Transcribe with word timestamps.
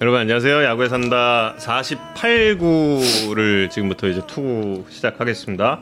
여러분 0.00 0.20
안녕하세요. 0.20 0.62
야구에 0.62 0.88
산다 0.88 1.56
48구를 1.58 3.68
지금부터 3.68 4.06
이제 4.06 4.22
투 4.28 4.84
시작하겠습니다. 4.88 5.80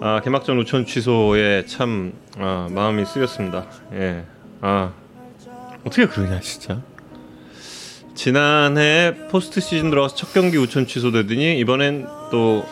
아, 0.00 0.20
개막전 0.24 0.58
우천 0.60 0.86
취소에 0.86 1.66
참 1.66 2.14
아, 2.38 2.68
마음이 2.70 3.04
쓰였습니다. 3.04 3.66
예. 3.92 4.24
아 4.62 4.94
어떻게 5.84 6.06
그러냐 6.06 6.40
진짜. 6.40 6.80
지난해 8.14 9.12
포스트 9.30 9.60
시즌 9.60 9.90
들어가서 9.90 10.14
첫 10.14 10.32
경기 10.32 10.56
우천 10.56 10.86
취소되더니 10.86 11.58
이번엔 11.58 12.06
또 12.30 12.64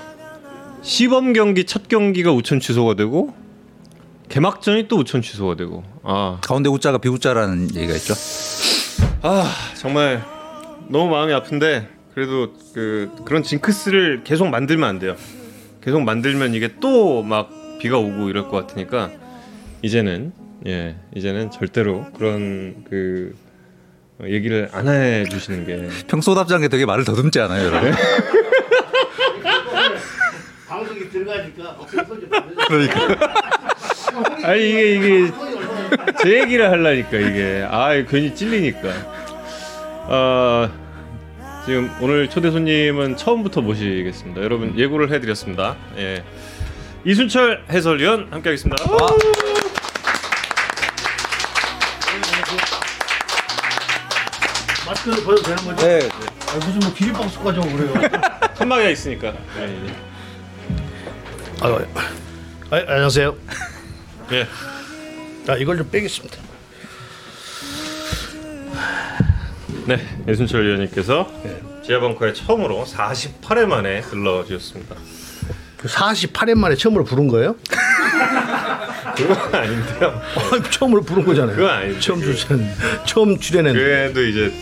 시범 0.81 1.35
경기 1.35 1.65
첫 1.65 1.87
경기가 1.89 2.33
우천 2.33 2.61
취소가 2.61 2.95
되고 2.95 3.35
개막전이 4.31 4.89
또 4.89 4.97
우천 4.97 5.21
취소가 5.21 5.57
되고 5.57 5.85
아 6.03 6.39
가운데 6.41 6.71
우자가 6.71 6.97
비우자라는 6.97 7.75
얘기가 7.75 7.93
있죠. 7.97 8.15
아 9.21 9.45
정말 9.77 10.32
너무 10.93 11.09
마음이 11.11 11.33
아픈데 11.33 11.89
그래도 12.15 12.53
그 12.75 13.11
그런 13.25 13.43
징크스를 13.43 14.21
계속 14.25 14.47
만들면 14.49 14.87
안 14.89 14.99
돼요. 14.99 15.17
계속 15.83 16.03
만들면 16.03 16.53
이게 16.55 16.69
또 16.81 17.23
막 17.23 17.51
비가 17.81 17.97
오고 17.99 18.29
이럴 18.29 18.49
것 18.49 18.51
같으니까 18.67 19.11
이제는 19.81 20.33
예 20.67 20.97
이제는 21.17 21.51
절대로 21.51 22.07
그런 22.17 22.85
그 22.89 23.35
얘기를 24.25 24.69
안 24.73 24.87
해주시는 24.87 25.67
게 25.67 25.89
평소 26.07 26.35
답장에 26.35 26.69
되게 26.69 26.85
말을 26.87 27.05
더듬지 27.05 27.41
않아요, 27.41 27.67
여러분? 27.67 27.93
방송이 30.69 31.09
들어가니까 31.11 31.77
그러니까. 32.69 33.35
아니 34.45 34.69
이게 34.71 34.95
이게 34.95 35.33
제 36.23 36.41
얘기를 36.41 36.71
하려니까 36.71 37.17
이게 37.19 37.67
아 37.69 37.91
괜히 38.09 38.35
찔리니까 38.35 38.89
아 40.09 40.71
지금 41.65 41.95
오늘 42.01 42.29
초대 42.29 42.51
손님은 42.51 43.17
처음부터 43.17 43.61
모시겠습니다. 43.61 44.43
여러분 44.43 44.77
예고를 44.77 45.13
해드렸습니다. 45.13 45.77
예 45.97 46.25
이순철 47.05 47.67
해설위원 47.71 48.29
함께하겠습니다. 48.33 48.85
마스크를 54.87 55.25
벗어도 55.25 55.43
되는 55.43 55.65
거죠? 55.65 55.87
네. 55.87 56.09
아, 56.49 56.55
무슨 56.57 56.81
뭐 56.81 56.95
기립박수 56.95 57.41
가지고 57.43 57.67
그래요. 57.77 57.95
한마디가 58.57 58.91
있으니까. 58.91 59.33
예, 59.59 59.63
예. 59.63 59.95
아, 61.61 61.69
아, 62.71 62.77
안녕하세요. 62.89 63.37
예. 64.33 64.47
아, 65.49 65.57
이걸 65.57 65.79
좀 65.79 65.89
빼겠습니다. 65.91 66.37
네, 69.87 69.99
이순철 70.29 70.65
위원님께서 70.67 71.29
지하벙커에 71.85 72.33
처음으로 72.35 72.85
48회 72.85 73.67
만에 73.67 74.01
들러주셨습니다. 74.03 74.95
그 75.77 75.89
48회 75.89 76.55
만에 76.55 76.77
처음으로 76.77 77.05
부른 77.05 77.27
거예요? 77.29 77.57
그건 79.17 79.55
아닌데요. 79.55 80.21
아, 80.37 80.71
처음으로 80.71 81.03
부른 81.03 81.25
거잖아요. 81.25 81.57
그건 81.57 81.71
아니죠. 81.71 82.01
처음 82.01 82.21
출연, 82.35 82.69
처음 83.05 83.39
출연했는데. 83.39 83.85
그래도 84.13 84.23
이제 84.25 84.53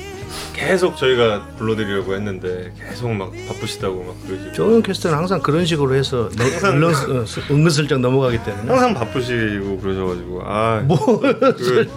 계속 0.55 0.97
저희가 0.97 1.47
불러드리려고 1.59 2.15
했는데 2.15 2.73
계속 2.79 3.11
막 3.13 3.33
바쁘시다고 3.49 4.03
막 4.05 4.27
그러시고 4.27 4.53
조은 4.53 4.83
캐스터는 4.83 5.17
항상 5.19 5.41
그런 5.41 5.67
식으로 5.67 5.95
해서 5.95 6.31
너, 6.37 6.71
물론 6.73 6.95
어, 6.95 7.25
은근슬쩍 7.51 8.01
넘어가기 8.01 8.39
때문에. 8.45 8.69
항상 8.69 8.95
바쁘시고 8.95 9.79
그러셔가지고 9.81 10.43
아 10.45 10.81
뭐 10.85 11.21
그, 11.21 11.91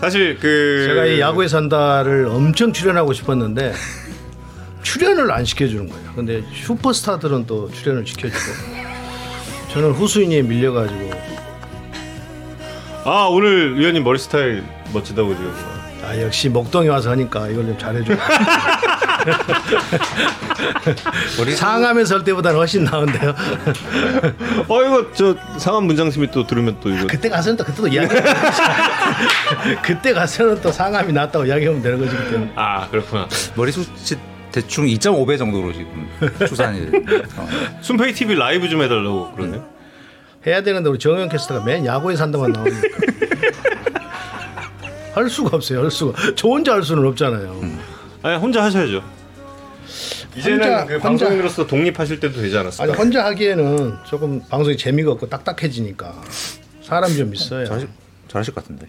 사실 0.00 0.38
그 0.38 0.84
제가 0.88 1.06
이 1.06 1.20
야구에 1.20 1.48
산다를 1.48 2.26
엄청 2.26 2.72
출연하고 2.72 3.12
싶었는데 3.12 3.72
출연을 4.82 5.30
안 5.32 5.44
시켜주는 5.44 5.88
거예요. 5.88 6.12
근데 6.14 6.42
슈퍼스타들은 6.54 7.46
또 7.46 7.70
출연을 7.70 8.06
시켜주고 8.06 8.38
저는 9.72 9.92
후수인에 9.92 10.42
밀려가지고 10.42 11.10
아 13.04 13.26
오늘 13.30 13.78
위원님 13.78 14.04
머리 14.04 14.18
스타일 14.18 14.64
멋지다고 14.92 15.34
지금 15.34 15.52
아 16.08 16.18
역시 16.22 16.48
목동에 16.48 16.88
와서 16.88 17.10
하니까 17.10 17.48
이걸 17.48 17.66
좀 17.66 17.76
잘해줘. 17.76 18.14
상암에서 21.54 22.14
할 22.16 22.24
때보다는 22.24 22.58
훨씬 22.58 22.84
나은데요. 22.84 23.34
어 24.68 24.84
이거 24.84 25.12
저 25.12 25.36
상암 25.58 25.84
문장심이 25.84 26.30
또 26.30 26.46
들으면 26.46 26.78
또 26.80 26.88
이거 26.88 27.06
그때 27.06 27.28
가서는 27.28 27.58
또 27.58 27.64
그때 27.64 27.82
또 27.82 27.88
이야기. 27.88 28.08
그때 29.84 30.14
가서는 30.14 30.62
또 30.62 30.72
상암이 30.72 31.12
낫다고 31.12 31.44
이야기하면 31.44 31.82
되는 31.82 31.98
거지 31.98 32.16
그때는. 32.16 32.52
아 32.54 32.88
그렇구나 32.88 33.28
머리숱이 33.54 34.18
대충 34.50 34.86
2.5배 34.86 35.36
정도로 35.36 35.74
지금 35.74 36.08
추산이. 36.48 36.88
어. 37.36 37.46
순페이 37.82 38.14
TV 38.14 38.34
라이브 38.34 38.66
좀 38.70 38.80
해달라고 38.82 39.32
그러네 39.32 39.60
해야 40.46 40.62
되는데 40.62 40.88
우리 40.88 40.98
정영 40.98 41.28
캐스터가 41.28 41.66
맨 41.66 41.84
야구에 41.84 42.16
산다만 42.16 42.52
나오니까 42.52 42.80
할 45.18 45.28
수가 45.28 45.56
없어요. 45.56 45.82
할 45.82 45.90
수가. 45.90 46.32
저 46.36 46.48
혼자 46.48 46.72
할 46.74 46.82
수는 46.82 47.04
없잖아요. 47.06 47.60
아니 48.22 48.36
혼자 48.38 48.62
하셔야죠 48.64 49.02
이제는 50.36 50.58
혼자- 50.62 50.84
그 50.86 50.92
혼자- 50.94 51.02
방송인으로서 51.08 51.66
독립하실 51.66 52.20
때도 52.20 52.40
되지 52.40 52.56
아니 52.56 52.66
않았을까 52.66 52.92
혼자 52.94 53.24
하기에는 53.26 53.94
조금 54.06 54.40
방송이 54.48 54.76
재미가 54.76 55.12
없고 55.12 55.28
딱딱해지니까 55.28 56.14
사람이 56.82 57.16
좀 57.16 57.34
있어야. 57.34 57.64
잘하실, 57.64 57.88
잘하실 58.28 58.54
것 58.54 58.62
같은데. 58.62 58.86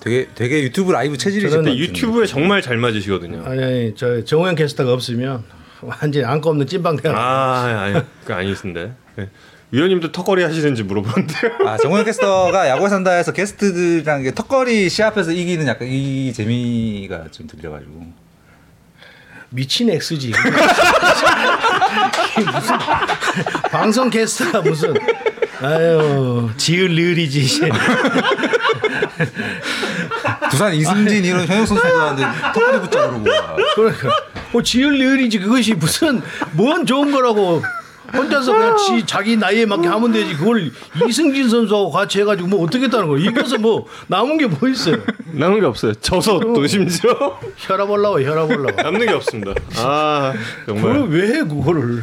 되게 0.00 0.28
되게 0.34 0.62
유튜브 0.62 0.92
라이브 0.92 1.16
체질이 1.16 1.50
저는 1.50 1.64
근데 1.64 1.78
유튜브에 1.78 2.24
정말 2.26 2.62
잘 2.62 2.76
맞으시거든요 2.76 3.42
아니 3.44 3.64
아니 3.64 3.94
저 3.96 4.22
정호영 4.24 4.54
캐스터가 4.54 4.92
없으면 4.92 5.42
완전히 5.80 6.24
안고 6.24 6.50
없는 6.50 6.66
찐빵대가. 6.68 7.18
아 7.18 7.82
아니 7.82 8.00
그 8.24 8.32
아니신데 8.32 8.92
네. 9.16 9.28
위원님도 9.70 10.12
턱걸이 10.12 10.42
하시는지 10.42 10.82
물어보는데요. 10.82 11.52
아 11.66 11.76
정우영 11.76 12.04
캐스터가 12.06 12.68
야구에 12.68 12.88
산다에서 12.88 13.32
게스트들이랑 13.32 14.22
이게 14.22 14.32
턱걸이 14.34 14.88
시합해서 14.88 15.32
이기는 15.32 15.66
약간 15.66 15.86
이 15.88 16.32
재미가 16.32 17.26
좀 17.30 17.46
들려가지고. 17.46 18.28
미친 19.50 19.90
엑스지. 19.90 20.32
무슨 22.52 22.76
방송 23.70 24.10
캐스터가 24.10 24.62
무슨. 24.62 24.94
아유 25.60 26.48
지을 26.56 26.88
리을이지. 26.88 27.70
두산 30.50 30.74
이승진 30.74 31.24
이런 31.24 31.46
현역 31.46 31.66
선수들한테 31.66 32.24
턱걸이 32.54 32.80
붙자 32.80 33.00
그러고 33.08 33.24
그러니까. 33.74 34.08
뭐 34.52 34.62
지을 34.62 34.92
리을이지 34.94 35.40
그것이 35.40 35.74
무슨 35.74 36.22
뭔 36.52 36.86
좋은 36.86 37.10
거라고 37.10 37.62
혼자서 38.12 38.52
그냥 38.52 38.76
지, 38.76 39.04
자기 39.06 39.36
나이에 39.36 39.66
맞게 39.66 39.86
하면 39.86 40.12
되지. 40.12 40.34
그걸 40.34 40.70
이승진 41.08 41.48
선수하고 41.48 41.90
같이 41.90 42.20
해가지고 42.20 42.48
뭐 42.48 42.62
어떻게 42.64 42.84
했다는 42.84 43.06
거야 43.08 43.20
이겨서 43.20 43.58
뭐 43.58 43.86
남은 44.06 44.38
게 44.38 44.46
뭐 44.46 44.68
있어요? 44.68 44.96
남은 45.32 45.60
게 45.60 45.66
없어요. 45.66 45.92
져서 45.94 46.40
또 46.40 46.66
심지어? 46.66 47.38
혈압 47.56 47.90
올라와 47.90 48.20
혈압 48.22 48.48
올라와. 48.50 48.82
남는 48.82 49.06
게 49.06 49.12
없습니다. 49.12 49.52
아 49.76 50.32
그걸 50.64 50.80
정말 50.82 51.08
왜 51.08 51.26
해, 51.28 51.42
그거를? 51.44 52.02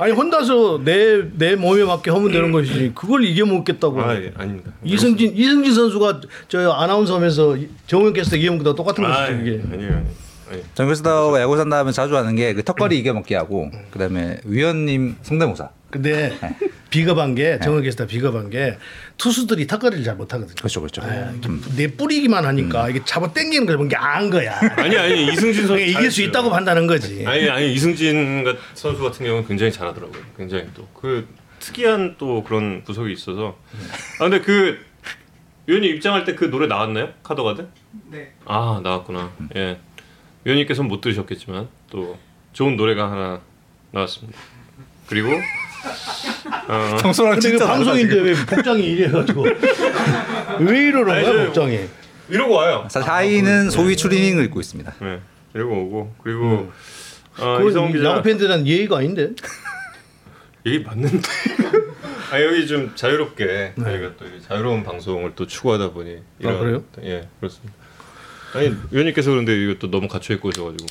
아니 0.00 0.12
혼자서 0.12 0.80
내 0.84 1.22
내 1.36 1.56
몸에 1.56 1.84
맞게 1.84 2.10
하면 2.10 2.30
되는 2.32 2.52
것이지. 2.52 2.92
그걸 2.94 3.24
이겨 3.24 3.44
먹겠다고. 3.46 4.00
아 4.00 4.14
예, 4.16 4.32
아닙니다. 4.36 4.70
이승진 4.84 5.32
이승진 5.36 5.74
선수가 5.74 6.20
저 6.48 6.70
아나운서면서 6.72 7.56
정우영 7.86 8.12
캐스터 8.14 8.36
이겨먹는 8.36 8.64
거랑 8.64 8.76
똑같은 8.76 9.04
아, 9.04 9.26
것이죠 9.26 9.32
이게. 9.42 9.50
아니에요 9.72 9.72
아니에요 9.72 10.27
아니. 10.50 10.62
정우영 10.74 10.92
캐스터가 10.92 11.40
야구에 11.40 11.56
산다 11.58 11.78
하면 11.78 11.92
자주 11.92 12.16
하는 12.16 12.34
게 12.36 12.54
그 12.54 12.62
턱걸이 12.64 12.98
이겨먹기 12.98 13.34
하고 13.34 13.70
그다음에 13.90 14.38
위원님 14.44 15.16
성대모사 15.22 15.70
근데 15.90 16.36
비겁한 16.90 17.34
게 17.34 17.58
정우 17.62 17.80
캐스터 17.80 18.06
비겁한 18.06 18.50
게 18.50 18.76
투수들이 19.16 19.66
턱걸이를 19.66 20.04
잘 20.04 20.16
못하거든요. 20.16 20.54
그렇죠 20.56 20.80
그렇죠 20.80 21.00
음. 21.02 21.62
내 21.76 21.86
뿌리기만 21.88 22.44
하니까 22.44 22.88
이게 22.90 23.00
잡아 23.04 23.32
당기는 23.32 23.66
걸 23.66 23.76
보는 23.76 23.88
게 23.88 23.96
안 23.96 24.28
거야. 24.30 24.58
아니 24.76 24.96
아니 24.98 25.26
이승진 25.32 25.66
선수 25.66 25.68
그러니까 25.74 25.98
이길 25.98 26.10
수. 26.10 26.22
있다고 26.22 26.50
판단한 26.50 26.86
거지. 26.86 27.24
아니 27.26 27.48
아니 27.48 27.72
이승진 27.72 28.44
같- 28.44 28.56
선수 28.74 29.02
같은 29.02 29.24
경우는 29.26 29.46
굉장히 29.48 29.72
잘하더라고요. 29.72 30.22
굉장히 30.36 30.66
또 30.74 30.86
그 30.94 31.26
특이한 31.60 32.14
또 32.18 32.42
그런 32.44 32.84
구석이 32.84 33.12
있어서. 33.12 33.56
아 34.20 34.28
근데 34.28 34.40
그 34.40 34.78
위원님 35.66 35.94
입장할 35.96 36.24
때 36.24 36.34
그 36.34 36.50
노래 36.50 36.66
나왔나요? 36.66 37.10
카더가드? 37.22 37.66
네. 38.10 38.32
아 38.44 38.80
나왔구나. 38.82 39.32
예. 39.56 39.78
위원님께서는 40.44 40.88
못 40.88 41.00
들으셨겠지만 41.00 41.68
또 41.90 42.18
좋은 42.52 42.76
노래가 42.76 43.10
하나 43.10 43.40
나왔습니다. 43.92 44.38
그리고 45.08 45.28
어, 46.68 46.96
근데 47.02 47.50
그 47.52 47.58
방송인데 47.58 48.14
왜 48.20 48.34
복장이 48.34 48.82
이래가지고 48.84 49.42
왜 50.60 50.78
이러는 50.88 51.04
거야 51.06 51.24
저- 51.24 51.44
복장이? 51.46 51.80
이러고 52.30 52.54
와요. 52.54 52.86
사실 52.90 53.10
하이는 53.10 53.70
소위 53.70 53.96
추리닝을 53.96 54.44
입고 54.44 54.60
있습니다. 54.60 54.94
네. 55.00 55.20
이러고 55.54 55.74
오고 55.84 56.14
그리고 56.22 56.70
어, 57.38 57.58
그 57.58 57.70
이성훈 57.70 57.92
기자 57.92 58.10
야구 58.10 58.22
팬들은 58.22 58.66
예의가 58.66 58.98
아닌데. 58.98 59.30
이게 60.64 60.80
맞는데. 60.80 61.18
아 62.30 62.42
여기 62.42 62.66
좀 62.66 62.92
자유롭게 62.94 63.72
저희가 63.82 64.12
또 64.18 64.26
자유로운 64.46 64.82
방송을 64.84 65.32
또 65.34 65.46
추구하다 65.46 65.92
보니 65.92 66.18
네. 66.38 66.48
아, 66.48 66.58
그래요? 66.58 66.82
예 67.02 67.26
그렇습니다. 67.40 67.72
아니 68.54 68.74
위원님께서 68.90 69.30
그런데 69.30 69.54
이것도 69.62 69.90
너무 69.90 70.08
갇혀 70.08 70.34
있고 70.34 70.48
오셔가지고. 70.48 70.86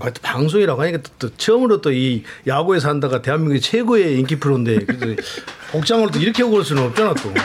아, 0.00 0.10
또 0.10 0.20
방송이라고 0.22 0.80
하니까 0.82 0.98
또, 1.02 1.10
또 1.28 1.36
처음으로 1.36 1.80
또 1.80 1.90
이 1.90 2.22
야구에 2.46 2.78
산다가 2.78 3.22
대한민국 3.22 3.58
최고의 3.60 4.18
인기 4.20 4.36
프로인데 4.38 4.84
그래서 4.86 5.20
복장을 5.72 6.08
또 6.12 6.18
이렇게 6.20 6.42
하고 6.44 6.54
올 6.56 6.64
수는 6.64 6.84
없잖아 6.84 7.14
또. 7.14 7.34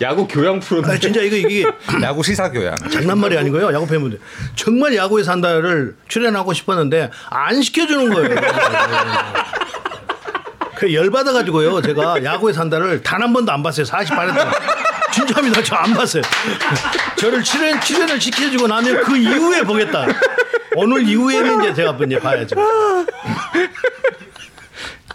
야구 0.00 0.26
교양 0.26 0.58
프로인데. 0.58 0.90
아, 0.92 0.98
진짜 0.98 1.20
이거 1.22 1.36
이게 1.36 1.64
야구 2.02 2.24
시사 2.24 2.50
교양. 2.50 2.74
장난말이 2.76 3.38
아니고요. 3.38 3.72
야구 3.72 3.86
팬분들 3.86 4.18
정말 4.56 4.96
야구에 4.96 5.22
산다를 5.22 5.94
출연하고 6.08 6.52
싶었는데 6.52 7.10
안 7.30 7.62
시켜주는 7.62 8.12
거예요. 8.12 8.34
그 10.74 10.92
열받아 10.92 11.32
가지고요. 11.32 11.80
제가 11.82 12.24
야구에 12.24 12.52
산다를 12.52 13.00
단 13.04 13.22
한 13.22 13.32
번도 13.32 13.52
안 13.52 13.62
봤어요. 13.62 13.86
48년 13.86 14.34
동안. 14.34 14.52
진짜입니다. 15.12 15.62
저 15.62 15.76
안 15.76 15.92
봤어요. 15.94 16.22
저를 17.16 17.42
출연 17.42 17.80
출연을 17.80 18.20
시켜주고 18.20 18.66
나면 18.66 19.02
그 19.04 19.16
이후에 19.16 19.62
보겠다. 19.62 20.06
오늘 20.76 21.06
이후에는 21.06 21.62
이제 21.64 21.74
제가 21.74 21.98
이제 22.06 22.18
봐야죠. 22.18 22.56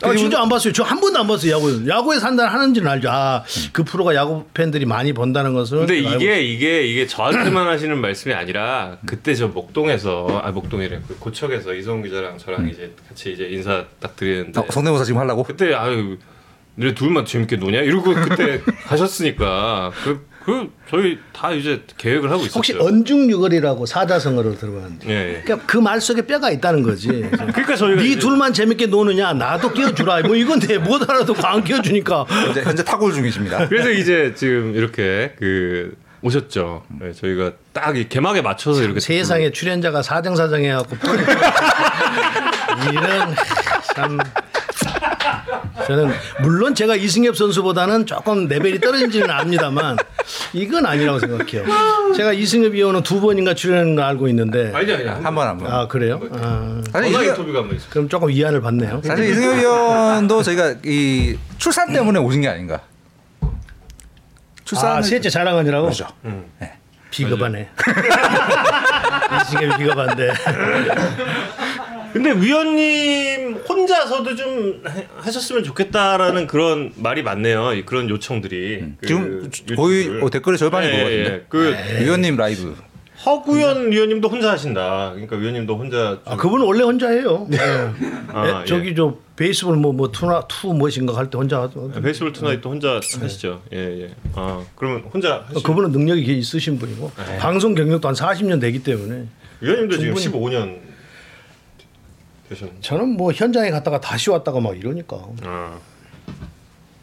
아, 0.04 0.16
진짜 0.16 0.40
안 0.40 0.48
봤어요. 0.48 0.72
저 0.74 0.84
한 0.84 1.00
번도 1.02 1.20
안 1.20 1.28
봤어요. 1.28 1.54
야구. 1.54 1.88
야구에 1.88 2.20
산다 2.20 2.46
하는지는 2.48 2.88
알죠. 2.88 3.10
아, 3.10 3.44
그 3.74 3.84
프로가 3.84 4.14
야구 4.14 4.46
팬들이 4.54 4.86
많이 4.86 5.12
본다는 5.12 5.56
것은. 5.56 5.80
근데 5.80 5.98
이게 5.98 6.44
이게 6.44 6.84
이게 6.86 7.08
저한테만 7.08 7.68
하시는 7.68 7.98
말씀이 8.00 8.34
아니라 8.36 8.98
그때 9.08 9.34
저 9.34 9.48
목동에서 9.48 10.42
아 10.44 10.52
목동이래 10.52 11.02
그 11.08 11.18
고척에서 11.18 11.74
이성훈 11.74 12.04
기자랑 12.04 12.38
저랑 12.38 12.70
이제 12.70 12.94
같이 13.10 13.32
이제 13.34 13.48
인사 13.50 13.86
딱 14.00 14.16
드리는데 14.16 14.60
어, 14.60 14.66
성대모사 14.70 15.04
지금 15.04 15.20
하려고? 15.20 15.44
그때 15.44 15.74
아유 15.74 16.18
너네 16.78 16.94
둘만 16.94 17.26
재밌게 17.26 17.56
노냐 17.58 17.80
이러고 17.82 18.14
그때 18.14 18.62
가셨으니까 18.88 19.92
그, 20.04 20.26
그 20.46 20.70
저희 20.90 21.18
다 21.34 21.52
이제 21.52 21.82
계획을 21.98 22.30
하고 22.32 22.44
있었죠. 22.44 22.58
혹시 22.60 22.74
언중유걸이라고 22.80 23.86
사자성어를 23.86 24.58
들어봤는데 24.58 25.10
예, 25.10 25.14
예. 25.38 25.42
그러니까 25.44 25.66
그 25.68 25.80
말 25.82 26.00
속에 26.00 26.22
뼈가 26.22 26.52
있다는 26.52 26.84
거지. 26.84 27.08
그러니까 27.10 27.76
저희가 27.76 28.02
네 28.02 28.10
이제- 28.10 28.20
둘만 28.20 28.54
재밌게 28.54 28.86
노느냐 28.88 29.34
나도 29.34 29.74
끼워주라 29.74 30.22
뭐 30.22 30.36
이건데 30.36 30.78
못 30.78 31.02
알아듣고 31.10 31.46
안 31.46 31.64
끼워주니까 31.64 32.26
현재, 32.30 32.62
현재 32.62 32.84
탁월 32.84 33.12
중이십니다. 33.12 33.68
그래서 33.68 33.90
이제 33.92 34.34
지금 34.36 34.74
이렇게 34.76 35.34
그 35.40 35.96
오셨죠. 36.22 36.84
네, 37.00 37.12
저희가 37.14 37.52
딱 37.74 37.96
이 37.98 38.08
개막에 38.10 38.42
맞춰서 38.42 38.84
이렇게 38.84 39.00
세상에 39.00 39.52
출연자가 39.52 40.02
사정사정해 40.02 40.72
갖고 40.74 40.96
이런 42.92 43.36
참 43.96 44.18
저는 45.86 46.12
물론 46.42 46.74
제가 46.74 46.96
이승엽 46.96 47.36
선수보다는 47.38 48.06
조금 48.06 48.48
레벨이 48.48 48.80
떨어진지는 48.80 49.30
압니다만 49.30 49.98
이건 50.54 50.86
아니라고 50.86 51.20
생각해요. 51.20 51.66
제가 52.16 52.34
이승엽 52.34 52.74
위원은 52.74 53.04
두 53.04 53.22
번인가 53.22 53.54
출연한 53.54 53.96
거 53.96 54.04
알고 54.04 54.28
있는데 54.30 54.72
아니 54.74 54.92
아니 54.92 55.06
한한번한 55.06 55.58
번. 55.58 55.72
아 55.72 55.88
그래요? 55.88 56.20
아, 56.34 56.82
사실 56.92 57.14
인터뷰가 57.14 57.60
한번 57.60 57.76
있어요. 57.78 57.90
그럼 57.92 58.10
조금 58.10 58.30
위안을 58.30 58.62
받네요. 58.62 59.02
사실 59.04 59.30
이승엽 59.30 59.58
위원도 59.60 60.42
저희가 60.44 60.76
이 60.84 61.38
출산 61.58 61.94
때문에 61.94 62.20
오신 62.20 62.42
게 62.42 62.48
아닌가. 62.48 62.82
출산 64.64 64.98
아 64.98 65.02
셋째 65.02 65.30
자랑하느라고 65.30 65.86
그렇죠. 65.86 66.08
비겁하네. 67.12 67.70
이승엽 69.46 69.78
비겁한데. 69.78 70.34
근데 72.14 72.32
위원님 72.32 73.56
혼자서도 73.68 74.36
좀 74.36 74.84
해- 74.88 75.08
하셨으면 75.18 75.64
좋겠다라는 75.64 76.48
그런 76.48 76.92
말이 76.96 77.24
많네요. 77.24 77.74
이- 77.74 77.86
그런 77.86 78.10
요청들이 78.10 78.84
그 79.00 79.08
지금 79.08 79.50
거의 79.76 80.00
유튜브를. 80.00 80.24
어, 80.24 80.30
댓글이 80.30 80.58
절반이 80.58 80.88
예, 80.88 80.92
그거 80.92 81.12
예, 81.12 81.24
같은데. 81.24 81.46
그 81.98 82.04
위원님 82.04 82.38
라이브. 82.38 82.76
허구현 83.26 83.92
위원님도 83.92 84.30
혼자 84.30 84.52
하신다. 84.52 85.10
그러니까 85.14 85.36
위원님도 85.38 85.76
혼자 85.76 86.20
아 86.24 86.38
그분은 86.38 86.66
원래 86.66 86.84
혼자예요. 86.84 87.48
예. 87.52 87.58
아, 88.32 88.62
예, 88.62 88.66
저기 88.66 88.94
저 88.96 89.16
baseball 89.36 89.76
뭐뭐 89.76 90.12
투나 90.12 90.44
투 90.48 90.68
무엇인가 90.74 91.16
할 91.18 91.30
때 91.30 91.38
혼자 91.38 91.62
하죠. 91.64 91.92
Baseball 92.02 92.32
Tonight 92.32 92.62
또 92.62 92.70
혼자 92.70 92.96
하시죠. 93.20 93.62
예 93.74 94.04
예. 94.04 94.12
아 94.36 94.64
그러면 94.76 95.02
혼자 95.12 95.46
하시. 95.52 95.64
그분은 95.64 95.92
능력이 95.92 96.38
있으신 96.38 96.78
분이고 96.78 97.12
방송 97.40 97.74
경력도 97.74 98.08
한 98.08 98.14
40년 98.16 98.62
되기 98.62 98.84
때문에 98.84 99.26
위원님도 99.62 99.96
충분히- 99.98 100.22
지금 100.22 100.40
15년 100.40 100.87
되셨는데. 102.50 102.82
저는 102.82 103.10
뭐 103.10 103.32
현장에 103.32 103.70
갔다가 103.72 104.00
다시 104.00 104.30
왔다가 104.30 104.60
막 104.60 104.78
이러니까 104.78 105.18
아, 105.44 105.78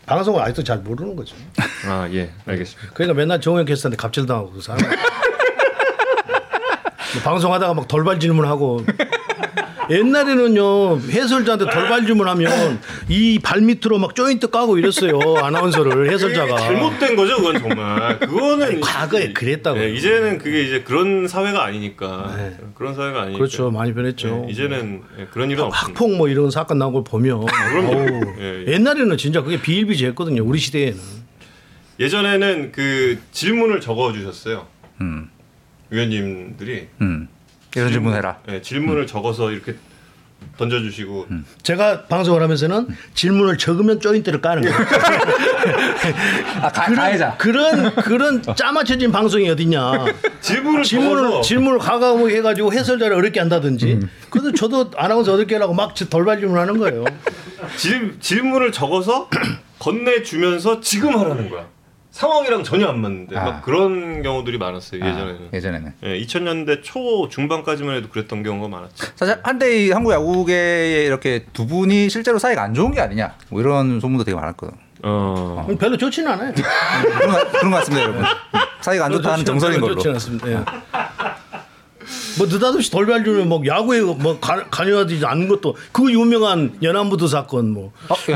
방송을 0.06 0.40
아직도 0.42 0.62
잘 0.64 0.78
모르는 0.78 1.16
거죠. 1.16 1.34
아 1.88 2.08
예, 2.12 2.30
알겠습니다. 2.46 2.92
그러니까 2.94 3.14
맨날 3.14 3.40
정우영 3.40 3.64
캐스터한테 3.66 3.96
갑질 3.96 4.26
당하고 4.26 4.52
그 4.52 4.60
사람. 4.60 4.80
뭐 4.80 4.90
방송하다가 7.24 7.74
막 7.74 7.88
돌발 7.88 8.18
질문하고 8.20 8.84
옛날에는요 9.90 10.98
해설자한테 11.10 11.66
돌발 11.70 12.06
질문하면 12.06 12.80
이 13.08 13.38
발 13.42 13.60
밑으로 13.60 13.98
막 13.98 14.14
조인트 14.14 14.48
까고 14.50 14.78
이랬어요 14.78 15.18
아나운서를 15.42 16.10
해설자가 16.10 16.56
잘못된 16.56 17.16
거죠, 17.16 17.36
그건 17.36 17.58
정말. 17.60 18.18
그거는 18.20 18.66
아니, 18.66 18.80
과거에 18.80 19.32
그랬다고요. 19.32 19.82
예, 19.82 19.90
이제는 19.94 20.38
그게 20.38 20.62
이제 20.64 20.82
그런 20.82 21.28
사회가 21.28 21.64
아니니까. 21.64 22.34
네. 22.36 22.56
그런 22.74 22.94
사회가 22.94 23.22
아니니까. 23.22 23.38
그렇죠 23.38 23.70
많이 23.70 23.92
변했죠 23.94 24.44
예, 24.46 24.52
이제는 24.52 25.02
예, 25.18 25.26
그런 25.26 25.50
일은 25.50 25.64
없습니다. 25.64 25.88
학폭 26.00 26.16
뭐 26.16 26.28
이런 26.28 26.50
사건 26.50 26.78
나온 26.78 26.92
걸 26.92 27.04
보면 27.04 27.34
어우, 27.42 28.20
예, 28.40 28.64
예. 28.66 28.72
옛날에는 28.72 29.16
진짜 29.16 29.42
그게 29.42 29.60
비일비재했거든요 29.60 30.42
우리 30.44 30.58
시대에는 30.58 30.98
예전에는 32.00 32.72
그 32.72 33.18
질문을 33.32 33.80
적어 33.80 34.12
주셨어요. 34.12 34.66
음. 35.00 35.28
위원님들이 35.90 36.88
음. 37.02 37.28
이런 37.76 37.90
질문 37.90 38.14
해라. 38.14 38.38
예, 38.48 38.60
질문을 38.62 39.06
적어서 39.06 39.50
이렇게 39.50 39.74
던져 40.58 40.78
주시고 40.80 41.26
제가 41.62 42.04
방송을 42.04 42.42
하면서는 42.42 42.88
질문을 43.14 43.58
적으면 43.58 43.98
조인트를 44.00 44.40
까는 44.40 44.62
거예요. 44.62 44.76
아, 46.60 46.70
가, 46.70 46.94
가해자. 46.94 47.36
그런 47.38 47.94
그런 47.96 48.42
짜맞춰진 48.42 49.10
방송이 49.10 49.48
어딨냐. 49.48 50.04
질문을 50.40 50.84
질문을 50.84 51.22
적어서 51.22 51.40
질문을 51.42 51.78
가가고 51.78 52.30
해가지고 52.30 52.72
해설자를 52.72 53.16
어렵게 53.16 53.40
한다든지. 53.40 53.94
음. 53.94 54.10
그래도 54.30 54.52
저도 54.52 54.90
아나운서 54.96 55.32
어렵게 55.32 55.54
하라고 55.54 55.74
막 55.74 55.94
돌발 56.10 56.38
질문하는 56.38 56.78
거예요. 56.78 57.04
질, 57.76 58.18
질문을 58.20 58.70
적어서 58.70 59.28
건네 59.80 60.22
주면서 60.22 60.80
지금 60.80 61.16
하라는 61.18 61.50
거야. 61.50 61.66
상황이랑 62.18 62.62
전혀 62.62 62.86
안 62.86 63.00
맞는데 63.00 63.36
아. 63.36 63.44
막 63.44 63.62
그런 63.62 64.22
경우들이 64.22 64.56
많았어요 64.56 65.02
아, 65.02 65.08
예전에는. 65.08 65.48
예전에는. 65.52 65.92
예, 66.04 66.20
2000년대 66.20 66.80
초 66.84 67.28
중반까지만 67.28 67.96
해도 67.96 68.08
그랬던 68.08 68.44
경우가 68.44 68.68
많았죠. 68.68 69.06
사실 69.16 69.36
한때 69.42 69.84
이 69.84 69.90
한국 69.90 70.12
야구계에 70.12 71.06
이렇게 71.06 71.44
두 71.52 71.66
분이 71.66 72.08
실제로 72.08 72.38
사이가 72.38 72.62
안 72.62 72.72
좋은 72.72 72.92
게 72.92 73.00
아니냐. 73.00 73.34
뭐 73.48 73.60
이런 73.60 73.98
소문도 73.98 74.22
되게 74.22 74.36
많았거든. 74.36 74.74
어. 75.02 75.66
별로 75.80 75.96
좋지는 75.96 76.30
않아요. 76.30 76.52
그런, 76.54 77.30
거- 77.32 77.50
그런 77.50 77.70
것 77.72 77.76
같습니다, 77.78 78.02
여러분. 78.04 78.24
사이가 78.80 79.06
안 79.06 79.12
좋다는 79.12 79.44
정설인 79.44 79.80
걸로. 79.80 79.94
좋지는 79.94 80.14
않습니다. 80.14 80.50
예. 80.52 80.58
뭐 82.38 82.46
느닷없이 82.46 82.90
돌발 82.90 83.22
질문 83.24 83.48
뭐 83.48 83.62
야구에 83.64 84.00
뭐 84.00 84.38
가- 84.40 84.64
관여하지 84.70 85.20
않는 85.24 85.48
것도 85.48 85.76
그 85.92 86.10
유명한 86.10 86.76
연안부두 86.82 87.28
사건 87.28 87.70
뭐. 87.70 87.92
어, 88.08 88.14
연안부두 88.28 88.32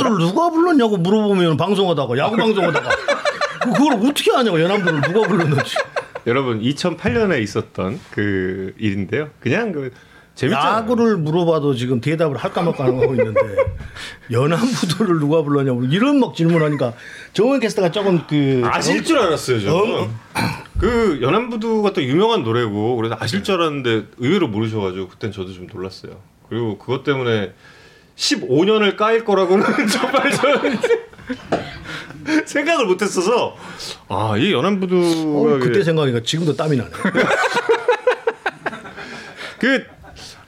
연안부두를 0.00 0.10
누가 0.18 0.50
불렀냐고 0.50 0.96
물어보면 0.96 1.56
방송하다가 1.56 2.16
야구 2.18 2.36
방송하다가. 2.36 2.88
그- 2.88 3.72
그걸 3.72 3.92
어떻게 4.08 4.32
아냐고 4.34 4.60
연안부두를 4.60 5.00
누가 5.02 5.28
불렀는지. 5.28 5.74
여러분 6.26 6.60
2008년에 6.62 7.42
있었던 7.42 8.00
그 8.12 8.72
일인데요. 8.78 9.28
그냥 9.40 9.72
그 9.72 9.90
재밌잖아요. 10.34 10.76
야구를 10.78 11.18
물어봐도 11.18 11.74
지금 11.74 12.00
대답을 12.00 12.36
할까 12.38 12.62
말까 12.62 12.84
하고 12.84 13.12
있는데 13.14 13.40
연안부두를 14.32 15.18
누가 15.20 15.42
불렀냐고 15.42 15.84
이런 15.84 16.20
막 16.20 16.34
질문하니까 16.34 16.94
정원 17.34 17.60
캐스터가 17.60 17.90
조금 17.90 18.22
그 18.26 18.62
아실 18.64 19.04
줄 19.04 19.18
알았어요, 19.18 19.60
저는. 19.60 20.00
어? 20.00 20.10
그 20.78 21.18
연안부두가 21.20 21.92
또 21.92 22.02
유명한 22.02 22.42
노래고 22.44 22.96
그래서 22.96 23.16
아실 23.20 23.42
줄 23.44 23.56
알았는데 23.56 24.06
의외로 24.18 24.48
모르셔가지고 24.48 25.08
그땐 25.08 25.32
저도 25.32 25.52
좀 25.52 25.66
놀랐어요. 25.72 26.16
그리고 26.48 26.78
그것 26.78 27.04
때문에 27.04 27.52
15년을 28.16 28.96
까일 28.96 29.24
거라고는 29.24 29.64
정말 29.88 30.30
저는 30.32 30.78
생각을 32.46 32.86
못했어서 32.86 33.56
아 34.08 34.34
이 34.38 34.52
연안부두가 34.52 35.06
어, 35.54 35.58
그때 35.60 35.82
생각하니까 35.84 36.22
지금도 36.24 36.56
땀이 36.56 36.76
나네. 36.76 36.90
그, 39.58 39.84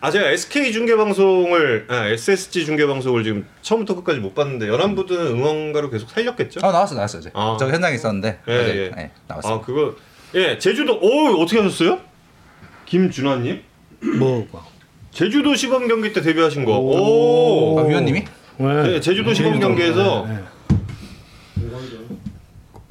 아, 0.05 0.11
제가 0.11 0.29
SK 0.33 0.71
중계 0.73 0.97
방송을, 0.97 1.87
아, 1.89 2.09
SSG 2.09 2.67
중계 2.67 2.87
방송을 2.87 3.25
지금 3.25 3.47
처음부터 3.63 3.95
끝까지 3.95 4.21
못 4.21 4.35
봤는데, 4.35 4.69
연안부두는 4.69 5.29
응원가로 5.29 5.89
계속 5.89 6.11
살렸겠죠? 6.11 6.61
아, 6.63 6.73
나왔어, 6.73 6.95
나왔어. 6.95 7.21
이제. 7.21 7.31
아. 7.33 7.57
저 7.59 7.71
현장에 7.71 7.95
있었는데. 7.95 8.39
예, 8.47 8.53
어제, 8.53 8.77
예. 8.77 8.91
네, 8.95 9.11
나왔어. 9.27 9.55
아, 9.55 9.61
그거, 9.63 9.95
예, 10.35 10.59
제주도, 10.59 10.99
오, 11.01 11.41
어떻게 11.41 11.59
하셨어요? 11.59 12.01
김준환님? 12.85 13.63
뭐 14.19 14.47
제주도 15.11 15.55
시범 15.55 15.89
경기 15.89 16.13
때 16.13 16.21
데뷔하신 16.21 16.67
거. 16.67 16.79
오, 16.79 17.81
아, 17.81 17.85
위원님이? 17.85 18.25
네. 18.59 18.93
예, 18.97 19.01
제주도 19.01 19.33
시범 19.33 19.59
경기에서, 19.59 20.27
네. 20.29 20.35
어, 20.35 21.85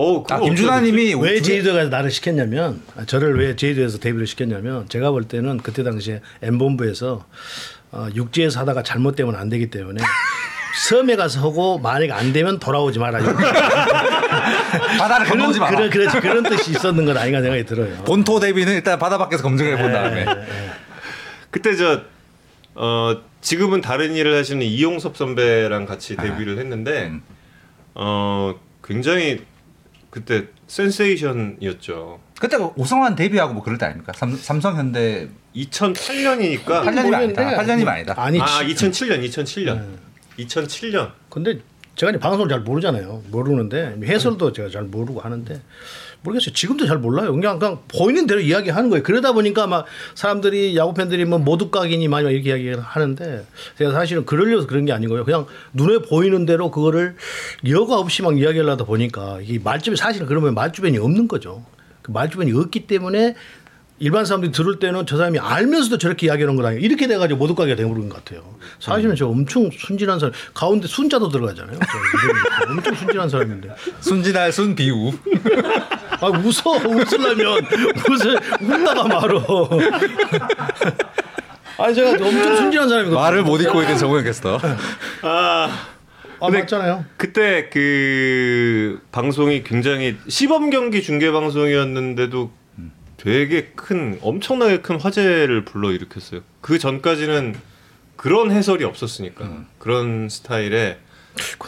어, 0.03 0.25
아 0.29 0.39
김준하님이 0.39 1.15
왜 1.15 1.41
제주도에서 1.41 1.89
나를 1.89 2.11
시켰냐면 2.11 2.81
아, 2.97 3.05
저를 3.05 3.39
왜 3.39 3.55
제주도에서 3.55 3.99
데뷔를 3.99 4.27
시켰냐면 4.27 4.87
제가 4.89 5.11
볼 5.11 5.23
때는 5.23 5.57
그때 5.57 5.83
당시에 5.83 6.19
엠본부에서 6.41 7.25
어, 7.91 8.07
육지에서 8.13 8.59
하다가 8.59 8.83
잘못되면 8.83 9.35
안 9.35 9.49
되기 9.49 9.69
때문에 9.69 10.03
섬에 10.89 11.15
가서 11.15 11.39
하고 11.39 11.77
만약 11.77 12.17
안 12.17 12.33
되면 12.33 12.59
돌아오지 12.59 12.99
마라. 12.99 13.19
바다를 14.97 15.27
건너오지 15.27 15.59
마라. 15.59 15.77
그런 15.77 15.89
그런 15.89 16.19
그런 16.19 16.43
뜻이 16.43 16.71
있었는 16.71 17.05
건 17.05 17.15
아닌가 17.15 17.41
생각이 17.41 17.63
들어요. 17.65 17.95
본토 18.03 18.39
데뷔는 18.39 18.73
일단 18.73 18.97
바다 18.97 19.17
밖에서 19.19 19.43
검증해 19.43 19.77
본 19.77 19.93
다음에 19.93 20.25
그때 21.51 21.75
저 21.75 22.01
어, 22.75 23.21
지금은 23.41 23.81
다른 23.81 24.15
일을 24.15 24.35
하시는 24.35 24.65
이용섭 24.65 25.15
선배랑 25.15 25.85
같이 25.85 26.15
데뷔를 26.15 26.57
했는데 26.57 27.09
음. 27.09 27.21
어, 27.93 28.55
굉장히 28.83 29.41
그때 30.13 30.45
센세이션이었죠. 30.67 32.19
그때 32.39 32.55
오성환 32.75 33.15
데뷔하고 33.15 33.55
뭐 33.55 33.63
그럴 33.63 33.79
때 33.79 33.87
아닙니까? 33.87 34.13
삼, 34.15 34.35
삼성 34.35 34.77
현대 34.77 35.27
2008년이니까 35.55 36.65
8년이면 36.65 36.85
아니다. 36.85 37.03
모르겠는데 37.03 37.43
8년이면 37.57 37.87
아니다. 37.87 38.13
아니 38.17 38.39
아, 38.39 38.45
지- 38.45 38.75
2007년, 38.75 39.27
2007년. 39.27 39.83
2007년. 40.37 41.11
근데 41.29 41.59
제가 41.95 42.11
이제 42.11 42.19
방송을 42.19 42.47
잘 42.47 42.59
모르잖아요. 42.59 43.23
모르는데 43.31 43.95
해설도 44.03 44.53
제가 44.53 44.69
잘 44.69 44.83
모르고 44.83 45.19
하는데 45.19 45.59
모르겠어요. 46.23 46.53
지금도 46.53 46.87
잘 46.87 46.97
몰라요. 46.97 47.33
그냥 47.33 47.59
그냥 47.59 47.79
보이는 47.87 48.25
대로 48.25 48.39
이야기하는 48.39 48.89
거예요. 48.89 49.03
그러다 49.03 49.33
보니까 49.33 49.67
막 49.67 49.85
사람들이 50.15 50.75
야구 50.77 50.93
팬들이 50.93 51.25
뭐 51.25 51.37
모두각이니 51.39 52.07
많이 52.07 52.31
이렇게 52.31 52.49
이야기를 52.49 52.79
하는데 52.79 53.45
제가 53.77 53.91
사실은 53.91 54.25
그러려서 54.25 54.67
그런 54.67 54.85
게 54.85 54.93
아니고요. 54.93 55.25
그냥 55.25 55.45
눈에 55.73 55.99
보이는 55.99 56.45
대로 56.45 56.71
그거를 56.71 57.15
여과 57.67 57.97
없이 57.97 58.21
막 58.21 58.37
이야기를 58.39 58.69
하다 58.69 58.85
보니까 58.85 59.39
이 59.43 59.59
말주변 59.59 59.95
사실은 59.97 60.27
그러면 60.27 60.53
말주변이 60.55 60.97
없는 60.97 61.27
거죠. 61.27 61.65
그 62.01 62.11
말주변이 62.11 62.51
없기 62.53 62.87
때문에 62.87 63.35
일반 63.99 64.25
사람들이 64.25 64.51
들을 64.51 64.79
때는 64.79 65.05
저 65.05 65.17
사람이 65.17 65.39
알면서도 65.39 65.97
저렇게 65.97 66.27
이야기하는 66.27 66.55
건 66.55 66.65
아니에요. 66.65 66.83
이렇게 66.83 67.07
돼가지고 67.07 67.37
모두가게 67.37 67.75
되버린 67.75 68.09
것 68.09 68.17
같아요. 68.17 68.43
사실은 68.79 69.15
저 69.15 69.27
엄청 69.27 69.69
순진한 69.71 70.19
사람, 70.19 70.33
가운데 70.53 70.87
순자도 70.87 71.29
들어가잖아요. 71.29 71.79
저 71.79 72.27
이름이. 72.27 72.77
엄청 72.79 72.95
순진한 72.95 73.29
사람인데. 73.29 73.69
순진할 74.01 74.51
순비우. 74.51 75.13
아, 76.23 76.27
웃어. 76.27 76.77
웃으려면 76.87 77.65
웃을, 78.09 78.39
웃다가 78.61 79.03
말어. 79.03 79.69
아니, 81.77 81.93
제가 81.93 82.11
엄청 82.11 82.55
순진한 82.55 82.87
사람이거든요. 82.87 83.19
말을 83.19 83.43
못 83.43 83.59
잊고 83.61 83.81
있는 83.81 83.97
정우영 83.97 84.23
캐스터. 84.23 84.57
아, 85.23 85.69
아, 86.39 86.49
맞잖아요. 86.49 87.03
그때 87.17 87.69
그 87.71 89.01
방송이 89.11 89.63
굉장히 89.63 90.17
시범 90.29 90.69
경기 90.69 91.01
중계 91.03 91.31
방송이었는데도 91.31 92.51
되게 93.17 93.71
큰 93.75 94.17
엄청나게 94.21 94.79
큰 94.81 94.99
화제를 94.99 95.65
불러 95.65 95.91
일으켰어요. 95.91 96.41
그 96.61 96.77
전까지는 96.79 97.55
그런 98.15 98.51
해설이 98.51 98.85
없었으니까 98.85 99.65
그런 99.77 100.29
스타일의 100.29 100.97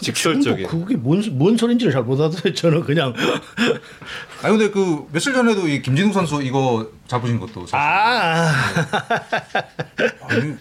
직설적인 0.02 0.68
그게 0.68 0.96
뭔, 0.96 1.22
뭔 1.32 1.58
소리인지를 1.58 1.92
잘 1.92 2.04
못 2.04 2.20
알아들어요. 2.20 2.54
저는 2.54 2.82
그냥. 2.84 3.14
아 4.44 4.50
근데 4.50 4.70
그 4.70 5.08
며칠 5.12 5.34
전에도 5.34 5.68
이 5.68 5.82
김진욱 5.82 6.14
선수 6.14 6.42
이거 6.44 6.90
잡으신 7.08 7.40
것도 7.40 7.66
사실 7.66 7.76
아. 7.76 8.52
아니, 10.30 10.54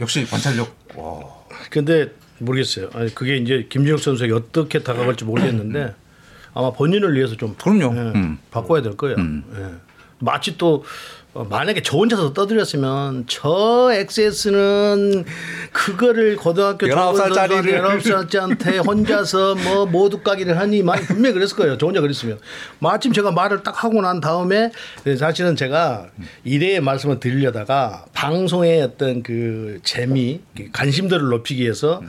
역시 0.00 0.24
관찰력 0.26 0.74
와. 0.96 1.20
근데 1.70 2.12
모르겠어요. 2.38 2.90
아니, 2.94 3.14
그게 3.14 3.36
이제 3.36 3.66
김진욱 3.68 4.00
선수에게 4.00 4.32
어떻게 4.34 4.80
다가갈지 4.82 5.24
모르겠는데 5.24 5.94
아마 6.52 6.70
본인을 6.72 7.14
위해서 7.14 7.36
좀 7.36 7.54
그럼요. 7.56 7.94
예, 7.96 8.00
음. 8.14 8.38
바꿔야 8.50 8.82
될 8.82 8.96
거예요. 8.96 9.16
예. 9.18 9.74
마치 10.20 10.56
또 10.56 10.74
어, 10.76 10.82
만약에 11.34 11.82
저 11.82 11.98
혼자서 11.98 12.32
떠들었으면 12.32 13.24
저 13.26 13.90
XS는 13.92 15.24
그거를 15.72 16.36
고등학교 16.36 16.86
19살짜리를. 16.86 18.00
19살짜리한테 18.00 18.86
혼자서 18.86 19.56
뭐 19.56 19.86
모두 19.86 20.18
까기를 20.20 20.56
하니 20.58 20.82
많이 20.82 21.02
분명히 21.02 21.34
그랬을 21.34 21.56
거예요. 21.56 21.76
저 21.76 21.86
혼자 21.86 22.00
그랬으면. 22.00 22.38
마침 22.78 23.12
제가 23.12 23.32
말을 23.32 23.64
딱 23.64 23.82
하고 23.82 24.00
난 24.00 24.20
다음에 24.20 24.70
사실은 25.18 25.56
제가 25.56 26.06
이래의 26.44 26.80
말씀을 26.80 27.18
드리려다가 27.18 28.04
방송의 28.12 28.82
어떤 28.82 29.22
그 29.24 29.80
재미, 29.82 30.40
관심도를 30.72 31.28
높이기 31.28 31.62
위해서 31.62 32.00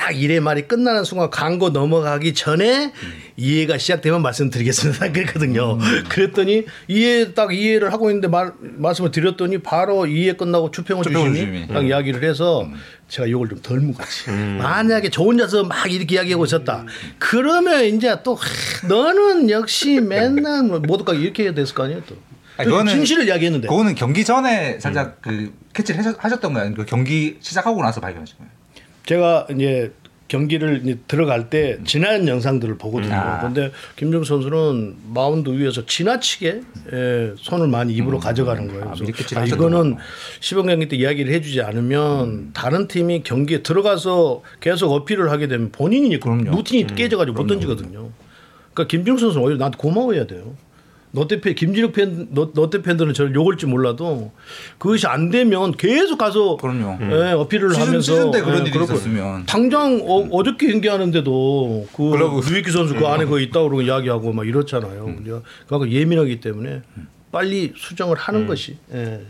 딱 0.00 0.12
이래 0.18 0.40
말이 0.40 0.62
끝나는 0.62 1.04
순간 1.04 1.28
광고 1.28 1.68
넘어가기 1.68 2.32
전에 2.32 2.90
이해가 3.36 3.76
시작되면 3.76 4.22
말씀드리겠습니다. 4.22 5.12
그랬거든요. 5.12 5.76
그랬더니 6.08 6.64
이해 6.88 7.34
딱 7.34 7.54
이해를 7.54 7.92
하고 7.92 8.08
있는데 8.08 8.26
말, 8.26 8.52
말씀을 8.60 9.10
드렸더니 9.10 9.58
바로 9.58 10.06
이해 10.06 10.32
끝나고 10.32 10.70
추평원 10.70 11.04
주심이. 11.04 11.68
딱 11.68 11.86
이야기를 11.86 12.24
해서 12.24 12.66
제가 13.08 13.26
이걸 13.28 13.50
좀덜 13.50 13.80
묵었지. 13.80 14.30
만약에 14.30 15.10
저 15.10 15.22
혼자서 15.22 15.64
막 15.64 15.92
이렇게 15.92 16.14
이야기하고 16.14 16.46
있었다. 16.46 16.86
그러면 17.18 17.84
이제 17.84 18.16
또 18.24 18.36
하, 18.36 18.88
너는 18.88 19.50
역시 19.50 20.00
맨날 20.00 20.62
뭐 20.62 20.78
모두가 20.78 21.12
이렇게 21.12 21.42
해야 21.42 21.52
됐을 21.52 21.74
거 21.74 21.84
아니에요 21.84 22.00
또. 22.06 22.16
아니, 22.56 22.70
그거는- 22.70 22.88
진실을 22.88 23.26
이야기했는데. 23.28 23.68
그거는 23.68 23.94
경기 23.94 24.24
전에 24.24 24.78
살짝 24.80 25.20
그 25.20 25.52
캐치를 25.74 25.98
하셨, 26.00 26.16
하셨던 26.24 26.54
거예요. 26.54 26.74
그 26.74 26.86
경기 26.86 27.36
시작하고 27.40 27.82
나서 27.82 28.00
발견하신 28.00 28.38
거예요. 28.38 28.59
제가 29.10 29.48
이제 29.50 29.92
경기를 30.28 30.82
이제 30.84 30.96
들어갈 31.08 31.50
때 31.50 31.78
지난 31.84 32.28
영상들을 32.28 32.78
보거든요. 32.78 33.12
아. 33.12 33.40
근데 33.40 33.72
김정 33.96 34.22
선수는 34.22 34.98
마운드 35.12 35.50
위에서 35.50 35.84
지나치게 35.84 36.60
예, 36.92 37.32
손을 37.36 37.66
많이 37.66 37.92
입으로 37.94 38.20
가져가는 38.20 38.68
거예요. 38.68 38.84
아, 38.84 38.94
그래서 38.96 39.36
아, 39.36 39.40
하셨던 39.40 39.48
이거는. 39.48 39.96
시범 40.38 40.66
경기 40.66 40.86
때 40.86 40.94
이야기를 40.94 41.32
해주지 41.32 41.60
않으면 41.62 42.52
다른 42.52 42.86
팀이 42.86 43.24
경기에 43.24 43.64
들어가서 43.64 44.42
계속 44.60 44.92
어필을 44.92 45.32
하게 45.32 45.48
되면 45.48 45.72
본인이 45.72 46.20
그럼요. 46.20 46.52
루틴이 46.52 46.94
깨져가지고 46.94 47.36
못 47.36 47.48
던지거든요. 47.48 48.10
그러니까 48.72 48.88
김정 48.88 49.18
선수는 49.18 49.44
오히려 49.44 49.58
나한테 49.58 49.76
고마워해야 49.76 50.28
돼요. 50.28 50.54
롯데 51.12 51.40
팬, 51.40 51.54
김진욱 51.54 51.92
팬, 51.92 52.28
롯- 52.32 52.52
롯데 52.54 52.82
팬들은 52.82 53.14
저를 53.14 53.34
욕을지 53.34 53.66
몰라도 53.66 54.30
그것이 54.78 55.06
안 55.08 55.30
되면 55.30 55.72
계속 55.72 56.18
가서 56.18 56.56
그럼요. 56.56 56.98
예, 57.12 57.32
어필을 57.32 57.70
시즌- 57.74 57.86
하면서 57.88 58.00
시즌 58.12 58.30
때 58.30 58.40
그런 58.42 58.64
예, 58.66 58.70
일이. 58.70 58.82
있었으면. 58.84 59.44
당장 59.46 60.00
어, 60.04 60.42
저께 60.44 60.70
경기하는데도 60.70 61.88
그. 61.96 62.50
유익기 62.52 62.70
선수 62.70 62.94
그 62.94 63.06
안에 63.06 63.24
그거 63.24 63.40
있다고 63.40 63.68
그러고 63.68 63.82
이야기하고 63.82 64.32
막 64.32 64.46
이렇잖아요. 64.46 65.04
음. 65.06 65.42
그러니까 65.66 65.90
예민하기 65.90 66.40
때문에 66.40 66.82
빨리 67.32 67.72
수정을 67.76 68.16
하는 68.16 68.46
것이 68.46 68.76
예. 68.94 69.20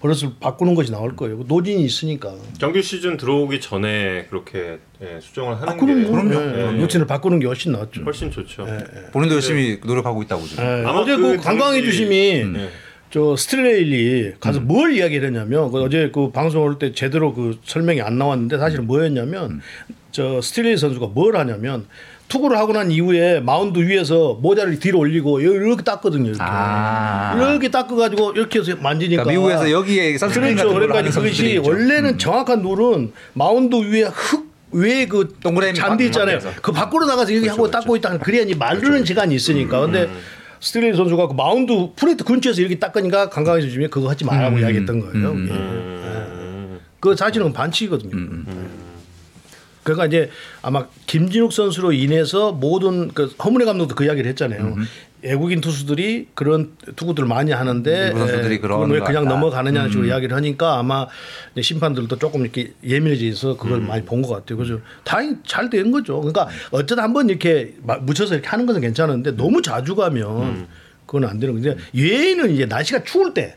버릇을 0.00 0.30
바꾸는 0.40 0.74
것이 0.74 0.90
나올 0.90 1.14
거예요. 1.14 1.44
루틴이 1.46 1.84
있으니까. 1.84 2.34
정규 2.58 2.80
시즌 2.80 3.16
들어오기 3.18 3.60
전에 3.60 4.26
그렇게 4.30 4.78
예, 5.02 5.18
수정을 5.20 5.56
하는 5.56 5.68
아, 5.68 5.74
게 5.74 5.80
그럼요. 5.80 6.10
그럼요. 6.10 6.34
예, 6.34 6.68
예, 6.68 6.72
루틴을 6.78 7.06
바꾸는 7.06 7.38
게 7.38 7.46
훨씬 7.46 7.72
낫죠. 7.72 8.02
훨씬 8.02 8.30
좋죠. 8.30 8.66
본인도 9.12 9.34
열심히 9.34 9.78
노력하고 9.84 10.22
있다고 10.22 10.44
지금. 10.46 10.64
예. 10.64 10.68
아마 10.86 11.00
어제 11.00 11.16
그 11.16 11.22
그 11.22 11.36
강광회 11.36 11.82
주심이 11.82 12.16
예. 12.16 12.68
저 13.10 13.36
스트레일리 13.36 14.34
가서 14.40 14.60
뭘 14.60 14.92
이야기를 14.94 15.26
했냐면 15.28 15.70
그 15.70 15.82
어제 15.82 16.10
그 16.14 16.30
방송할 16.30 16.78
때 16.78 16.92
제대로 16.92 17.34
그 17.34 17.58
설명이 17.64 18.00
안 18.00 18.16
나왔는데 18.18 18.56
사실 18.56 18.78
은 18.78 18.86
뭐였냐면 18.86 19.60
저 20.12 20.40
스트레일리 20.40 20.78
선수가 20.78 21.08
뭘 21.08 21.36
하냐면 21.36 21.86
투구를 22.30 22.56
하고 22.56 22.72
난 22.72 22.90
이후에 22.90 23.40
마운드 23.40 23.80
위에서 23.80 24.38
모자를 24.40 24.78
뒤로 24.78 25.00
올리고 25.00 25.40
이렇게 25.40 25.82
닦거든요. 25.82 26.28
이렇게, 26.28 26.38
아. 26.40 27.34
이렇게 27.36 27.68
닦아가지고 27.68 28.32
이렇게 28.32 28.60
해서 28.60 28.76
만지니까 28.80 29.24
그러니까 29.24 29.48
미국에서 29.48 29.70
여기에 29.70 30.16
sunscreen 30.16 30.54
그렇죠. 30.54 30.72
그러니까 30.72 31.02
그것이 31.02 31.48
있죠. 31.56 31.62
음. 31.62 31.66
원래는 31.66 32.18
정확한 32.18 32.62
룰은 32.62 33.12
마운드 33.34 33.74
위에 33.74 34.04
흙 34.04 34.48
위에 34.72 35.06
그 35.06 35.34
동그라미 35.42 35.74
잔디 35.74 36.06
있잖아요. 36.06 36.38
그 36.62 36.70
밖으로 36.70 37.04
나가서 37.04 37.34
여기 37.34 37.48
하고 37.48 37.68
닦고 37.68 37.96
있다. 37.96 38.18
그래야 38.18 38.44
이 38.44 38.54
마르는 38.54 39.04
시간이 39.04 39.34
있으니까. 39.34 39.80
근데 39.80 40.08
스트레일 40.60 40.94
선수가 40.94 41.26
그 41.26 41.34
마운드 41.34 41.88
플레이트 41.96 42.22
근처에서 42.22 42.60
이렇게 42.60 42.78
닦으니까 42.78 43.28
강광회 43.30 43.62
선수님이 43.62 43.88
그거 43.88 44.08
하지 44.08 44.24
말라고 44.24 44.58
이야기했던 44.58 45.00
거예요. 45.00 45.28
예. 45.30 45.32
음. 45.32 46.78
그 47.00 47.16
사실은 47.16 47.52
반칙이거든요. 47.52 48.12
그러니까 49.94 50.06
이제 50.06 50.30
아마 50.62 50.86
김진욱 51.06 51.52
선수로 51.52 51.92
인해서 51.92 52.52
모든 52.52 53.08
그 53.08 53.26
허문회 53.42 53.64
감독도 53.64 53.94
그 53.94 54.04
이야기를 54.04 54.28
했잖아요. 54.30 54.76
외국인 55.22 55.60
투수들이 55.60 56.28
그런 56.34 56.72
투구들 56.96 57.24
을 57.24 57.28
많이 57.28 57.52
하는데 57.52 58.10
선수들이 58.12 58.54
에, 58.54 58.58
그런 58.58 58.80
그걸 58.80 58.94
왜것 58.94 59.06
그냥 59.08 59.24
같다. 59.24 59.34
넘어가느냐는 59.36 59.90
식으로 59.90 60.06
이야기를 60.08 60.34
하니까 60.34 60.78
아마 60.78 61.06
심판들도 61.60 62.16
조금 62.18 62.40
이렇게 62.40 62.72
예민해져서 62.82 63.58
그걸 63.58 63.80
많이 63.82 64.02
본 64.04 64.22
것 64.22 64.28
같아요. 64.30 64.56
그래서 64.56 64.80
다행히 65.04 65.36
잘 65.46 65.68
된 65.68 65.90
거죠. 65.90 66.16
그러니까 66.20 66.48
어쩌다 66.70 67.02
한번 67.02 67.28
이렇게 67.28 67.74
마- 67.82 67.98
묻혀서 67.98 68.32
이렇게 68.34 68.48
하는 68.48 68.64
것은 68.64 68.80
괜찮은데 68.80 69.36
너무 69.36 69.60
자주 69.60 69.94
가면 69.94 70.66
그건 71.10 71.28
안 71.28 71.40
되는 71.40 71.60
건데 71.60 71.76
예의는 71.92 72.52
이제 72.52 72.66
날씨가 72.66 73.02
추울 73.02 73.34
때 73.34 73.56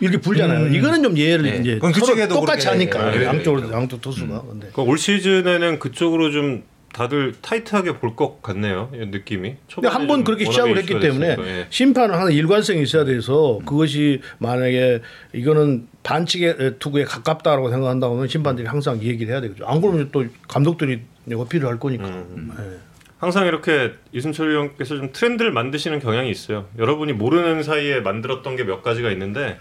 이렇게 0.00 0.18
불잖아요. 0.20 0.68
이거는 0.72 1.02
좀 1.02 1.18
예의를 1.18 1.42
네. 1.42 1.56
이제 1.58 1.80
서로 1.98 2.28
똑같이 2.28 2.68
하니까 2.68 3.16
예, 3.16 3.20
예, 3.22 3.24
양쪽으로 3.24 3.72
양쪽 3.72 4.00
투수가 4.00 4.42
근데 4.42 4.68
그러니까 4.72 4.82
올 4.84 4.96
시즌에는 4.96 5.80
그쪽으로 5.80 6.30
좀 6.30 6.62
다들 6.92 7.32
타이트하게 7.42 7.98
볼 7.98 8.14
것 8.14 8.40
같네요. 8.42 8.92
이 8.94 8.98
느낌이. 9.06 9.56
근데 9.74 9.88
한 9.88 10.06
번 10.06 10.22
그렇게 10.22 10.44
시작을 10.44 10.78
했기 10.78 11.00
때문에 11.00 11.36
예. 11.40 11.66
심판은 11.70 12.14
항상 12.14 12.32
일관성이 12.32 12.82
있어야 12.82 13.04
돼서 13.04 13.58
그것이 13.66 14.20
만약에 14.38 15.00
이거는 15.32 15.88
반칙의 16.04 16.74
투구에 16.78 17.02
가깝다라고 17.02 17.70
생각한다면 17.70 18.28
심판들이 18.28 18.68
항상 18.68 19.00
이 19.02 19.06
얘기를 19.08 19.32
해야 19.32 19.40
되겠죠. 19.40 19.66
안 19.66 19.80
그러면 19.80 20.10
또 20.12 20.24
감독들이 20.46 21.00
어필을 21.34 21.66
할 21.66 21.80
거니까. 21.80 22.04
음. 22.06 22.52
예. 22.56 22.91
항상 23.22 23.46
이렇게 23.46 23.92
이순철 24.10 24.48
의원께서 24.50 24.96
좀 24.96 25.12
트렌드를 25.12 25.52
만드시는 25.52 26.00
경향이 26.00 26.28
있어요. 26.28 26.66
여러분이 26.76 27.12
모르는 27.12 27.62
사이에 27.62 28.00
만들었던 28.00 28.56
게 28.56 28.64
몇 28.64 28.82
가지가 28.82 29.12
있는데 29.12 29.58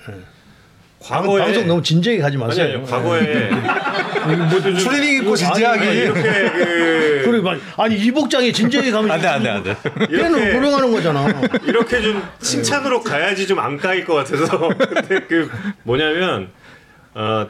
과거에 0.99 1.43
방송 1.43 1.67
너무 1.67 1.81
진지하게 1.83 2.21
가지 2.21 2.37
아니 2.37 2.43
마세요. 2.47 2.77
아니 2.79 2.89
과거에 2.89 3.49
추리닝 4.79 5.17
입고 5.17 5.29
아니, 5.29 5.37
진지하게. 5.37 5.87
아니, 5.87 5.97
이렇게 5.99 6.21
그 6.21 7.21
그리고 7.25 7.43
막 7.43 7.59
아니 7.77 7.97
이 7.97 8.11
복장이 8.11 8.51
진지하게 8.51 8.89
가면 8.89 9.11
안돼 9.11 9.27
안돼 9.27 9.49
안돼. 9.49 9.75
이렇게 10.09 10.53
불응하는 10.53 10.91
거잖아. 10.91 11.27
이렇게 11.63 12.01
좀 12.01 12.23
칭찬으로 12.39 13.01
가야지 13.03 13.45
좀 13.45 13.59
안 13.59 13.77
까일 13.77 14.05
것 14.05 14.15
같아서 14.15 14.69
근데 14.73 15.19
그 15.27 15.51
뭐냐면 15.83 16.49
어 17.13 17.47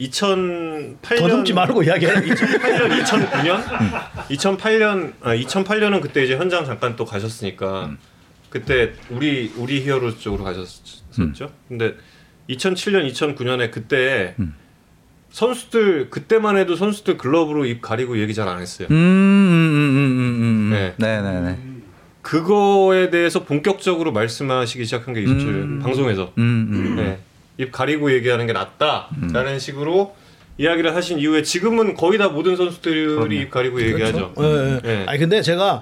2008년 0.00 1.18
더듬지 1.18 1.52
말고 1.52 1.82
이야기해. 1.82 2.12
2008년 2.14 3.02
2009년 3.02 3.62
2008년 4.30 5.12
아 5.22 5.34
2008년은 5.34 6.00
그때 6.00 6.24
이제 6.24 6.36
현장 6.36 6.64
잠깐 6.64 6.96
또 6.96 7.04
가셨으니까 7.04 7.96
그때 8.50 8.92
우리 9.10 9.52
우리 9.56 9.82
히어로 9.82 10.18
쪽으로 10.18 10.44
가셨었죠. 10.44 11.50
근데 11.68 11.94
2007년 12.48 13.10
2009년에 13.12 13.70
그때 13.70 14.34
선수들 15.30 16.08
그때만 16.10 16.56
해도 16.56 16.74
선수들 16.76 17.18
글러브로 17.18 17.66
입 17.66 17.82
가리고 17.82 18.18
얘기 18.18 18.32
잘 18.34 18.48
안 18.48 18.60
했어요. 18.60 18.88
음음음음음. 18.90 20.70
네. 20.72 20.94
네네네. 20.96 21.58
그거에 22.22 23.10
대해서 23.10 23.44
본격적으로 23.44 24.12
말씀하시기 24.12 24.84
시작한 24.84 25.14
게 25.14 25.22
이순철 25.22 25.48
음. 25.48 25.78
방송에서 25.80 26.32
음 26.38 26.68
음. 26.72 26.96
네. 26.96 27.18
입 27.58 27.72
가리고 27.72 28.12
얘기하는 28.12 28.46
게 28.46 28.52
낫다라는 28.52 29.58
식으로 29.58 30.14
이야기를 30.58 30.94
하신 30.94 31.18
이후에 31.18 31.42
지금은 31.42 31.94
거의 31.94 32.18
다 32.18 32.28
모든 32.28 32.56
선수들이 32.56 33.40
입 33.40 33.50
가리고 33.50 33.80
얘기하죠. 33.82 34.32
예, 34.40 34.44
예. 34.44 34.80
예. 34.84 35.04
아니 35.08 35.18
근데 35.18 35.42
제가 35.42 35.80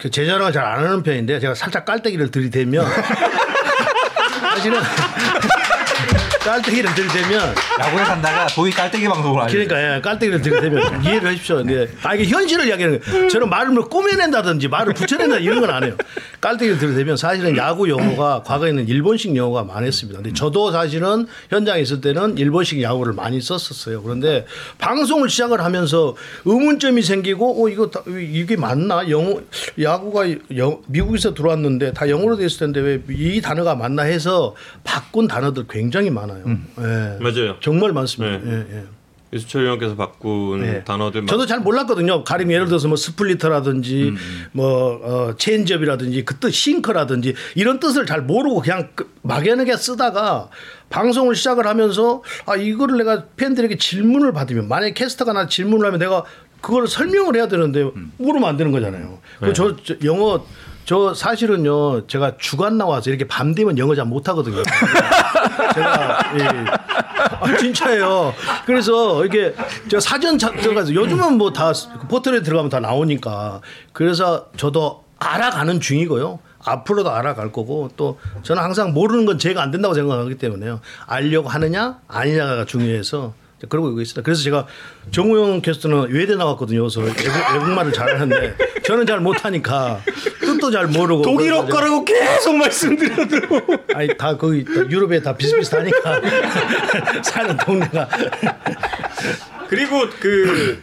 그제 0.00 0.26
자랑을 0.26 0.52
잘 0.52 0.64
안 0.64 0.84
하는 0.84 1.02
편인데 1.02 1.40
제가 1.40 1.54
살짝 1.54 1.84
깔때기를 1.84 2.30
들이대면 2.30 2.84
사실은 4.40 4.80
깔때기를 6.44 6.94
들이대면 6.94 7.54
야구에 7.80 8.04
산다가 8.04 8.46
도이 8.46 8.70
깔때기 8.70 9.06
방송을 9.08 9.42
하죠. 9.42 9.52
그러니까 9.52 9.96
예, 9.96 10.00
깔때기를 10.00 10.40
들이대면 10.42 11.02
이해를 11.04 11.30
하십시오. 11.30 11.56
근데 11.56 11.88
아 12.02 12.14
이게 12.14 12.24
현실을 12.24 12.66
이야기하는 12.66 13.00
거예요. 13.00 13.28
저는 13.28 13.48
말을 13.50 13.70
뭐 13.72 13.88
꾸며낸다든지 13.88 14.68
말을 14.68 14.94
붙여낸다 14.94 15.38
이런 15.38 15.60
건 15.60 15.68
안 15.70 15.84
해요. 15.84 15.96
깔때기를 16.40 16.78
들이대면 16.78 17.16
사실은 17.16 17.56
야구 17.56 17.88
용어가 17.88 18.42
과거에는 18.46 18.86
일본식 18.88 19.34
용어가 19.36 19.64
많았습니다. 19.64 20.20
근데 20.22 20.32
저도 20.34 20.70
사실은 20.70 21.26
현장에 21.50 21.80
있을 21.80 22.00
때는 22.00 22.38
일본식 22.38 22.80
야구를 22.80 23.12
많이 23.12 23.40
썼었어요. 23.40 24.02
그런데 24.02 24.46
방송을 24.78 25.28
시작을 25.28 25.60
하면서 25.62 26.14
의문점이 26.44 27.02
생기고 27.02 27.64
어 27.64 27.68
이거 27.68 27.90
다, 27.90 28.02
이게 28.08 28.56
맞나 28.56 29.08
영어 29.10 29.40
야구가 29.80 30.26
영, 30.56 30.80
미국에서 30.86 31.34
들어왔는데 31.34 31.92
다 31.92 32.08
영어로 32.08 32.36
돼 32.36 32.46
있을 32.46 32.58
텐데 32.72 32.80
왜 32.80 32.98
이 33.08 33.40
단어가 33.40 33.74
맞나 33.74 34.02
해서 34.02 34.54
바꾼 34.84 35.26
단어들 35.28 35.66
굉장히 35.68 36.08
많아요. 36.10 36.44
예. 36.78 37.16
맞아요. 37.20 37.56
정말 37.60 37.92
많습니다. 37.92 38.38
네. 38.38 38.50
예, 38.70 38.76
예. 38.78 38.84
이수철 39.30 39.62
의원께서 39.64 39.94
바꾼 39.94 40.62
네. 40.62 40.84
단어들 40.84 41.26
저도 41.26 41.44
잘 41.44 41.60
몰랐거든요. 41.60 42.24
가령 42.24 42.50
예를 42.50 42.66
들어서 42.66 42.88
뭐 42.88 42.96
스플리터라든지 42.96 44.14
뭐 44.52 45.00
어, 45.02 45.34
체인지업이라든지 45.36 46.24
그 46.24 46.38
뜻 46.40 46.50
싱커라든지 46.52 47.34
이런 47.56 47.80
뜻을 47.80 48.06
잘 48.06 48.22
모르고 48.22 48.60
그냥 48.60 48.88
그 48.94 49.12
막연하게 49.22 49.76
쓰다가 49.76 50.48
방송을 50.88 51.34
시작을 51.34 51.66
하면서 51.66 52.22
아 52.46 52.56
이거를 52.56 52.96
내가 52.98 53.24
팬들에게 53.36 53.76
질문을 53.76 54.32
받으면 54.32 54.68
만약에 54.68 54.94
캐스터가 54.94 55.32
나 55.32 55.46
질문을 55.46 55.84
하면 55.86 55.98
내가 55.98 56.24
그걸 56.60 56.86
설명을 56.88 57.36
해야 57.36 57.48
되는데 57.48 57.88
모르면 58.16 58.48
안 58.48 58.56
되는 58.56 58.72
거잖아요. 58.72 59.18
그 59.40 59.52
저, 59.52 59.76
저 59.76 59.94
영어 60.04 60.44
저 60.88 61.12
사실은요 61.12 62.06
제가 62.06 62.38
주간 62.38 62.78
나와서 62.78 63.10
이렇게 63.10 63.28
밤 63.28 63.54
되면 63.54 63.76
영어 63.76 63.94
잘 63.94 64.06
못하거든요. 64.06 64.62
제가 65.74 66.18
예. 66.38 66.44
아, 67.40 67.56
진짜예요. 67.58 68.32
그래서 68.64 69.22
이게 69.26 69.54
저 69.90 70.00
사전 70.00 70.38
자- 70.38 70.50
들어가서 70.50 70.94
요즘은 70.94 71.36
뭐 71.36 71.52
다 71.52 71.72
포털에 72.08 72.40
들어가면 72.42 72.70
다 72.70 72.80
나오니까 72.80 73.60
그래서 73.92 74.46
저도 74.56 75.04
알아가는 75.18 75.78
중이고요. 75.78 76.38
앞으로도 76.64 77.10
알아갈 77.10 77.52
거고 77.52 77.90
또 77.98 78.18
저는 78.42 78.62
항상 78.62 78.94
모르는 78.94 79.26
건 79.26 79.38
제가 79.38 79.60
안 79.62 79.70
된다고 79.70 79.92
생각하기 79.92 80.36
때문에요. 80.38 80.80
알려고 81.06 81.50
하느냐 81.50 81.98
아니냐가 82.08 82.64
중요해서 82.64 83.34
그러고 83.68 83.88
있고 83.88 84.00
있습니다. 84.00 84.22
그래서 84.22 84.42
제가 84.42 84.66
정우영 85.10 85.62
캐스터는 85.62 86.10
외대 86.12 86.36
나왔거든요. 86.36 86.82
그래서 86.82 87.00
외국, 87.00 87.16
외국 87.54 87.70
말을 87.70 87.92
잘하는데 87.92 88.56
저는 88.84 89.06
잘 89.06 89.20
못하니까 89.20 90.00
뜻도 90.40 90.70
잘 90.70 90.86
모르고 90.86 91.22
독일어 91.22 91.66
거라고 91.66 92.04
계속 92.04 92.54
말씀드려도 92.56 93.36
아니 93.94 94.16
다 94.16 94.36
거기 94.36 94.64
다 94.64 94.72
유럽에 94.88 95.20
다 95.20 95.36
비슷비슷하니까 95.36 96.20
사는 97.24 97.56
동네가 97.56 98.08
그리고 99.68 100.06
그 100.20 100.82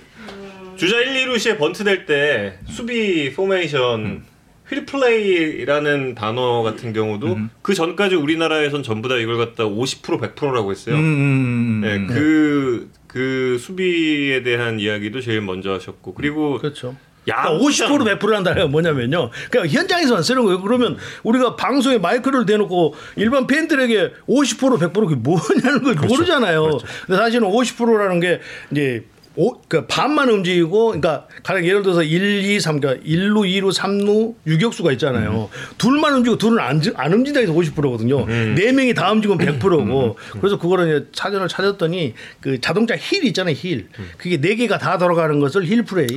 주자 0.76 0.98
1, 0.98 1.28
2루 1.28 1.40
시에 1.40 1.58
번트 1.58 1.84
될 1.86 2.06
때 2.06 2.60
수비 2.70 3.34
포메이션 3.34 4.24
wheel 4.70 5.18
play라는 5.18 6.16
단어 6.16 6.62
같은 6.64 6.94
경우도 6.94 7.38
그 7.62 7.74
전까지 7.74 8.16
우리나라에선 8.16 8.84
전부 8.84 9.08
다 9.10 9.16
이걸 9.16 9.38
갖다 9.38 9.64
50% 9.66 10.20
100%라고 10.36 10.72
했어요. 10.72 10.96
음, 10.96 11.00
음, 11.00 11.04
음. 11.04 11.82
네, 11.82 12.14
그, 12.14 12.90
그 13.08 13.58
수비에 13.60 14.44
대한 14.44 14.80
이야기도 14.80 15.22
제일 15.22 15.42
먼저 15.42 15.72
하셨고 15.74 16.14
그리고 16.14 16.58
그렇죠. 16.60 16.96
야구장- 17.28 17.88
그러니까 17.88 18.20
50% 18.20 18.20
100% 18.20 18.32
한다는 18.34 18.62
건 18.64 18.72
뭐냐면요. 18.72 19.32
그냥 19.50 19.68
현장에서만 19.68 20.22
쓰는 20.22 20.44
거예요. 20.44 20.62
그러면 20.62 20.96
우리가 21.24 21.56
방송에 21.56 21.98
마이크를 21.98 22.46
대놓고 22.46 22.94
일반 23.16 23.48
팬들에게 23.48 24.12
50% 24.30 24.78
100% 24.78 24.94
그게 24.94 25.16
뭐냐는 25.16 25.82
걸 25.84 25.96
모르잖아요. 25.96 26.78
근데 27.08 27.18
사실은 27.18 27.48
50%라는 27.50 28.20
게 28.20 28.42
이제 28.72 29.06
오, 29.38 29.60
그 29.68 29.86
반만 29.88 30.30
움직이고, 30.30 30.88
그러니까 30.88 31.28
가령 31.44 31.66
예를 31.66 31.82
들어서 31.84 32.04
1, 32.04 32.46
2, 32.46 32.60
3, 32.60 32.80
그러니까 32.80 33.04
1루, 33.06 33.42
2루, 33.44 33.74
3루 33.76 34.34
유격수가 34.48 34.92
있잖아요. 34.94 35.50
둘만 35.78 36.14
움직이고 36.14 36.38
둘은 36.38 36.60
안, 36.60 36.82
지- 36.82 36.92
안 36.96 37.12
움직이다 37.14 37.42
해서 37.42 37.54
50%거든요. 37.54 38.26
네 38.56 38.72
명이 38.72 38.94
다 38.94 39.12
움직이면 39.12 39.46
100%고. 39.60 40.18
그래서 40.40 40.58
그거를 40.58 40.88
이제 40.88 41.08
사전을 41.14 41.48
찾았더니 41.50 42.14
그 42.40 42.62
자동차 42.62 42.96
힐 42.96 43.26
있잖아요, 43.26 43.56
힐. 43.58 43.88
그게 44.18 44.40
네 44.40 44.56
개가 44.56 44.78
다 44.78 44.98
돌아가는 44.98 45.38
것을 45.40 45.66
wheel 45.66 45.84
play. 45.84 46.08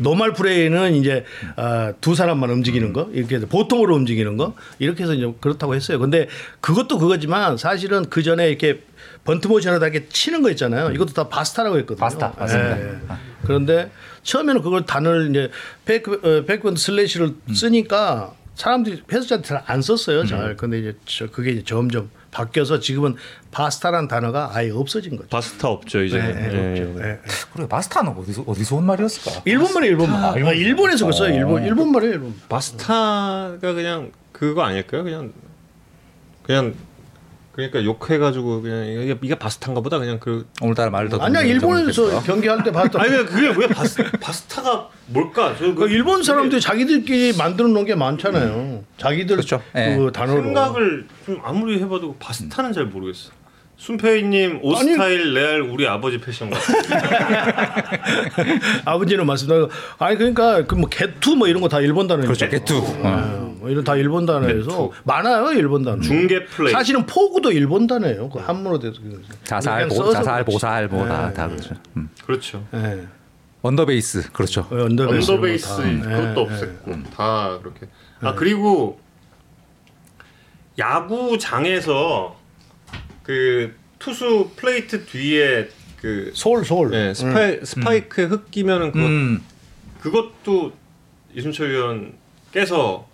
normal 0.00 0.32
play는 0.32 0.94
이제 0.94 1.24
아, 1.56 1.92
두 2.00 2.14
사람만 2.14 2.48
움직이는 2.50 2.92
거, 2.92 3.10
이렇게 3.12 3.36
해서 3.36 3.46
보통으로 3.46 3.94
움직이는 3.94 4.36
거, 4.36 4.54
이렇게 4.78 5.02
해서 5.02 5.14
이제 5.14 5.30
그렇다고 5.40 5.74
했어요. 5.74 5.98
근데 5.98 6.28
그것도 6.60 6.98
그거지만 6.98 7.56
사실은 7.58 8.06
그 8.08 8.22
전에 8.22 8.48
이렇게 8.48 8.80
번트 9.26 9.48
모션으로 9.48 9.80
다 9.80 9.88
이렇게 9.88 10.08
치는 10.08 10.42
거 10.42 10.50
있잖아요. 10.50 10.90
이것도 10.92 11.12
다 11.12 11.28
바스타라고 11.28 11.76
했거든요. 11.78 12.00
바스타, 12.00 12.32
맞습니다. 12.38 12.80
예, 12.80 12.84
예. 12.92 12.96
그런데 13.44 13.90
처음에는 14.22 14.62
그걸 14.62 14.86
단어를 14.86 15.30
이제 15.30 15.50
fake 15.84 16.12
어, 16.22 16.44
fake 16.46 16.63
bunt 16.63 16.80
slash를 16.80 17.34
쓰니까 17.54 18.32
사람들이 18.54 19.02
해석자한테 19.12 19.46
잘 19.48 19.62
안 19.66 19.82
썼어요. 19.82 20.24
잘. 20.24 20.56
근데 20.56 20.78
이제 20.78 20.96
저 21.04 21.26
그게 21.26 21.50
이제 21.50 21.62
점점 21.64 22.08
바뀌어서 22.30 22.80
지금은 22.80 23.16
바스타라는 23.50 24.08
단어가 24.08 24.50
아예 24.52 24.70
없어진 24.70 25.16
거죠. 25.16 25.28
바스타 25.28 25.68
없죠 25.68 26.02
이제. 26.02 26.18
네, 26.18 26.32
네, 26.32 26.46
없죠. 26.70 27.00
예, 27.04 27.10
예. 27.10 27.18
그래 27.52 27.66
마스터는 27.68 28.12
어디서 28.12 28.44
어디서 28.46 28.76
온 28.76 28.84
말이었을까? 28.86 29.42
일본말이 29.44 29.88
일본말. 29.88 30.24
아, 30.46 30.52
일본에서 30.52 31.04
그랬어요. 31.06 31.34
일본 31.34 31.64
일본말이에요. 31.64 32.14
일본. 32.14 32.34
바스타가 32.48 33.58
그냥 33.60 34.10
그거 34.32 34.62
아닐까요? 34.62 35.04
그냥 35.04 35.32
그냥 36.42 36.74
그러니까 37.56 37.82
욕해가지고 37.84 38.60
그냥 38.62 38.86
이게, 38.86 39.18
이게 39.22 39.34
바스타인가 39.34 39.80
보다 39.80 39.98
그냥 39.98 40.18
그 40.20 40.46
오늘따라 40.60 40.90
말도 40.90 41.20
아니야 41.20 41.40
일본에서 41.42 42.20
경기할 42.22 42.62
때 42.62 42.70
봤던. 42.70 43.00
아니 43.00 43.24
그게 43.24 43.48
왜 43.58 43.66
바스, 43.66 44.04
바스타가 44.20 44.90
뭘까? 45.06 45.56
저 45.56 45.74
그 45.74 45.88
일본 45.88 46.22
사람들 46.22 46.58
이 46.58 46.60
자기들끼리 46.60 47.36
만들어 47.38 47.66
놓은 47.68 47.86
게 47.86 47.94
많잖아요. 47.94 48.84
자기들 48.98 49.36
그렇죠. 49.36 49.62
그 49.72 49.78
예. 49.78 49.96
단어로. 50.12 50.42
생각을 50.42 51.06
좀 51.24 51.40
아무리 51.42 51.80
해봐도 51.80 52.14
바스타는 52.18 52.72
잘 52.74 52.84
모르겠어. 52.86 53.30
순페이님 53.76 54.60
옷 54.62 54.78
아니- 54.78 54.92
스타일 54.92 55.34
레알 55.34 55.60
우리 55.60 55.86
아버지 55.86 56.18
패션 56.18 56.48
같아. 56.50 56.72
아버지는 58.86 59.26
말씀하고 59.26 59.68
아니 59.98 60.16
그러니까 60.16 60.64
그 60.64 60.76
뭐 60.76 60.88
개투 60.88 61.36
뭐 61.36 61.46
이런 61.46 61.60
거 61.60 61.68
다 61.68 61.80
일본 61.80 62.06
단어예요. 62.08 62.26
그렇죠. 62.26 62.48
개투. 62.48 62.78
어. 62.78 63.00
어, 63.04 63.54
뭐 63.60 63.68
이런 63.68 63.84
다 63.84 63.94
일본 63.96 64.24
단어에서 64.24 64.90
많아요 65.04 65.52
일본 65.52 65.84
단어. 65.84 66.00
중계 66.00 66.44
플레이. 66.46 66.72
사실은 66.72 67.04
포구도 67.06 67.52
일본 67.52 67.86
단어예요. 67.86 68.30
그 68.30 68.38
한문으로 68.38 68.78
돼서. 68.78 68.94
자살 69.44 69.88
보, 69.88 70.10
자살. 70.12 70.44
보살 70.44 70.88
뭐다다 70.88 71.48
그렇죠. 71.48 71.74
음. 71.96 72.08
그렇죠. 72.24 72.66
예. 72.74 73.06
언더베이스 73.62 74.32
그렇죠. 74.32 74.66
어, 74.70 74.84
언더베이스, 74.84 75.30
언더베이스 75.32 75.68
다. 75.68 75.76
그것도 76.08 76.48
예, 76.50 76.56
없앴고 76.86 77.10
다 77.14 77.58
그렇게. 77.62 77.86
아 78.22 78.34
그리고 78.34 78.98
야구장에서 80.78 82.35
그 83.26 83.74
투수 83.98 84.50
플레이트 84.54 85.04
뒤에 85.04 85.68
그 86.00 86.30
솔 86.32 86.64
솔. 86.64 86.90
네, 86.90 87.12
스파이, 87.12 87.58
스파이크에 87.64 88.24
흙 88.26 88.50
끼면은 88.52 88.92
그거, 88.92 89.04
음. 89.04 89.42
그것도 90.00 90.72
이순철 91.34 91.70
위원께서 91.72 93.08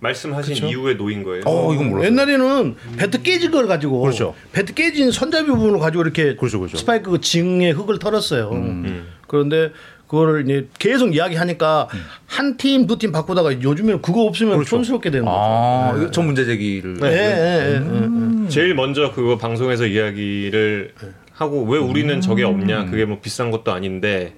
말씀하신 0.00 0.54
그쵸? 0.54 0.66
이후에 0.66 0.94
놓인 0.94 1.22
거예요. 1.24 1.42
어 1.46 1.72
이건 1.72 1.88
몰랐어요. 1.88 2.10
옛날에는 2.10 2.74
배트 2.98 3.22
깨진 3.22 3.50
걸 3.50 3.66
가지고 3.66 4.00
그렇죠. 4.00 4.34
배트 4.52 4.74
깨진 4.74 5.10
손잡이 5.10 5.46
부분을 5.46 5.78
가지고 5.78 6.02
이렇게 6.02 6.36
그렇죠, 6.36 6.58
그렇죠. 6.58 6.76
스파이크 6.76 7.10
그 7.10 7.20
징에 7.22 7.70
흙을 7.70 7.98
털었어요. 7.98 8.50
음. 8.50 9.06
그런데 9.26 9.72
그거를 10.06 10.42
이제 10.44 10.68
계속 10.78 11.14
이야기하니까 11.14 11.88
한팀 12.26 12.86
두 12.88 12.98
팀 12.98 13.12
바꾸다가 13.12 13.62
요즘에는 13.62 14.02
그거 14.02 14.22
없으면 14.24 14.54
그렇죠. 14.54 14.70
촌스럽게 14.70 15.10
되는 15.10 15.24
거죠. 15.24 15.36
아, 15.38 15.94
이거 15.96 16.10
전 16.10 16.26
문제 16.26 16.44
제기를. 16.44 16.96
예, 17.02 17.06
예, 17.06 17.10
예, 17.12 17.74
예. 17.76 17.78
제일 18.50 18.74
먼저 18.74 19.12
그거 19.12 19.38
방송에서 19.38 19.86
이야기를 19.86 20.94
하고 21.32 21.64
왜 21.64 21.78
우리는 21.78 22.20
저게 22.20 22.44
없냐? 22.44 22.86
그게 22.86 23.04
뭐 23.04 23.20
비싼 23.20 23.50
것도 23.50 23.72
아닌데 23.72 24.34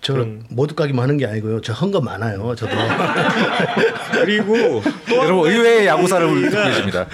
저는 0.00 0.44
모두까기만 0.50 1.02
하는 1.02 1.16
게 1.16 1.26
아니고요. 1.26 1.60
저한거 1.60 2.00
많아요. 2.00 2.54
저도. 2.56 2.74
그리고 4.12 4.82
또한 5.08 5.24
여러분 5.28 5.50
의외의 5.50 5.86
야구사를 5.86 6.26
듣고 6.50 6.64
계십니다. 6.64 7.06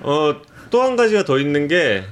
어, 0.00 0.34
또 0.70 0.82
한 0.82 0.96
가지가 0.96 1.24
더 1.24 1.38
있는 1.38 1.68
게 1.68 2.04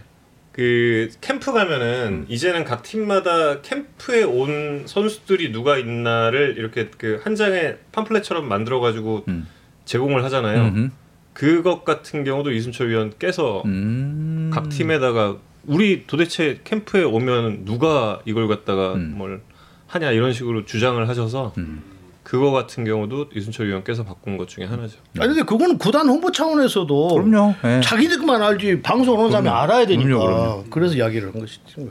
그 0.53 1.09
캠프 1.21 1.53
가면은 1.53 2.27
이제는 2.29 2.65
각 2.65 2.83
팀마다 2.83 3.63
캠프에 3.63 4.25
온 4.25 4.83
선수들이 4.87 5.53
누가 5.53 5.79
있나를 5.79 6.57
이렇게 6.59 6.89
그 6.99 7.21
한 7.23 7.37
장의 7.37 7.79
팜플렛처럼 7.93 8.49
만들어 8.49 8.81
가지고 8.81 9.25
음. 9.29 9.47
제공을 9.85 10.25
하잖아요. 10.25 10.61
음흠. 10.63 10.91
그것 11.40 11.87
같은 11.87 12.22
경우도 12.22 12.53
이순철 12.53 12.90
위원께서 12.90 13.62
음. 13.64 14.50
각 14.53 14.68
팀에다가 14.68 15.38
우리 15.66 16.05
도대체 16.07 16.61
캠프에 16.64 17.03
오면 17.03 17.64
누가 17.64 18.20
이걸 18.26 18.46
갖다가 18.46 18.92
음. 18.92 19.14
뭘 19.16 19.40
하냐 19.87 20.11
이런 20.11 20.35
식으로 20.35 20.66
주장을 20.66 21.09
하셔서 21.09 21.55
음. 21.57 21.83
그거 22.24 22.50
같은 22.50 22.85
경우도 22.85 23.31
이순철 23.35 23.68
위원께서 23.68 24.05
바꾼 24.05 24.37
것 24.37 24.48
중에 24.48 24.66
하나죠. 24.66 24.98
아니 25.18 25.29
근데 25.29 25.42
그거는 25.42 25.79
구단 25.79 26.07
홍보 26.11 26.31
차원에서도 26.31 27.09
그럼요. 27.09 27.55
예. 27.64 27.81
자기들만 27.83 28.42
알지 28.42 28.83
방송 28.83 29.18
오는 29.18 29.31
사람이 29.31 29.48
알아야 29.48 29.87
되니까. 29.87 30.18
그럼요, 30.18 30.26
그럼요. 30.26 30.64
그래서 30.68 30.94
이야기를 30.94 31.33
한 31.33 31.40
것이죠. 31.40 31.88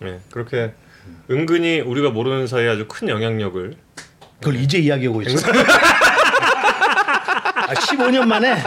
네, 0.00 0.20
그렇게 0.30 0.72
은근히 1.30 1.80
우리가 1.80 2.08
모르는 2.08 2.46
사이에 2.46 2.70
아주 2.70 2.86
큰 2.88 3.10
영향력을 3.10 3.76
그걸 4.40 4.56
이제 4.56 4.78
이야기하고 4.78 5.20
있어. 5.20 5.52
아, 7.68 7.74
15년 7.74 8.26
만에. 8.26 8.62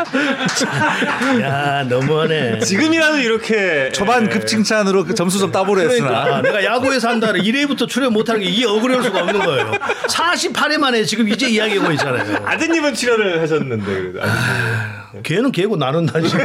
야 1.41 1.83
너무하네. 1.83 2.59
지금이라도 2.59 3.17
이렇게 3.19 3.89
초반 3.91 4.29
급칭찬으로 4.29 5.05
그 5.05 5.15
점수 5.15 5.39
좀 5.39 5.51
따보려 5.51 5.83
했으나 5.83 6.07
그러니까 6.23 6.41
내가 6.41 6.63
야구에서 6.63 7.09
한다를 7.09 7.41
1회부터 7.41 7.88
출연 7.88 8.12
못하는 8.13 8.41
게 8.41 8.47
이게 8.47 8.65
억울할 8.65 9.01
수가 9.03 9.19
없는 9.21 9.39
거예요. 9.39 9.71
48회 10.07 10.77
만에 10.77 11.03
지금 11.03 11.27
이제 11.29 11.47
이야기하고 11.49 11.91
있잖아요. 11.93 12.45
아드님은 12.45 12.93
출연을 12.93 13.41
하셨는데 13.41 13.85
그래도 13.85 14.21
아드님. 14.21 15.23
걔는 15.23 15.51
걔고 15.51 15.75
나는 15.77 16.05
나지. 16.05 16.35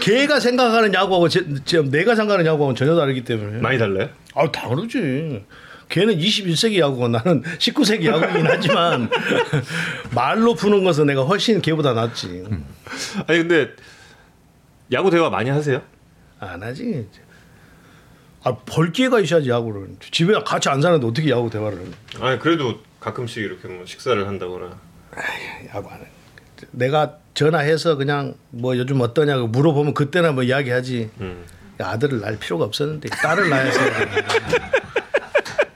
걔가 0.00 0.40
생각하는 0.40 0.94
야구하고 0.94 1.28
제, 1.28 1.44
제, 1.64 1.82
내가 1.82 2.14
생각하는 2.14 2.46
야구하고는 2.46 2.74
전혀 2.76 2.94
다르기 2.94 3.24
때문에. 3.24 3.58
많이 3.60 3.78
달라요? 3.78 4.08
아 4.34 4.50
다르지. 4.50 5.44
걔는 5.90 6.18
21세기 6.18 6.78
야구고 6.78 7.08
나는 7.08 7.42
19세기 7.42 8.06
야구이긴 8.06 8.46
하지만 8.46 9.10
말로 10.14 10.54
푸는 10.54 10.84
것은 10.84 11.06
내가 11.06 11.22
훨씬 11.22 11.60
걔보다 11.60 11.92
낫지. 11.92 12.44
아니 13.26 13.38
근데 13.40 13.70
야구 14.92 15.10
대화 15.10 15.28
많이 15.28 15.50
하세요? 15.50 15.82
안 16.38 16.62
하지. 16.62 17.06
아, 18.42 18.56
벌 18.64 18.92
기회가 18.92 19.20
있어야지 19.20 19.50
야구를. 19.50 19.88
집에 20.10 20.32
같이 20.44 20.68
안 20.68 20.80
사는데 20.80 21.06
어떻게 21.06 21.28
야구 21.28 21.50
대화를 21.50 21.78
해. 21.78 21.84
아니 22.20 22.38
그래도 22.38 22.80
가끔씩 23.00 23.42
이렇게 23.42 23.68
뭐 23.68 23.84
식사를 23.84 24.26
한다거나 24.26 24.78
야구 25.74 25.90
안 25.90 26.00
해. 26.00 26.06
내가 26.70 27.18
전화해서 27.34 27.96
그냥 27.96 28.34
뭐 28.50 28.76
요즘 28.76 29.00
어떠냐고 29.00 29.48
물어보면 29.48 29.94
그때나 29.94 30.32
뭐 30.32 30.42
이야기하지. 30.44 31.10
음. 31.20 31.44
야, 31.80 31.88
아들을 31.88 32.20
낳을 32.20 32.38
필요가 32.38 32.64
없었는데 32.64 33.08
딸을 33.08 33.48
낳아서. 33.48 33.80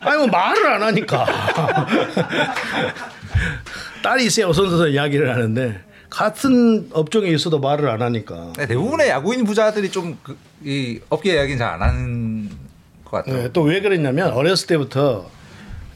아니 0.05 0.19
뭐 0.19 0.27
말을 0.27 0.67
안 0.67 0.83
하니까. 0.83 1.27
딸이 4.03 4.27
있어야 4.27 4.49
어선서서 4.49 4.89
이야기를 4.89 5.31
하는데 5.35 5.81
같은 6.11 6.89
업종에 6.93 7.31
있어도 7.31 7.59
말을 7.59 7.89
안 7.89 8.03
하니까. 8.03 8.53
네, 8.57 8.67
대부분의 8.67 9.09
야구인 9.09 9.45
부자들이 9.45 9.91
좀 9.91 10.17
이 10.67 10.99
업계 11.11 11.35
이야기는 11.35 11.59
잘 11.59 11.75
안 11.75 11.83
하는 11.83 12.49
것 13.05 13.19
같아요. 13.19 13.37
네, 13.43 13.53
또왜 13.53 13.81
그랬냐면 13.83 14.33
어렸을 14.33 14.67
때부터 14.67 15.29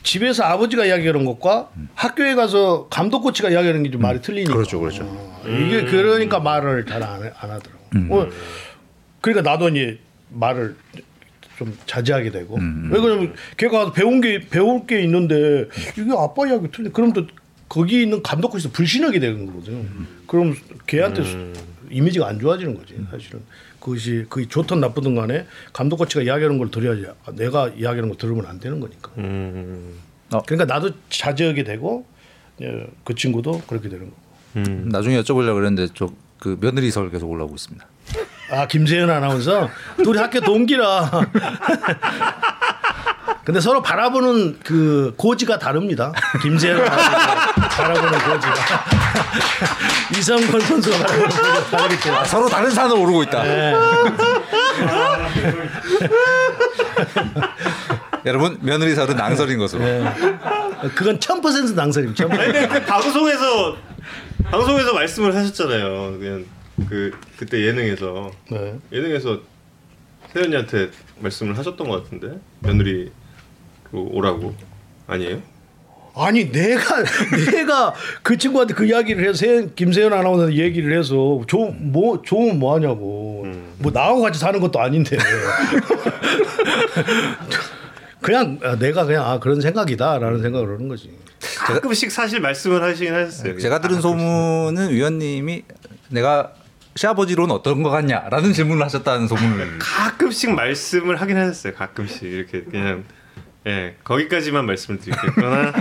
집에서 0.02 0.44
아버지가 0.44 0.84
이야기하는 0.84 1.24
것과 1.24 1.70
학교에 1.94 2.34
가서 2.34 2.86
감독 2.90 3.20
코치가 3.22 3.48
이야기하는 3.48 3.82
게 3.82 3.90
좀 3.90 4.02
말이 4.02 4.20
틀리니까. 4.20 4.52
그렇죠, 4.52 4.78
그렇죠. 4.78 5.04
어, 5.04 5.42
이게 5.46 5.84
그러니까 5.86 6.38
말을 6.40 6.84
잘안안 6.84 7.32
하더라고. 7.34 7.70
어, 8.10 8.28
그러니까 9.22 9.50
나도 9.50 9.70
이제 9.70 9.98
말을 10.30 10.76
좀 11.58 11.76
자제하게 11.86 12.30
되고. 12.30 12.56
왜 12.90 13.00
그러냐면 13.00 13.34
걔가 13.56 13.92
배운 13.92 14.20
게 14.20 14.38
배울 14.48 14.86
게 14.86 15.02
있는데 15.02 15.66
이게 15.98 16.10
아빠 16.16 16.46
이야기 16.46 16.70
틀리. 16.70 16.90
그럼 16.90 17.12
또 17.12 17.26
거기 17.68 18.02
있는 18.02 18.22
감독 18.22 18.50
코치도 18.50 18.70
불신하게 18.72 19.18
되는 19.18 19.44
거거든요. 19.46 19.84
그럼 20.28 20.54
걔한테 20.86 21.24
수- 21.24 21.52
이미지가 21.90 22.28
안 22.28 22.38
좋아지는 22.38 22.76
거지 22.78 22.94
사실은. 23.10 23.40
그것이 23.80 24.26
그 24.28 24.46
좋든 24.48 24.80
나쁘든 24.80 25.14
간에 25.16 25.46
감독 25.72 25.96
코치가 25.96 26.22
이야기하는 26.22 26.58
걸 26.58 26.70
들어야지 26.70 27.06
아, 27.26 27.32
내가 27.32 27.68
이야기하는 27.68 28.08
걸 28.08 28.18
들으면 28.18 28.46
안 28.46 28.60
되는 28.60 28.78
거니까. 28.78 29.10
음. 29.18 29.94
그러니까 30.46 30.64
나도 30.72 30.90
자제하게 31.10 31.64
되고 31.64 32.06
예, 32.60 32.86
그 33.04 33.14
친구도 33.16 33.62
그렇게 33.66 33.88
되는 33.88 34.04
거고. 34.06 34.16
음. 34.56 34.88
나중에 34.90 35.20
여쭤보려고 35.22 35.54
그랬는데 35.54 35.92
저그 35.94 36.58
며느리 36.60 36.90
설 36.92 37.10
계속 37.10 37.28
올라오고 37.30 37.54
있습니다. 37.56 37.84
아 38.50 38.66
김세현 38.66 39.11
아나운서 39.11 39.68
둘이 40.02 40.18
학교 40.18 40.40
동기라. 40.40 41.11
근데 43.44 43.61
서로 43.61 43.80
바라보는 43.80 44.61
그 44.62 45.14
고지가 45.16 45.58
다릅니다. 45.58 46.12
아나운서 46.42 46.84
바라보는 46.84 48.18
고지가 48.18 48.84
이성권 50.18 50.61
선수가 50.61 50.98
바라보는 50.98 51.28
고지가 51.30 51.64
다르기 51.70 52.00
때문에. 52.02 52.20
아, 52.20 52.24
서로 52.24 52.48
다른 52.48 52.70
산을 52.70 52.96
오르고 52.96 53.22
있다. 53.24 53.42
네. 53.42 53.74
여러분 58.26 58.58
며느리설은 58.61 59.16
낭설인 59.16 59.58
것으로. 59.58 59.82
그건 60.94 61.18
1000% 61.18 61.74
낭설입니다. 61.74 62.26
1000%. 62.26 62.32
아니 62.32 62.52
근데 62.52 62.68
그 62.68 62.84
방송에서 62.84 63.76
방송에서 64.50 64.92
말씀을 64.92 65.34
하셨잖아요. 65.34 66.18
그냥 66.18 66.44
그 66.86 67.10
그때 67.38 67.66
예능에서 67.66 68.30
네. 68.50 68.78
예능에서 68.92 69.40
세연이한테 70.32 70.90
말씀을 71.20 71.56
하셨던 71.58 71.88
것 71.88 72.04
같은데 72.04 72.38
며느리 72.60 73.10
그 73.90 73.98
오라고 73.98 74.54
아니에요? 75.06 75.42
아니 76.14 76.50
내가 76.50 77.04
내가 77.52 77.94
그 78.22 78.36
친구한테 78.36 78.74
그 78.74 78.84
이야기를 78.84 79.22
해서 79.24 79.34
세연, 79.38 79.74
김세현 79.74 80.12
아나운서 80.12 80.52
얘기를 80.52 80.98
해서 80.98 81.40
좋뭐 81.46 82.22
좋으면 82.22 82.58
뭐 82.58 82.74
하냐고 82.74 83.46
뭐 83.78 83.92
나하고 83.92 84.20
같이 84.22 84.38
사는 84.38 84.58
것도 84.60 84.80
아닌데 84.80 85.16
그냥 88.20 88.58
아, 88.62 88.76
내가 88.76 89.04
그냥 89.04 89.24
아 89.24 89.38
그런 89.38 89.60
생각이다라는 89.60 90.42
생각을 90.42 90.74
하는 90.74 90.88
거지. 90.88 91.10
가끔씩 91.40 92.10
사실 92.10 92.40
말씀을 92.40 92.82
하시긴 92.82 93.14
하셨어요. 93.14 93.58
제가 93.58 93.80
들은 93.80 94.00
소문은 94.00 94.90
위원님이 94.90 95.62
내가 96.08 96.52
시아버지로는 97.08 97.54
어떤 97.54 97.82
것 97.84 97.90
같냐라는 97.90 98.52
질문을 98.52 98.84
하셨다는 98.84 99.28
소문을. 99.28 99.78
가끔씩 99.78 100.50
말씀을 100.50 101.20
하긴 101.20 101.37
하셨어요. 101.37 101.74
가끔씩 101.74 102.24
이렇게 102.24 102.62
그냥 102.64 103.04
예 103.66 103.94
거기까지만 104.02 104.66
말씀을 104.66 104.98
드리겠거나 104.98 105.72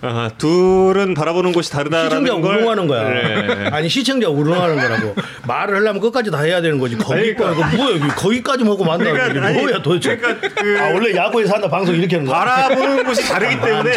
아, 0.00 0.30
둘은 0.36 1.14
바라보는 1.14 1.52
곳이 1.52 1.70
다르다라는 1.72 2.26
시청자 2.26 2.32
걸 2.40 2.56
우롱하는 2.56 2.86
거야. 2.86 3.08
네. 3.08 3.68
아니 3.70 3.88
시청자 3.90 4.28
우롱하는 4.28 4.76
거라고 4.76 5.14
말을 5.46 5.76
하려면 5.76 6.00
끝까지 6.00 6.30
다 6.30 6.40
해야 6.40 6.60
되는 6.62 6.78
거지. 6.78 6.96
거기 6.96 7.14
아니, 7.20 7.34
그러니까- 7.34 7.68
거 7.70 7.76
뭐야? 7.76 8.14
거기까지 8.14 8.64
먹고 8.64 8.84
만다. 8.84 9.04
그러니까, 9.04 9.26
이게 9.28 9.40
아니, 9.40 9.60
뭐야 9.60 9.82
도대체? 9.82 10.16
그러니까 10.16 10.48
그- 10.54 10.78
아 10.80 10.92
원래 10.92 11.14
야구에서 11.14 11.54
한다 11.54 11.68
방송 11.68 11.94
이렇게 11.94 12.16
하는 12.16 12.30
거야. 12.30 12.38
바라보는 12.44 13.04
곳이 13.04 13.28
다르기 13.28 13.60
때문에 13.60 13.92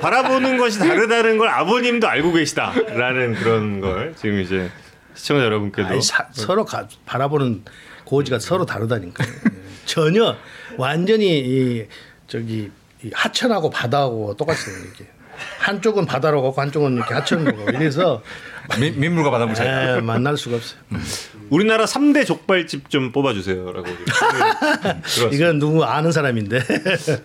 바라보는 0.00 0.56
것이 0.58 0.78
다르다는 0.80 1.38
걸 1.38 1.48
아버님도 1.48 2.08
알고 2.08 2.32
계시다라는 2.32 3.34
그런 3.34 3.80
걸 3.80 4.14
지금 4.16 4.40
이제 4.40 4.68
시청자 5.20 5.44
여러분께도 5.44 5.86
아니, 5.88 6.00
사- 6.00 6.28
서로 6.32 6.64
가, 6.64 6.88
바라보는 7.04 7.62
고지가 8.04 8.38
서로 8.38 8.64
다르다니까. 8.64 9.22
전혀 9.84 10.34
완전히 10.78 11.40
이 11.40 11.84
저기 12.26 12.70
이 13.04 13.10
하천하고 13.12 13.68
바다하고 13.68 14.34
똑같이 14.36 14.70
이렇게 14.70 15.06
한쪽은 15.58 16.06
바다로 16.06 16.40
가고 16.42 16.58
한쪽은 16.60 16.94
이렇게 16.96 17.12
하천으로 17.14 17.54
가고 17.56 17.70
이래서 17.72 18.22
민, 18.80 18.98
민물과 18.98 19.30
바닷물 19.30 19.54
차이. 19.54 19.68
에, 19.68 20.00
만날 20.00 20.36
수가 20.38 20.56
없어요. 20.56 20.80
우리나라 21.50 21.84
3대 21.84 22.26
족발집 22.26 22.88
좀 22.88 23.12
뽑아주세요라고. 23.12 23.86
이건 25.32 25.58
누구 25.58 25.84
아는 25.84 26.12
사람인데 26.12 26.58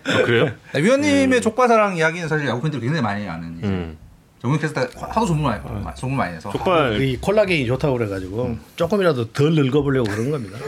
아, 0.04 0.22
그래요? 0.22 0.50
네, 0.72 0.82
위원님의 0.82 1.40
족발사랑 1.40 1.96
이야기는 1.96 2.28
사실 2.28 2.46
야구 2.46 2.60
팬들이 2.62 2.80
굉장히 2.82 3.02
많이 3.02 3.26
아는 3.28 3.60
음. 3.64 3.98
정국 4.40 4.60
캐스터 4.60 4.86
하도 4.98 5.26
소문 5.26 5.44
많이 5.44 5.60
소문 5.96 6.16
많이 6.16 6.36
해서 6.36 6.50
족발 6.52 7.00
이 7.00 7.16
콜라겐이 7.16 7.66
좋다고 7.66 7.96
그래가지고 7.96 8.58
조금이라도 8.76 9.32
덜 9.32 9.54
늙어보려고 9.54 10.10
그런 10.10 10.30
겁니다. 10.30 10.58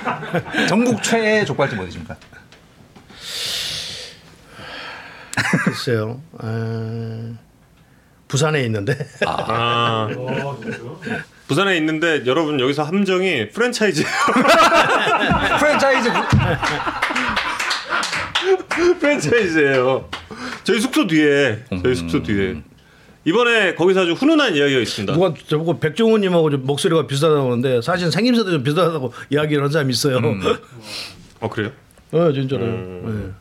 전국 0.68 1.02
최애 1.02 1.44
족발집 1.44 1.78
어디십니까? 1.78 2.16
글쎄요. 5.64 6.20
아, 6.38 7.32
부산에 8.28 8.62
있는데 8.64 8.96
아. 9.26 10.08
부산에 11.48 11.76
있는데 11.78 12.24
여러분 12.26 12.60
여기서 12.60 12.84
함정이 12.84 13.48
프랜차이즈 13.50 14.04
프랜차이즈 15.58 16.10
프랜차이즈예요. 19.00 20.08
저희 20.62 20.80
숙소 20.80 21.06
뒤에 21.08 21.64
저희 21.82 21.94
숙소 21.96 22.22
뒤에 22.22 22.62
이번에 23.24 23.74
거기서 23.74 24.02
아주 24.02 24.12
훈훈한 24.12 24.56
이야기가 24.56 24.80
있습니다. 24.80 25.12
누가 25.12 25.34
저보고 25.46 25.78
백종원님하고 25.78 26.50
좀 26.50 26.64
목소리가 26.64 27.06
비슷하다고 27.06 27.52
하는데 27.52 27.82
사실 27.82 28.10
생김새도 28.10 28.50
좀 28.50 28.62
비슷하다고 28.62 29.12
이야기를 29.30 29.62
한 29.64 29.70
사람이 29.70 29.90
있어요. 29.92 30.20
어 31.40 31.48
그래요? 31.50 31.72
어 32.12 32.32
진짜로. 32.32 32.64
음. 32.64 33.34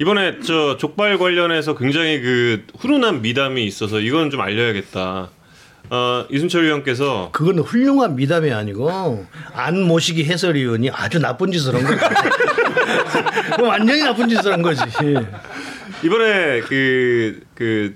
이번에 0.00 0.40
저 0.40 0.76
족발 0.76 1.18
관련해서 1.18 1.76
굉장히 1.76 2.20
그 2.20 2.64
훈훈한 2.78 3.22
미담이 3.22 3.64
있어서 3.64 4.00
이건 4.00 4.30
좀 4.30 4.40
알려야겠다. 4.40 5.30
어, 5.90 6.24
이순철 6.30 6.64
위원께서 6.64 7.28
그건 7.32 7.58
훌륭한 7.58 8.16
미담이 8.16 8.50
아니고 8.50 9.26
안 9.52 9.82
모시기 9.82 10.24
해설위원이 10.24 10.90
아주 10.90 11.20
나쁜 11.20 11.52
짓을 11.52 11.74
한 11.74 11.84
거지. 11.84 12.00
완전히 13.62 14.00
나쁜 14.00 14.28
짓을 14.28 14.52
한 14.52 14.62
거지. 14.62 14.80
이번에 16.02 16.60
그, 16.62 17.40
그 17.54 17.94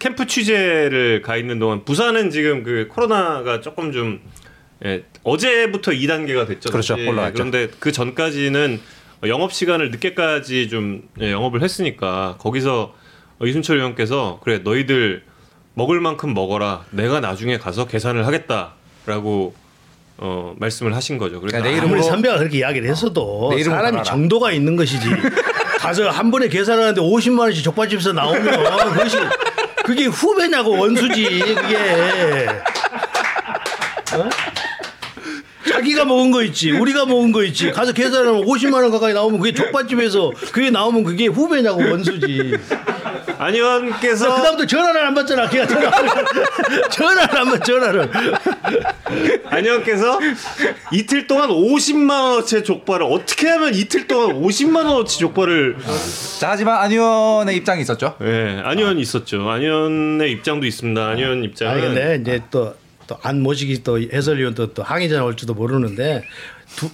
캠프 0.00 0.26
취재를 0.26 1.22
가 1.22 1.36
있는 1.36 1.58
동안 1.60 1.84
부산은 1.84 2.30
지금 2.30 2.64
그 2.64 2.88
코로나가 2.90 3.60
조금 3.60 3.92
좀 3.92 4.20
예, 4.84 5.04
어제부터 5.22 5.92
2단계가 5.92 6.48
됐죠. 6.48 6.70
그렇죠. 6.70 6.94
올라왔죠. 6.94 7.34
그런데 7.34 7.68
그 7.78 7.92
전까지는 7.92 8.80
영업 9.28 9.52
시간을 9.52 9.90
늦게까지 9.90 10.68
좀 10.70 11.02
예, 11.20 11.30
영업을 11.30 11.62
했으니까 11.62 12.36
거기서 12.38 12.94
이순철 13.44 13.76
의원께서 13.76 14.40
그래 14.42 14.58
너희들 14.64 15.22
먹을 15.74 16.00
만큼 16.00 16.32
먹어라. 16.34 16.86
내가 16.90 17.20
나중에 17.20 17.58
가서 17.58 17.86
계산을 17.86 18.26
하겠다라고 18.26 19.54
어, 20.16 20.54
말씀을 20.58 20.94
하신 20.96 21.18
거죠. 21.18 21.42
야, 21.52 21.62
내 21.62 21.78
아, 21.78 21.80
이름으로- 21.80 22.02
선배가 22.02 22.38
그렇게 22.38 22.58
이야기를 22.58 22.88
했어도 22.88 23.48
내 23.50 23.56
이름으로 23.60 23.76
사람이 23.76 23.88
알아라. 23.98 24.02
정도가 24.02 24.52
있는 24.52 24.76
것이지. 24.76 25.06
가서 25.78 26.08
한 26.10 26.30
번에 26.30 26.48
계산하는데 26.48 27.00
50만 27.00 27.38
원씩 27.40 27.64
족발집에서 27.64 28.12
나오면 28.12 28.42
그것이 28.92 29.16
그게 29.90 30.06
후배냐고 30.06 30.78
원수지 30.78 31.24
그게. 31.56 32.46
어? 34.14 34.28
자기가 35.68 36.04
먹은 36.04 36.30
거 36.30 36.42
있지, 36.44 36.70
우리가 36.70 37.04
먹은 37.06 37.32
거 37.32 37.44
있지. 37.44 37.70
가서 37.70 37.92
계산하면 37.92 38.44
50만 38.44 38.74
원 38.74 38.90
가까이 38.90 39.12
나오면 39.12 39.38
그게 39.40 39.52
족발집에서 39.52 40.32
그게 40.52 40.70
나오면 40.70 41.04
그게 41.04 41.26
후배냐고 41.26 41.80
원수지. 41.80 42.54
안 43.38 43.54
의원께서 43.54 44.34
그다음부터 44.36 44.66
전화를 44.66 45.00
안 45.06 45.14
받잖아. 45.14 45.48
걔가 45.48 45.66
전화를 45.66 46.24
전화를 46.90 47.38
안 47.38 47.50
받, 47.50 47.64
전화를. 47.64 48.10
안 49.46 49.64
의원께서 49.64 50.18
이틀 50.92 51.26
동안 51.26 51.48
50만 51.48 52.10
원어치 52.10 52.64
족발을 52.64 53.06
어떻게 53.06 53.48
하면 53.48 53.74
이틀 53.74 54.06
동안 54.06 54.42
50만 54.42 54.76
원어치 54.86 55.18
족발을 55.20 55.76
자 56.38 56.50
하지만 56.50 56.76
안 56.80 56.90
의원의 56.92 57.56
입장이 57.56 57.80
있었죠. 57.82 58.16
예, 58.22 58.60
안 58.64 58.78
의원 58.78 58.98
있었죠. 58.98 59.48
안 59.48 59.60
의원의 59.62 60.30
입장도 60.32 60.66
있습니다. 60.66 61.06
안 61.06 61.18
의원 61.18 61.44
입장은 61.44 61.72
아니 61.72 61.82
근데 61.82 62.18
이제 62.20 62.40
또 62.50 62.74
또 63.10 63.18
안 63.22 63.42
모시기 63.42 63.82
또 63.82 64.00
해설위원 64.00 64.54
또, 64.54 64.72
또 64.72 64.82
항의자 64.84 65.24
올지도 65.24 65.54
모르는데 65.54 66.22
두, 66.76 66.88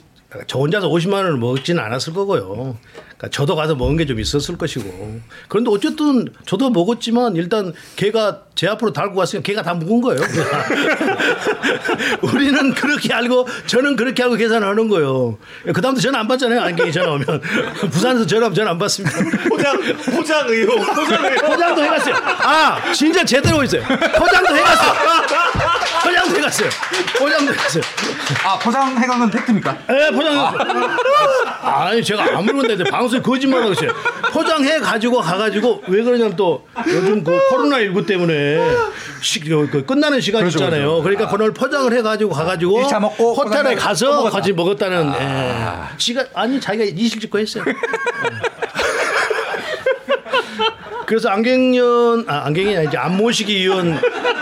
저 0.47 0.59
혼자서 0.59 0.89
50만 0.89 1.13
원을 1.15 1.37
먹지는 1.37 1.83
않았을 1.83 2.13
거고요. 2.15 2.79
그러니까 3.17 3.29
저도 3.31 3.55
가서 3.57 3.75
먹은 3.75 3.97
게 3.97 4.05
좀 4.07 4.21
있었을 4.21 4.57
것이고. 4.59 5.21
그런데 5.49 5.71
어쨌든 5.71 6.27
저도 6.47 6.69
먹었지만 6.71 7.37
일단 7.37 7.73
걔가 7.97 8.43
제 8.55 8.67
앞으로 8.69 8.93
달고 8.93 9.15
갔으니까 9.15 9.47
걔가 9.47 9.63
다 9.63 9.73
먹은 9.75 10.01
거예요. 10.03 10.21
우리는 12.23 12.75
그렇게 12.75 13.13
알고 13.15 13.47
저는 13.67 13.97
그렇게 13.97 14.23
하고 14.23 14.35
계산하는 14.37 14.89
거예요. 14.89 15.39
그 15.73 15.81
다음부터 15.81 16.03
전화 16.03 16.21
안 16.21 16.29
받잖아요. 16.29 16.61
안경이 16.61 16.93
전화 16.93 17.13
오면 17.13 17.41
부산에서 17.91 18.27
전화 18.27 18.47
오면 18.47 18.55
전화 18.55 18.71
안 18.73 18.79
받습니다. 18.79 19.17
포장 19.49 19.77
포장 20.15 20.49
의혹 20.49 20.79
포장 20.95 21.25
의혹 21.25 21.47
포장도 21.47 21.83
해갔어요. 21.85 22.15
아, 22.17 22.93
진짜 22.93 23.25
제대로 23.25 23.63
있어요. 23.63 23.83
포장도 23.83 24.57
해갔어요. 24.57 25.76
포장도 26.27 26.37
해갔어요. 26.39 26.71
포장도 27.19 27.53
해갔어요. 27.53 27.83
아 28.45 28.59
포장해간 28.59 29.19
건 29.19 29.31
팩트입니까? 29.31 29.79
예, 29.91 30.11
포장했어요. 30.11 30.97
아니, 31.63 32.03
제가 32.05 32.37
아무리 32.37 32.67
근데 32.67 32.85
방송에 32.85 33.23
거짓말하고 33.23 33.73
있어요. 33.73 33.91
포장해 34.33 34.79
가지고 34.79 35.21
가가지고 35.21 35.83
왜 35.89 36.03
그러냐면 36.03 36.37
또 36.37 36.67
요즘 36.87 37.23
그 37.23 37.39
코로나 37.51 37.79
19 37.81 38.07
때문에 38.07 38.59
시, 39.21 39.41
그, 39.41 39.69
그 39.71 39.85
끝나는 39.85 40.21
시간 40.21 40.43
그렇죠, 40.43 40.59
있잖아요. 40.59 41.03
그러니까 41.03 41.29
그걸 41.29 41.53
포장을 41.53 41.93
해 41.93 42.03
가지고 42.03 42.33
가가지고 42.33 42.89
먹고 43.01 43.35
호텔에 43.35 43.75
가서. 43.75 44.31
같이 44.31 44.53
먹었다는 44.53 45.13
예. 45.21 45.67
시간 45.99 46.27
아니 46.35 46.61
자기가 46.61 46.85
이실 46.85 47.21
짓고 47.21 47.39
했어요. 47.39 47.65
그래서 51.07 51.29
안경년 51.29 52.25
아 52.29 52.47
안경이 52.47 52.77
아니지 52.77 52.97
안 52.97 53.17
모시기 53.17 53.57
위원 53.63 53.99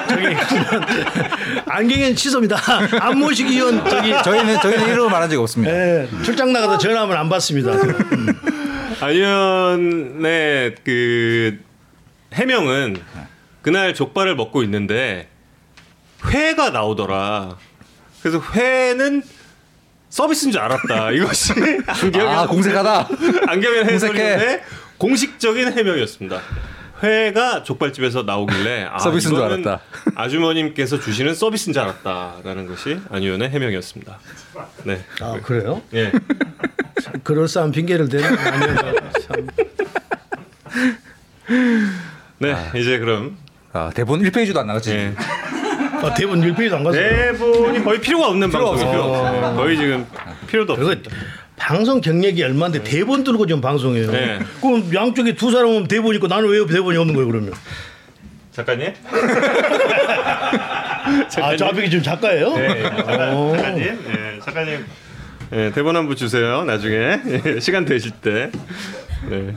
저기 0.09 0.27
안경년 1.66 2.16
취소입니다. 2.16 2.57
안 3.00 3.18
모시기 3.18 3.53
위원 3.53 3.87
저기 3.88 4.11
저희는 4.24 4.61
저희는 4.61 4.88
이름을 4.88 5.11
말한 5.11 5.29
적이 5.29 5.42
없습니다. 5.42 5.72
예, 5.74 6.09
출장 6.24 6.53
나가서 6.53 6.79
전화하면 6.79 7.16
안 7.16 7.29
받습니다. 7.29 7.72
안 9.00 9.11
의원의 9.11 10.77
그 10.85 11.59
해명은 12.33 12.96
그날 13.62 13.94
족발을 13.94 14.35
먹고 14.35 14.62
있는데 14.62 15.29
회가 16.27 16.70
나오더라. 16.70 17.57
그래서 18.22 18.42
회는 18.55 19.22
서비스인 20.09 20.53
줄 20.53 20.61
알았다. 20.61 21.11
이것이 21.11 21.53
안경현 21.87 22.29
아 22.29 22.46
공색하다. 22.46 23.09
안경현 23.48 23.87
공색해. 23.88 24.62
공식적인 24.98 25.72
해명이었습니다. 25.72 26.40
회가 27.02 27.62
족발집에서 27.64 28.22
나오길래 28.22 28.88
아, 28.90 28.98
서비스인 28.98 29.35
줄 29.35 29.44
알았다. 29.44 29.80
아주머님께서 30.14 31.00
주시는 31.00 31.35
서비스인 31.35 31.72
줄 31.72 31.83
알았다라는 31.83 32.66
것이 32.66 32.98
안 33.11 33.22
의원의 33.22 33.50
해명이었습니다. 33.50 34.18
네. 34.85 35.04
아 35.20 35.38
그래요? 35.42 35.83
예. 35.92 36.12
그럴싸한 37.22 37.72
핑계를 37.72 38.09
대는 38.09 38.37
참. 39.26 39.46
네, 42.38 42.57
이제 42.76 42.98
그럼 42.98 43.37
아, 43.72 43.90
대본 43.94 44.22
1페이지도 44.22 44.59
안 44.59 44.68
나갔지. 44.68 44.92
예. 44.92 45.14
아, 45.16 46.14
대본 46.14 46.40
1페이지도 46.40 46.74
안 46.74 46.85
갔어요. 46.85 47.09
대본이 47.09 47.85
거의 47.85 48.00
필요가 48.00 48.28
없는 48.28 48.48
필요. 48.48 48.74
네, 48.76 48.85
거의 49.57 49.76
지금 49.76 50.07
필요도 50.46 50.74
없어요. 50.74 50.96
방송 51.56 52.00
경력이 52.00 52.42
얼마인데 52.42 52.82
대본 52.82 53.24
들고 53.24 53.46
지금 53.46 53.60
방송해요. 53.60 54.10
네. 54.10 54.38
그럼 54.60 54.90
양쪽에 54.94 55.34
두 55.34 55.50
사람은 55.50 55.86
대본 55.88 56.14
있고 56.16 56.26
나는 56.26 56.48
왜 56.48 56.66
대본이 56.66 56.96
없는 56.98 57.14
거예요 57.14 57.28
그러면? 57.30 57.52
작가님? 58.52 58.92
아, 61.40 61.56
저 61.56 61.66
앞에 61.66 61.88
지금 61.88 62.02
작가예요? 62.02 62.56
네, 62.56 62.82
작가, 62.82 63.30
오. 63.34 63.54
작가님. 63.56 63.84
네, 63.84 64.38
작가님. 64.44 64.84
네, 65.50 65.72
대본 65.72 65.94
한 65.96 66.06
부 66.08 66.14
주세요. 66.16 66.64
나중에 66.64 67.20
예, 67.46 67.60
시간 67.60 67.84
되실 67.84 68.10
때. 68.12 68.50
네. 69.28 69.54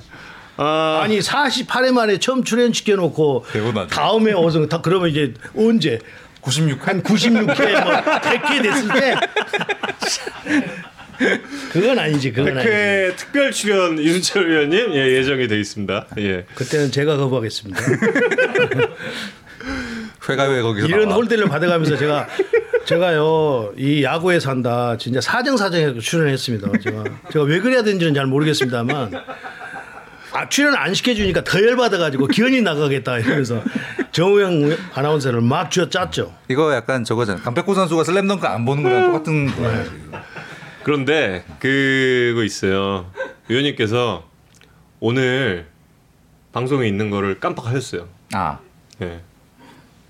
아, 0.58 1.02
아니 1.04 1.20
48회 1.20 1.92
만에 1.92 2.18
처음 2.20 2.44
출연시켜 2.44 2.96
놓고 2.96 3.46
안 3.54 3.74
돼. 3.88 3.88
다음에 3.88 4.34
어서 4.34 4.66
다 4.68 4.82
그러면 4.82 5.10
이제 5.10 5.34
언제 5.56 6.00
96. 6.42 6.88
한 6.88 7.04
96회 7.04 7.84
뭐 7.84 7.94
100회 8.02 8.64
됐을 8.64 8.88
때 9.00 9.16
그건 11.72 11.98
아니지 12.00 12.32
그건 12.32 12.58
아니지 12.58 12.70
100회 12.70 13.16
특별 13.16 13.52
출연 13.52 13.98
이순철 13.98 14.50
의원님 14.52 14.94
예, 14.94 15.12
예정이 15.18 15.48
돼 15.48 15.60
있습니다. 15.60 16.08
예. 16.20 16.46
그때는 16.56 16.92
제가 16.92 17.18
거부하겠습니다 17.18 17.80
회가 20.30 20.44
왜 20.46 20.62
거기서 20.62 20.88
이런 20.88 21.04
나와? 21.06 21.16
홀대를 21.16 21.48
받아가면서 21.48 21.98
제가 21.98 22.28
제가요 22.86 23.74
이 23.78 24.04
야구에 24.04 24.40
산다 24.40 24.98
진짜 24.98 25.22
사정사정해서 25.22 26.00
출연했습니다. 26.00 26.80
제가 26.80 27.04
제가 27.32 27.46
왜 27.46 27.60
그래야 27.60 27.84
되는지는 27.84 28.14
잘 28.14 28.26
모르겠습니다만 28.26 29.12
아 30.34 30.50
출연 30.50 30.76
안 30.76 30.94
시켜주니까 30.94 31.44
더 31.44 31.62
열받아가지고 31.62 32.28
기현이 32.28 32.62
나가겠다 32.62 33.20
이러면서 33.20 33.64
정우영 34.12 34.76
아나운서를 34.94 35.42
막 35.42 35.72
쥐어 35.72 35.90
짰죠. 35.90 36.34
이거 36.50 36.74
약간 36.74 37.04
저거잖아. 37.04 37.40
강백호 37.42 37.74
선수가 37.74 38.04
슬램덩크 38.04 38.46
안 38.46 38.66
보는 38.66 38.84
거랑 38.84 39.12
똑같은 39.12 39.48
거예요. 39.56 39.84
지금. 39.86 40.12
그런데 40.88 41.44
그거 41.60 42.46
있어요. 42.46 43.12
위원님께서 43.50 44.26
오늘 45.02 45.68
방송에 46.54 46.88
있는 46.88 47.10
거를 47.10 47.42
깜빡하셨어요. 47.42 48.08
아, 48.34 48.60
예. 49.02 49.20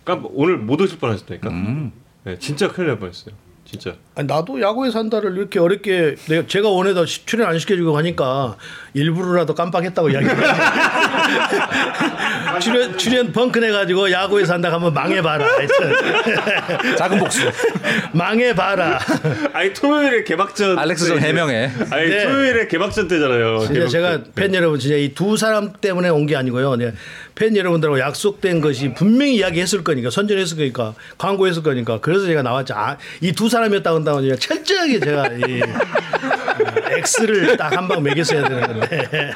깜빡 0.06 0.30
오늘 0.36 0.58
못 0.58 0.80
오실 0.80 1.00
뻔하셨다니까. 1.00 1.50
음. 1.50 1.92
예, 2.28 2.38
진짜 2.38 2.68
큰일 2.68 2.90
날 2.90 3.00
뻔했어요. 3.00 3.34
진짜. 3.66 3.96
아니, 4.18 4.26
나도 4.28 4.60
야구에 4.60 4.90
산다를 4.90 5.38
이렇게 5.38 5.60
어렵게 5.60 6.16
내가 6.28 6.48
제가 6.48 6.70
원해도 6.70 7.06
시- 7.06 7.24
출연 7.28 7.48
안 7.50 7.60
시켜주고 7.60 7.96
하니까 7.98 8.56
일부러라도 8.96 9.54
깜빡했다고 9.54 10.10
이야기해요. 10.10 10.38
출연 12.60 12.98
출연 12.98 13.32
벙크 13.32 13.60
내가지고 13.60 14.12
야구에 14.12 14.44
산다 14.46 14.72
하면 14.74 14.92
망해봐라. 14.94 15.46
작은 16.98 17.20
복수. 17.20 17.52
망해봐라. 18.14 19.00
아니 19.54 19.74
토요일에 19.74 20.24
개막전. 20.24 20.80
알렉스 20.80 21.08
좀 21.08 21.20
때- 21.20 21.28
해명해. 21.28 21.72
아니 21.92 22.10
네. 22.10 22.24
토요일에 22.26 22.68
개막전 22.68 23.08
때잖아요. 23.08 23.60
진짜 23.60 23.74
개막전 23.74 23.90
제가 23.92 24.24
때. 24.24 24.30
팬 24.34 24.54
여러분 24.56 24.80
진짜 24.80 24.96
이 24.96 25.14
두 25.14 25.38
사람 25.38 25.72
때문에 25.74 26.10
온 26.10 26.26
게 26.28 26.36
아니고요. 26.36 26.76
네. 26.78 26.94
팬 27.36 27.56
여러분들하고 27.56 28.00
약속된 28.00 28.60
것이 28.62 28.94
분명히 28.96 29.36
이야기했을 29.36 29.84
거니까 29.84 30.10
선전했을 30.10 30.58
거니까 30.58 30.94
광고했을 31.20 31.62
거니까 31.64 32.00
그래서 32.02 32.26
제가 32.26 32.42
나왔죠. 32.42 32.74
아, 32.76 32.98
이 33.22 33.32
두 33.32 33.48
사람이었다고 33.50 34.00
제가 34.22 34.36
철저하게 34.38 35.00
제가 35.00 35.28
이 35.48 35.62
어, 35.62 35.68
X를 36.92 37.58
딱 37.58 37.74
한 37.78 37.88
방 37.88 38.02
매겼어야 38.04 38.48
되는데 38.48 39.34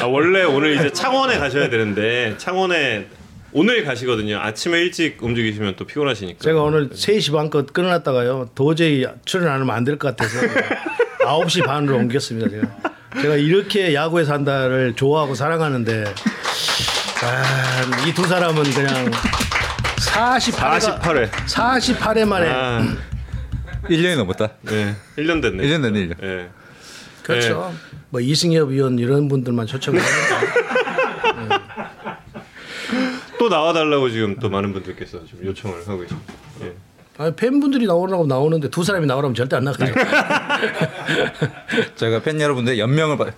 아, 0.00 0.06
원래 0.06 0.42
오늘 0.44 0.74
이제 0.76 0.92
창원에 0.92 1.38
가셔야 1.38 1.68
되는데 1.70 2.34
창원에 2.38 3.06
오늘 3.54 3.84
가시거든요. 3.84 4.38
아침에 4.40 4.80
일찍 4.80 5.22
움직이시면 5.22 5.74
또 5.76 5.84
피곤하시니까. 5.86 6.38
제가 6.40 6.62
오늘 6.62 6.88
3시 6.88 7.32
반껏 7.32 7.70
끊어놨다가요. 7.72 8.50
도저히 8.54 9.06
출연 9.26 9.48
안 9.48 9.60
하면 9.60 9.70
안 9.76 9.84
될 9.84 9.98
것 9.98 10.16
같아서 10.16 10.38
9시 11.20 11.64
반으로 11.66 11.96
옮겼습니다. 11.98 12.48
제가. 12.50 12.68
제가 13.20 13.36
이렇게 13.36 13.92
야구에 13.94 14.24
산다를 14.24 14.94
좋아하고 14.96 15.34
사랑하는데 15.34 16.04
아, 17.24 18.06
이 18.08 18.12
두 18.14 18.26
사람은 18.26 18.62
그냥 18.72 19.10
48회가 20.00 21.00
48회. 21.00 21.30
48회 21.30 22.24
만에 22.26 22.48
아, 22.48 22.82
1년이 23.84 24.16
넘었다. 24.16 24.50
네. 24.62 24.94
1년 25.16 25.42
됐네. 25.42 25.64
1년 25.64 25.82
됐네, 25.82 26.06
1년. 26.06 26.20
네. 26.20 26.50
그렇죠. 27.22 27.72
뭐 28.10 28.20
이승엽 28.20 28.68
위원 28.70 28.98
이런 28.98 29.28
분들만 29.28 29.66
초청을 29.66 30.00
합니다. 30.02 31.62
또 33.38 33.48
나와달라고 33.48 34.10
지금 34.10 34.36
또 34.38 34.48
많은 34.50 34.72
분들께서 34.72 35.24
지금 35.26 35.46
요청을 35.46 35.86
하고 35.88 36.02
있습니다. 36.02 36.32
예. 36.62 36.74
아니, 37.18 37.34
팬분들이 37.36 37.86
나오라고 37.86 38.26
나오는데 38.26 38.70
두 38.70 38.84
사람이 38.84 39.06
나오라면 39.06 39.34
절대 39.34 39.56
안 39.56 39.64
나가죠. 39.64 39.92
저희가 41.96 42.22
팬 42.24 42.40
여러분들 42.40 42.78
연명을 42.78 43.16
받, 43.18 43.34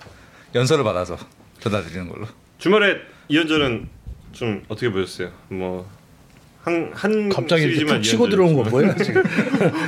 연설을 0.53 0.83
받아서 0.83 1.17
전달드리는 1.59 2.07
걸로. 2.09 2.27
주말에 2.57 2.97
이현전은 3.27 3.89
좀 4.31 4.63
어떻게 4.67 4.89
보셨어요? 4.91 5.31
뭐 5.49 5.89
한 6.65 6.89
한 6.95 7.29
갑자기 7.29 7.63
이렇게 7.65 7.85
툭 7.85 8.01
치고 8.01 8.27
들어온 8.27 8.55
거 8.55 8.63
뭐야 8.63 8.95
지금? 8.97 9.21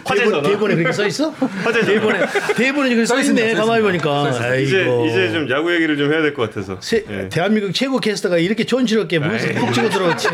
화제 0.06 0.26
대본. 0.26 0.44
대본에 0.44 0.76
그렇게 0.76 0.92
써 0.94 1.08
있어? 1.08 1.30
화제 1.64 1.82
대본에 1.84 2.20
대본에 2.56 2.90
그렇게 2.90 3.06
써 3.08 3.20
있네. 3.20 3.56
가만히 3.56 3.82
보니까. 3.82 4.30
이제. 4.60 4.86
이제 5.10 5.32
좀 5.32 5.50
야구 5.50 5.74
얘기를 5.74 5.98
좀 5.98 6.14
해야 6.14 6.22
될 6.22 6.36
것 6.36 6.50
같아서. 6.50 6.78
세, 6.80 7.04
예. 7.10 7.30
대한민국 7.30 7.74
최고 7.74 8.00
캐스터가 8.00 8.38
이렇게 8.38 8.64
촌스럽게 8.64 9.18
무슨 9.18 9.56
푹 9.56 9.74
치고 9.74 9.90
들어왔지. 9.90 10.28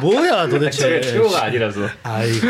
뭐야 0.00 0.48
도대체. 0.48 1.00
아니라서. 1.40 1.88
아이고. 2.02 2.46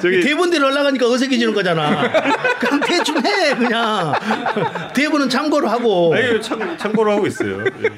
저기 0.00 0.20
대본대로 0.20 0.66
올라가니까 0.68 1.08
어색해지는 1.08 1.52
거잖아. 1.52 2.12
그냥 2.60 2.80
대충 2.86 3.16
해 3.26 3.54
그냥. 3.56 4.12
대본은 4.94 5.28
참고로 5.30 5.66
하고. 5.68 6.14
아니 6.14 6.40
참 6.40 6.76
참고로 6.78 7.10
하고 7.10 7.26
있어요. 7.26 7.64
예. 7.82 7.88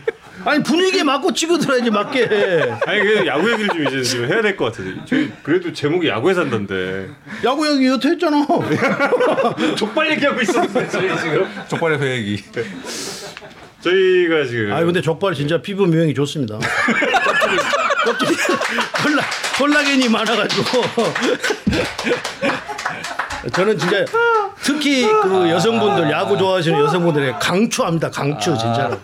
아니 0.44 0.62
분위기에 0.62 1.02
맞고 1.04 1.32
치고 1.32 1.58
들어야지 1.58 1.90
맞게 1.90 2.22
해. 2.22 2.70
아니 2.86 3.00
그 3.02 3.26
야구 3.26 3.50
얘기를 3.52 3.68
좀 3.68 3.86
이제 3.86 4.02
좀 4.02 4.26
해야 4.26 4.42
될 4.42 4.56
것 4.56 4.66
같아서. 4.72 4.88
저희 5.06 5.30
그래도 5.42 5.72
제목이 5.72 6.08
야구에 6.08 6.34
산다는데. 6.34 7.08
야구 7.44 7.66
형이 7.66 7.86
여태 7.86 8.10
했잖아. 8.10 8.44
족발 9.76 10.10
얘기하고 10.12 10.40
있었는데 10.40 10.88
저희 10.88 11.16
지금. 11.18 11.46
족발의 11.68 11.98
회얘기. 12.00 12.44
저희가 13.80 14.44
지금. 14.46 14.72
아 14.72 14.80
근데 14.84 15.00
족발 15.00 15.34
진짜 15.34 15.60
피부 15.60 15.86
미용이 15.86 16.12
좋습니다. 16.14 16.56
껍질이, 16.58 17.56
껍질이 18.04 18.36
콜라 19.02 19.22
콜라겐이 19.58 20.08
많아가지고 20.08 20.64
저는 23.52 23.78
진짜 23.78 24.04
특히 24.62 25.02
그 25.22 25.48
여성분들 25.50 26.10
야구 26.10 26.36
좋아하시는 26.38 26.78
여성분들의 26.78 27.34
강추합니다. 27.40 28.10
강추 28.10 28.56
진짜로. 28.56 28.96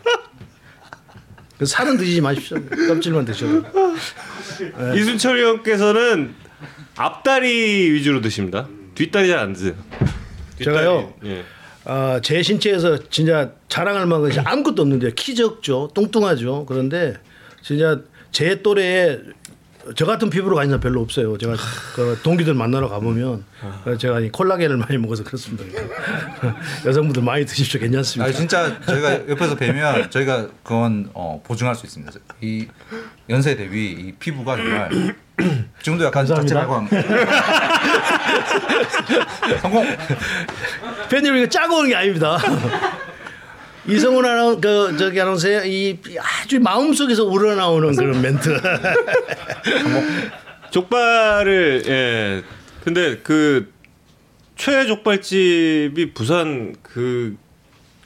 그 1.59 1.66
살은 1.66 1.97
드시지 1.97 2.21
마십시오. 2.21 2.59
껍질만 2.88 3.25
드셔도. 3.25 3.64
이순철 4.97 5.40
형께서는 5.44 6.35
앞다리 6.97 7.90
위주로 7.92 8.21
드십니다. 8.21 8.68
뒷다리 8.94 9.29
잘 9.29 9.38
안 9.38 9.53
드세요. 9.53 9.75
뒷다리, 10.59 10.64
제가요? 10.77 11.14
예. 11.25 11.44
아, 11.85 12.21
제 12.23 12.42
신체에서 12.42 13.09
진짜 13.09 13.53
자랑할 13.68 14.07
만한 14.07 14.29
것이 14.29 14.40
아무것도 14.40 14.83
없는데 14.83 15.12
키 15.14 15.35
적죠, 15.35 15.90
뚱뚱하죠. 15.94 16.66
그런데 16.66 17.14
진짜 17.62 18.01
제 18.31 18.62
또래에 18.62 19.18
저 19.96 20.07
같은 20.07 20.31
피부로 20.31 20.57
가진 20.57 20.70
사람 20.70 20.81
별로 20.81 21.01
없어요. 21.01 21.37
제가 21.38 21.55
그 21.94 22.18
동기들 22.22 22.55
만나러 22.55 22.88
가보면 22.88 23.44
그래서 23.85 23.98
제가 23.98 24.20
이 24.20 24.31
콜라겐을 24.31 24.77
많이 24.77 24.98
먹어서 24.98 25.24
그렇습니다. 25.24 25.64
여성분들 26.87 27.22
많이 27.22 27.44
드십시오. 27.46 27.81
괜찮습니다. 27.81 28.29
아 28.29 28.33
진짜 28.33 28.81
저희가 28.83 29.29
옆에서 29.29 29.57
뵈면 29.57 30.11
저희가 30.11 30.48
그건 30.62 31.11
어, 31.14 31.40
보증할 31.44 31.74
수 31.74 31.87
있습니다. 31.87 32.12
이 32.40 32.66
연세 33.31 33.57
대비 33.57 33.90
이 33.92 34.12
피부가 34.18 34.57
정말 34.57 35.14
지금도 35.83 36.05
약간 36.05 36.27
감사합니다. 36.27 36.55
자체발광 36.55 36.88
성공. 39.62 39.87
팬님 41.09 41.37
이거 41.37 41.48
짜고 41.48 41.77
오는 41.79 41.88
게 41.90 41.96
아닙니다. 41.96 42.38
이성훈 43.88 44.24
아나운 44.24 44.61
그 44.61 44.96
저기 44.98 45.20
아나운서의 45.20 45.72
이 45.72 45.98
아주 46.20 46.61
마음속에서 46.61 47.24
우러나오는 47.24 47.94
그런 47.96 48.20
멘트. 48.20 48.61
족발을 50.70 51.83
예. 51.87 52.42
근데 52.85 53.18
그 53.18 53.72
최애 54.57 54.87
족발집이 54.87 56.12
부산 56.14 56.74
그 56.83 57.37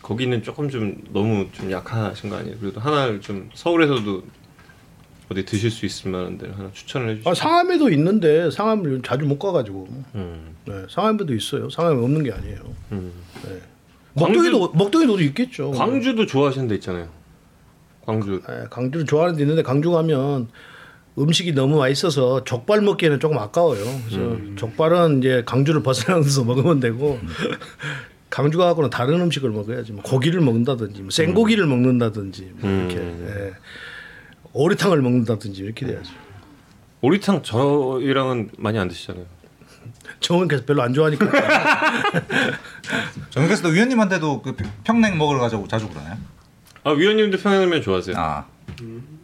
거기는 0.02 0.42
조금 0.42 0.68
좀 0.68 1.02
너무 1.12 1.46
좀 1.52 1.70
약하신 1.70 2.30
거 2.30 2.36
아니에요? 2.36 2.56
그래도 2.58 2.80
하나를 2.80 3.20
좀 3.20 3.50
서울에서도 3.54 4.22
어디 5.30 5.44
드실 5.44 5.70
수 5.70 5.86
있을 5.86 6.10
만한 6.10 6.36
데를 6.36 6.56
하나 6.58 6.70
추천을 6.72 7.10
해주시죠. 7.10 7.30
아, 7.30 7.34
상암에도 7.34 7.88
있는데 7.90 8.50
상암을 8.50 9.02
자주 9.02 9.24
못 9.24 9.38
가가지고. 9.38 9.88
음. 10.14 10.54
네, 10.66 10.82
상암에도 10.90 11.32
있어요. 11.34 11.70
상암에 11.70 12.02
없는 12.02 12.24
게 12.24 12.32
아니에요. 12.32 12.58
음. 12.92 13.12
네. 13.44 13.60
광주- 14.14 14.38
먹동에도 14.42 14.72
먹동에도 14.75 15.20
있겠죠. 15.20 15.70
광주도 15.72 16.27
좋아하시는 16.27 16.68
데 16.68 16.75
있잖아요. 16.77 17.09
광주. 18.05 18.40
네, 18.48 18.64
광주를 18.70 19.07
좋아하는 19.07 19.37
데 19.37 19.42
있는데 19.42 19.62
광주 19.62 19.90
가면 19.90 20.48
음식이 21.18 21.53
너무 21.53 21.79
맛있어서 21.79 22.42
족발 22.44 22.81
먹기에는 22.81 23.20
조금 23.20 23.38
아까워요. 23.38 23.85
그래서 24.09 24.37
족발은 24.57 25.18
이제 25.18 25.42
강주를 25.46 25.83
벗어나서 25.83 26.44
먹으면 26.44 26.81
되고 26.81 27.19
강주 28.31 28.56
가고는 28.58 28.88
다른 28.90 29.21
음식을 29.21 29.50
먹어야지. 29.50 29.92
뭐 29.92 30.02
고기를 30.02 30.40
먹는다든지, 30.40 31.02
뭐 31.02 31.10
생고기를 31.10 31.67
먹는다든지, 31.67 32.52
뭐 32.56 32.71
이렇게 32.71 32.96
예. 32.96 33.52
오리탕을 34.54 35.02
먹는다든지 35.02 35.63
이렇게 35.63 35.87
돼야죠. 35.87 36.10
오리탕 37.02 37.42
저희랑은 37.42 38.50
많이 38.56 38.79
안 38.79 38.88
드시잖아요. 38.88 39.27
정원께서 40.23 40.64
별로 40.64 40.83
안 40.83 40.94
좋아하니까 40.94 41.27
정께서도 43.31 43.68
위원님한테도 43.70 44.42
그 44.42 44.56
평냉 44.85 45.18
먹으러 45.18 45.40
가자고 45.40 45.68
자주 45.68 45.88
그러나요? 45.88 46.16
아 46.85 46.90
위원님도 46.90 47.38
평양냉면 47.38 47.83
좋아하세요? 47.83 48.16
아 48.18 48.46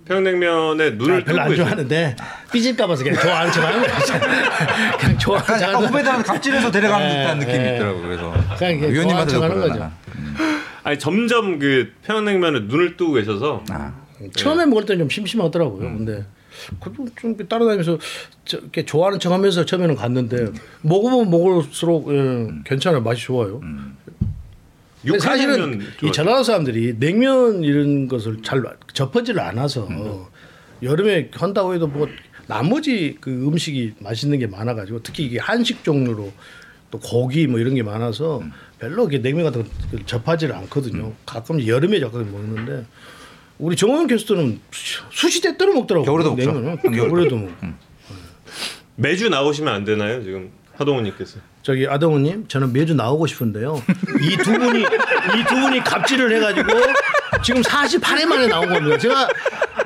평양냉면에 0.07 0.91
눈을 0.93 1.21
아, 1.21 1.25
별로 1.25 1.41
안. 1.43 1.55
좋아하는데 1.55 2.17
삐질까 2.53 2.87
봐서 2.87 3.05
그냥 3.05 3.21
좋아하는 3.21 3.53
척 3.53 3.63
하는 3.65 3.81
거예요. 3.81 3.95
그냥 4.99 5.19
좋아하는 5.19 5.59
척하는 5.59 5.89
후배들한테 5.89 6.23
갑질해서 6.25 6.71
데려가는 6.71 7.07
예, 7.07 7.23
듯한 7.23 7.39
느낌이 7.39 7.59
예. 7.59 7.75
있더라고 7.75 8.03
그래서 8.03 8.35
그냥 8.59 8.93
위원님한테도 8.93 9.39
좋아하는 9.39 9.61
그러나. 9.63 9.93
아니 10.83 10.99
점점 10.99 11.59
그 11.59 11.93
평양냉면에 12.05 12.61
눈을 12.61 12.97
뜨고 12.97 13.13
계셔서 13.15 13.65
아 13.71 13.93
처음에 14.35 14.65
먹을 14.67 14.87
때는 14.87 15.01
좀 15.01 15.11
심심하더라고요. 15.11 15.81
근데 15.81 16.13
그래도 16.13 16.25
좀 17.17 17.37
따라다니면서 17.37 17.99
저, 18.45 18.59
이렇게 18.59 18.85
좋아하는 18.85 19.19
척하면서 19.19 19.65
처음에는 19.65 19.95
갔는데 19.95 20.53
먹으면 20.83 21.31
먹을수록 21.31 22.13
예, 22.13 22.49
괜찮아요. 22.65 23.03
맛이 23.03 23.25
좋아요. 23.25 23.61
근데 25.03 25.19
사실은 25.19 25.81
이 26.03 26.13
전라도 26.13 26.43
사람들이 26.43 26.99
냉면 26.99 27.63
이런 27.63 28.09
것을 28.09 28.43
잘 28.43 28.63
접하지를 28.93 29.41
않아서 29.41 29.87
음. 29.87 30.25
여름에 30.83 31.31
한다고 31.33 31.75
해도 31.75 31.87
뭐 31.87 32.09
나머지 32.47 33.17
그 33.21 33.31
음식이 33.31 33.95
맛있는 34.01 34.39
게 34.39 34.47
많아가지고 34.47 35.03
특히 35.03 35.25
이게 35.25 35.39
한식 35.39 35.85
종류로 35.85 36.33
또 36.91 36.99
고기 36.99 37.47
뭐 37.47 37.61
이런 37.61 37.75
게 37.75 37.83
많아서 37.83 38.39
음. 38.41 38.53
별로 38.79 39.03
이렇게 39.03 39.21
냉면 39.21 39.45
같은 39.45 39.65
거 39.65 40.05
접하지를 40.07 40.55
않거든요. 40.55 41.13
가끔 41.27 41.65
여름에 41.65 42.01
가끔 42.01 42.31
먹는데 42.33 42.87
우리 43.59 43.77
정원 43.77 44.07
캐스터는 44.07 44.61
수- 44.71 45.03
수시때때로 45.11 45.75
먹더라고요. 45.75 46.05
겨울에도 46.07 46.35
먹죠. 46.35 46.91
겨울에도 46.91 47.37
먹. 47.37 47.51
매주 48.97 49.29
나오시면 49.29 49.73
안 49.75 49.85
되나요 49.85 50.23
지금 50.23 50.51
하동우님께서? 50.77 51.39
저기 51.63 51.87
아동우님 51.89 52.47
저는 52.49 52.73
매주 52.73 52.95
나오고 52.95 53.27
싶은데요. 53.27 53.83
이 54.23 54.37
두 54.39 54.53
분이 54.59 54.81
이 54.81 55.45
두 55.49 55.55
분이 55.61 55.81
갑질을 55.81 56.35
해가지고 56.37 56.69
지금 57.43 57.63
48회 57.63 58.27
만에 58.27 58.47
나온 58.47 58.69
겁니다. 58.69 58.99
제가 58.99 59.29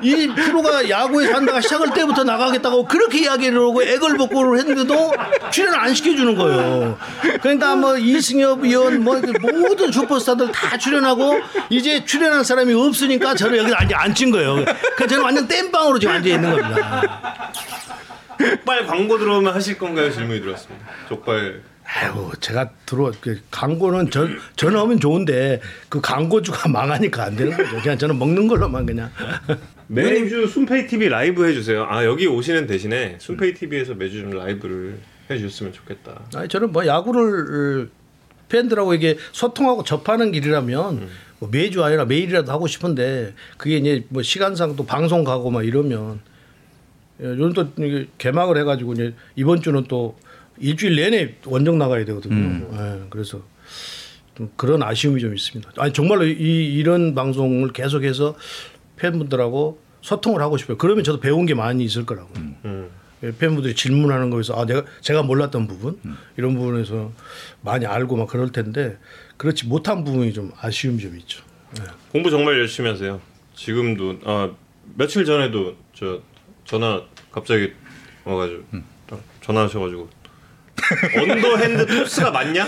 이 0.01 0.27
프로가 0.27 0.89
야구에 0.89 1.27
산다가 1.27 1.61
시작할 1.61 1.93
때부터 1.93 2.23
나가겠다고 2.23 2.85
그렇게 2.85 3.23
이야기를 3.23 3.57
하고 3.57 3.83
애걸 3.83 4.17
복구를 4.17 4.59
했는데도 4.59 5.13
출연 5.51 5.73
안 5.75 5.93
시켜주는 5.93 6.35
거예요. 6.35 6.97
그러니까 7.41 7.75
뭐 7.75 7.97
이승엽 7.97 8.63
의원 8.63 9.03
뭐 9.03 9.21
모든 9.41 9.91
슈퍼스타들 9.91 10.51
다 10.51 10.77
출연하고 10.77 11.39
이제 11.69 12.03
출연할 12.03 12.43
사람이 12.43 12.73
없으니까 12.73 13.29
여기서 13.29 13.75
앉아 13.75 13.97
앉힌 13.97 14.31
거예요. 14.31 14.65
그 14.97 15.07
저는 15.07 15.23
완전 15.23 15.47
땜빵으로 15.47 15.99
지금 15.99 16.15
앉아 16.15 16.29
있는 16.29 16.51
겁니다. 16.51 17.51
족발 18.37 18.85
광고 18.87 19.17
들어오면 19.17 19.53
하실 19.53 19.77
건가요? 19.77 20.11
질문이 20.11 20.41
들어왔습니다. 20.41 20.85
족발 21.07 21.61
아이고 21.85 22.31
제가 22.39 22.69
들어 22.85 23.11
그 23.19 23.39
광고는 23.51 24.09
전 24.09 24.39
전하면 24.55 24.99
좋은데 24.99 25.61
그 25.89 26.01
광고주가 26.01 26.69
망하니까 26.71 27.23
안 27.25 27.35
되는 27.35 27.55
거죠. 27.55 27.81
그냥 27.81 27.97
저는 27.97 28.17
먹는 28.17 28.47
걸로만 28.47 28.85
그냥. 28.85 29.11
매주 29.87 30.47
순페이 30.47 30.87
TV 30.87 31.09
라이브 31.09 31.47
해주세요. 31.47 31.85
아 31.89 32.05
여기 32.05 32.25
오시는 32.25 32.67
대신에 32.67 33.17
순페이 33.19 33.53
TV에서 33.53 33.95
매주 33.95 34.21
좀 34.21 34.31
라이브를 34.31 34.97
해주셨으면 35.29 35.73
좋겠다. 35.73 36.21
아니 36.35 36.47
저는 36.47 36.71
뭐 36.71 36.85
야구를 36.87 37.89
팬들하고 38.49 38.93
이게 38.93 39.17
소통하고 39.31 39.83
접하는 39.83 40.31
길이라면 40.31 41.09
뭐 41.39 41.49
매주 41.51 41.83
아니라 41.83 42.05
매일이라도 42.05 42.51
하고 42.51 42.67
싶은데 42.67 43.33
그게 43.57 43.77
이제 43.77 44.05
뭐 44.09 44.23
시간상 44.23 44.75
또 44.75 44.85
방송 44.85 45.23
가고 45.23 45.51
막 45.51 45.65
이러면 45.65 46.21
예, 47.21 47.25
요즘 47.25 47.53
또 47.53 47.67
이게 47.77 48.07
개막을 48.17 48.57
해가지고 48.57 48.93
이제 48.93 49.13
이번 49.35 49.61
주는 49.61 49.83
또 49.87 50.17
일주일 50.63 50.95
내내 50.95 51.35
원정 51.45 51.77
나가야 51.77 52.05
되거든요. 52.05 52.67
예, 52.73 53.01
그래서 53.09 53.41
좀 54.35 54.49
그런 54.55 54.81
아쉬움이 54.81 55.19
좀 55.19 55.35
있습니다. 55.35 55.71
아니 55.77 55.93
정말로 55.93 56.25
이 56.25 56.73
이런 56.73 57.13
방송을 57.13 57.73
계속해서 57.73 58.35
팬분들하고 58.95 59.81
소통을 60.01 60.41
하고 60.41 60.57
싶어요. 60.57 60.77
그러면 60.77 61.03
저도 61.03 61.19
배운 61.19 61.45
게 61.45 61.53
많이 61.53 61.83
있을 61.83 62.05
거라고. 62.05 62.29
음. 62.37 62.89
예, 63.23 63.31
팬분들이 63.31 63.75
질문하는 63.75 64.29
거에서 64.29 64.53
아 64.59 64.65
내가 64.65 64.83
제가 65.01 65.23
몰랐던 65.23 65.67
부분 65.67 65.99
이런 66.37 66.55
부분에서 66.55 67.11
많이 67.61 67.85
알고 67.85 68.15
막 68.15 68.27
그럴 68.27 68.51
텐데 68.51 68.97
그렇지 69.37 69.67
못한 69.67 70.03
부분이 70.03 70.33
좀 70.33 70.51
아쉬움이 70.59 70.99
좀 70.99 71.17
있죠. 71.17 71.43
공부 72.11 72.29
정말 72.29 72.57
열심히 72.59 72.89
하세요. 72.89 73.19
지금도 73.55 74.19
아 74.25 74.51
며칠 74.95 75.25
전에도 75.25 75.75
저 75.93 76.21
전화 76.65 77.01
갑자기 77.31 77.73
와가지고 78.25 78.63
전화하셔가지고 79.41 80.09
언더핸드 81.19 81.85
토스가 81.85 82.31
맞냐? 82.31 82.67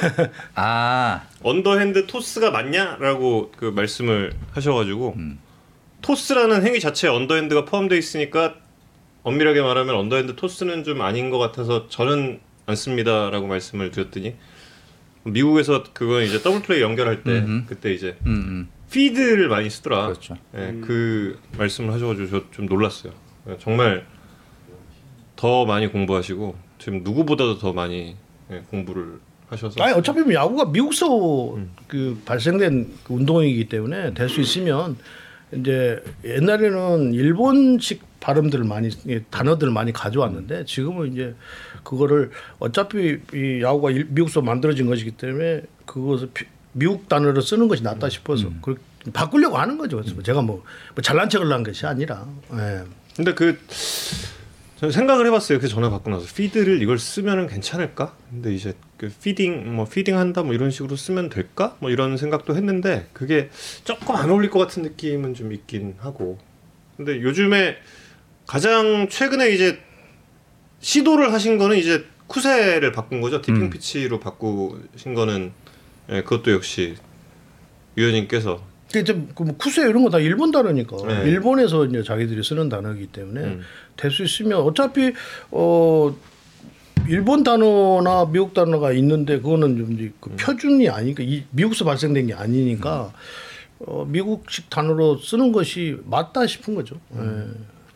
아 0.55 1.23
언더핸드 1.43 2.07
토스가 2.07 2.51
맞냐라고 2.51 3.51
그 3.57 3.65
말씀을 3.65 4.33
하셔가지고 4.51 5.17
토스라는 6.01 6.65
행위 6.65 6.79
자체에 6.79 7.09
언더핸드가 7.09 7.65
포함되어 7.65 7.97
있으니까 7.97 8.55
엄밀하게 9.23 9.61
말하면 9.61 9.95
언더핸드 9.95 10.35
토스는 10.35 10.83
좀 10.83 11.01
아닌 11.01 11.29
것 11.29 11.37
같아서 11.39 11.87
저는 11.89 12.39
안 12.67 12.75
씁니다라고 12.75 13.47
말씀을 13.47 13.91
드렸더니 13.91 14.35
미국에서 15.23 15.83
그건 15.93 16.23
이제 16.23 16.41
더블 16.41 16.61
플레이 16.61 16.81
연결할 16.81 17.23
때 17.23 17.31
음흠. 17.39 17.65
그때 17.67 17.91
이제 17.91 18.15
음, 18.27 18.31
음. 18.33 18.67
feed를 18.91 19.49
많이 19.49 19.69
쓰더라. 19.69 20.05
그렇죠. 20.07 20.37
예, 20.55 20.75
그 20.85 21.39
말씀을 21.57 21.91
하셔가지고 21.93 22.29
저 22.29 22.43
좀 22.51 22.67
놀랐어요. 22.67 23.11
예, 23.49 23.57
정말 23.59 24.05
더 25.35 25.65
많이 25.65 25.87
공부하시고 25.87 26.55
지금 26.79 27.01
누구보다도 27.03 27.57
더 27.59 27.73
많이 27.73 28.15
예, 28.51 28.61
공부를 28.69 29.19
하셔서 29.47 29.81
아니 29.83 29.93
어차피 29.93 30.21
뭐 30.21 30.33
야구가 30.33 30.65
미국서 30.65 31.57
그 31.87 32.19
발생된 32.25 32.93
그 33.03 33.13
운동이기 33.13 33.69
때문에 33.69 34.13
될 34.13 34.27
수 34.29 34.41
있으면 34.41 34.97
이제 35.53 36.03
옛날에는 36.23 37.13
일본식 37.13 38.01
발음들을 38.19 38.65
많이 38.65 38.89
예, 39.07 39.23
단어들을 39.29 39.71
많이 39.71 39.93
가져왔는데 39.93 40.65
지금은 40.65 41.13
이제 41.13 41.35
그거를 41.83 42.31
어차피 42.59 43.19
이 43.33 43.61
야구가 43.61 43.91
일- 43.91 44.07
미국서 44.09 44.41
만들어진 44.41 44.87
것이기 44.87 45.11
때문에 45.11 45.61
그것을 45.85 46.29
피- 46.33 46.45
미국 46.73 47.07
단어를 47.07 47.41
쓰는 47.41 47.67
것이 47.67 47.83
낫다 47.83 48.09
싶어서 48.09 48.49
그 48.61 48.75
바꾸려고 49.13 49.57
하는 49.57 49.77
거죠. 49.77 49.97
그래서 49.97 50.19
제가 50.23 50.41
뭐, 50.41 50.63
뭐 50.95 51.01
잘난 51.03 51.29
척을 51.29 51.49
한 51.53 51.61
것이 51.63 51.85
아니라. 51.85 52.27
예. 52.53 52.81
근데 53.15 53.33
그 53.35 53.57
저는 54.77 54.91
생각을 54.91 55.25
해봤어요. 55.27 55.59
그 55.59 55.67
전화 55.69 55.89
받고 55.89 56.09
나서 56.09 56.25
feed를 56.33 56.81
이걸 56.81 56.99
쓰면은 56.99 57.47
괜찮을까? 57.47 58.15
근데 58.29 58.53
이제 58.53 58.73
그 58.97 59.09
feeding 59.23 59.73
뭐 59.73 59.85
feeding 59.85 60.17
한다 60.17 60.43
뭐 60.43 60.53
이런 60.53 60.69
식으로 60.69 60.97
쓰면 60.97 61.29
될까? 61.29 61.77
뭐 61.79 61.89
이런 61.89 62.17
생각도 62.17 62.55
했는데 62.55 63.07
그게 63.13 63.49
조금 63.85 64.15
안 64.15 64.29
어울릴 64.29 64.49
것 64.49 64.59
같은 64.59 64.83
느낌은 64.83 65.33
좀 65.33 65.53
있긴 65.53 65.95
하고. 65.99 66.37
근데 66.97 67.21
요즘에 67.21 67.77
가장 68.45 69.07
최근에 69.09 69.49
이제 69.51 69.79
시도를 70.79 71.31
하신 71.31 71.57
거는 71.57 71.77
이제 71.77 72.05
쿠세를 72.27 72.91
바꾼 72.91 73.21
거죠. 73.21 73.41
디핑 73.41 73.63
음. 73.63 73.69
피치로 73.69 74.19
바꾸신 74.19 75.13
거는 75.13 75.53
예, 76.09 76.21
그것도 76.21 76.51
역시 76.51 76.95
위원님께서 77.95 78.61
그좀뭐 79.03 79.55
쿠세 79.57 79.81
이런 79.89 80.03
거 80.03 80.09
다 80.09 80.19
일본 80.19 80.51
단어니까 80.51 80.97
네. 81.07 81.29
일본에서 81.29 81.85
이제 81.85 82.03
자기들이 82.03 82.43
쓰는 82.43 82.69
단어이기 82.69 83.07
때문에 83.07 83.41
음. 83.41 83.61
될수 83.97 84.23
있으면 84.23 84.59
어차피 84.61 85.13
어 85.51 86.15
일본 87.07 87.43
단어나 87.43 88.25
미국 88.31 88.53
단어가 88.53 88.91
있는데 88.93 89.37
그거는 89.39 89.77
좀 89.77 89.93
이제 89.93 90.11
그 90.19 90.29
표준이 90.37 90.89
아니니까 90.89 91.23
이 91.23 91.43
미국서 91.51 91.85
발생된 91.85 92.27
게 92.27 92.33
아니니까 92.33 93.11
어 93.79 94.05
미국식 94.07 94.69
단어로 94.69 95.17
쓰는 95.17 95.51
것이 95.51 95.97
맞다 96.05 96.47
싶은 96.47 96.73
거죠. 96.75 96.95
예. 97.15 97.19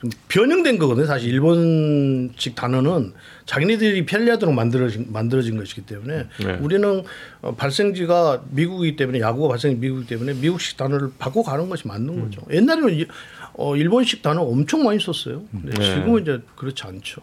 좀 0.01 0.09
변형된 0.29 0.77
거거든요. 0.77 1.05
사실 1.05 1.29
일본식 1.33 2.55
단어는 2.55 3.13
자기네들이 3.45 4.05
편리하도록 4.05 4.55
만들어진 4.55 5.07
만들어진 5.11 5.57
것이기 5.57 5.81
때문에 5.81 6.25
네. 6.43 6.53
우리는 6.61 7.03
어, 7.41 7.55
발생지가 7.55 8.43
미국이기 8.51 8.95
때문에 8.95 9.19
야구가 9.19 9.49
발생이 9.49 9.75
미국이기 9.75 10.07
때문에 10.07 10.33
미국식 10.35 10.77
단어를 10.77 11.09
바꿔 11.19 11.43
가는 11.43 11.67
것이 11.67 11.87
맞는 11.87 12.21
거죠. 12.21 12.41
옛날에는 12.49 12.93
이- 12.93 13.05
어, 13.53 13.75
일본식 13.75 14.21
단어 14.21 14.41
엄청 14.43 14.83
많이 14.83 14.99
썼어요. 15.01 15.43
근데 15.51 15.71
네. 15.77 15.95
지금은 15.95 16.21
이제 16.21 16.39
그렇지 16.55 16.81
않죠. 16.83 17.21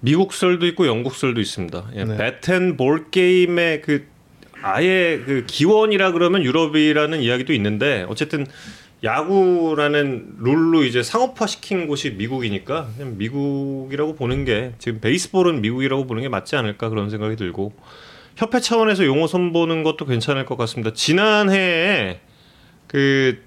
미국설도 0.00 0.66
있고 0.66 0.86
영국설도 0.86 1.40
있습니다. 1.40 1.84
예, 1.94 2.04
네. 2.04 2.16
배텐볼 2.18 3.10
게임의 3.10 3.80
그 3.80 4.06
아예 4.60 5.22
그 5.24 5.44
기원이라 5.46 6.12
그러면 6.12 6.42
유럽이라는 6.42 7.20
이야기도 7.22 7.52
있는데 7.54 8.04
어쨌든 8.08 8.46
야구라는 9.04 10.36
룰로 10.40 10.84
이제 10.84 11.02
상업화 11.02 11.46
시킨 11.46 11.86
곳이 11.86 12.12
미국이니까 12.12 12.88
그냥 12.96 13.18
미국이라고 13.18 14.14
보는 14.14 14.44
게 14.44 14.72
지금 14.78 15.00
베이스볼은 15.00 15.60
미국이라고 15.60 16.06
보는 16.06 16.22
게 16.22 16.28
맞지 16.28 16.56
않을까 16.56 16.88
그런 16.88 17.10
생각이 17.10 17.36
들고 17.36 17.72
협회 18.36 18.60
차원에서 18.60 19.04
용어 19.04 19.26
선보는 19.26 19.82
것도 19.82 20.06
괜찮을 20.06 20.44
것 20.46 20.56
같습니다. 20.56 20.92
지난해에 20.92 22.20
그, 22.86 23.42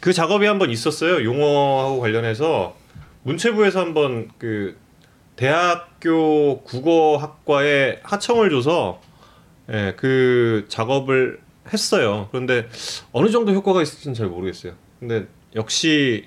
그 0.00 0.12
작업이 0.12 0.46
한번 0.46 0.70
있었어요. 0.70 1.24
용어하고 1.24 2.00
관련해서 2.00 2.76
문체부에서 3.24 3.80
한번 3.80 4.28
그 4.38 4.76
대학교 5.36 6.62
국어학과에 6.62 8.00
하청을 8.02 8.50
줘서 8.50 9.00
예, 9.72 9.94
그 9.96 10.66
작업을 10.68 11.40
했어요. 11.72 12.28
그런데 12.30 12.68
어느 13.12 13.28
정도 13.30 13.52
효과가 13.52 13.82
있을지는 13.82 14.14
잘 14.14 14.28
모르겠어요. 14.28 14.74
근데 14.98 15.26
역시 15.54 16.26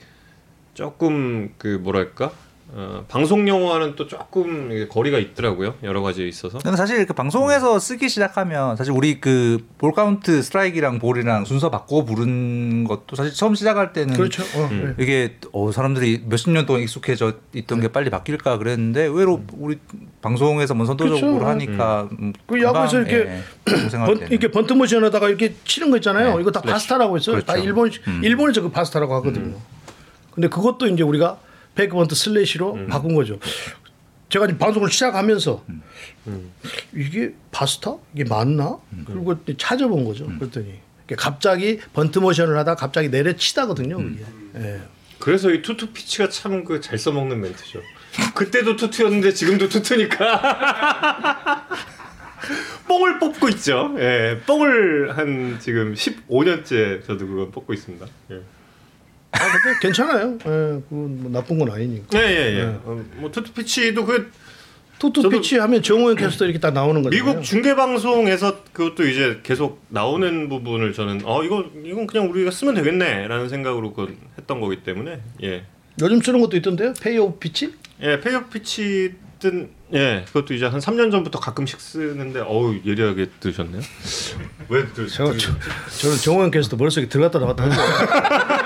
조금 0.73 1.53
그 1.57 1.67
뭐랄까 1.67 2.31
어, 2.67 3.05
방송 3.07 3.47
용어와는 3.47 3.95
또 3.95 4.07
조금 4.07 4.87
거리가 4.89 5.19
있더라고요. 5.19 5.75
여러 5.83 6.01
가지에 6.01 6.27
있어서. 6.27 6.57
근데 6.57 6.75
사실 6.75 7.05
그 7.05 7.13
방송에서 7.13 7.79
쓰기 7.79 8.09
시작하면 8.09 8.75
사실 8.75 8.91
우리 8.91 9.19
그 9.21 9.59
볼 9.77 9.91
카운트 9.93 10.41
스트라이크랑 10.41 10.99
볼이랑 10.99 11.45
순서 11.45 11.69
바꿔 11.69 12.03
부른 12.05 12.85
것도 12.85 13.15
사실 13.15 13.33
처음 13.33 13.53
시작할 13.53 13.93
때는 13.93 14.15
그렇죠. 14.15 14.41
어, 14.41 14.69
네. 14.71 14.93
이게 14.97 15.35
어, 15.51 15.71
사람들이 15.71 16.23
몇십 16.27 16.49
년 16.49 16.65
동안 16.65 16.81
익숙해져 16.81 17.33
있던 17.53 17.81
게 17.81 17.89
빨리 17.89 18.09
바뀔까 18.09 18.57
그랬는데 18.57 19.03
의외로 19.03 19.43
우리 19.57 19.77
방송에서 20.21 20.73
뭐 20.73 20.85
선도적으로 20.85 21.33
그렇죠. 21.39 21.45
하니까 21.47 22.09
음, 22.19 22.33
그 22.47 22.61
야구에서 22.61 22.99
이렇게 22.99 23.15
예, 23.29 23.97
번. 24.05 24.17
이렇게 24.31 24.49
번트 24.49 24.73
모션하다가 24.73 25.29
이렇게 25.29 25.53
치는 25.65 25.91
거 25.91 25.97
있잖아요. 25.97 26.35
네. 26.35 26.41
이거 26.41 26.51
다 26.51 26.61
바스타라고 26.61 27.17
했어요. 27.17 27.39
다 27.41 27.53
그렇죠. 27.53 27.63
일본 27.67 27.91
음. 28.07 28.21
일본에서 28.23 28.61
그 28.61 28.71
바스타라고 28.71 29.13
하거든요. 29.15 29.55
근데 30.31 30.47
그것도 30.47 30.87
이제 30.87 31.03
우리가 31.03 31.37
fake 31.75 31.93
bunt 31.95 32.15
slash로 32.15 32.87
바꾼 32.87 33.15
거죠. 33.15 33.39
제가 34.29 34.45
이제 34.45 34.57
방송을 34.57 34.89
시작하면서 34.89 35.63
이게 36.93 37.33
바스타 37.51 37.95
이게 38.13 38.23
맞나? 38.23 38.77
그리고 39.05 39.33
이제 39.43 39.55
찾아본 39.57 40.03
거죠. 40.05 40.25
그랬더니 40.39 40.79
이게 41.05 41.15
갑자기 41.15 41.79
번트 41.93 42.19
모션을 42.19 42.57
하다 42.57 42.75
갑자기 42.75 43.09
내려치다거든요. 43.09 43.99
예. 44.57 44.81
그래서 45.19 45.51
이 45.51 45.61
two 45.61 45.74
two 45.74 45.87
pitch가 45.93 46.29
참 46.29 46.63
그 46.65 46.81
잘 46.81 46.97
써먹는 46.97 47.39
멘트죠. 47.41 47.81
그때도 48.33 48.75
투투였는데 48.75 49.33
지금도 49.33 49.69
투투니까. 49.69 51.67
뽕을 52.87 53.19
뽑고 53.19 53.49
있죠. 53.49 53.95
예, 53.97 54.39
뽕을 54.45 55.17
한 55.17 55.57
지금 55.59 55.93
15년째 55.95 57.05
저도 57.05 57.27
그거 57.27 57.49
뽑고 57.49 57.73
있습니다. 57.73 58.05
예, 58.31 58.41
아, 59.35 59.51
근데 59.61 59.79
괜찮아요. 59.81 60.37
예, 60.45 60.81
그건 60.89 61.21
뭐 61.23 61.31
나쁜 61.31 61.59
건 61.59 61.71
아니니까. 61.71 62.17
예, 62.19 62.25
예. 62.25 62.59
예. 62.59 62.65
네. 62.65 62.79
어, 62.85 63.03
뭐 63.15 63.31
two 63.31 63.42
two 63.42 63.53
pitch도 63.53 64.05
그 64.05 64.31
two 64.99 65.11
two 65.11 65.23
저도- 65.23 65.29
pitch 65.31 65.57
하면 65.57 65.81
정호영 65.83 66.15
캐스터 66.15 66.45
이렇게 66.45 66.59
딱 66.59 66.71
나오는 66.73 67.01
거잖아요. 67.03 67.25
미국 67.31 67.43
중계 67.43 67.75
방송에서 67.75 68.63
그것도 68.71 69.07
이제 69.07 69.41
계속 69.43 69.83
나오는 69.89 70.47
부분을 70.49 70.93
저는 70.93 71.21
어 71.25 71.43
이거 71.43 71.65
이건 71.83 72.07
그냥 72.07 72.29
우리가 72.31 72.49
쓰면 72.51 72.75
되겠네라는 72.75 73.49
생각으로 73.49 73.93
그 73.93 74.17
했던 74.37 74.61
거기 74.61 74.83
때문에 74.83 75.19
예. 75.43 75.65
요즘 76.01 76.21
쓰는 76.21 76.39
것도 76.41 76.55
있던데요. 76.57 76.93
payoff 77.01 77.39
pitch? 77.39 77.73
예, 78.01 78.19
payoff 78.19 78.49
pitch든 78.49 79.69
예, 79.93 80.23
그것도 80.27 80.53
이제 80.53 80.65
한 80.65 80.79
3년 80.79 81.11
전부터 81.11 81.39
가끔씩 81.39 81.79
쓰는데 81.79 82.39
어우 82.39 82.79
예리하게 82.85 83.29
들으셨네요. 83.39 83.81
왜 84.69 84.85
들? 84.93 85.07
제가 85.07 85.31
저, 85.37 85.51
저는 85.99 86.17
정호영 86.17 86.51
캐스터 86.51 86.75
머릿속에 86.77 87.07
들어갔다 87.07 87.39
나갔다 87.39 87.63
하죠. 87.65 88.64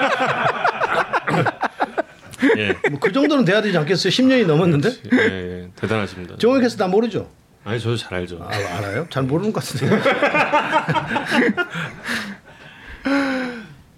예, 2.58 2.76
뭐 2.90 3.00
그 3.00 3.12
정도는 3.12 3.44
돼야 3.46 3.62
되지 3.62 3.78
않겠어요? 3.78 4.12
10년이 4.12 4.46
넘었는데? 4.46 4.90
예, 5.14 5.18
예, 5.18 5.68
대단하십니다. 5.76 6.38
정호영 6.38 6.62
캐스터 6.62 6.86
나 6.86 6.92
모르죠? 6.92 7.30
아니 7.66 7.80
저도 7.80 7.98
잘 7.98 8.20
알죠. 8.20 8.40
아, 8.42 8.50
알아요? 8.78 9.08
잘 9.10 9.24
모르는 9.24 9.52
것 9.52 9.64
같은데. 9.64 10.00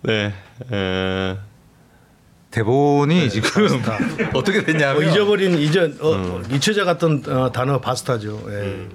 네, 0.03 0.33
에, 0.71 1.37
대본이 2.49 3.29
지금 3.29 3.67
어떻게 4.33 4.57
뭐 4.59 4.65
됐냐면 4.65 5.07
잊어버린 5.07 5.57
이전 5.59 5.95
어, 6.01 6.07
어, 6.09 6.41
잊혀져 6.51 6.85
갔던 6.85 7.23
어, 7.27 7.51
단어 7.51 7.79
바스타죠. 7.79 8.43
예. 8.49 8.87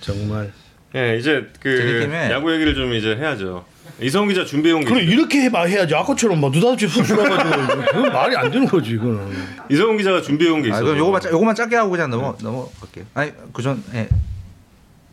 정말. 0.00 0.52
예, 0.94 1.18
이제 1.18 1.46
그 1.60 2.08
야구 2.30 2.52
얘기를 2.54 2.74
좀 2.74 2.94
이제 2.94 3.16
해야죠. 3.16 3.64
이성 4.00 4.28
기자 4.28 4.44
준비해온 4.44 4.82
게 4.82 4.86
그래 4.90 5.02
있어요. 5.02 5.12
이렇게 5.12 5.40
해봐 5.42 5.64
해야지 5.64 5.94
아까처럼 5.94 6.40
막 6.40 6.52
느닷없이 6.52 6.86
훅훅가가지고 6.86 7.82
그건 7.92 8.12
말이 8.12 8.36
안 8.36 8.50
되는 8.50 8.66
거지 8.66 8.92
이거는. 8.92 9.32
이성훈 9.70 9.96
기자가 9.96 10.22
준비해온 10.22 10.62
게 10.62 10.68
아, 10.70 10.74
있어요. 10.76 10.84
그럼 10.84 10.98
요거만 10.98 11.20
짜- 11.20 11.30
요거만 11.30 11.54
짧게 11.56 11.74
하고 11.76 11.90
그냥 11.90 12.10
넘어 12.10 12.36
넘어갈게요. 12.40 13.04
아니 13.14 13.32
그전 13.52 13.82
예. 13.94 14.08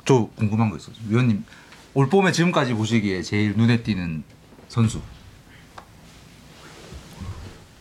저 0.06 0.30
궁금한 0.36 0.70
거 0.70 0.78
있어요. 0.78 0.96
위원님 1.10 1.44
올 1.96 2.10
봄에 2.10 2.32
지금까지 2.32 2.74
보시기에 2.74 3.24
제일 3.24 3.54
눈에 3.56 3.82
띄는 3.82 4.24
선수 4.68 5.02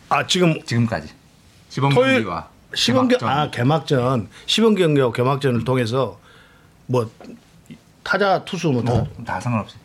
아 0.09 0.25
지금 0.25 0.59
지금까지 0.63 1.09
시범 1.69 1.93
토요일 1.93 2.15
경기와 2.23 2.49
시범 2.73 3.07
경 3.07 3.19
개막전. 3.19 3.29
아 3.29 3.51
개막전 3.51 4.29
시범 4.47 4.75
경기와 4.75 5.11
개막전을 5.11 5.63
통해서 5.65 6.19
뭐 6.87 7.11
타자 8.03 8.43
투수 8.43 8.71
뭐 8.71 8.83
다. 8.83 8.93
뭐, 8.93 9.07
다 9.25 9.39
상관없이 9.39 9.75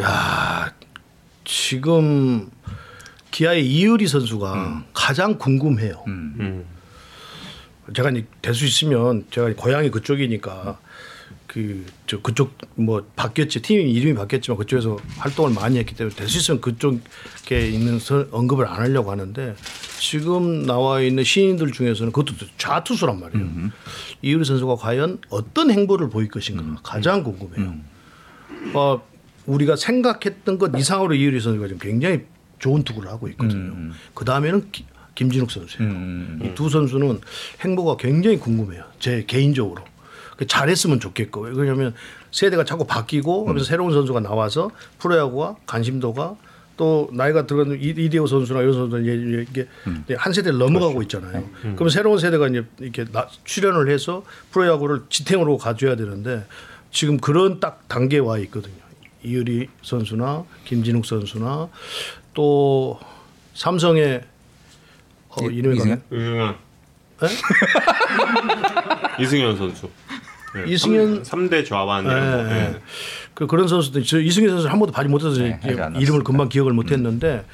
야 0.00 0.72
지금 1.44 2.50
기아의 3.30 3.66
이유리 3.66 4.06
선수가 4.06 4.84
가장 4.92 5.38
궁금해요. 5.38 6.04
음. 6.06 6.34
음. 6.40 6.64
제가 7.94 8.10
될수 8.42 8.66
있으면 8.66 9.24
제가 9.30 9.52
고향이 9.54 9.90
그쪽이니까 9.90 10.78
그 11.46 11.84
저 12.06 12.20
그쪽 12.22 12.56
뭐 12.74 13.06
바뀌었지 13.16 13.60
팀 13.62 13.80
이름이 13.86 14.14
바뀌었지만 14.14 14.56
그쪽에서 14.58 14.96
활동을 15.18 15.52
많이 15.52 15.78
했기 15.78 15.94
때문에 15.94 16.14
될 16.14 16.28
수 16.28 16.38
있으면 16.38 16.60
그쪽에 16.60 17.68
있는 17.70 17.98
선- 17.98 18.28
언급을 18.30 18.66
안 18.66 18.76
하려고 18.80 19.10
하는데 19.10 19.54
지금 19.98 20.64
나와 20.66 21.00
있는 21.02 21.24
신인들 21.24 21.72
중에서는 21.72 22.12
그것도 22.12 22.34
좌투수란 22.56 23.20
말이에요. 23.20 23.46
이유리 24.22 24.44
선수가 24.44 24.76
과연 24.76 25.18
어떤 25.30 25.70
행보를 25.70 26.08
보일 26.10 26.28
것인가 26.28 26.80
가장 26.82 27.22
궁금해요. 27.22 27.74
어, 28.74 29.02
우리가 29.48 29.76
생각했던 29.76 30.58
것 30.58 30.70
이상으로 30.76 31.14
이유리 31.14 31.40
선수가 31.40 31.66
지금 31.68 31.78
굉장히 31.80 32.20
좋은 32.58 32.82
투구를 32.84 33.08
하고 33.10 33.28
있거든요. 33.28 33.92
그 34.14 34.24
다음에는 34.24 34.70
김진욱 35.14 35.50
선수예요. 35.50 35.90
음. 35.90 36.40
이두 36.44 36.68
선수는 36.68 37.20
행보가 37.64 37.96
굉장히 37.96 38.38
궁금해요. 38.38 38.84
제 39.00 39.24
개인적으로. 39.26 39.82
그 40.36 40.46
잘했으면 40.46 41.00
좋겠고. 41.00 41.40
왜냐하면 41.52 41.94
세대가 42.30 42.64
자꾸 42.64 42.86
바뀌고 42.86 43.44
음. 43.44 43.48
하면서 43.48 43.64
새로운 43.64 43.92
선수가 43.92 44.20
나와서 44.20 44.70
프로야구와 44.98 45.56
관심도가 45.66 46.36
또 46.76 47.08
나이가 47.12 47.44
들어가는 47.46 47.80
이- 47.80 47.88
이대호 48.04 48.26
선수나 48.28 48.60
이런 48.60 48.74
선수는 48.74 49.46
이게 49.50 49.66
음. 49.88 50.04
한 50.16 50.32
세대를 50.32 50.58
넘어가고 50.58 51.02
있잖아요. 51.02 51.48
네. 51.64 51.74
그럼 51.74 51.88
새로운 51.88 52.18
세대가 52.20 52.46
이제 52.46 52.64
이렇게 52.78 53.04
나- 53.06 53.28
출연을 53.44 53.90
해서 53.90 54.22
프로야구를 54.52 55.02
지탱으로 55.08 55.58
가져야 55.58 55.96
되는데 55.96 56.44
지금 56.92 57.16
그런 57.18 57.58
딱 57.58 57.88
단계에 57.88 58.20
와 58.20 58.38
있거든요. 58.38 58.76
이유리 59.28 59.68
선수나 59.82 60.44
김진욱 60.64 61.04
선수나 61.06 61.68
또 62.34 62.98
삼성의 63.54 64.22
어, 65.28 65.44
이- 65.50 65.54
이름이 65.56 65.76
이승현? 65.76 66.02
이승현. 66.10 66.56
네? 67.20 67.28
이승현 69.22 69.56
선수. 69.56 69.88
네, 70.54 70.64
이승현- 70.64 71.24
3 71.24 71.50
대 71.50 71.62
좌완 71.64 72.04
이런 72.06 72.20
거. 72.46 72.50
예, 72.54 72.56
예. 72.56 72.60
예. 72.74 72.76
그 73.34 73.46
그런 73.46 73.68
선수들 73.68 74.02
저 74.04 74.18
이승현 74.18 74.50
선수 74.50 74.68
한 74.68 74.78
번도 74.78 74.92
발이 74.92 75.08
못해서 75.08 75.30
네. 75.40 75.60
이름을 75.98 76.24
금방 76.24 76.48
기억을 76.48 76.72
못했는데 76.72 77.44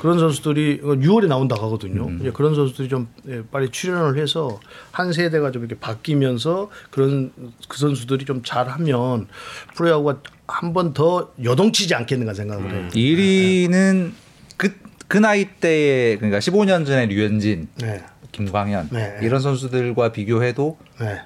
그런 0.00 0.18
선수들이 0.18 0.80
6월에 0.82 1.26
나온다 1.28 1.56
하거든요. 1.56 2.10
이제 2.20 2.30
그런 2.30 2.54
선수들이 2.54 2.88
좀 2.88 3.08
예, 3.28 3.42
빨리 3.50 3.70
출연을 3.70 4.18
해서 4.20 4.60
한 4.90 5.12
세대가 5.12 5.50
좀 5.50 5.62
이렇게 5.64 5.78
바뀌면서 5.80 6.70
그런 6.90 7.32
그 7.68 7.78
선수들이 7.78 8.24
좀 8.24 8.42
잘하면 8.42 9.28
프로야구가 9.76 10.20
한 10.46 10.72
번 10.74 10.92
더 10.92 11.32
여동치지 11.42 11.94
않겠는가 11.94 12.34
생각을 12.34 12.70
해요. 12.70 12.88
1위는 12.92 14.12
그, 14.56 14.74
그 15.08 15.16
나이 15.18 15.46
때에 15.46 16.16
그러니까 16.16 16.38
15년 16.38 16.84
전에 16.86 17.06
류현진, 17.06 17.68
네, 17.80 18.02
김광현 18.32 18.88
네. 18.92 19.18
이런 19.22 19.40
선수들과 19.40 20.12
비교해도 20.12 20.76
네. 21.00 21.22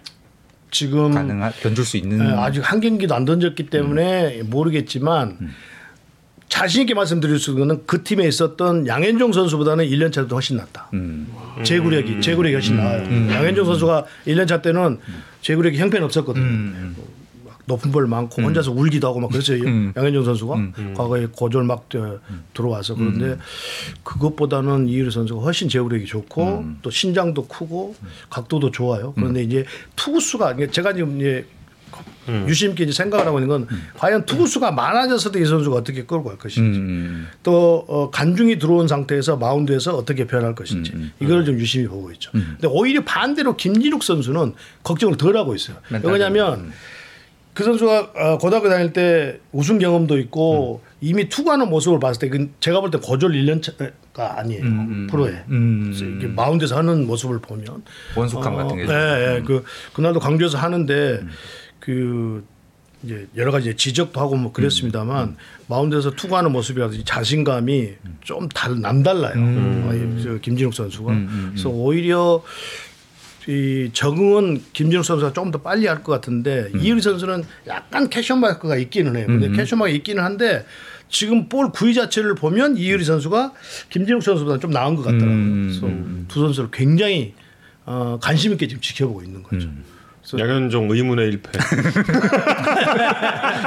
지금 0.70 1.12
가능한 1.14 1.52
견줄 1.62 1.84
수 1.84 1.96
있는 1.96 2.20
예, 2.24 2.30
아직 2.34 2.60
한 2.60 2.80
경기도 2.80 3.14
안 3.14 3.24
던졌기 3.24 3.70
때문에 3.70 4.42
모르겠지만 4.44 5.38
자신 6.48 6.82
있게 6.82 6.94
말씀드릴 6.94 7.38
수 7.38 7.50
있는 7.52 7.68
건그 7.68 8.04
팀에 8.04 8.26
있었던 8.26 8.86
양현종 8.86 9.32
선수보다는 9.32 9.86
1년 9.86 10.12
차도 10.12 10.34
훨씬 10.34 10.56
낫다. 10.56 10.88
음. 10.94 11.28
제구력이 11.62 12.20
제구력이 12.20 12.54
훨씬 12.54 12.76
나아요. 12.76 13.02
양현종 13.32 13.64
선수가 13.66 14.06
1년 14.26 14.48
차 14.48 14.62
때는 14.62 14.98
제구력이 15.42 15.78
형편 15.78 16.02
없었거든요. 16.04 16.44
음. 16.44 16.96
막 17.44 17.58
높은 17.66 17.92
볼 17.92 18.06
많고 18.06 18.42
혼자서 18.42 18.72
울기도 18.72 19.08
하고 19.08 19.20
막 19.20 19.30
그랬어요. 19.30 19.62
음. 19.62 19.92
양현종 19.94 20.24
선수가 20.24 20.94
과거에 20.96 21.26
고졸 21.26 21.64
막 21.64 21.84
저, 21.90 22.18
들어와서 22.54 22.94
그런데 22.94 23.36
그것보다는 24.02 24.88
이유리 24.88 25.10
선수가 25.10 25.42
훨씬 25.42 25.68
제구력이 25.68 26.06
좋고 26.06 26.64
또 26.80 26.90
신장도 26.90 27.46
크고 27.46 27.94
각도도 28.30 28.70
좋아요. 28.70 29.12
그런데 29.14 29.42
이제 29.42 29.64
투구수가 29.96 30.52
이게 30.52 30.70
제가 30.70 30.94
지금 30.94 31.20
이제 31.20 31.44
유심 32.46 32.70
있게 32.70 32.90
생각을 32.90 33.26
하고 33.26 33.38
있는 33.38 33.48
건 33.48 33.68
과연 33.96 34.26
투구수가 34.26 34.72
많아졌을 34.72 35.32
때이 35.32 35.44
선수가 35.44 35.76
어떻게 35.76 36.04
끌고 36.04 36.24
갈 36.24 36.38
것인지 36.38 36.78
음. 36.78 37.28
또 37.42 37.84
어, 37.88 38.10
간중이 38.10 38.58
들어온 38.58 38.88
상태에서 38.88 39.36
마운드에서 39.36 39.96
어떻게 39.96 40.26
변할 40.26 40.54
것인지 40.54 40.92
이걸 41.20 41.44
좀 41.44 41.58
유심히 41.58 41.86
보고 41.86 42.10
있죠. 42.12 42.30
근데 42.32 42.68
오히려 42.68 43.02
반대로 43.04 43.56
김진욱 43.56 44.02
선수는 44.02 44.54
걱정을 44.82 45.16
덜 45.16 45.36
하고 45.36 45.54
있어요. 45.54 45.76
왜냐하면 46.02 46.72
그 47.58 47.64
선수가 47.64 48.12
어, 48.14 48.38
고등학교 48.38 48.68
다닐 48.68 48.92
때 48.92 49.40
우승 49.50 49.80
경험도 49.80 50.16
있고 50.18 50.80
음. 50.84 50.88
이미 51.00 51.28
투구하는 51.28 51.68
모습을 51.68 51.98
봤을 51.98 52.20
때그 52.20 52.50
제가 52.60 52.80
볼 52.80 52.92
때 52.92 52.98
고졸 52.98 53.32
1년 53.32 53.60
차가 53.60 54.38
아니에요 54.38 54.62
음, 54.62 54.86
음, 54.88 55.06
프로에 55.10 55.42
음. 55.48 56.32
마운드에서 56.36 56.76
하는 56.76 57.04
모습을 57.08 57.40
보면 57.40 57.82
원숙함 58.14 58.54
어, 58.54 58.56
같은 58.58 58.76
게. 58.76 58.86
네, 58.86 58.92
네. 58.92 59.42
그 59.44 59.64
그날도 59.92 60.20
강주에서 60.20 60.56
하는데 60.56 61.20
그 61.88 62.44
이제 63.02 63.26
여러 63.34 63.50
가지 63.50 63.74
지적도 63.74 64.20
하고 64.20 64.36
뭐 64.36 64.52
그랬습니다만 64.52 65.28
음. 65.28 65.36
마운드에서 65.68 66.10
투구하는 66.10 66.52
모습이라든지 66.52 67.04
자신감이 67.06 67.94
좀 68.20 68.46
달, 68.50 68.78
남달라요. 68.78 69.32
음. 69.36 70.24
어, 70.28 70.38
김진욱 70.42 70.74
선수가. 70.74 71.14
그래서 71.52 71.70
오히려 71.70 72.42
이 73.46 73.88
적응은 73.94 74.64
김진욱 74.74 75.02
선수가 75.02 75.32
조금 75.32 75.50
더 75.50 75.62
빨리 75.62 75.86
할 75.86 76.02
것 76.02 76.12
같은데 76.12 76.68
음. 76.74 76.80
이의리 76.80 77.00
선수는 77.00 77.42
약간 77.68 78.10
question 78.10 78.40
mark가 78.40 78.76
있기는 78.76 79.16
해요. 79.16 79.24
근데 79.26 79.46
음. 79.46 79.56
question 79.56 79.78
mark가 79.78 79.96
있기는 79.96 80.22
한데 80.22 80.66
지금 81.08 81.48
볼 81.48 81.72
구위 81.72 81.94
자체를 81.94 82.34
보면 82.34 82.76
이의리 82.76 83.02
선수가 83.02 83.54
김진욱 83.88 84.22
선수보다 84.22 84.58
좀 84.58 84.72
나은 84.72 84.94
것 84.94 85.04
같더라고요. 85.04 85.30
음. 85.30 85.78
그래서 85.80 86.28
두 86.28 86.40
선수를 86.40 86.68
굉장히 86.70 87.32
어, 87.86 88.18
관심 88.20 88.52
있게 88.52 88.68
지금 88.68 88.82
지켜보고 88.82 89.22
있는 89.22 89.42
거죠. 89.42 89.70
음. 90.36 90.40
양현종 90.40 90.90
의문의 90.90 91.28
일패. 91.28 91.50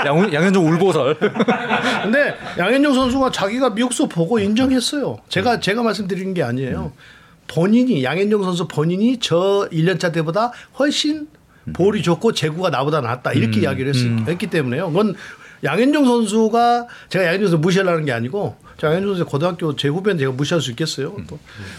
양, 0.06 0.34
양현종 0.34 0.68
울보설. 0.68 1.18
근데 2.04 2.36
양현종 2.58 2.94
선수가 2.94 3.32
자기가 3.32 3.72
미국서 3.72 4.08
보고 4.08 4.40
인정했어요. 4.40 5.20
제가 5.30 5.60
제가 5.60 5.84
말씀드리는 5.84 6.34
게 6.34 6.44
아니에요. 6.44 6.92
음. 6.96 7.00
본인이 7.48 8.04
양현종 8.04 8.44
선수 8.44 8.68
본인이 8.68 9.18
저 9.20 9.68
1년차 9.72 10.14
때보다 10.14 10.52
훨씬 10.80 11.28
볼이 11.74 12.02
좋고 12.02 12.34
제구가 12.34 12.70
나보다 12.70 13.02
낫다 13.02 13.34
이렇게 13.34 13.60
음, 13.60 13.64
이야기를 13.64 13.94
했, 13.94 14.02
음. 14.04 14.26
했기 14.28 14.48
때문에요. 14.48 14.88
그건 14.88 15.16
양현종 15.64 16.06
선수가 16.06 16.88
제가 17.10 17.26
양현종 17.26 17.50
선수 17.50 17.62
무시하려는 17.62 18.06
게 18.06 18.12
아니고 18.12 18.56
양현종 18.82 19.16
선수 19.16 19.26
고등학교 19.26 19.76
제 19.76 19.90
후배인데 19.90 20.22
제가 20.24 20.32
무시할 20.34 20.62
수 20.62 20.72
있겠어요. 20.72 21.16
또 21.28 21.38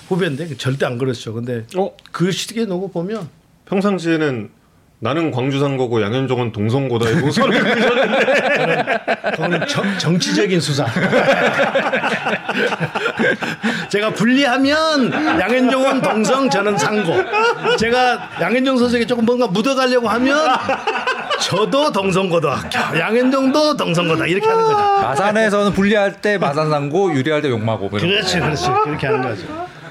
후배인데 0.08 0.56
절대 0.56 0.86
안 0.86 0.98
그랬죠. 0.98 1.32
근데 1.34 1.66
어? 1.76 1.90
그 2.12 2.30
시기에 2.30 2.66
놓고 2.66 2.92
보면 2.92 3.28
평상시에는 3.66 4.50
나는 5.02 5.32
광주산 5.32 5.76
거고 5.76 6.00
양현종은 6.00 6.52
동성고다 6.52 7.10
이거 7.10 7.28
선을 7.32 7.58
그셨는데 7.58 8.98
그거는 9.32 9.66
정, 9.66 9.98
정치적인 9.98 10.60
수사. 10.60 10.86
제가 13.88 14.10
분리하면 14.10 15.12
양현종은 15.40 16.02
동성 16.02 16.48
저는 16.48 16.78
상고. 16.78 17.14
제가 17.78 18.30
양현종 18.40 18.78
선수에게 18.78 19.04
조금 19.04 19.24
뭔가 19.24 19.48
묻어가려고 19.48 20.08
하면 20.08 20.38
저도 21.40 21.90
동성고등학교, 21.90 22.96
양현종도 22.96 23.76
동성고다 23.76 24.26
이렇게 24.26 24.48
하는 24.48 24.62
거죠. 24.62 24.78
마산에서는 24.78 25.72
분리할 25.72 26.12
때 26.20 26.38
마산상고, 26.38 27.12
유리할 27.12 27.42
때 27.42 27.48
용마고. 27.50 27.88
그렇지, 27.88 28.38
그렇지. 28.38 28.70
그렇게 28.84 29.08
하는 29.08 29.22
거죠. 29.22 29.81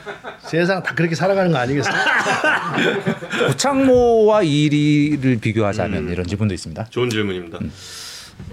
세상 0.45 0.81
다 0.83 0.93
그렇게 0.95 1.15
살아가는 1.15 1.51
거 1.51 1.57
아니겠어요? 1.57 1.93
구창모와 3.47 4.43
이리를 4.43 5.37
비교하자면 5.39 6.07
음. 6.07 6.11
이런 6.11 6.25
질문도 6.25 6.53
있습니다. 6.53 6.85
좋은 6.89 7.09
질문입니다. 7.09 7.59
음. 7.61 7.71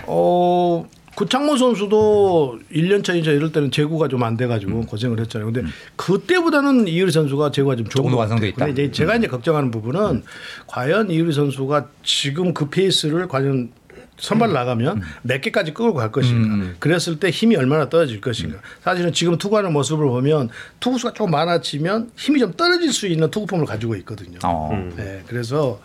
어 0.06 0.86
구창모 1.16 1.56
선수도 1.56 2.60
1년 2.72 3.02
차이자 3.02 3.32
이럴 3.32 3.50
때는 3.50 3.70
제구가 3.72 4.06
좀 4.08 4.22
안 4.22 4.36
돼가지고 4.36 4.72
음. 4.80 4.86
고생을 4.86 5.18
했잖아요. 5.20 5.46
근데 5.52 5.60
음. 5.62 5.72
그때보다는 5.96 6.86
이유리 6.86 7.10
선수가 7.10 7.50
제구가 7.50 7.76
좀 7.76 7.88
좋은 7.88 8.12
완성돼 8.12 8.48
있다. 8.50 8.66
근데 8.66 8.84
이제 8.84 8.92
제가 8.92 9.16
이제 9.16 9.26
걱정하는 9.26 9.70
부분은 9.70 10.00
음. 10.00 10.22
과연 10.66 11.10
이유리 11.10 11.32
선수가 11.32 11.88
지금 12.04 12.54
그 12.54 12.68
페이스를 12.68 13.26
과연 13.26 13.70
선발 14.18 14.52
나가면 14.52 14.98
음. 14.98 15.02
몇 15.22 15.40
개까지 15.40 15.72
끌고 15.72 15.94
갈 15.94 16.12
것인가. 16.12 16.54
음. 16.54 16.76
그랬을 16.78 17.18
때 17.18 17.30
힘이 17.30 17.56
얼마나 17.56 17.88
떨어질 17.88 18.20
것인가. 18.20 18.58
사실은 18.82 19.12
지금 19.12 19.38
투구하는 19.38 19.72
모습을 19.72 20.06
보면 20.06 20.50
투구수가 20.80 21.14
조금 21.14 21.30
많아지면 21.30 22.10
힘이 22.16 22.40
좀 22.40 22.52
떨어질 22.52 22.92
수 22.92 23.06
있는 23.06 23.30
투구폼을 23.30 23.66
가지고 23.66 23.94
있거든요. 23.96 24.38
어. 24.44 24.70
네, 24.96 25.22
그래서 25.26 25.80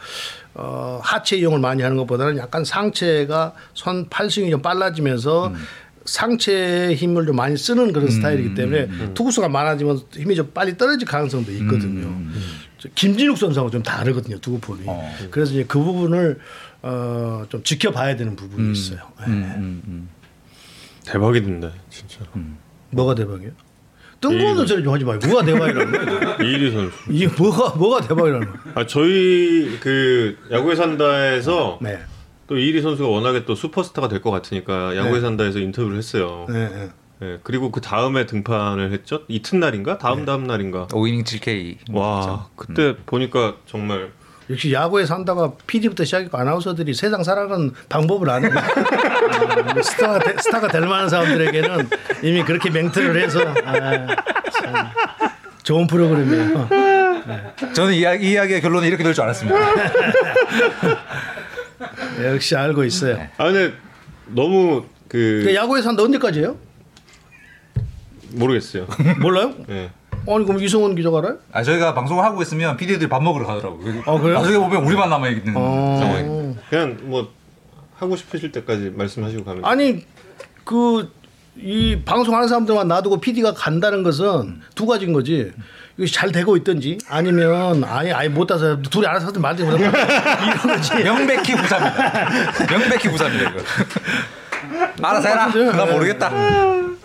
어, 0.56 1.00
하체 1.04 1.38
이용을 1.38 1.60
많이 1.60 1.82
하는 1.82 1.98
것보다는 1.98 2.38
약간 2.38 2.64
상체가 2.64 3.54
손 3.74 4.08
팔스윙이 4.10 4.52
좀 4.52 4.62
빨라지면서 4.62 5.48
음. 5.48 5.56
상체 6.06 6.94
힘을 6.96 7.26
좀 7.26 7.36
많이 7.36 7.56
쓰는 7.56 7.94
그런 7.94 8.08
음. 8.08 8.12
스타일이기 8.12 8.56
때문에 8.56 8.84
음. 8.84 9.12
투구수가 9.14 9.48
많아지면 9.48 10.00
힘이 10.12 10.36
좀 10.36 10.52
빨리 10.54 10.78
떨어질 10.78 11.08
가능성도 11.08 11.52
있거든요. 11.52 12.08
음. 12.08 12.34
김진욱 12.96 13.38
선수하고 13.38 13.72
좀 13.72 13.82
다르거든요 13.82 14.38
투구폼이. 14.40 14.82
어. 14.86 15.16
그래서 15.32 15.54
이제 15.54 15.66
그 15.68 15.80
부분을 15.80 16.40
어, 16.84 17.46
좀 17.50 17.64
지켜봐야 17.64 18.16
되는 18.16 18.36
부분이 18.36 18.62
음. 18.68 18.72
있어요. 18.74 19.00
네. 19.20 19.26
음, 19.28 19.82
음, 19.88 20.10
대박이던데 21.06 21.72
진짜. 21.90 22.20
뭐가 22.92 23.16
대박이에요? 23.16 23.52
뜬금없는 24.22 24.68
소리 24.68 24.84
좀 24.84 24.94
하지 24.94 25.04
말고 25.04 25.28
뭐가 25.28 25.44
대박이라는 25.46 26.20
거야? 26.20 26.36
이리 26.48 26.72
선수. 26.72 26.96
이게 27.10 27.28
뭐가 27.28 27.76
뭐가 27.76 28.02
대박이라는 28.08 28.48
거야? 28.48 28.62
아 28.76 28.86
저희 28.86 29.78
그 29.82 30.38
야구에 30.52 30.76
산다에서 30.76 31.80
네. 31.82 32.00
또 32.48 32.58
이리 32.58 32.82
선수가 32.82 33.08
워낙에 33.10 33.46
또 33.46 33.56
슈퍼스타가 33.56 34.08
될 34.10 34.22
것 34.22 34.32
같으니까 34.32 34.96
야구에 34.96 35.14
네. 35.14 35.22
산다에서 35.22 35.60
인터뷰를 35.60 35.98
했어요. 35.98 36.46
네, 36.50 36.70
네. 36.70 36.90
네, 37.20 37.40
그리고 37.44 37.72
그 37.72 37.80
다음에 37.80 38.26
등판을 38.26 38.92
했죠. 38.92 39.22
이튿날인가? 39.30 39.98
다음 39.98 40.20
네. 40.20 40.26
다음 40.26 40.44
날인가? 40.46 40.88
5이닝 40.88 41.24
7K. 41.24 41.78
와, 41.94 42.50
그때 42.58 42.90
음. 42.90 42.98
보니까 43.06 43.56
정말 43.66 44.12
역시 44.50 44.74
야구에 44.74 45.06
산다가 45.06 45.54
PD부터 45.68 46.04
시작했고 46.04 46.38
아나운서들이 46.38 46.94
세상 46.94 47.24
살아가는 47.24 47.72
방법을 47.90 48.30
아는 48.30 48.52
아, 48.58 49.82
스타가, 49.82 50.20
되, 50.20 50.36
스타가 50.42 50.68
될 50.68 50.82
만한 50.82 51.08
사람들에게는 51.10 51.90
이미 52.24 52.44
그렇게 52.44 52.70
맹트를 52.70 53.22
해서 53.24 53.40
아, 53.66 54.08
좋은 55.64 55.88
프로그램이에요. 55.88 56.68
네. 57.26 57.72
저는 57.74 57.94
이, 57.94 58.00
이 58.00 58.32
이야기의 58.32 58.62
결론이 58.62 58.86
이렇게 58.88 59.02
될 59.04 59.14
줄 59.14 59.24
알았습니다. 59.24 59.58
역시 62.26 62.56
알고 62.56 62.84
있어요. 62.84 63.16
네. 63.18 63.30
아 63.38 63.46
근데 63.46 63.74
너무 64.28 64.86
그 65.08 65.54
야구에 65.54 65.82
산다 65.82 66.04
언제까지예요? 66.04 66.58
모르겠어요. 68.32 68.88
몰라요? 69.22 69.54
네. 69.68 69.92
아니 70.28 70.46
그럼 70.46 70.62
이성원 70.62 70.96
기자가 70.96 71.20
알아요? 71.20 71.38
아 71.52 71.64
저희가 71.64 71.94
방송을 71.94 72.24
하고 72.24 72.42
있으면 72.42 72.78
PD들이 72.78 73.10
밥 73.10 73.22
먹으러 73.24 73.46
가더라고요. 73.46 74.04
아 74.06 74.20
그래요? 74.20 74.40
나중에 74.40 74.58
보면 74.58 74.84
우리만 74.86 75.10
남아 75.10 75.28
있는 75.30 75.54
아~ 75.56 75.98
상황입니다. 76.00 76.62
그냥 76.70 76.98
뭐 77.04 77.30
하고 77.96 78.16
싶으실 78.16 78.52
때까지 78.52 78.92
말씀하시고 78.96 79.44
가면. 79.44 79.66
아니 79.66 80.06
그 80.64 81.24
이 81.56 82.02
방송하는 82.04 82.48
사람들만 82.48 82.88
놔두고 82.88 83.22
PD가 83.22 83.54
간다는 83.54 84.04
것은 84.04 84.62
두 84.76 84.86
가지인 84.86 85.14
거지. 85.14 85.52
이거 85.98 86.08
잘 86.08 86.32
되고 86.32 86.58
있든지 86.58 86.98
아니면 87.08 87.84
아예 87.84 88.12
아예 88.12 88.28
못 88.28 88.48
따서 88.48 88.82
둘이 88.82 89.06
알아서 89.06 89.28
하든 89.28 89.40
말든 89.40 89.66
이런 89.68 89.92
거지. 89.92 90.96
명백히 91.04 91.56
부사입니다. 91.56 92.30
명백히 92.68 93.10
부사입니다 93.10 93.50
이거. 93.52 93.60
알아서 95.08 95.28
해라. 95.30 95.48
나 95.74 95.86
모르겠다. 95.86 96.30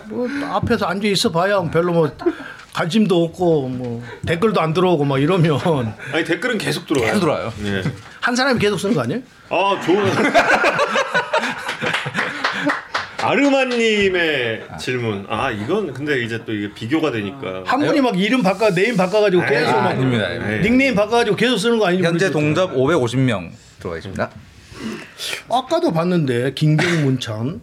뭐 0.06 0.26
앞에서 0.52 0.86
앉아 0.86 1.06
있어 1.08 1.30
봐야 1.30 1.60
별로 1.70 1.92
뭐 1.92 2.10
관심도 2.82 3.24
없고 3.24 3.68
뭐 3.70 4.04
댓글도 4.24 4.60
안 4.60 4.72
들어오고 4.72 5.04
막 5.04 5.20
이러면 5.20 5.58
아니 6.14 6.24
댓글은 6.24 6.58
계속 6.58 6.86
들어와요. 6.86 7.08
계속 7.10 7.20
들어와요. 7.20 7.52
네. 7.60 7.82
한 8.20 8.36
사람이 8.36 8.60
계속 8.60 8.78
쓰는 8.78 8.94
거 8.94 9.00
아니에요? 9.02 9.20
아 9.48 9.80
좋은. 9.84 10.04
아르마님의 13.20 14.62
질문. 14.78 15.26
아 15.28 15.50
이건 15.50 15.92
근데 15.92 16.22
이제 16.22 16.40
또 16.44 16.52
이게 16.52 16.72
비교가 16.72 17.10
되니까. 17.10 17.64
한 17.66 17.80
분이 17.80 18.00
막 18.00 18.16
이름 18.16 18.44
바꿔 18.44 18.70
네임 18.70 18.96
바꿔가지고 18.96 19.44
계속 19.44 19.70
아, 19.70 19.82
막 19.82 19.86
아닙니다. 19.88 20.28
닉네임 20.62 20.94
바꿔가지고 20.94 21.34
계속 21.36 21.58
쓰는 21.58 21.78
거 21.80 21.86
아니에요? 21.86 22.04
현재 22.04 22.30
동접 22.30 22.72
550명 22.74 23.50
들어가 23.80 23.96
있습니다. 23.96 24.30
아까도 25.50 25.92
봤는데 25.92 26.52
김경문찬 26.54 27.60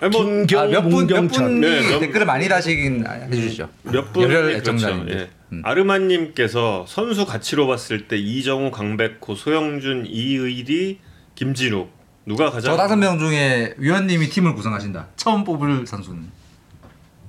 뭐 0.00 0.24
김경, 0.24 0.60
아, 0.60 0.66
몇분 0.66 1.06
몇분 1.06 1.60
네, 1.60 1.98
댓글을 1.98 2.24
많이 2.26 2.48
다시긴 2.48 3.04
해주시죠. 3.06 3.68
몇 3.84 4.12
분 4.12 4.22
열혈 4.22 4.50
애청자인데. 4.52 5.04
그렇죠. 5.04 5.18
예. 5.24 5.30
음. 5.52 5.62
아르마님께서 5.64 6.84
선수 6.86 7.24
가치로 7.26 7.66
봤을 7.66 8.06
때 8.06 8.16
이정우, 8.16 8.70
강백호, 8.70 9.34
소영준, 9.34 10.06
이의리, 10.06 11.00
김진욱 11.34 11.90
누가 12.26 12.50
가장? 12.50 12.72
저 12.72 12.76
다섯 12.76 12.96
명 12.96 13.18
중에 13.18 13.74
위원님이 13.78 14.28
팀을 14.28 14.54
구성하신다. 14.54 15.08
처음 15.16 15.44
뽑을 15.44 15.86
선수는 15.86 16.28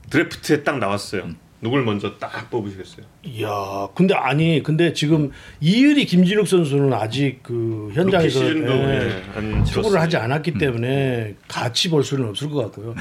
드래프트에 0.09 0.63
딱 0.63 0.77
나왔어요. 0.79 1.23
음. 1.23 1.37
누굴 1.61 1.83
먼저 1.83 2.17
딱 2.17 2.49
뽑으시겠어요? 2.49 3.05
이야, 3.23 3.49
근데 3.93 4.13
아니, 4.13 4.63
근데 4.63 4.93
지금 4.93 5.31
이유리 5.59 6.05
김진욱 6.05 6.47
선수는 6.47 6.93
아직 6.93 7.39
그 7.43 7.91
현장에서 7.93 8.45
예, 8.45 9.23
축구를 9.65 9.99
하지 9.99 10.15
않았기 10.15 10.51
음. 10.51 10.57
때문에 10.57 11.35
같이 11.49 11.89
볼 11.89 12.03
수는 12.03 12.29
없을 12.29 12.49
것 12.49 12.63
같고요. 12.63 12.91
음. 12.91 12.95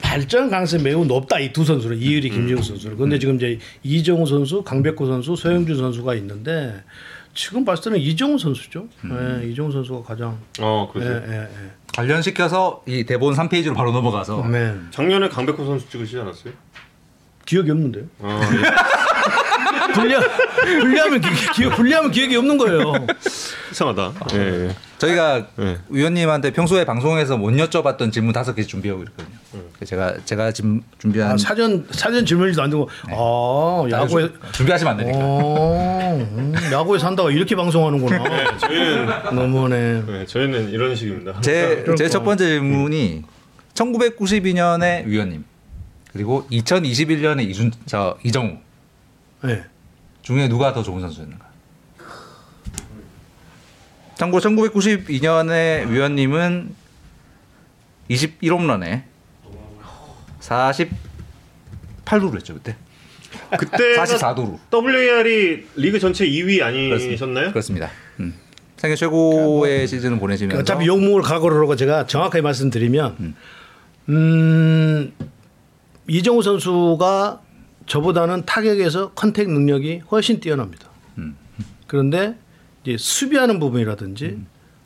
발전 0.00 0.50
가능성이 0.50 0.82
매우 0.82 1.04
높다 1.04 1.38
이 1.38 1.52
두 1.52 1.64
선수는 1.64 1.96
이유리 1.98 2.30
음. 2.30 2.34
김진욱 2.34 2.64
선수는. 2.64 2.96
근데 2.96 3.18
지금 3.20 3.36
이제 3.36 3.58
이정우 3.84 4.26
선수, 4.26 4.62
강백호 4.62 5.06
선수, 5.06 5.36
소영준 5.36 5.76
선수가 5.76 6.14
있는데 6.16 6.82
지금 7.34 7.64
봤을 7.64 7.84
때는 7.84 7.98
이정우 8.00 8.36
선수죠. 8.38 8.88
예, 9.06 9.46
이정우 9.48 9.70
선수가 9.70 10.02
가장 10.02 10.38
어 10.60 10.90
예, 10.96 10.98
그렇죠. 10.98 11.24
예, 11.28 11.40
예. 11.42 11.48
관련시켜서 11.94 12.82
이 12.86 13.04
대본 13.04 13.34
3페이지로 13.34 13.74
바로 13.74 13.92
넘어가서 13.92 14.48
네. 14.48 14.74
작년에 14.90 15.28
강백호 15.28 15.64
선수 15.64 15.88
찍으시지 15.90 16.18
않았어요? 16.18 16.52
기억이 17.46 17.70
없는데요. 17.70 18.04
아, 18.22 18.40
예. 18.54 19.92
분리 19.94 20.14
분리하면 20.80 21.20
기, 21.20 21.28
기, 21.54 21.68
분리하면 21.68 22.10
기억이 22.10 22.36
없는 22.36 22.56
거예요. 22.56 22.92
이상하다. 23.72 24.12
예, 24.34 24.38
예. 24.68 24.76
저희가 24.98 25.46
네. 25.56 25.76
위원님한테 25.88 26.52
평소에 26.52 26.84
방송에서 26.84 27.36
못 27.36 27.50
여쭤봤던 27.50 28.12
질문 28.12 28.32
다섯 28.32 28.54
개 28.54 28.62
준비하고 28.62 29.02
있거든요. 29.04 29.36
제가 29.84 30.14
제가 30.24 30.52
지금 30.52 30.80
준비한 30.98 31.32
아, 31.32 31.36
사전 31.36 31.86
사전 31.90 32.24
질문지도 32.24 32.62
안 32.62 32.70
되고 32.70 32.88
아 33.10 33.84
야구에 33.90 34.28
준비하시면 34.52 34.90
안 34.92 34.96
되니까. 34.98 35.18
어, 35.20 36.16
음, 36.30 36.54
야구에 36.72 36.98
산다가 36.98 37.30
이렇게 37.30 37.56
방송하는구나. 37.56 38.22
네, 38.22 38.44
저희는 38.60 39.06
너무네. 39.34 40.02
네, 40.06 40.26
저희는 40.26 40.70
이런 40.70 40.94
식입니다. 40.94 41.40
제 41.40 41.84
제 41.98 42.08
첫. 42.08 42.22
번째 42.22 42.46
질문이 42.46 43.24
1992년에 43.74 45.04
위원님 45.06 45.44
그리고 46.12 46.46
2021년에 46.50 47.48
이준 47.48 47.72
저 47.86 48.18
이정우 48.22 48.58
네. 49.44 49.64
중에 50.22 50.48
누가 50.48 50.72
더 50.72 50.82
좋은 50.82 51.00
선수였는가? 51.00 51.52
참고 54.14 54.38
1992년에 54.38 55.88
위원님은 55.88 56.74
21홈런에 58.10 59.04
48도루 60.40 62.36
했죠 62.36 62.54
그때. 62.54 62.76
그때 63.58 63.96
44도루. 63.96 64.58
WAR이 64.72 65.66
리그 65.76 65.98
전체 65.98 66.26
2위 66.26 66.62
아니셨나요? 66.62 67.50
그렇습니다. 67.50 67.90
음. 68.20 68.34
세계 68.76 68.96
최고의 68.96 69.86
시즌을 69.86 70.18
보내시면서 70.18 70.60
어차피 70.60 70.86
욕먹을 70.86 71.22
하고 71.22 71.76
제가 71.76 72.06
정확하게 72.06 72.42
말씀드리면 72.42 73.36
음, 74.08 75.12
이정우 76.08 76.42
선수가 76.42 77.40
저보다는 77.86 78.44
타격에서 78.44 79.12
컨택 79.12 79.50
능력이 79.50 80.02
훨씬 80.10 80.40
뛰어납니다. 80.40 80.88
음. 81.18 81.36
그런데 81.86 82.36
이제 82.84 82.96
수비하는 82.96 83.58
부분이라든지 83.58 84.38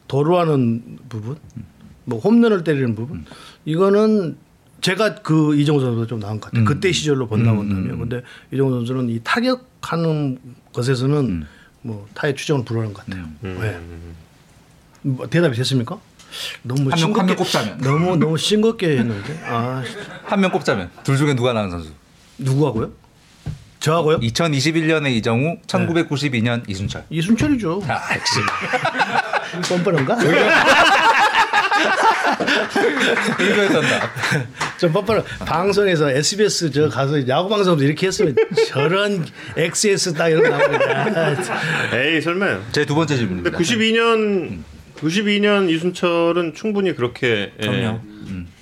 도루하는 0.09 0.99
부분, 1.09 1.37
뭐 2.05 2.19
홈런을 2.19 2.65
때리는 2.65 2.95
부분 2.95 3.25
이거는 3.65 4.37
제가 4.81 5.17
그 5.17 5.57
이정우 5.57 5.81
선수가 5.81 6.07
좀 6.07 6.21
나은 6.21 6.41
것 6.41 6.51
같아요. 6.51 6.65
그때 6.65 6.93
시절로 6.93 7.27
본다 7.27 7.53
본다면. 7.55 7.99
근데 7.99 8.23
이정우 8.53 8.71
선수는 8.71 9.09
이 9.09 9.21
타격하는 9.25 10.39
것에서는 10.73 11.45
뭐 11.83 12.07
타의 12.15 12.37
추정을 12.37 12.65
불허하는 12.65 12.93
것 12.95 13.07
같아요. 13.07 13.27
네. 13.41 13.81
뭐 15.03 15.27
대답이 15.29 15.57
됐습니까? 15.57 15.99
너무 16.63 16.91
한 16.91 16.99
명- 16.99 17.17
한명 17.19 17.37
꼽자면. 17.37 17.79
너무 17.79 18.17
너무 18.17 18.37
싱겁게 18.37 18.99
했는데 18.99 19.41
아 19.49 19.83
한 20.27 20.41
명 20.41 20.51
꼽자면 20.51 20.91
둘 21.05 21.17
중에 21.17 21.35
누가 21.35 21.53
나은 21.53 21.71
선수? 21.71 21.91
누구하고요? 22.39 22.91
저하고요? 23.81 24.19
2021년에 24.21 25.11
이정우, 25.17 25.59
1992년 25.67 26.69
이순철. 26.69 27.05
이순철이죠. 27.11 27.83
아, 27.87 28.01
역시. 28.15 28.41
뻔뻔한가? 29.69 30.17
의외였단다. 33.39 34.11
좀 34.79 34.93
뻔뻔한 34.93 35.23
방송에서 35.41 36.11
SBS 36.11 36.71
저 36.71 36.89
가서 36.89 37.27
야구 37.29 37.49
방송도 37.49 37.85
이렇게 37.85 38.07
했으면 38.09 38.35
저런 38.69 39.27
XS 39.57 40.15
딱 40.15 40.29
이런 40.29 40.43
거 40.43 40.49
나오니까 40.57 41.37
에이 41.95 42.21
설마요. 42.21 42.63
제 42.73 42.85
두 42.85 42.95
번째 42.95 43.17
질문입니다. 43.17 43.57
92년 43.59 44.63
92년 44.97 45.71
이순철은 45.71 46.55
충분히 46.55 46.95
그렇게 46.95 47.53
예, 47.61 47.67
그럼요. 47.67 48.01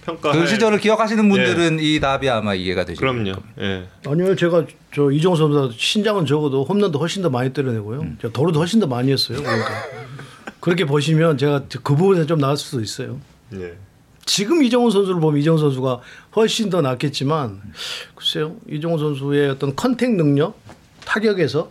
평가. 0.05 0.33
그 0.33 0.47
시절을 0.47 0.79
기억하시는 0.79 1.29
분들은 1.29 1.79
이 1.81 1.99
답이 2.01 2.29
아마 2.29 2.55
이해가 2.55 2.85
되실 2.85 3.01
그럼요. 3.01 3.33
겁니다. 3.33 3.41
예. 3.61 3.87
아니요 4.07 4.37
제가 4.37 4.67
저 4.95 5.11
이정후 5.11 5.37
선수보다 5.37 5.75
신장은 5.77 6.27
적어도 6.27 6.65
홈런도 6.65 6.99
훨씬 6.99 7.23
더 7.23 7.31
많이 7.31 7.53
때려내고요. 7.53 8.07
제가 8.21 8.33
도루도 8.33 8.59
훨씬 8.59 8.81
더 8.81 8.87
많이 8.87 9.11
했어요. 9.13 9.39
그러니까 9.39 9.69
그렇게 10.61 10.85
보시면 10.85 11.39
제가 11.39 11.65
그 11.83 11.95
부분에서 11.97 12.27
좀 12.27 12.39
나을 12.39 12.57
수도 12.57 12.81
있어요. 12.83 13.19
예. 13.55 13.75
지금 14.27 14.63
이정후 14.63 14.91
선수를 14.91 15.21
보면 15.21 15.41
이정후 15.41 15.59
선수가 15.59 16.01
훨씬 16.37 16.71
더 16.71 16.81
낫겠지만 16.81 17.61
글쎄요 18.15 18.57
이정후 18.71 18.99
선수의 18.99 19.51
어떤 19.51 19.77
contact 19.77 20.13
능력 20.15 20.59
타격에서 21.05 21.71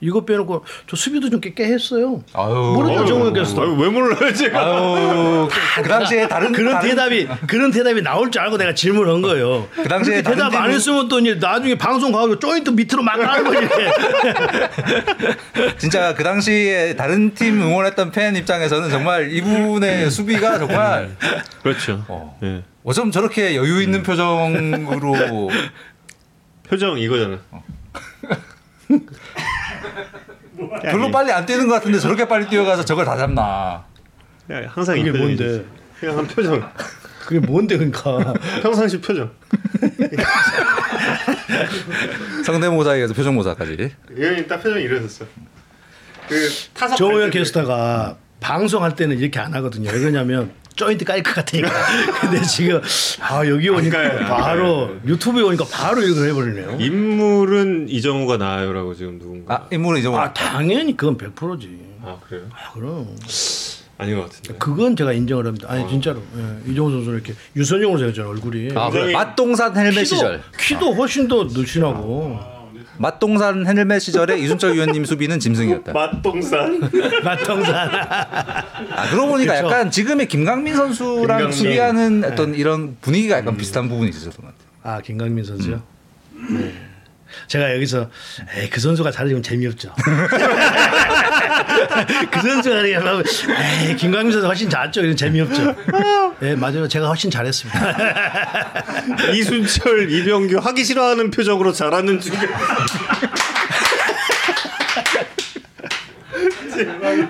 이것 0.00 0.24
빼놓고 0.26 0.64
저 0.88 0.96
수비도 0.96 1.30
좀 1.30 1.40
꽤, 1.40 1.54
꽤 1.54 1.64
했어요. 1.64 2.22
모르죠 2.34 3.06
정우 3.06 3.32
교수도. 3.32 3.62
아유, 3.62 3.76
왜 3.78 3.88
몰라요 3.88 4.32
제가. 4.32 4.60
아유, 4.60 5.48
그 5.82 5.88
당시에 5.88 6.28
다른 6.28 6.52
그런 6.52 6.74
다른- 6.74 6.88
대답이 6.90 7.28
그런 7.46 7.70
대답이 7.70 8.02
나올 8.02 8.30
줄 8.30 8.42
알고 8.42 8.58
내가 8.58 8.74
질문한 8.74 9.22
거예요. 9.22 9.68
그 9.74 9.88
당시에 9.88 10.22
대답 10.22 10.54
안 10.54 10.70
했으면 10.70 11.08
또 11.08 11.18
이제 11.18 11.34
나중에 11.34 11.76
방송 11.76 12.12
가고 12.12 12.38
조인트 12.38 12.70
밑으로 12.70 13.02
막 13.02 13.16
가는 13.16 13.44
거지. 13.44 13.68
진짜 15.78 16.14
그 16.14 16.22
당시에 16.22 16.94
다른 16.96 17.34
팀 17.34 17.60
응원했던 17.60 18.10
팬 18.12 18.36
입장에서는 18.36 18.90
정말 18.90 19.32
이분의 19.32 20.10
수비가 20.10 20.58
정말 20.58 21.16
그렇죠. 21.62 22.04
어. 22.08 22.38
예. 22.42 22.62
어쩜 22.84 23.10
저렇게 23.10 23.56
여유 23.56 23.82
있는 23.82 24.02
표정으로 24.02 25.50
표정 26.68 26.98
이거잖아. 26.98 27.38
별로 30.82 31.10
빨리 31.10 31.32
안 31.32 31.44
뛰는 31.46 31.66
것 31.68 31.74
같은데 31.74 31.98
저렇게 31.98 32.26
빨리 32.28 32.46
뛰어가서 32.48 32.84
저걸 32.84 33.04
다 33.04 33.16
잡나. 33.16 33.84
그냥 34.46 34.66
항상 34.70 34.96
그게 34.96 35.08
이 35.08 35.12
표정이지. 35.12 35.42
뭔데? 35.44 35.64
그냥 36.00 36.18
한 36.18 36.26
표정. 36.26 36.72
그게 37.26 37.40
뭔데 37.40 37.76
그러니까. 37.76 38.32
평상시 38.62 39.00
표정. 39.00 39.30
성대모사에서 42.44 43.14
표정 43.14 43.34
모사까지. 43.34 43.90
의원님 44.10 44.46
딱 44.46 44.62
표정이 44.62 44.84
이랬었어. 44.84 45.24
그 46.28 46.48
타석 46.74 46.98
때- 46.98 47.30
캐스터가 47.30 48.16
방송할 48.40 48.94
때는 48.94 49.18
이렇게 49.18 49.38
안 49.40 49.52
하거든요. 49.54 49.90
왜 49.90 49.98
그러냐면 49.98 50.52
조인트 50.78 51.04
깔 51.04 51.22
것 51.22 51.34
같으니까. 51.34 51.68
근데 52.22 52.40
지금 52.42 52.80
아 53.20 53.46
여기 53.46 53.68
오니까 53.68 53.98
안 54.00 54.18
바로 54.26 54.96
유튜브에 55.04 55.42
오니까 55.42 55.66
바로 55.70 56.02
이걸 56.02 56.28
해버리네요. 56.30 56.78
인물은 56.80 57.88
이정우가 57.90 58.38
나아요라고 58.38 58.94
지금 58.94 59.18
누군가. 59.18 59.54
아 59.54 59.66
인물은 59.70 60.00
이정우. 60.00 60.16
아 60.16 60.32
당연히 60.32 60.96
그건 60.96 61.18
100%지. 61.18 61.78
아, 62.02 62.16
그래요? 62.26 62.44
아 62.52 62.72
그럼 62.72 63.14
아닌 63.98 64.16
것 64.16 64.22
같은데. 64.30 64.54
그건 64.58 64.94
제가 64.96 65.12
인정을 65.12 65.46
합니다. 65.46 65.66
아니 65.68 65.86
진짜로 65.88 66.22
예, 66.36 66.70
이정우 66.70 66.90
선수는 66.92 67.14
이렇게 67.18 67.34
유선용으로 67.56 67.98
생겼잖아요 67.98 68.30
얼굴이. 68.32 68.70
아, 68.76 68.88
그래. 68.90 69.12
맛동산 69.12 69.76
헬멧 69.76 70.06
시절. 70.06 70.40
키도 70.58 70.94
훨씬 70.94 71.26
더 71.26 71.44
늘씬하고 71.44 72.38
맛동산 72.96 73.66
헬멧 73.66 74.00
시절에 74.02 74.38
이순철 74.38 74.74
위원님 74.74 75.04
수비는 75.04 75.38
짐승이었다. 75.38 75.92
맛동산. 75.92 76.80
맛동산. 77.22 77.88
아, 77.90 79.10
그러고 79.10 79.32
보니까 79.32 79.54
그쵸. 79.54 79.66
약간 79.66 79.90
지금의 79.90 80.26
김강민 80.26 80.74
선수랑 80.74 81.26
김강민. 81.38 81.52
수비하는 81.52 82.24
어떤 82.24 82.54
이런 82.54 82.96
분위기가 83.00 83.38
약간 83.38 83.56
비슷한 83.56 83.88
부분이 83.88 84.10
있었던 84.10 84.32
것 84.32 84.42
같아요. 84.42 84.58
아 84.82 85.00
김강민 85.00 85.44
선수요. 85.44 85.82
네. 86.50 86.72
제가 87.46 87.74
여기서 87.74 88.08
에이, 88.56 88.70
그 88.70 88.80
선수가 88.80 89.10
잘해주면 89.10 89.42
재미없죠. 89.42 89.92
그 92.30 92.40
선수가 92.40 92.82
잘하면 92.88 93.22
에이, 93.84 93.96
김강민 93.96 94.32
선수 94.32 94.46
훨씬 94.46 94.68
잘했죠. 94.70 95.02
이런 95.02 95.16
재미없죠. 95.16 95.74
예, 96.42 96.54
맞아요. 96.54 96.88
제가 96.88 97.08
훨씬 97.08 97.30
잘했습니다. 97.30 97.96
이순철, 99.34 100.10
이병규 100.10 100.58
하기 100.58 100.84
싫어하는 100.84 101.30
표정으로 101.30 101.72
잘하는 101.72 102.20
중에 102.20 102.36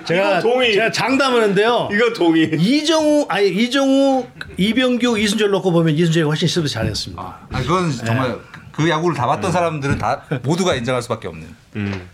제가 0.05 0.41
동의. 0.41 0.74
제가 0.74 0.91
장담하는데요. 0.91 1.89
이거 1.93 2.12
동의. 2.12 2.51
이정우 2.53 3.26
아니 3.28 3.49
이정우 3.49 4.26
이병규 4.57 5.18
이순철 5.18 5.51
놓고 5.51 5.72
보면 5.72 5.95
이순철이 5.95 6.24
훨씬 6.24 6.49
서비스 6.49 6.74
잘했습니다. 6.74 7.22
아, 7.22 7.59
그건 7.62 7.91
정말 7.93 8.36
그 8.72 8.89
야구를 8.89 9.16
다 9.16 9.26
봤던 9.26 9.51
사람들은 9.51 9.99
다 9.99 10.22
모두가 10.43 10.74
인정할 10.74 11.03
수밖에 11.03 11.28
없는. 11.28 11.47
음. 11.76 12.09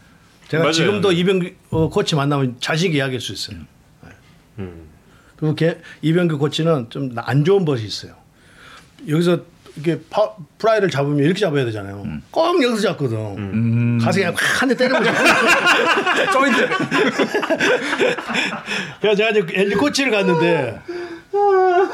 제가 0.55 0.63
맞아요. 0.63 0.73
지금도 0.73 1.13
이병규 1.13 1.51
어, 1.71 1.89
코치 1.91 2.15
만나면 2.15 2.57
있게 2.61 2.99
이야기할 2.99 3.21
수 3.21 3.33
있어요. 3.33 3.59
음. 4.59 4.89
그리고 5.37 5.55
걔, 5.55 5.79
이병규 6.03 6.39
코치는 6.39 6.91
좀 6.91 7.13
안 7.17 7.45
좋은 7.45 7.65
버릇이 7.65 7.85
있어요. 7.87 8.15
여기서 9.09 9.41
이렇게 9.77 10.01
파, 10.09 10.31
프라이를 10.59 10.89
잡으면 10.89 11.19
이렇게 11.25 11.41
잡아야 11.41 11.65
되잖아요. 11.65 12.05
꼭 12.31 12.63
여기서 12.63 12.81
잡거든. 12.83 13.19
음. 13.37 13.99
가서 14.01 14.21
그냥 14.21 14.35
확한대 14.39 14.77
때려보죠. 14.77 15.11
조인트. 16.33 16.69
그래서 19.01 19.17
제가 19.17 19.31
이제 19.31 19.45
LG 19.53 19.75
코치를 19.75 20.13
갔는데 20.13 20.81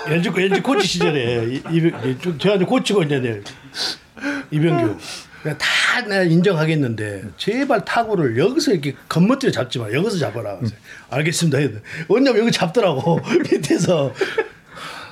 LG, 0.09 0.31
LG 0.37 0.61
코치 0.61 0.87
시절에 0.87 1.47
이, 1.51 1.63
이, 1.71 1.93
제가 2.39 2.57
이제 2.57 2.65
코치고 2.67 3.03
있는데 3.05 3.41
이병규 4.51 4.99
다다 5.43 6.07
내가 6.09 6.23
인정하겠는데 6.23 7.31
제발 7.37 7.85
타구를 7.85 8.37
여기서 8.39 8.73
이렇게 8.73 8.95
겉멋지를 9.09 9.53
잡지 9.53 9.79
마. 9.79 9.91
여기서 9.93 10.19
잡아라. 10.19 10.57
그래서 10.59 10.75
알겠습니다. 11.11 11.59
왜냐면 12.09 12.41
여기 12.43 12.53
잡더라고 12.53 13.21
밑에서 13.51 14.13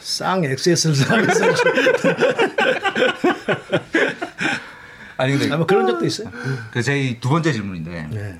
쌍 0.01 0.45
XS를 0.45 1.11
하면서 1.11 1.45
아니 5.17 5.37
근데 5.37 5.53
아마 5.53 5.67
그런 5.67 5.87
적도 5.87 6.07
있어요. 6.07 6.31
그 6.71 6.81
제 6.83 7.19
두 7.21 7.29
번째 7.29 7.53
질문인데 7.53 8.09
네. 8.11 8.39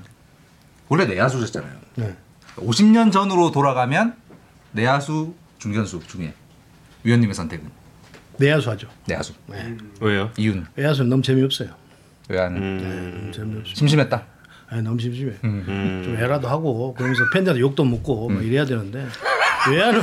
원래 0.87 1.05
내야수셨잖아요. 1.05 1.73
네. 1.95 2.15
50년 2.55 3.11
전으로 3.11 3.51
돌아가면 3.51 4.15
내야수 4.71 5.33
중견수 5.59 6.01
중에 6.07 6.33
위원님의 7.03 7.33
선택은 7.35 7.65
내야수 8.37 8.69
하죠. 8.71 8.87
내야수 9.07 9.33
네. 9.47 9.75
왜요? 9.99 10.31
이유는 10.37 10.65
내야수는 10.75 11.09
너무 11.09 11.21
재미없어요. 11.21 11.69
왜안 12.29 12.55
음. 12.55 13.21
너무 13.21 13.31
재미없어요. 13.31 13.75
심심했다. 13.75 14.23
아니, 14.69 14.83
너무 14.83 14.99
심심해. 14.99 15.33
음. 15.43 16.01
좀 16.05 16.15
애라도 16.15 16.47
하고 16.47 16.93
그러면서 16.93 17.23
팬들한테 17.33 17.59
욕도 17.59 17.83
먹고 17.83 18.29
막 18.29 18.45
이래야 18.45 18.65
되는데 18.65 19.05
외야는 19.71 20.01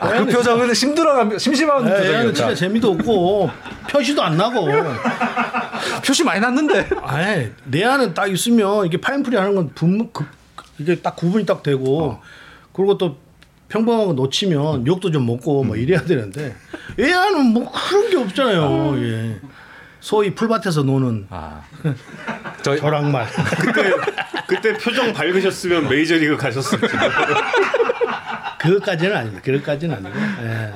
아, 0.00 0.18
그 0.18 0.26
표정은 0.26 0.72
힘들어가면 0.72 1.38
심심한 1.38 1.84
진짜 1.84 1.98
표정이었다. 1.98 2.54
재미도 2.54 2.92
없고 2.92 3.50
표시도 3.90 4.22
안 4.22 4.36
나고 4.36 4.68
표시 6.06 6.24
많이 6.24 6.40
났는데. 6.40 6.88
아니 7.02 7.50
내야는 7.64 8.14
딱 8.14 8.30
있으면 8.32 8.86
이게 8.86 9.00
파인프리 9.00 9.36
하는 9.36 9.54
건 9.56 9.70
분무 9.74 10.10
그, 10.12 10.24
이게 10.78 10.96
딱 10.96 11.16
구분이 11.16 11.44
딱 11.44 11.62
되고 11.62 12.18
그리고 12.72 12.98
또 12.98 13.16
평범한 13.68 14.06
거 14.06 14.12
놓치면 14.12 14.86
욕도 14.86 15.10
좀 15.10 15.26
먹고 15.26 15.64
뭐 15.64 15.76
이래야 15.76 16.02
되는데 16.02 16.54
외야는 16.96 17.46
뭐 17.46 17.70
그런 17.88 18.10
게 18.10 18.16
없잖아요. 18.16 18.96
예. 19.02 19.40
소위 20.02 20.34
풀밭에서 20.34 20.82
노는 20.82 21.28
아, 21.30 21.62
저 22.62 22.74
벼락말. 22.74 23.24
그때 23.60 23.92
그때 24.48 24.72
표정 24.74 25.12
밝으셨으면 25.12 25.88
메이저리그 25.88 26.36
가셨을지. 26.36 26.86
그것까지는 28.58 29.16
아닙니다. 29.16 29.42
그것까지는 29.44 29.94
아니고. 29.94 30.18
예. 30.42 30.72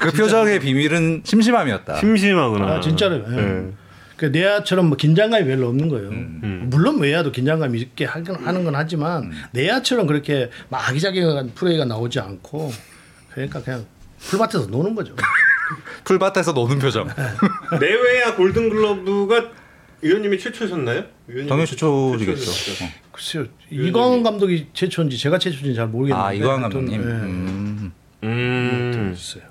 그 0.00 0.12
표정의 0.12 0.60
비밀은 0.60 1.22
심심함이었다. 1.24 1.96
심심하구나. 1.96 2.66
아 2.66 2.80
진짜로요. 2.80 3.24
예. 3.28 3.36
네. 3.36 3.72
그 4.16 4.26
내야처럼 4.26 4.86
뭐 4.86 4.96
긴장감이 4.96 5.44
별로 5.44 5.68
없는 5.68 5.88
거예요. 5.90 6.08
음. 6.08 6.66
물론 6.70 6.98
외야도 7.00 7.32
긴장감 7.32 7.76
있게 7.76 8.06
하긴 8.06 8.36
하는 8.36 8.64
건 8.64 8.76
하지만 8.76 9.30
내야처럼 9.52 10.06
그렇게 10.06 10.50
막 10.70 10.88
아기자기한 10.88 11.52
플레이가 11.54 11.84
나오지 11.84 12.18
않고 12.18 12.72
그러니까 13.32 13.60
그냥 13.62 13.84
풀밭에서 14.20 14.68
노는 14.68 14.94
거죠. 14.94 15.14
풀밭에서 16.04 16.52
노는 16.52 16.78
표정. 16.78 17.08
내외야 17.80 18.34
골든글러브가 18.36 19.50
위원님이 20.02 20.38
최초셨나요? 20.38 21.04
당연히 21.48 21.66
최초지겠죠. 21.66 22.40
최초셨죠. 22.44 22.84
글쎄요. 23.12 23.46
이광원 23.70 24.22
감독이 24.22 24.66
최초인지 24.74 25.16
제가 25.16 25.38
최초인지 25.38 25.74
잘 25.74 25.86
모르겠는데. 25.88 26.22
아 26.28 26.32
이광 26.32 26.62
하여튼, 26.62 26.62
감독님. 26.62 27.00
예, 27.00 27.04
음. 27.06 27.92
음. 28.24 29.12
있어요. 29.14 29.44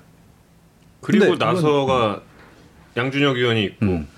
그리고 1.00 1.34
나서가 1.36 2.22
양준혁 2.96 3.36
위원이 3.36 3.64
있고. 3.64 3.86
음. 3.86 4.08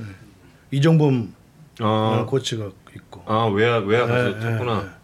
이정범 0.71 1.35
아, 1.81 2.27
코치가 2.29 2.71
있고. 2.97 3.23
아 3.27 3.47
외야 3.47 3.77
외야 3.79 4.03
예, 4.03 4.33
가셨구나. 4.33 4.95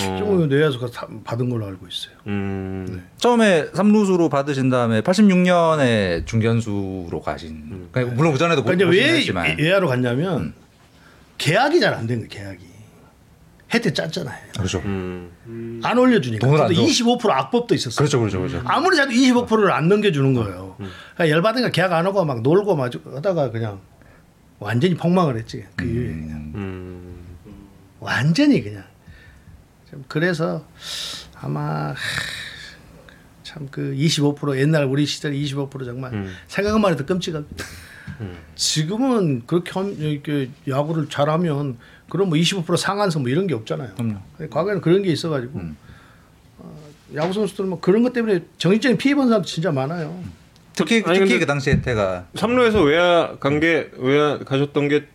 어. 0.00 0.16
조금 0.18 0.48
내야수가 0.48 0.88
다 0.90 1.06
받은 1.24 1.48
걸로 1.48 1.66
알고 1.66 1.86
있어요. 1.86 2.14
음. 2.26 3.06
처음에 3.18 3.66
삼루수로 3.72 4.28
받으신 4.28 4.68
다음에 4.68 5.00
86년에 5.00 6.26
중견수로 6.26 7.20
가신. 7.24 7.88
그러니까 7.92 8.14
물론 8.16 8.32
그 8.32 8.38
전에도 8.38 8.64
그러니까 8.64 8.88
왜 8.90 9.14
했지만. 9.16 9.56
외야로 9.58 9.88
갔냐면 9.88 10.54
계약이 11.38 11.78
잘 11.80 11.94
안 11.94 12.06
된 12.06 12.18
거예요. 12.18 12.28
계약이 12.28 12.66
혜택 13.74 13.94
짰잖아요. 13.94 14.52
그렇죠. 14.56 14.78
음. 14.84 15.80
안 15.84 15.98
올려주니까. 15.98 16.46
돈을 16.46 16.62
안 16.62 16.68
근데 16.68 16.80
줘. 16.80 16.86
25% 17.04 17.30
악법도 17.30 17.74
있었어요. 17.74 17.96
그렇죠, 17.96 18.18
그렇죠, 18.20 18.38
그렇죠. 18.40 18.62
아무리 18.64 18.98
해도 18.98 19.10
25%를 19.10 19.70
안 19.72 19.88
넘겨주는 19.88 20.34
거예요. 20.34 20.76
그러니까 20.78 21.30
열받으니까 21.30 21.70
계약 21.70 21.92
안 21.92 22.06
하고 22.06 22.24
막 22.24 22.42
놀고 22.42 22.74
막 22.76 22.90
하다가 23.14 23.50
그냥 23.50 23.80
완전히 24.58 24.94
폭망을 24.94 25.36
했지. 25.36 25.64
그 25.76 25.84
이후에 25.84 26.06
그냥 26.06 26.52
음. 26.54 27.16
완전히 28.00 28.62
그냥 28.62 28.82
좀 28.82 28.95
그래서 30.08 30.64
아마 31.40 31.94
참 33.42 33.68
그 33.70 33.94
25% 33.96 34.58
옛날 34.58 34.84
우리 34.84 35.06
시절 35.06 35.32
25% 35.32 35.84
정말 35.86 36.12
음. 36.12 36.34
생각만 36.48 36.92
해도 36.92 37.06
끔찍합니다. 37.06 37.64
음. 38.20 38.36
지금은 38.54 39.46
그렇게 39.46 39.70
함- 39.72 39.96
이렇게 39.98 40.50
야구를 40.68 41.08
잘하면 41.08 41.78
그런 42.10 42.28
뭐 42.28 42.36
25% 42.36 42.76
상한선 42.76 43.22
뭐 43.22 43.30
이런 43.30 43.46
게 43.46 43.54
없잖아요. 43.54 43.94
그럼요. 43.94 44.16
과거에는 44.50 44.80
그런 44.82 45.02
게 45.02 45.10
있어가지고 45.10 45.58
음. 45.58 45.76
어, 46.58 46.78
야구 47.14 47.32
선수들 47.32 47.64
뭐 47.64 47.80
그런 47.80 48.02
것 48.02 48.12
때문에 48.12 48.40
정신적인 48.58 48.98
피해 48.98 49.14
본 49.14 49.28
사람도 49.28 49.46
진짜 49.46 49.70
많아요. 49.72 50.22
특히 50.74 51.02
아니, 51.06 51.18
특히 51.20 51.38
그 51.38 51.46
당시 51.46 51.70
혜태가 51.70 52.26
삼루에서 52.34 52.82
외야 52.82 53.36
간게 53.40 53.90
외야 53.96 54.38
가셨던 54.38 54.88
게 54.88 55.06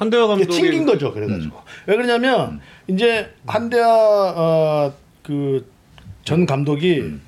한대화 0.00 0.26
감독이 0.28 0.50
튕긴 0.50 0.86
거죠. 0.86 1.12
그래가지고 1.12 1.56
음. 1.58 1.62
왜 1.86 1.94
그러냐면 1.96 2.58
이제 2.88 3.34
한대하 3.46 4.32
어, 4.34 4.94
그전 5.22 6.46
감독이 6.46 7.00
음. 7.00 7.20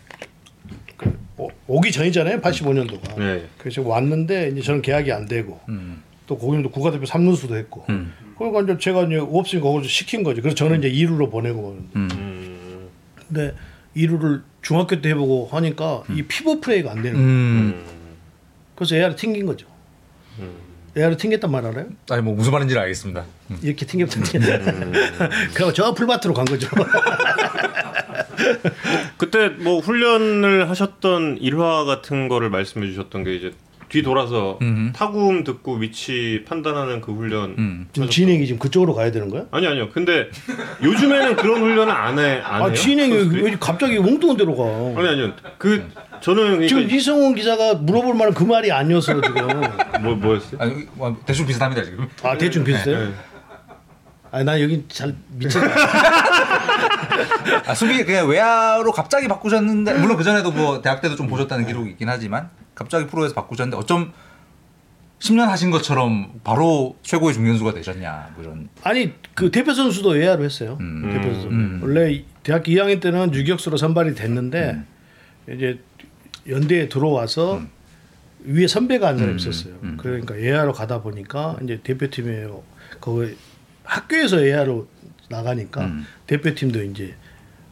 그 0.96 1.14
오- 1.36 1.50
오기 1.66 1.92
전이잖아요. 1.92 2.40
85년도가. 2.40 3.18
네. 3.18 3.44
그래서 3.58 3.82
왔는데 3.82 4.48
이제 4.52 4.62
저는 4.62 4.80
계약이 4.80 5.12
안 5.12 5.26
되고 5.26 5.60
음. 5.68 6.02
또 6.26 6.38
거기도 6.38 6.70
국가대표 6.70 7.04
3루수도 7.04 7.56
했고. 7.56 7.84
음. 7.90 8.14
그러니까 8.38 8.62
이제 8.62 8.78
제가 8.78 9.02
이제 9.02 9.16
없으니까 9.18 9.68
거기서 9.68 9.90
시킨 9.90 10.22
거죠. 10.22 10.40
그래서 10.40 10.54
저는 10.54 10.78
이제 10.82 10.90
2루로 10.90 11.30
보내고 11.30 11.76
음. 11.94 12.08
음. 12.10 12.88
근데 13.28 13.54
2루를 13.94 14.40
중학교 14.62 14.98
때 15.02 15.10
해보고 15.10 15.48
하니까 15.52 16.04
이 16.08 16.22
피부 16.22 16.58
플레이가 16.58 16.90
안 16.92 17.02
되는 17.02 17.12
거예요. 17.12 17.28
음. 17.28 17.84
그래서 18.74 18.94
AR을 18.96 19.14
튕긴 19.16 19.44
거죠. 19.44 19.66
음. 20.96 21.00
AR을 21.00 21.16
튕겼단 21.16 21.50
말 21.50 21.64
알아요? 21.66 21.86
아니 22.10 22.22
뭐 22.22 22.34
무슨 22.34 22.52
말인지 22.52 22.78
알겠습니다. 22.78 23.24
이렇게 23.62 23.86
튕겼단 23.86 24.22
그리고 25.54 25.72
저 25.72 25.94
풀밭으로 25.94 26.34
간 26.34 26.44
거죠. 26.44 26.68
그때 29.16 29.48
뭐 29.48 29.78
훈련을 29.78 30.68
하셨던 30.68 31.38
일화 31.40 31.84
같은 31.84 32.28
거를 32.28 32.50
말씀해 32.50 32.88
주셨던 32.88 33.24
게 33.24 33.36
이제 33.36 33.54
뒤 33.92 34.02
돌아서 34.02 34.58
음흠. 34.62 34.92
타구음 34.94 35.44
듣고 35.44 35.74
위치 35.74 36.46
판단하는 36.48 37.02
그 37.02 37.12
훈련. 37.12 37.54
음. 37.58 37.88
지금 37.92 38.08
진행이 38.08 38.46
지금 38.46 38.58
그쪽으로 38.58 38.94
가야 38.94 39.10
되는 39.10 39.28
거야? 39.28 39.44
아니 39.50 39.66
아니요. 39.66 39.90
근데 39.92 40.30
요즘에는 40.82 41.36
그런 41.36 41.60
훈련을 41.60 41.92
안 41.92 42.18
해. 42.18 42.40
안 42.42 42.62
아 42.62 42.66
해요. 42.68 42.74
진행이 42.74 43.12
선수들이? 43.12 43.42
왜 43.42 43.56
갑자기 43.60 43.98
엉뚱한 43.98 44.38
데로 44.38 44.56
가? 44.56 44.64
아니 44.98 45.08
아니요. 45.10 45.32
그 45.58 45.86
저는 46.22 46.42
그러니까 46.58 46.68
지금 46.68 46.90
이성훈 46.90 47.34
기자가 47.34 47.74
물어볼 47.74 48.14
만한 48.14 48.32
그 48.32 48.44
말이 48.44 48.72
아니었어 48.72 49.20
지금. 49.20 49.60
뭐 50.00 50.14
뭐였어요? 50.14 50.58
아니 50.58 50.86
뭐, 50.94 51.14
대충 51.26 51.46
비슷합니다 51.46 51.84
지금. 51.84 52.08
아 52.22 52.38
대충 52.38 52.64
비슷해요? 52.64 52.98
네. 52.98 53.12
아니 54.30 54.44
나 54.46 54.58
여기 54.62 54.86
잘 54.88 55.14
미쳤다. 55.36 55.68
아, 57.66 57.74
수비 57.74 58.02
그냥 58.04 58.26
외야로 58.26 58.90
갑자기 58.90 59.28
바꾸셨는데 59.28 59.98
물론 59.98 60.16
그 60.16 60.24
전에도 60.24 60.50
뭐 60.50 60.80
대학 60.80 61.02
때도 61.02 61.14
좀 61.14 61.26
보셨다는 61.28 61.66
기록이 61.66 61.90
있긴 61.90 62.08
하지만 62.08 62.48
갑자기 62.74 63.06
프로에서 63.06 63.34
바꾸셨는데 63.34 63.76
어쩜 63.76 64.12
10년 65.18 65.46
하신 65.46 65.70
것처럼 65.70 66.40
바로 66.42 66.96
최고의 67.02 67.34
중견수가 67.34 67.74
되셨냐 67.74 68.32
뭐 68.34 68.44
이런. 68.44 68.68
아니 68.82 69.12
그 69.34 69.50
대표 69.50 69.72
선수도 69.72 70.10
외야로 70.10 70.44
했어요. 70.44 70.78
음. 70.80 71.12
대표 71.12 71.32
선수 71.32 71.48
음. 71.48 71.80
원래 71.82 72.24
대학교 72.42 72.72
2학년 72.72 73.00
때는 73.00 73.32
유격수로 73.32 73.76
선발이 73.76 74.14
됐는데 74.14 74.82
이제 75.48 75.78
연대에 76.48 76.88
들어와서 76.88 77.62
위에 78.44 78.66
선배가 78.66 79.06
한 79.06 79.18
사람이 79.18 79.34
음. 79.34 79.38
있었어요. 79.38 79.74
음. 79.82 79.96
그러니까 80.00 80.40
예하로 80.40 80.72
가다 80.72 81.02
보니까 81.02 81.56
이제 81.62 81.80
대표팀에 81.82 82.48
거기 83.00 83.36
학교에서 83.84 84.44
예하로 84.44 84.88
나가니까 85.28 85.84
음. 85.84 86.06
대표팀도 86.26 86.82
이제 86.82 87.14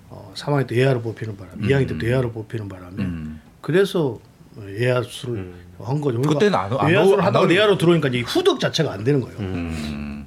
어, 0.08 0.32
3학년 0.36 0.66
때 0.66 0.76
예하로 0.76 1.02
뽑히는 1.02 1.36
바람, 1.36 1.62
에 1.62 1.66
2학년 1.66 1.88
때도 1.88 2.06
예하로 2.06 2.32
뽑히는 2.32 2.68
바람에 2.68 3.02
음. 3.02 3.40
그래서 3.60 4.20
예하수를 4.68 5.34
음. 5.36 5.54
한 5.78 6.00
거죠. 6.00 6.20
그때는 6.20 6.54
안- 6.58 6.72
안안 6.78 7.20
하다가 7.20 7.46
내야로 7.46 7.78
들어오니까 7.78 8.08
이제 8.08 8.20
후덕 8.20 8.60
자체가 8.60 8.92
안 8.92 9.04
되는 9.04 9.20
거예요. 9.20 9.38
음. 9.38 10.26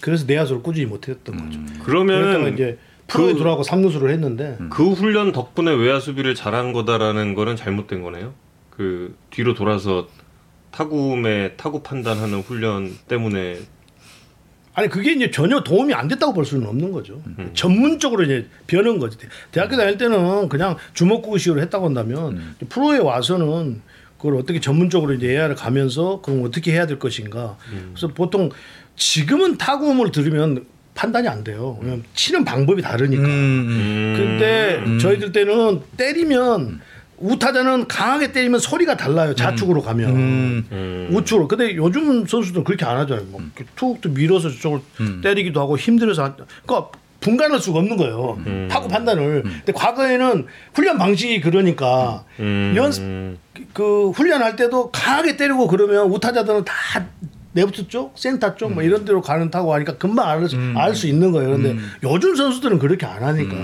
그래서 0.00 0.24
내야수를 0.26 0.62
꾸준히 0.62 0.86
못했던 0.86 1.36
거죠. 1.36 1.58
그러다가 1.84 1.84
그러면은 1.84 2.54
이제 2.54 2.78
프로에 3.06 3.32
그- 3.32 3.38
들어가고 3.38 3.62
삼루수를 3.62 4.10
했는데 4.10 4.56
그 4.70 4.90
훈련 4.92 5.32
덕분에 5.32 5.72
외야 5.72 6.00
수비를 6.00 6.34
잘한 6.34 6.72
거다라는 6.72 7.34
거는 7.34 7.56
잘못된 7.56 8.02
거네요. 8.02 8.32
그 8.70 9.14
뒤로 9.30 9.54
돌아서 9.54 10.08
타구음에 10.70 11.54
타구 11.56 11.82
판단하는 11.82 12.40
훈련 12.40 12.96
때문에 13.08 13.58
아니 14.80 14.88
그게 14.88 15.12
이제 15.12 15.30
전혀 15.30 15.62
도움이 15.62 15.92
안 15.92 16.08
됐다고 16.08 16.32
볼 16.32 16.46
수는 16.46 16.66
없는 16.66 16.90
거죠. 16.90 17.20
음. 17.38 17.50
전문적으로 17.52 18.24
이제 18.24 18.46
배는 18.66 18.98
거지. 18.98 19.18
대학교 19.52 19.76
다닐 19.76 19.98
때는 19.98 20.48
그냥 20.48 20.76
주먹구구식으로 20.94 21.60
했다고 21.60 21.84
한다면 21.84 22.36
음. 22.36 22.54
프로에 22.70 22.98
와서는 22.98 23.82
그걸 24.16 24.36
어떻게 24.36 24.58
전문적으로 24.58 25.12
이제 25.12 25.28
AI를 25.28 25.54
가면서 25.54 26.22
그럼 26.22 26.44
어떻게 26.44 26.72
해야 26.72 26.86
될 26.86 26.98
것인가. 26.98 27.58
그래서 27.92 28.08
보통 28.08 28.50
지금은 28.96 29.58
타구음을 29.58 30.12
들으면 30.12 30.64
판단이 30.94 31.28
안 31.28 31.44
돼요. 31.44 31.78
왜냐면 31.80 32.04
치는 32.14 32.44
방법이 32.44 32.80
다르니까. 32.80 33.22
음. 33.22 34.14
근데 34.16 34.98
저희들 34.98 35.32
때는 35.32 35.80
때리면 35.98 36.80
우타자는 37.20 37.86
강하게 37.86 38.32
때리면 38.32 38.58
소리가 38.60 38.96
달라요. 38.96 39.34
좌측으로 39.34 39.82
가면 39.82 40.08
음. 40.10 41.08
우측으로. 41.12 41.48
근데 41.48 41.76
요즘 41.76 42.26
선수들은 42.26 42.64
그렇게 42.64 42.84
안 42.86 42.96
하잖아요. 42.98 43.26
뭐 43.30 43.40
이렇게 43.42 43.64
툭 43.76 43.98
밀어서 44.08 44.48
저쪽을 44.50 44.80
때리기도 45.22 45.60
하고 45.60 45.76
힘들어서 45.76 46.24
한- 46.24 46.34
그러니까 46.64 46.90
분간할 47.20 47.60
수가 47.60 47.80
없는 47.80 47.98
거예요. 47.98 48.38
타구 48.70 48.88
판단을. 48.88 49.42
근데 49.42 49.72
과거에는 49.72 50.46
훈련 50.74 50.96
방식이 50.96 51.42
그러니까 51.42 52.24
음. 52.38 52.72
연습 52.74 53.02
그 53.74 54.08
훈련할 54.10 54.56
때도 54.56 54.90
강하게 54.90 55.36
때리고 55.36 55.66
그러면 55.68 56.06
우타자들은 56.10 56.64
다 56.64 57.06
레프트 57.54 57.88
쪽, 57.88 58.16
센터 58.16 58.54
쪽 58.54 58.72
뭐 58.72 58.82
이런 58.84 59.04
데로 59.04 59.20
가는 59.20 59.50
타고 59.50 59.74
하니까 59.74 59.96
금방 59.96 60.28
알수 60.76 61.06
있는 61.08 61.32
거예요. 61.32 61.50
근데 61.50 61.76
요즘 62.04 62.36
선수들은 62.36 62.78
그렇게 62.78 63.06
안 63.06 63.22
하니까 63.24 63.56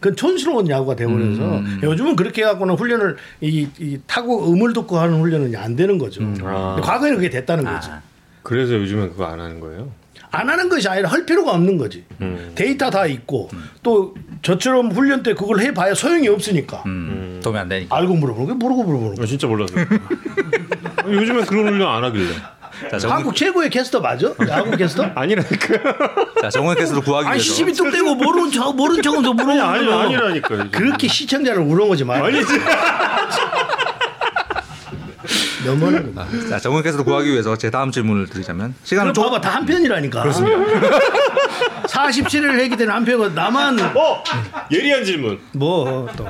그건 0.00 0.16
촌스러운 0.16 0.68
야구가 0.68 0.96
돼버려서 0.96 1.62
요즘은 1.82 2.16
그렇게 2.16 2.42
해갖고는 2.42 2.74
훈련을 2.74 3.16
이, 3.40 3.66
이 3.78 3.98
타고 4.06 4.52
음을 4.52 4.72
듣고 4.74 4.98
하는 4.98 5.20
훈련은 5.20 5.56
안 5.56 5.74
되는 5.76 5.96
거죠. 5.98 6.22
아. 6.44 6.74
근데 6.74 6.82
과거에는 6.86 7.16
그게 7.16 7.30
됐다는 7.30 7.64
거지. 7.64 7.88
그래서 8.42 8.74
요즘엔 8.74 9.10
그거 9.10 9.24
안 9.24 9.40
하는 9.40 9.60
거예요. 9.60 9.90
안 10.34 10.48
하는 10.48 10.68
것이 10.68 10.88
아니라 10.88 11.10
할 11.10 11.24
필요가 11.26 11.52
없는 11.52 11.76
거지. 11.78 12.04
음. 12.22 12.52
데이터 12.54 12.90
다 12.90 13.06
있고 13.06 13.48
또 13.82 14.14
저처럼 14.42 14.90
훈련 14.90 15.22
때 15.22 15.34
그걸 15.34 15.60
해봐야 15.60 15.94
소용이 15.94 16.26
없으니까 16.28 16.82
음. 16.86 17.40
도움이 17.42 17.58
안 17.58 17.68
되니까. 17.68 17.94
알고 17.96 18.14
물어보는 18.14 18.46
게 18.48 18.52
모르고 18.54 18.82
물어보는 18.84 19.14
거. 19.16 19.22
아, 19.22 19.26
진짜 19.26 19.46
몰랐어요. 19.46 19.84
요즘엔 21.06 21.44
그런 21.46 21.68
훈련 21.68 21.88
안 21.88 22.04
하길래. 22.04 22.32
자, 22.90 22.98
정훈, 22.98 23.16
한국 23.16 23.34
최고의 23.36 23.70
캐스터 23.70 24.00
맞아? 24.00 24.32
야구 24.48 24.76
캐스터? 24.76 25.10
아니라니까요. 25.14 25.78
자, 26.42 26.50
정훈 26.50 26.74
캐스터 26.76 27.00
구하기 27.00 27.26
아니 27.28 27.38
위해서. 27.38 27.54
시비 27.54 27.72
뚝 27.72 27.90
떼고 27.90 28.14
모르는 28.14 28.50
척 28.50 28.74
모르는 28.76 29.02
척하면서 29.02 29.32
물어보는 29.34 29.60
아니 29.62 29.86
거. 29.86 29.98
아니라니까요. 29.98 30.68
그렇게 30.70 31.08
시청자를 31.08 31.62
우롱하지 31.62 32.04
마. 32.04 32.16
아니지. 32.24 32.46
너무하는 35.64 36.12
거. 36.14 36.24
자, 36.48 36.58
정훈 36.58 36.82
캐스터 36.82 37.04
구하기 37.04 37.30
위해서 37.30 37.56
제 37.56 37.70
다음 37.70 37.90
질문을 37.92 38.26
드리자면 38.28 38.74
시간을 38.82 39.12
좀 39.14 39.24
봐봐 39.24 39.40
다 39.40 39.52
한 39.52 39.64
편이라니까. 39.66 40.22
그렇습니다. 40.22 40.58
47일 41.86 42.58
했기 42.58 42.70
때문에 42.76 42.92
한 42.92 43.04
편이고 43.04 43.28
나만 43.28 43.78
어 43.94 44.24
예리한 44.72 45.04
질문. 45.04 45.38
뭐 45.52 46.08
또. 46.16 46.26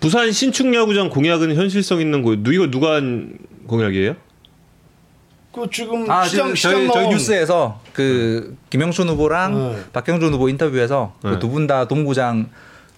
부산 0.00 0.32
신축 0.32 0.72
야구장 0.74 1.10
공약은 1.10 1.54
현실성 1.54 2.00
있는 2.00 2.22
거. 2.22 2.34
누 2.38 2.52
이거 2.54 2.70
누가 2.70 2.94
한 2.94 3.34
공약이에요? 3.66 4.16
그 5.52 5.68
지금 5.72 6.08
아, 6.10 6.24
시장 6.26 6.54
시장 6.54 6.72
저희, 6.74 6.88
저희 6.92 7.08
뉴스에서 7.08 7.80
그 7.92 8.56
김영춘 8.70 9.08
후보랑 9.08 9.54
네. 9.72 9.82
박경준 9.92 10.32
후보 10.32 10.48
인터뷰에서 10.48 11.16
그 11.22 11.28
네. 11.28 11.38
두분 11.40 11.66
다 11.66 11.88
동구장 11.88 12.48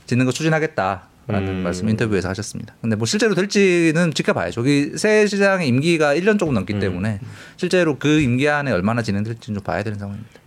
짓는 0.07 0.27
거 0.27 0.33
추진하겠다 0.33 1.09
라는 1.29 1.49
음. 1.49 1.63
말씀 1.63 1.89
인터뷰에서 1.89 2.29
하셨습니다. 2.29 2.75
근데 2.83 2.97
뭐 2.97 3.07
실제로 3.07 3.35
될지는 3.35 4.13
지켜봐야죠. 4.13 4.55
저기 4.55 4.93
새 4.97 5.27
시장의 5.27 5.67
임기가 5.69 6.15
1년 6.17 6.39
조금 6.39 6.53
넘기 6.53 6.79
때문에 6.79 7.21
실제로 7.57 7.97
그 7.99 8.21
임기 8.21 8.49
안에 8.49 8.71
얼마나 8.73 9.03
진행될지는 9.03 9.59
좀 9.59 9.65
봐야 9.65 9.83
되는 9.83 9.99
상황입니다. 9.99 10.41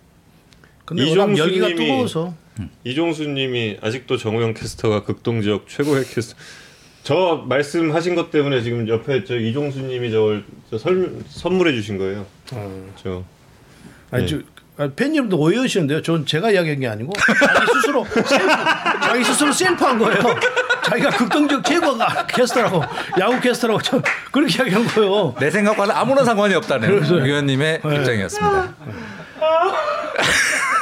근데 0.83 1.09
워낙 1.09 1.35
열기가 1.35 1.69
이종수님이- 1.69 1.77
뜨거워서 1.77 2.33
이종수 2.83 3.23
님이 3.29 3.77
아직도 3.81 4.17
정우영 4.17 4.53
캐스터가 4.53 5.03
극동 5.03 5.41
지역 5.41 5.67
최고의 5.67 6.05
캐스터. 6.05 6.37
저 7.05 7.43
말씀하신 7.47 8.15
것 8.15 8.31
때문에 8.31 8.63
지금 8.63 8.89
옆에 8.89 9.23
저 9.25 9.35
이종수님이 9.37 10.09
저걸 10.11 10.43
저 10.71 10.77
설, 10.79 11.13
선물해 11.29 11.71
주신 11.73 11.99
거예요. 11.99 12.25
저 12.95 13.23
아니 14.09 14.25
네. 14.25 14.27
저 14.27 14.83
아, 14.83 14.89
팬님도 14.93 15.37
오해하시는데요. 15.37 16.01
전 16.01 16.25
제가 16.25 16.49
이야기한 16.49 16.79
게 16.79 16.87
아니고 16.87 17.13
자기 17.13 17.71
스스로 17.73 18.03
셀프, 18.05 18.47
자기 19.03 19.23
스스로 19.23 19.51
셀프한 19.51 19.99
거예요. 19.99 20.19
자기가 20.83 21.11
극동적 21.11 21.63
최고가 21.63 22.25
캐스터라고 22.25 22.81
야구 23.19 23.39
캐스터라고 23.39 23.81
저 23.83 24.01
그렇게 24.31 24.55
이야기한 24.55 24.87
거예요. 24.87 25.35
내 25.39 25.51
생각과는 25.51 25.93
아무런 25.93 26.25
상관이 26.25 26.55
없다는 26.55 27.03
의원님의 27.03 27.81
네. 27.83 27.95
입장이었습니다. 27.97 28.75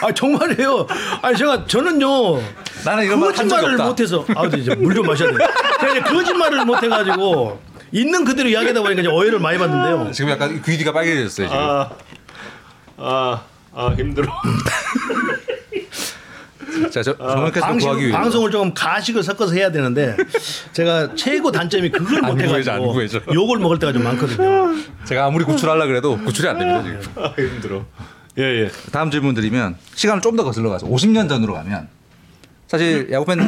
아 0.04 0.12
정말이에요. 0.14 0.86
아니 1.22 1.38
제가 1.38 1.66
저는요 1.66 2.42
나는 2.86 3.06
이런 3.06 3.20
거짓말을. 3.20 3.78
못해서 3.78 4.26
아 4.36 4.46
이제 4.48 4.76
물 4.76 4.94
좀 4.94 5.06
마셔야 5.08 5.32
돼. 5.32 5.38
제가 5.80 5.92
이제 5.92 6.02
거짓말을 6.02 6.66
못해가지고 6.66 7.60
있는 7.92 8.26
그대로 8.26 8.50
이야기하다 8.50 8.82
보니까 8.82 9.02
이제 9.02 9.10
오해를 9.10 9.40
많이 9.40 9.58
받는데요. 9.58 10.12
지금 10.12 10.32
약간 10.32 10.62
귀뒤가 10.62 10.92
빨개졌어요 10.92 11.48
지금. 11.48 11.60
아, 11.62 11.90
아, 12.98 13.42
아 13.74 13.94
힘들어. 13.98 14.32
자, 16.92 17.04
저 17.04 17.16
정원 17.16 17.52
캐스터 17.52 17.68
구하기 17.68 17.82
방송, 17.82 18.00
위해서 18.00 18.18
방송을 18.18 18.52
조금 18.52 18.74
가식을 18.74 19.22
섞어서 19.22 19.54
해야 19.54 19.72
되는데 19.72 20.16
제가 20.72 21.14
최고 21.16 21.52
단점이 21.52 21.90
그걸 21.92 22.22
못 22.22 22.40
해가지고 22.42 22.94
구해져. 22.94 23.22
욕을 23.32 23.60
먹을 23.60 23.78
때가 23.78 23.94
좀 23.94 24.04
많거든요. 24.04 24.74
제가 25.06 25.26
아무리 25.26 25.44
구출하려 25.46 25.86
그래도 25.86 26.18
구출이 26.18 26.48
안 26.50 26.58
됩니다 26.58 26.82
지금. 26.84 27.24
아 27.24 27.32
힘들어. 27.38 27.86
예 28.38 28.44
예. 28.44 28.72
다음 28.92 29.12
질문 29.12 29.34
드리면 29.36 29.76
시간을 29.96 30.22
좀 30.22 30.36
더 30.36 30.44
거슬러 30.44 30.70
가서 30.70 30.88
50년 30.88 31.30
전으로 31.30 31.54
가면 31.54 31.88
사실 32.68 33.10
야구 33.12 33.26
팬 33.26 33.40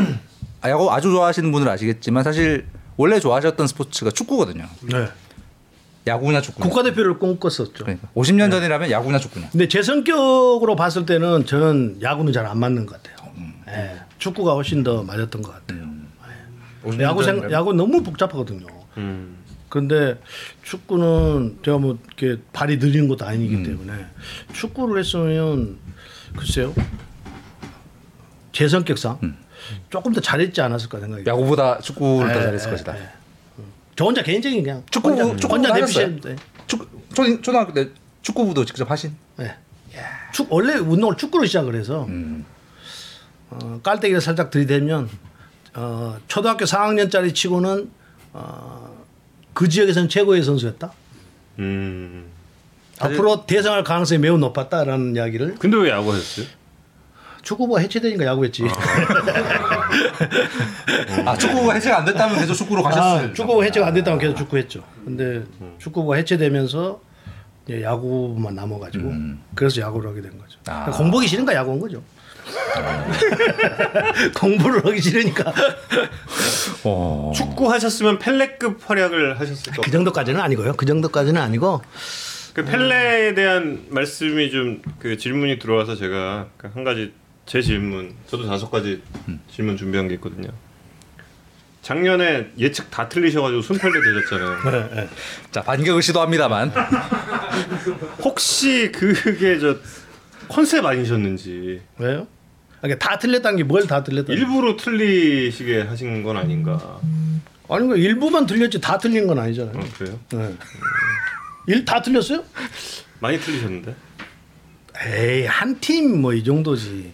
아, 0.62 0.70
야구 0.70 0.92
아주 0.92 1.10
좋아하시는 1.10 1.52
분은 1.52 1.68
아시겠지만 1.68 2.24
사실 2.24 2.66
원래 2.98 3.20
좋아하셨던 3.20 3.68
스포츠가 3.68 4.12
축구거든요. 4.12 4.66
네. 4.84 5.08
야구냐 6.08 6.40
축구냐. 6.42 6.70
국가대표를 6.70 7.18
꿈꿨었죠. 7.18 7.84
그러니까 7.84 8.08
50년 8.16 8.52
전이라면 8.52 8.92
야구냐 8.92 9.18
축구냐. 9.20 9.50
근데 9.52 9.68
제 9.68 9.82
성격으로 9.82 10.76
봤을 10.76 11.06
때는 11.08 11.46
저는 11.48 11.98
야구는 12.02 12.32
잘 12.32 12.46
안 12.46 12.60
맞는 12.60 12.86
것 12.86 13.02
같아요. 13.02 13.16
예. 13.70 14.00
축구가 14.20 14.54
훨씬 14.54 14.84
더 14.84 15.02
맞았던 15.04 15.42
것 15.42 15.52
같아요. 15.52 15.84
예. 16.94 17.02
야구 17.04 17.24
생 17.24 17.42
야구 17.52 17.74
너무 17.74 18.04
복잡하거든요. 18.04 18.68
음. 18.98 19.35
그런데 19.80 20.18
축구는 20.64 21.60
제가 21.66 21.78
뭐 21.80 22.00
이렇게 22.08 22.42
발이 22.54 22.78
느리는 22.78 23.10
것도 23.10 23.26
아니기 23.26 23.62
때문에 23.62 24.06
축구를 24.54 24.98
했으면 25.02 25.78
글쎄요 26.34 26.74
제 28.54 28.70
성격상 28.70 29.36
조금 29.90 30.14
더 30.14 30.22
잘했지 30.22 30.62
않았을까 30.62 31.02
생각이. 31.02 31.24
야구보다 31.28 31.80
축구를 31.82 32.32
더 32.32 32.40
예, 32.40 32.44
잘했을 32.46 32.68
예, 32.68 32.72
것이다. 32.72 32.98
예. 32.98 33.10
저 33.98 34.06
혼자 34.06 34.24
개인적인 34.24 34.64
그냥 34.64 34.82
축구- 34.90 35.10
혼자, 35.10 35.36
축구 35.36 35.56
혼자? 35.56 35.74
내비시는데. 35.74 36.36
축구 36.68 36.88
초, 37.14 37.42
초등학교 37.42 37.74
때 37.74 37.90
축구부도 38.22 38.64
직접 38.64 38.90
하신? 38.90 39.14
예. 39.42 39.56
축 40.32 40.48
원래 40.54 40.76
운동을 40.76 41.18
축구로 41.18 41.46
시작을 41.48 41.76
해서 41.76 42.08
어, 43.50 43.80
깔때기를 43.84 44.22
살짝 44.22 44.52
들이대면 44.52 45.10
어, 45.74 46.18
초등학교 46.30 46.64
4학년짜리 46.64 47.36
치고는 47.36 47.90
어, 48.34 48.75
그 49.56 49.68
지역에서는 49.70 50.10
최고의 50.10 50.44
선수였다. 50.44 50.92
음. 51.60 52.26
앞으로 53.00 53.46
대성할 53.46 53.84
가능성이 53.84 54.20
매우 54.20 54.38
높았다라는 54.38 55.16
이야기를 55.16 55.56
근데 55.56 55.78
왜 55.78 55.90
야구 55.90 56.14
하셨어요? 56.14 56.46
축구부가 57.42 57.80
해체되니까 57.80 58.26
야구했지. 58.26 58.64
아 61.26 61.38
축구가 61.38 61.74
해체가 61.74 62.00
안 62.00 62.06
됐다면 62.06 62.40
계속 62.40 62.54
축구로 62.56 62.84
가셨어요. 62.84 63.30
아, 63.30 63.34
축구부 63.34 63.64
해체가 63.64 63.88
안 63.88 63.94
됐다면 63.94 64.20
계속 64.20 64.36
축구했죠. 64.36 64.84
근데 65.06 65.44
축구부가 65.78 66.16
해체되면서 66.18 67.00
야구만 67.82 68.56
남아가지고 68.56 69.12
그래서 69.54 69.82
야구를 69.82 70.10
하게 70.10 70.22
된 70.22 70.38
거죠. 70.38 70.60
아. 70.68 70.90
공부하기 70.92 71.28
싫으니까 71.28 71.54
야구한 71.54 71.80
거죠. 71.80 72.02
공부를 74.36 74.86
하기 74.86 75.02
싫으니까 75.02 75.54
어. 76.84 77.32
축구 77.36 77.72
하셨으면 77.72 78.20
펠레급 78.20 78.80
활약을 78.90 79.40
하셨을 79.40 79.74
거. 79.74 79.82
그 79.82 79.92
정도까지는 79.92 80.40
아니고요. 80.40 80.74
그 80.74 80.86
정도까지는 80.86 81.42
아니고 81.42 81.82
그 82.54 82.64
펠레에 82.64 83.34
대한 83.34 83.86
말씀이 83.90 84.52
좀 84.52 84.82
그 85.00 85.18
질문이 85.18 85.60
들어와서 85.60 85.96
제가 85.96 86.48
그한 86.58 86.84
가지 86.84 87.12
제 87.46 87.62
질문 87.62 88.14
저도 88.28 88.48
다섯 88.48 88.70
가지 88.72 89.02
질문 89.54 89.78
준비한 89.78 90.08
게 90.08 90.16
있거든요. 90.16 90.50
작년에 91.82 92.48
예측 92.58 92.90
다 92.90 93.08
틀리셔가지고 93.08 93.62
순펠레 93.62 93.94
되셨잖아요. 94.02 95.08
자 95.52 95.62
반격을 95.62 96.02
시도합니다만 96.02 96.72
혹시 98.24 98.92
그게 98.92 99.60
저 99.60 99.76
컨셉 100.48 100.86
아니셨는지 100.86 101.82
왜요? 102.00 102.28
그러니까 102.86 103.10
다 103.10 103.18
틀렸다는 103.20 103.58
게 103.58 103.64
뭘 103.64 103.88
다 103.88 104.04
틀렸다? 104.04 104.34
일부러 104.34 104.76
틀리시게 104.78 105.82
하신 105.82 106.24
건 106.24 106.38
아닌가? 106.38 107.00
아니 107.70 107.88
그 107.88 107.98
일부만 107.98 108.46
틀렸지 108.46 108.80
다 108.82 108.98
틀린 108.98 109.26
건 109.28 109.40
아니잖아요. 109.40 109.76
어, 109.78 109.84
그래요? 109.98 110.20
네. 110.32 110.54
일다 111.68 112.02
틀렸어요? 112.02 112.44
많이 113.20 113.40
틀리셨는데? 113.40 113.96
에이 115.08 115.46
한 115.46 115.80
팀 115.80 116.22
뭐 116.22 116.34
이 116.34 116.44
정도지. 116.44 117.14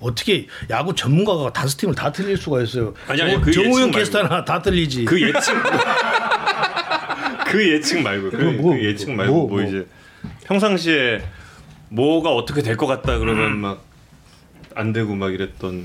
어떻게 0.00 0.46
야구 0.70 0.94
전문가가 0.94 1.52
다섯 1.52 1.76
팀을 1.76 1.92
다 1.96 2.12
틀릴 2.12 2.36
수가 2.36 2.62
있어요? 2.62 2.94
아니, 3.08 3.20
아니, 3.20 3.32
정- 3.32 3.40
그 3.42 3.50
정우영. 3.52 3.90
캐스터나 3.90 4.44
다 4.44 4.62
틀리지. 4.62 5.04
그 5.06 5.20
예측 5.20 5.40
그 7.48 7.68
예측 7.72 8.02
말고 8.02 8.30
그, 8.30 8.36
뭐, 8.36 8.74
그 8.74 8.84
예측 8.84 9.10
말고 9.10 9.32
뭐, 9.34 9.48
뭐, 9.48 9.60
뭐. 9.60 9.68
이제 9.68 9.86
평상시에 10.44 11.22
뭐가 11.88 12.30
어떻게 12.30 12.62
될 12.62 12.76
것 12.76 12.86
같다 12.86 13.18
그러면 13.18 13.56
막 13.58 13.84
안 14.78 14.92
되고 14.92 15.12
막 15.16 15.34
이랬던 15.34 15.84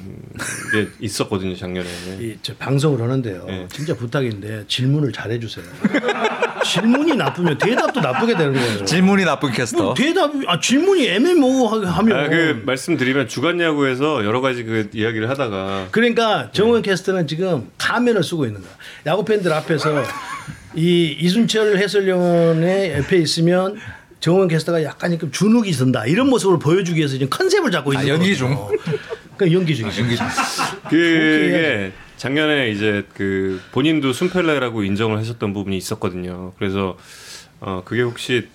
게 0.71 0.87
있었거든요 0.99 1.55
작년에. 1.55 1.89
이, 2.19 2.37
저 2.43 2.53
방송을 2.55 3.01
하는데요. 3.01 3.45
네. 3.47 3.67
진짜 3.71 3.95
부탁인데 3.95 4.65
질문을 4.67 5.11
잘 5.11 5.31
해 5.31 5.39
주세요. 5.39 5.65
질문이 6.63 7.15
나쁘면 7.15 7.57
대답도 7.57 8.01
나쁘게 8.01 8.37
되는 8.37 8.53
거예요. 8.53 8.85
질문이 8.85 9.25
나쁜 9.25 9.51
캐스터. 9.51 9.83
뭐 9.83 9.93
대답 9.95 10.31
아 10.45 10.59
질문이 10.59 11.07
애매모호하면 11.07 12.17
아, 12.19 12.29
그 12.29 12.61
말씀드리면 12.65 13.27
주간 13.27 13.59
야구에서 13.59 14.23
여러 14.25 14.41
가지 14.41 14.63
그 14.63 14.89
이야기를 14.93 15.27
하다가 15.27 15.87
그러니까 15.89 16.51
정원 16.51 16.83
캐스터는 16.83 17.25
지금 17.25 17.71
가면을 17.79 18.23
쓰고 18.23 18.45
있는 18.45 18.61
거야. 18.61 18.71
야구 19.07 19.25
팬들 19.25 19.51
앞에서 19.51 20.03
이 20.75 21.17
이순철 21.19 21.77
해설위원의 21.77 22.93
옆에 22.99 23.17
있으면 23.17 23.75
정원 24.23 24.47
캐스터가 24.47 24.83
약간 24.83 25.19
좀 25.19 25.29
주눅이 25.31 25.71
든다 25.71 26.05
이런 26.05 26.29
모습을 26.29 26.57
보여주기 26.57 26.99
위해서 26.99 27.11
지금 27.11 27.29
컨셉을 27.29 27.71
잡고 27.71 27.91
있는 27.91 28.05
아, 28.05 28.07
연기 28.07 28.33
거거든요. 28.37 28.69
그 29.35 29.51
연기 29.51 29.75
중이죠. 29.75 30.01
연기 30.01 30.15
중. 30.15 30.25
그게 30.89 31.91
작년에 32.15 32.69
이제 32.69 33.05
그 33.15 33.59
본인도 33.73 34.13
순펠레라고 34.13 34.85
인정을 34.85 35.17
하셨던 35.17 35.51
부분이 35.51 35.75
있었거든요. 35.75 36.53
그래서 36.57 36.97
어 37.59 37.81
그게 37.83 38.01
혹시 38.01 38.47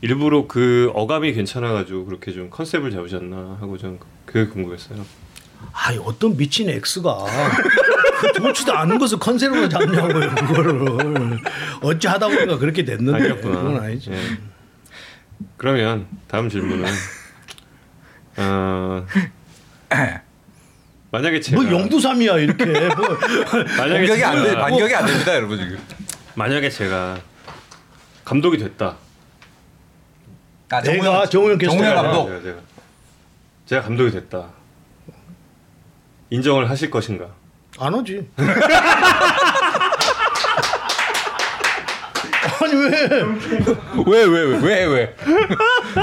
일부러 0.00 0.46
그 0.46 0.92
어감이 0.94 1.32
괜찮아가지고 1.32 2.04
그렇게 2.04 2.32
좀 2.32 2.48
컨셉을 2.48 2.92
잡으셨나 2.92 3.56
하고 3.60 3.78
좀 3.78 3.98
그게 4.26 4.46
궁금했어요. 4.48 5.04
아, 5.72 5.92
어떤 6.04 6.36
미친 6.36 6.70
엑스가 6.70 7.24
그 8.20 8.32
좋지도 8.32 8.72
않은 8.72 8.96
것을 9.00 9.18
컨셉으로 9.18 9.68
잡냐고요, 9.68 10.34
그거를. 10.36 11.40
어찌 11.82 12.06
하다 12.06 12.28
보니까 12.28 12.58
그렇게 12.58 12.84
됐는데. 12.84 13.24
아니었구나. 13.24 13.62
그건 13.62 13.82
아니지. 13.82 14.12
예. 14.12 14.55
그러면 15.56 16.06
다음 16.28 16.48
질문은 16.48 16.84
어, 18.38 19.06
만약에 21.10 21.40
제가 21.40 21.62
뭐 21.62 21.70
영두삼이야 21.70 22.38
이렇게. 22.38 22.64
뭐. 22.66 22.76
만약에 23.78 24.06
반격이 24.06 24.24
안 24.24 24.42
돼, 24.42 24.48
제가 24.50 24.60
반격이 24.60 24.94
안 24.94 25.06
됩니다, 25.06 25.34
여러분 25.34 25.58
지금. 25.58 25.78
만약에 26.34 26.68
제가 26.68 27.18
감독이 28.24 28.58
됐다. 28.58 28.96
아, 30.70 30.80
내가 30.82 31.26
정우영. 31.26 31.58
정우영 31.58 31.82
제가, 31.84 32.02
감독. 32.02 32.26
제가, 32.28 32.42
제가, 32.42 32.58
제가 33.66 33.82
감독이 33.82 34.10
됐다. 34.10 34.50
인정을 36.30 36.68
하실 36.68 36.90
것인가? 36.90 37.28
안 37.78 37.94
오지. 37.94 38.28
아니 42.66 42.74
왜? 42.74 43.08
왜, 44.06 44.24
왜, 44.24 44.40
왜, 44.42 44.58
왜, 44.58 44.84
왜, 44.86 45.14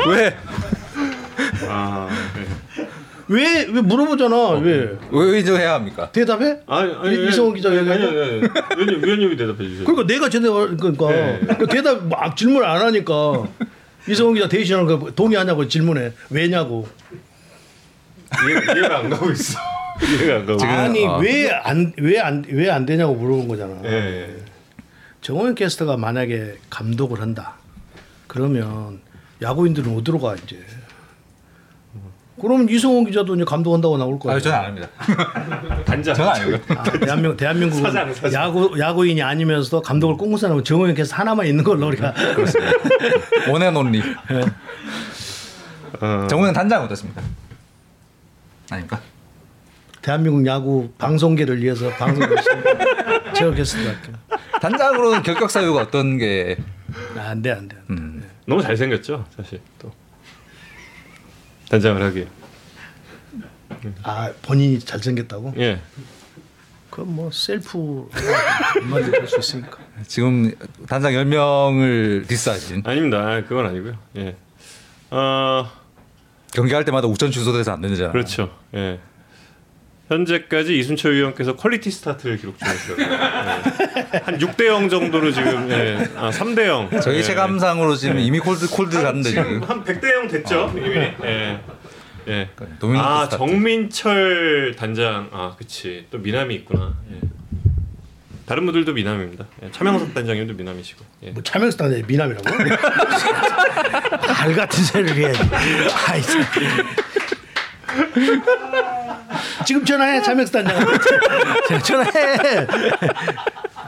왜, 0.08 0.38
아, 1.68 2.08
네. 2.36 2.86
왜, 3.30 3.66
왜 3.72 3.82
물어보잖아. 3.82 4.50
왜? 4.60 4.98
왜 5.12 5.40
인정해야 5.40 5.74
합니까? 5.76 6.12
대답해? 6.12 6.60
아니, 6.68 6.94
아니, 6.94 7.16
이- 7.16 7.28
이성훈 7.30 7.56
기자 7.56 7.70
아니, 7.70 7.80
얘기해? 7.80 7.94
아니, 7.96 8.06
아니, 8.06 8.20
아니. 8.22 8.42
위원님, 8.78 9.04
위원님이 9.04 9.38
대답해 9.38 9.64
주세요. 9.64 9.86
그러니까 9.86 10.14
내가 10.14 10.30
제대로 10.30 10.54
그러니까 10.78 11.10
네. 11.10 11.40
그 11.60 11.68
대답 11.68 12.06
막 12.08 12.36
질문 12.36 12.64
안 12.64 12.82
하니까 12.82 13.44
이성훈 14.08 14.36
기자 14.36 14.48
대신하는 14.50 14.86
거 14.88 15.12
동의하냐고 15.12 15.68
질문해. 15.68 16.12
왜냐고. 16.30 16.88
이해, 18.46 18.80
이해가 18.80 18.98
안 19.00 19.10
가고 19.10 19.32
있어. 19.32 19.58
이해가 20.04 20.36
안 20.40 20.46
가고. 20.46 20.58
지금- 20.58 20.74
아니 20.74 21.06
어. 21.06 21.18
왜안 21.20 21.94
왜 21.98 22.20
안 22.20 22.44
왜 22.48 22.70
안 22.70 22.86
되냐고 22.86 23.16
물어본 23.16 23.48
거잖아. 23.48 23.76
예, 23.86 23.90
예. 23.90 24.36
정호영 25.24 25.56
캐스터가 25.56 25.96
만약에 25.98 26.58
감독을 26.70 27.22
한다. 27.22 27.56
그러면 28.28 29.00
야구인들은 29.42 29.98
어디로 29.98 30.20
가 30.20 30.36
이제? 30.36 30.60
그러면 32.42 32.68
이성훈 32.68 33.06
기자도 33.06 33.36
이제 33.36 33.46
감독한다고 33.46 33.98
나올 33.98 34.20
거야. 34.20 34.36
아, 34.36 34.40
저는 34.40 34.58
안 34.58 34.66
합니다. 34.66 34.88
단장. 35.86 36.14
저는 36.14 36.32
아니고요. 36.32 36.60
아, 36.78 36.84
대한민국 36.84 37.38
대한민국 37.38 37.78
사장, 37.78 38.14
사장. 38.14 38.34
야구 38.34 38.78
야구인이 38.78 39.22
아니면서도 39.22 39.82
감독을 39.82 40.18
꿈꾸는 40.18 40.38
사람은 40.40 40.64
정호영 40.66 40.94
캐스터 40.96 41.16
하나만 41.16 41.48
있는 41.48 41.64
걸로 41.64 41.88
우리가 41.88 42.14
one 43.50 43.63
and 43.63 43.76
only. 43.78 44.02
어, 46.02 46.28
정우영 46.28 46.54
단장 46.54 46.84
어떻습니까? 46.84 47.22
아닙니까? 48.72 49.00
대한민국 50.04 50.46
야구 50.46 50.92
방송계를 50.98 51.64
위해서 51.64 51.90
방송 51.92 52.24
할게요. 53.88 54.16
단장으로는 54.62 55.24
결격 55.24 55.50
사유가 55.50 55.82
어떤 55.82 56.18
게 56.18 56.58
아, 57.18 57.30
안 57.30 57.42
돼, 57.42 57.52
안 57.52 57.68
돼. 57.70 57.78
안 57.78 57.86
돼. 57.88 57.94
음. 58.02 58.30
너무 58.46 58.62
잘생겼죠, 58.62 59.26
사실 59.36 59.62
또. 59.80 59.92
단장을 61.70 62.04
하기. 62.04 62.28
아, 64.04 64.32
본인이 64.42 64.78
잘생겼다고? 64.80 65.54
예. 65.58 65.80
그럼 66.90 67.16
뭐 67.16 67.32
셀프 67.32 68.08
얼마든지 68.76 69.18
할수 69.20 69.40
있으니까. 69.40 69.78
지금 70.06 70.54
단장 70.88 71.14
10명을 71.14 72.28
diss하신 72.28 72.84
아닙니다. 72.86 73.42
그건 73.48 73.68
아니고요. 73.68 73.98
예. 74.18 74.36
어, 75.12 75.72
경기할 76.52 76.84
때마다 76.86 77.08
우천 77.08 77.32
취소돼서 77.32 77.72
안 77.72 77.82
되잖아요. 77.82 78.12
그렇죠. 78.12 78.54
예. 78.76 79.00
현재까지 80.10 80.78
이순철 80.78 81.14
위원께서 81.16 81.56
quality 81.56 81.90
start를 81.90 82.38
기록 82.38 82.58
중이시고요. 82.60 82.98
예. 83.00 83.08
한 84.24 84.38
6대 84.38 84.66
0 84.66 84.90
정도로 84.90 85.32
지금 85.32 85.70
예. 85.72 86.08
아, 86.18 86.30
3대 86.30 86.66
0. 86.66 86.90
저희 87.02 87.18
예. 87.18 87.24
체감상으로 87.24 87.96
지금 87.96 88.20
이미 88.20 88.40
콜드 88.40 88.70
콜드 88.70 89.02
갔는데 89.02 89.30
지금 89.30 89.64
한 89.64 89.84
100대 89.84 90.12
0 90.14 90.28
됐죠, 90.28 90.74
이미. 90.76 90.90
예. 91.24 91.60
예. 92.28 92.50
아, 92.98 93.26
스타트. 93.26 93.38
정민철 93.38 94.76
단장. 94.78 95.30
아, 95.32 95.56
그치. 95.58 96.06
또 96.12 96.18
미남이 96.18 96.54
있구나. 96.56 96.94
예. 97.12 97.20
다른 98.46 98.66
분들도 98.66 98.92
미남입니다. 98.94 99.46
예. 99.64 99.72
차명석 99.72 100.14
단장님도 100.14 100.54
미남이시고. 100.56 101.06
예. 101.24 101.32
뭐 101.32 101.42
차명스탄의 101.44 102.04
미남이라고? 102.08 102.44
알 104.42 104.54
같은 104.54 104.84
소리를 104.84 105.16
해야지. 105.16 105.40
아이 106.08 106.22
참. 106.22 106.44
지금 109.66 109.84
전화해 109.86 110.22
차명스탄장한테. 110.22 111.80
전화해. 111.84 112.68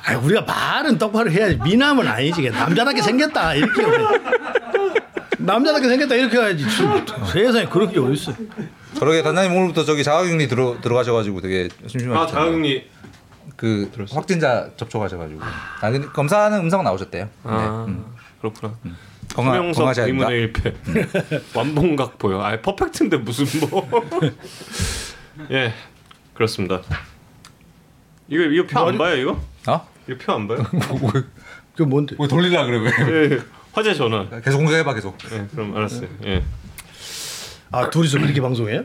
아, 0.08 0.18
우리가 0.18 0.42
말은 0.42 0.98
똑바로 0.98 1.32
해야지. 1.32 1.58
미남은 1.64 2.08
아니지. 2.08 2.50
남자답게 2.50 3.02
생겼다 3.02 3.56
이렇게. 3.56 3.82
남자답게 5.40 5.88
생겼다 5.88 6.16
이렇게 6.16 6.38
해야지. 6.38 6.66
세상에 7.32 7.66
그런 7.68 7.92
게 7.92 8.00
어딨어. 8.00 8.34
그러게 9.00 9.22
단장님 9.24 9.56
오늘부터 9.58 9.84
저기 9.84 10.04
자가격리 10.04 10.48
들어 10.48 10.78
들어가셔가지고 10.82 11.42
되게 11.42 11.70
심심하셨죠. 11.88 12.24
아, 12.24 12.28
자가격리. 12.28 12.90
그 13.56 13.90
들었어요. 13.94 14.18
확진자 14.18 14.70
접촉하셔가지고 14.76 15.40
아 15.82 15.90
근데 15.92 16.08
검사는 16.10 16.58
음성 16.60 16.84
나오셨대요. 16.84 17.30
아, 17.44 17.86
네. 17.88 17.94
그렇구나. 18.42 18.74
건강 19.34 19.54
차명석 19.56 19.76
건강하셔야 19.76 20.06
됩니다. 20.06 20.28
2분의 20.30 20.54
1패. 20.54 21.42
완봉각 21.56 22.18
보여. 22.20 22.42
아, 22.42 22.60
퍼펙트인데 22.62 23.18
무슨 23.18 23.46
뭐. 23.70 23.90
예. 25.52 25.74
그렇습니다. 26.34 26.82
이거 28.28 28.44
이거 28.44 28.66
표 28.68 28.88
안 28.88 28.98
봐요, 28.98 29.16
이거? 29.16 29.32
어? 29.68 29.88
이거 30.08 30.18
표 30.18 30.34
안 30.34 30.48
봐요? 30.48 30.66
그 31.76 31.84
뭔데? 31.84 32.16
왜 32.20 32.28
돌리려 32.28 32.66
그래 32.66 32.78
왜? 32.80 33.32
예. 33.36 33.40
화제 33.74 33.94
전화. 33.94 34.28
계속 34.42 34.58
공개해봐 34.60 34.94
계속. 34.94 35.18
예, 35.32 35.46
그럼 35.52 35.76
알았어요. 35.76 36.08
예. 36.26 36.44
아 37.72 37.90
둘이서 37.90 38.20
그렇게 38.20 38.40
방송해? 38.42 38.84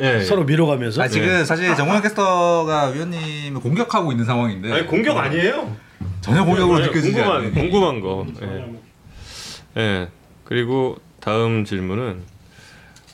예. 0.00 0.20
서로 0.24 0.44
밀어가면서? 0.44 1.02
아 1.02 1.08
지금 1.08 1.44
사실 1.44 1.74
정우영 1.76 2.02
캐스터가 2.02 2.86
위원님을 2.88 3.60
공격하고 3.60 4.10
있는 4.10 4.24
상황인데 4.24 4.72
아니 4.72 4.86
공격 4.86 5.16
아니에요. 5.16 5.76
전혀 6.20 6.44
공격으로 6.44 6.78
아니, 6.78 6.86
느껴지지 6.86 7.12
궁금한 7.12 7.36
않네. 7.40 7.50
궁금한 7.52 8.00
거. 8.00 8.26
예. 8.42 9.80
예. 9.80 10.08
그리고 10.44 10.98
다음 11.20 11.64
질문은 11.64 12.22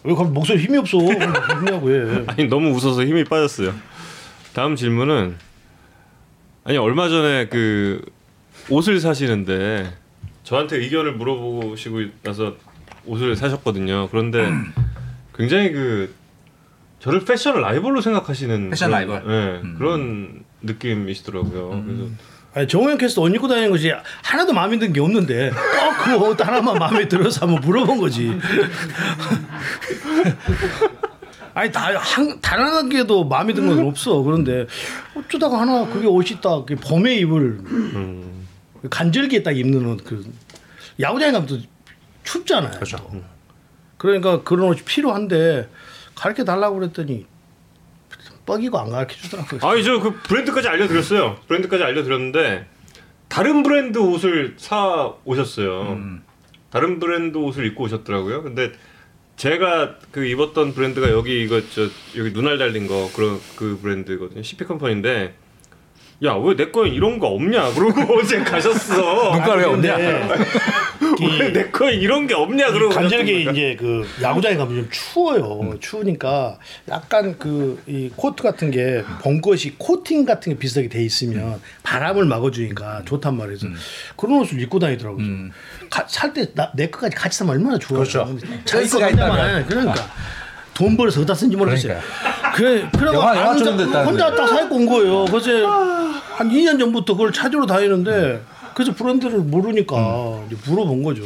왜 0.05 0.15
갑자기 0.15 0.33
목소리 0.33 0.59
힘이 0.63 0.79
없어? 0.79 0.99
뭐냐고 0.99 1.91
해. 1.91 2.25
아니 2.29 2.47
너무 2.49 2.71
웃어서 2.71 3.05
힘이 3.05 3.25
빠졌어요. 3.25 3.75
다음 4.55 4.77
질문은 4.77 5.37
아니 6.65 6.77
얼마 6.77 7.09
전에 7.09 7.47
그 7.49 8.05
옷을 8.69 9.01
사시는데 9.01 9.93
저한테 10.45 10.77
의견을 10.79 11.15
물어보시고 11.15 12.01
나서 12.23 12.57
옷을 13.07 13.37
사셨거든요. 13.37 14.09
그런데 14.11 14.49
굉장히 15.35 15.73
그 15.73 16.15
저를 17.01 17.25
패션 17.25 17.61
라이벌로 17.61 18.01
생각하시는 18.01 18.71
패션 18.71 18.91
그런, 18.91 19.09
라이벌? 19.09 19.33
예, 19.33 19.79
그런 19.79 20.45
느낌이시더라고요. 20.63 21.85
그래서 21.85 22.05
아니 22.55 22.69
정우영 22.69 22.99
캐스터 22.99 23.23
옷 23.23 23.35
입고 23.35 23.49
다니는 23.49 23.71
것이 23.71 23.91
하나도 24.23 24.53
마음에 24.53 24.79
드는 24.79 24.93
게 24.93 25.01
없는데 25.01 25.51
꼭그옷 26.05 26.47
하나만 26.47 26.79
마음에 26.79 27.09
들어서 27.09 27.47
한번 27.47 27.61
물어본 27.63 27.99
거지. 27.99 28.31
아니 31.55 31.71
다 31.71 31.93
한 31.99 32.41
다른 32.41 32.89
게도 32.89 33.25
마음에 33.25 33.53
드는 33.53 33.77
건 33.77 33.87
없어. 33.87 34.23
그런데 34.23 34.67
어쩌다가 35.15 35.61
하나 35.61 35.87
그게 35.87 36.07
옷이 36.07 36.41
딱 36.43 36.65
봄에 36.67 37.15
입을 37.17 37.43
음, 37.43 38.47
간절기에 38.89 39.43
딱 39.43 39.57
입는 39.57 39.87
옷 39.87 40.05
그 40.05 40.25
야구장에 41.01 41.33
가면 41.33 41.47
또 41.47 41.59
춥잖아요. 42.25 42.73
그렇죠. 42.73 42.97
또. 42.99 43.23
그러니까 43.99 44.43
그런 44.43 44.69
옷이 44.69 44.83
필요한데 44.83 45.69
가르쳐 46.15 46.45
달라고 46.45 46.79
그랬더니 46.79 47.27
뻐기고 48.47 48.79
안 48.79 48.91
가르쳐 48.91 49.17
주더라고요. 49.21 49.61
아니 49.63 49.85
저 49.85 49.99
그 50.01 50.13
브랜드까지 50.23 50.69
알려드렸어요. 50.69 51.37
브랜드까지 51.49 51.85
알려드렸는데 51.85 52.67
다른 53.29 53.63
브랜드 53.63 53.99
옷을 53.99 54.55
사 54.59 55.13
오셨어요. 55.25 55.83
음. 55.93 56.23
다른 56.71 56.99
브랜드 56.99 57.39
옷을 57.39 57.67
입고 57.67 57.85
오셨더라고요. 57.85 58.43
근데 58.43 58.73
제가 59.37 59.97
그 60.11 60.25
입었던 60.27 60.75
브랜드가 60.75 61.11
여기 61.11 61.43
이거 61.43 61.61
저 61.75 61.83
여기 62.17 62.33
눈알 62.33 62.59
달린 62.59 62.87
거 62.87 63.11
그런 63.15 63.39
그 63.57 63.79
브랜드거든요. 63.81 64.43
CP 64.43 64.65
컴퍼니인데 64.65 65.35
야 66.25 66.37
왜 66.39 66.55
내 66.57 66.71
거에 66.71 66.89
이런 66.91 67.19
거 67.19 67.27
없냐? 67.29 67.73
그러고 67.75 68.15
어제 68.19 68.39
가셨어. 68.45 69.33
왜 69.57 69.65
없냐? 69.65 69.97
왜내 71.21 71.71
거에 71.71 71.95
이런 71.95 72.27
게 72.29 72.35
없냐? 72.35 72.71
그러고 72.71 72.95
간절기. 72.95 73.43
이제 73.51 73.77
그 73.79 74.07
야구장에 74.23 74.57
가면 74.57 74.75
좀 74.77 74.89
추워요. 74.91 75.59
음. 75.63 75.79
추우니까 75.81 76.59
약간 76.89 77.37
그 77.39 77.73
이 77.89 78.09
코트 78.15 78.43
같은 78.43 78.71
게 78.71 79.03
벙것이 79.23 79.75
코팅 79.79 80.25
같은 80.25 80.53
게 80.53 80.59
비슷하게 80.59 80.89
돼 80.89 81.03
있으면 81.05 81.61
바람을 81.83 82.25
막아주니까 82.27 83.03
좋단 83.05 83.37
말이에요. 83.37 83.59
그래서 83.59 83.77
그런 84.17 84.41
옷을 84.41 84.61
입고 84.61 84.79
다니더라고요. 84.79 85.23
음. 85.25 85.51
살때내 86.07 86.91
거까지 86.91 87.17
같이 87.17 87.39
사면 87.39 87.55
얼마나 87.57 87.79
좋아요. 87.79 88.01
그렇죠. 88.05 88.21
혼자만 88.73 89.11
있다면. 89.13 89.67
그러니까. 89.67 89.95
돈 90.75 90.97
벌어서 90.97 91.21
어디다 91.21 91.35
쓴지 91.35 91.55
모르겠어요. 91.57 91.99
그래, 92.55 92.89
그래가 92.93 93.13
영화- 93.15 93.37
영화 93.37 93.51
아는 93.51 93.59
자- 93.59 93.65
촬영됐다는데. 93.65 94.11
혼자 94.11 94.35
딱 94.35 94.47
사입고 94.49 94.75
온 94.77 94.87
거예요. 94.87 95.25
그래서 95.27 95.49
한 96.35 96.49
2년 96.51 96.79
전부터 96.79 97.15
그걸 97.15 97.33
찾으러 97.33 97.67
다니는데 97.67 98.43
그래서 98.75 98.93
브랜드를 98.95 99.39
모르니까 99.41 99.97
음. 99.97 100.47
이제 100.47 100.57
물어본 100.71 101.03
거죠. 101.03 101.23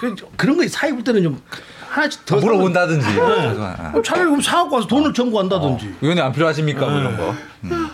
그- 0.00 0.14
그런 0.36 0.56
거 0.56 0.66
사입을 0.66 1.04
때는 1.04 1.22
좀 1.22 1.40
하나씩 1.88 2.24
더더 2.26 2.44
물어본다든지. 2.44 3.06
사면- 3.06 3.60
아. 3.62 3.92
어, 3.94 4.02
차라리 4.02 4.24
그럼 4.26 4.40
사갖고 4.40 4.76
와서 4.76 4.88
돈을 4.88 5.12
청구한다든지. 5.14 5.94
의원님 6.00 6.24
안 6.24 6.32
필요하십니까? 6.32 6.80
뭐 6.88 6.98
이런 6.98 7.16
거. 7.16 7.34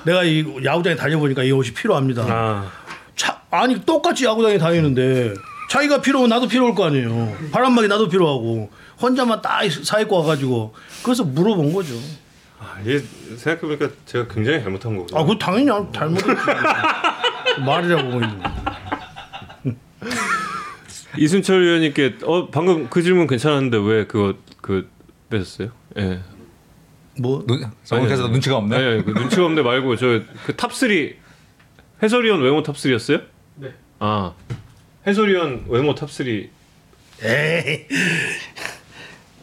내가 0.04 0.24
이 0.24 0.44
야구장에 0.64 0.96
다녀보니까 0.96 1.42
이 1.42 1.50
옷이 1.52 1.72
필요합니다. 1.74 2.22
아, 2.28 2.70
차, 3.16 3.40
아니 3.50 3.78
똑같이 3.84 4.24
야구장에 4.24 4.56
다니는데 4.58 5.34
자기가 5.68 6.00
필요하면 6.00 6.30
나도 6.30 6.48
필요할 6.48 6.74
거 6.74 6.86
아니에요. 6.86 7.34
바람막이 7.52 7.88
나도 7.88 8.08
필요하고 8.08 8.70
혼자만 9.02 9.42
딱 9.42 9.60
사입고 9.70 10.18
와가지고 10.20 10.74
그래서 11.02 11.22
물어본 11.24 11.72
거죠. 11.72 11.94
아, 12.62 12.78
이게 12.82 12.98
생각해보니까 12.98 13.88
제가 14.06 14.28
굉장히 14.32 14.60
잘못한 14.62 14.94
거거든요. 14.96 15.18
아, 15.18 15.22
그거 15.24 15.38
당연히 15.38 15.70
안- 15.70 15.90
잘못했지. 15.92 16.30
말이라고 17.64 18.02
뭐 18.10 18.20
있는. 18.22 18.40
이순철 21.18 21.62
위원님께 21.62 22.18
어 22.22 22.48
방금 22.50 22.88
그 22.88 23.02
질문 23.02 23.26
괜찮았는데 23.26 23.78
왜 23.78 24.06
그거 24.06 24.34
그 24.60 24.88
빼셨어요? 25.28 25.70
예. 25.98 26.20
뭐 27.18 27.44
아니, 27.90 28.06
눈치가 28.30 28.56
없네. 28.56 28.76
아니, 28.76 28.84
아니, 28.86 29.04
그 29.04 29.10
눈치가 29.10 29.44
없네 29.46 29.62
말고 29.62 29.96
저 29.96 30.22
그 30.46 30.54
탑3 30.56 31.14
해설위원 32.02 32.40
외모 32.42 32.62
top3였어요? 32.62 33.22
네. 33.56 33.74
아 33.98 34.32
해설위원 35.06 35.64
외모 35.68 35.94
top3 35.94 36.48
에이 37.22 37.86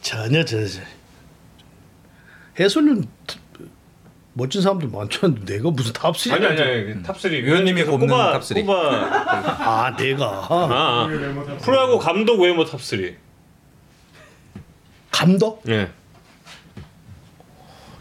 전혀 0.02 0.44
전혀 0.46 0.68
해설은 2.60 3.06
멋진 4.34 4.62
사람들 4.62 4.90
많잖아. 4.90 5.34
내가 5.46 5.72
무슨 5.72 5.94
top3 5.94 6.30
아니 6.32 6.46
아니 6.46 6.62
아니. 6.62 6.86
그 6.86 7.02
top3 7.02 7.32
위원님이 7.32 7.84
꼽는 7.84 8.08
꼽아, 8.08 8.40
top3. 8.40 8.58
아 8.60 8.64
꼽아 8.64 9.86
아, 9.88 9.96
내가? 9.96 10.48
아. 10.50 11.08
프로야구 11.62 11.98
감독 12.00 12.40
외모 12.42 12.64
top3 12.66 13.16
감독? 15.12 15.64
예. 15.68 15.90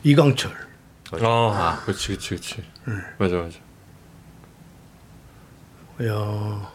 이강철. 0.05 0.53
아, 1.23 1.81
그렇지 1.85 2.09
그렇지 2.09 2.29
그렇지. 2.29 2.63
맞아 3.19 3.37
맞아. 3.37 3.59
야 6.05 6.71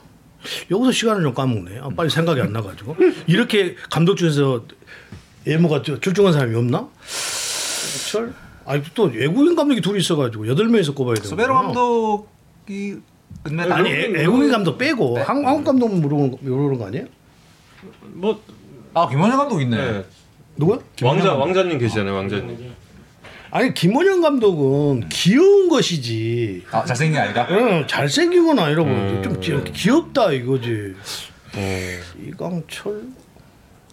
여기서 0.71 0.91
시간을 0.91 1.21
좀 1.21 1.33
까먹네. 1.35 1.79
아, 1.81 1.89
빨리 1.95 2.09
생각이 2.09 2.41
안 2.41 2.51
나가지고. 2.51 2.95
이렇게 3.27 3.75
감독 3.91 4.15
중에서 4.15 4.65
외모가 5.45 5.83
좀 5.83 5.99
출중한 6.01 6.33
사람이 6.33 6.55
없나? 6.55 6.89
철? 8.11 8.33
아니 8.65 8.81
또 8.93 9.03
외국인 9.03 9.55
감독이 9.55 9.81
둘이 9.81 9.99
있어가지고 9.99 10.47
여덟 10.47 10.67
명에서 10.67 10.93
꼽아야 10.93 11.15
돼. 11.15 11.23
수베로 11.27 11.53
감독이 11.53 12.97
은메달 13.47 13.71
아니 13.73 13.89
애- 13.91 14.07
외국인 14.07 14.51
감독 14.51 14.77
빼고 14.77 15.15
네. 15.17 15.21
한- 15.23 15.45
한국 15.45 15.63
감독 15.63 15.87
물어보는 15.95 16.31
거, 16.31 16.37
물어보는 16.41 16.77
거 16.77 16.85
아니에요? 16.87 17.05
뭐 18.13 18.39
아 18.93 19.07
김원현 19.07 19.37
감독 19.37 19.61
있네. 19.61 19.77
네. 19.77 20.05
누구야? 20.57 20.77
왕자 21.03 21.33
왕자님 21.33 21.77
계시잖아요 21.79 22.13
왕자님 22.13 22.71
아니 23.51 23.73
김원영 23.73 24.21
감독은 24.21 25.07
귀여운 25.09 25.69
것이지. 25.69 26.63
아 26.71 26.83
잘생긴 26.85 27.13
게 27.15 27.19
아니다. 27.19 27.47
응, 27.49 27.85
잘생긴 27.87 28.45
건 28.45 28.59
아니라고 28.59 28.89
음. 28.89 29.21
좀 29.23 29.39
귀- 29.39 29.71
귀엽다 29.73 30.31
이거지. 30.33 30.93
어, 31.55 31.99
이강철, 32.27 33.03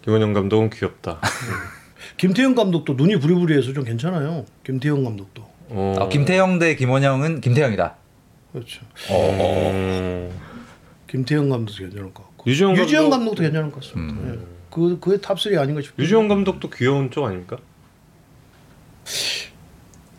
김원영 0.03 0.31
감독은 0.33 0.69
귀엽다 0.69 1.19
김태형 2.19 2.53
감독도 2.53 2.93
눈이 2.95 3.17
부리부리해서 3.19 3.71
좀 3.71 3.85
괜찮아요. 3.85 4.45
김태형 4.65 5.05
감독도 5.05 5.41
어, 5.69 5.95
아, 5.99 6.09
김태형 6.09 6.59
대 6.59 6.75
김원영은 6.75 7.39
김태형이다. 7.39 7.95
그렇죠. 8.51 8.81
어, 9.09 10.29
김태형 11.07 11.47
감독도 11.49 11.77
괜찮을 11.79 12.13
것 12.13 12.23
같고 12.25 12.49
유지영 12.49 12.75
유지영 12.75 13.03
감독- 13.03 13.17
감독도 13.17 13.41
괜찮을 13.43 13.71
것 13.71 13.81
같습니다. 13.83 14.33
예. 14.33 14.37
그 14.69 14.99
그의 14.99 15.19
top3 15.19 15.57
아닌가 15.57 15.81
싶어요. 15.81 16.03
류지현 16.03 16.27
감독도 16.27 16.69
귀여운 16.71 17.09
쪽 17.09 17.25
아닙니까? 17.25 17.57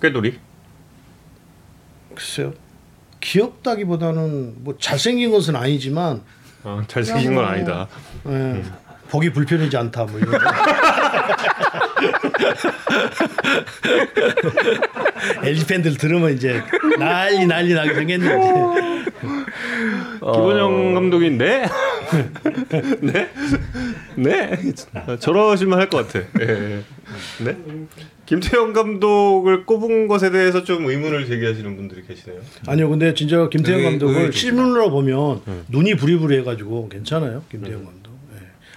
꾀돌이? 0.01 0.39
글쎄요. 2.15 2.55
귀엽다기보다는 3.21 4.65
뭐 4.65 4.77
잘생긴 4.79 5.31
것은 5.31 5.55
아니지만 5.55 6.23
아, 6.65 6.83
잘생긴 6.89 7.35
건 7.35 7.45
아니다. 7.45 7.89
예, 8.27 8.63
보기 9.11 9.31
불편하지 9.31 9.77
않다 9.77 10.05
뭐 10.05 10.19
이런. 10.20 10.41
LG 15.45 15.66
팬들 15.69 15.97
들으면 15.97 16.32
이제 16.35 16.62
난리 16.99 17.47
난리 17.47 17.74
나게 17.74 17.95
생겼는데 17.95 19.11
김원영 20.20 20.95
감독이 20.95 21.31
네? 21.31 21.66
네? 23.01 23.28
네? 24.16 24.59
저러실만 25.20 25.78
할 25.81 25.89
것 25.91 26.07
같아. 26.09 26.24
예, 26.41 26.45
예. 26.49 26.82
네? 27.45 27.57
김태형 28.27 28.73
감독을 28.73 29.66
꼽은 29.66 30.07
것에 30.07 30.31
대해서 30.31 30.62
좀 30.62 30.87
의문을 30.87 31.27
제기하시는 31.27 31.77
분들이 31.77 32.03
계시네요. 32.07 32.41
아니요 32.66 32.89
근데 32.89 33.12
진짜 33.15 33.49
김태형 33.49 33.82
감독을. 33.82 34.32
실물로 34.32 34.91
보면 34.91 35.41
눈이 35.69 35.97
부리부리해가지고 35.97 36.89
괜찮아요 36.91 37.43
김태형 37.51 37.85
감독. 37.85 38.00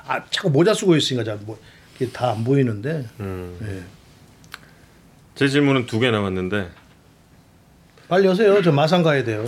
예. 0.05 0.11
아 0.11 0.23
자꾸 0.30 0.49
모자 0.49 0.73
쓰고 0.73 0.95
있으니까 0.95 1.23
잘 1.23 1.38
뭐 1.45 1.57
다안 2.11 2.43
보이는데. 2.43 3.07
음. 3.19 3.57
예. 3.63 3.84
제 5.35 5.47
질문은 5.47 5.85
두 5.85 5.99
개 5.99 6.11
남았는데 6.11 6.69
빨리 8.09 8.27
오세요. 8.27 8.61
저 8.61 8.71
마산 8.71 9.01
가야 9.03 9.23
돼요. 9.23 9.43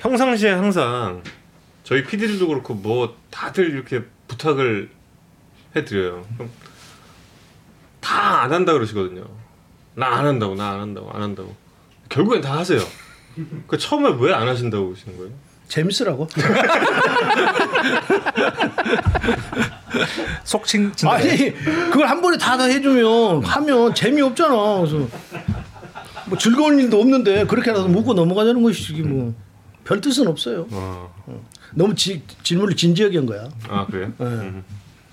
평상시에 0.00 0.50
항상 0.50 1.22
저희 1.84 2.02
PD들도 2.04 2.48
그렇고 2.48 2.74
뭐 2.74 3.16
다들 3.30 3.70
이렇게 3.70 4.02
부탁을 4.28 4.90
해드려요. 5.76 6.26
다 8.00 8.42
안 8.42 8.52
한다 8.52 8.72
그러시거든요. 8.72 9.24
나 9.94 10.08
안 10.18 10.26
한다고, 10.26 10.54
나 10.54 10.72
안 10.74 10.80
한다고, 10.80 11.10
안 11.10 11.22
한다고. 11.22 11.56
결국엔 12.08 12.40
다 12.42 12.58
하세요. 12.58 12.80
그 13.66 13.78
처음에 13.78 14.10
왜 14.20 14.32
안 14.34 14.46
하신다고 14.48 14.86
그러시는 14.88 15.16
거예요? 15.16 15.32
재밌으라고. 15.68 16.28
속칭. 20.44 20.92
아니 21.06 21.52
그걸 21.90 22.06
한 22.08 22.20
번에 22.20 22.36
다 22.38 22.56
다 22.56 22.64
해주면 22.64 23.44
하면 23.44 23.94
재미 23.94 24.22
없잖아. 24.22 24.78
그래서 24.78 25.06
뭐 26.26 26.38
즐거운 26.38 26.78
일도 26.78 26.98
없는데 27.00 27.44
그렇게라도 27.46 27.88
묻고 27.88 28.14
넘어가자는 28.14 28.62
것이지 28.62 29.02
뭐. 29.02 29.34
별 29.84 30.00
뜻은 30.00 30.26
없어요. 30.26 30.66
와. 30.70 31.08
너무 31.74 31.94
지, 31.94 32.22
질문을 32.42 32.74
진지하게 32.76 33.18
한 33.18 33.26
거야. 33.26 33.48
아 33.68 33.84
그래요? 33.86 34.12
네. 34.18 34.24
음. 34.26 34.64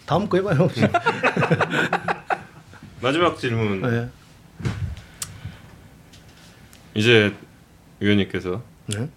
다음 0.05 0.27
거 0.29 0.37
해봐요. 0.37 0.69
마지막 3.01 3.37
질문. 3.37 3.81
네. 3.81 4.09
이제 6.95 7.33
위원님께서 7.99 8.61
네. 8.87 9.09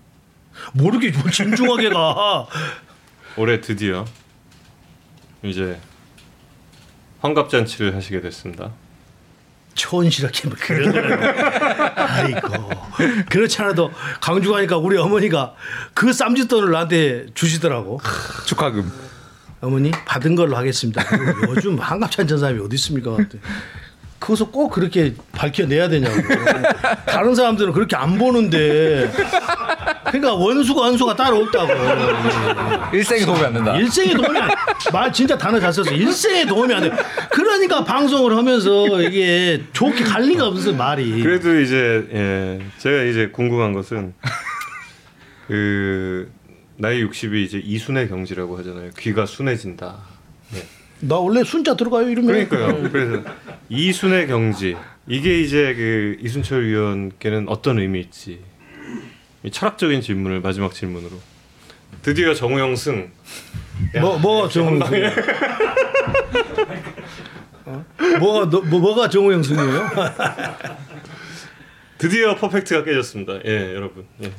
모르게 0.73 1.11
뭐 1.12 1.31
진중하게 1.31 1.91
가. 1.91 2.47
올해 3.37 3.61
드디어 3.61 4.05
이제 5.43 5.78
환갑 7.20 7.51
잔치를 7.51 7.95
하시게 7.95 8.20
됐습니다. 8.20 8.70
촌스럽게 9.74 10.49
뭐 10.49 10.57
그러더라고. 10.59 11.41
아이고. 11.97 12.70
그렇지 13.28 13.61
않아도 13.62 13.91
강주 14.23 14.51
가니까 14.51 14.78
우리 14.78 14.97
어머니가 14.97 15.55
그 15.93 16.12
쌈짓돈을 16.15 16.70
나한테 16.73 17.27
주시더라고. 17.35 18.01
축하금. 18.47 18.91
어머니 19.61 19.91
받은 19.91 20.35
걸로 20.35 20.57
하겠습니다. 20.57 21.03
요즘 21.49 21.78
한갑 21.78 22.11
찬 22.11 22.27
전 22.27 22.39
사람이 22.39 22.61
어디 22.61 22.74
있습니까? 22.77 23.16
그것을 24.19 24.47
꼭 24.47 24.70
그렇게 24.70 25.15
밝혀내야 25.33 25.89
되냐고. 25.91 26.16
다른 27.07 27.35
사람들은 27.35 27.73
그렇게 27.74 27.97
안 27.97 28.16
보는데. 28.19 29.11
그러니까 30.07 30.35
원수가 30.35 30.81
원수가 30.81 31.16
따로 31.16 31.39
없다고. 31.43 31.73
일생에 32.97 33.24
도움이 33.24 33.41
안 33.45 33.53
된다. 33.55 33.77
일생에 33.77 34.15
도움이 34.15 34.39
안 34.39 34.51
말 34.93 35.12
진짜 35.12 35.37
단어 35.37 35.59
잘 35.59 35.73
썼어. 35.73 35.91
일생에 35.91 36.47
도움이 36.47 36.73
안 36.73 36.83
돼. 36.83 36.93
그러니까 37.31 37.83
방송을 37.85 38.37
하면서 38.37 39.01
이게 39.03 39.62
좋게 39.73 40.05
갈 40.05 40.23
리가 40.23 40.47
없어 40.47 40.73
말이. 40.73 41.23
그래도 41.23 41.59
이제 41.61 42.07
예 42.12 42.61
제가 42.78 43.03
이제 43.05 43.28
궁금한 43.33 43.73
것은 43.73 44.15
그 45.49 46.31
나이 46.77 47.03
60이 47.05 47.45
이제 47.45 47.59
이순의 47.62 48.09
경지라고 48.09 48.59
하잖아요. 48.59 48.91
귀가 48.99 49.27
순해진다. 49.27 49.97
네. 50.53 50.62
나 51.01 51.16
원래 51.16 51.43
순자 51.45 51.74
들어가요 51.77 52.09
이러면. 52.09 52.49
그러니까요. 52.49 52.91
그래서 52.91 53.23
이순의 53.69 54.27
경지 54.28 54.77
이게 55.09 55.41
이제 55.41 55.74
그 55.74 56.16
이순철 56.20 56.65
위원께는 56.66 57.49
어떤 57.49 57.78
의미일지 57.78 58.33
이 58.33 58.39
철학적인 59.51 60.01
질문을 60.01 60.40
마지막 60.40 60.73
질문으로 60.73 61.18
드디어 62.02 62.35
정우영 62.35 62.77
승 62.77 63.10
뭐, 64.01 64.18
뭐, 64.18 64.48
정우 64.48 64.78
방에 64.78 65.12
어? 67.66 67.85
뭐가, 68.20 68.51
너, 68.51 68.60
뭐, 68.62 68.81
뭐가 68.81 69.09
정우영 69.09 69.43
승이에요? 69.43 69.90
드디어 71.98 72.36
퍼펙트가 72.36 72.85
깨졌습니다. 72.85 73.44
예, 73.44 73.74
여러분. 73.74 74.06
예. 74.23 74.32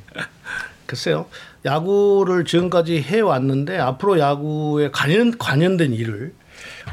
글쎄요. 0.86 1.28
야구를 1.66 2.46
지금까지 2.46 3.02
해 3.02 3.20
왔는데 3.20 3.78
앞으로 3.78 4.20
야구에 4.20 4.90
관련, 4.92 5.38
관련된 5.38 5.94
일을 5.94 6.34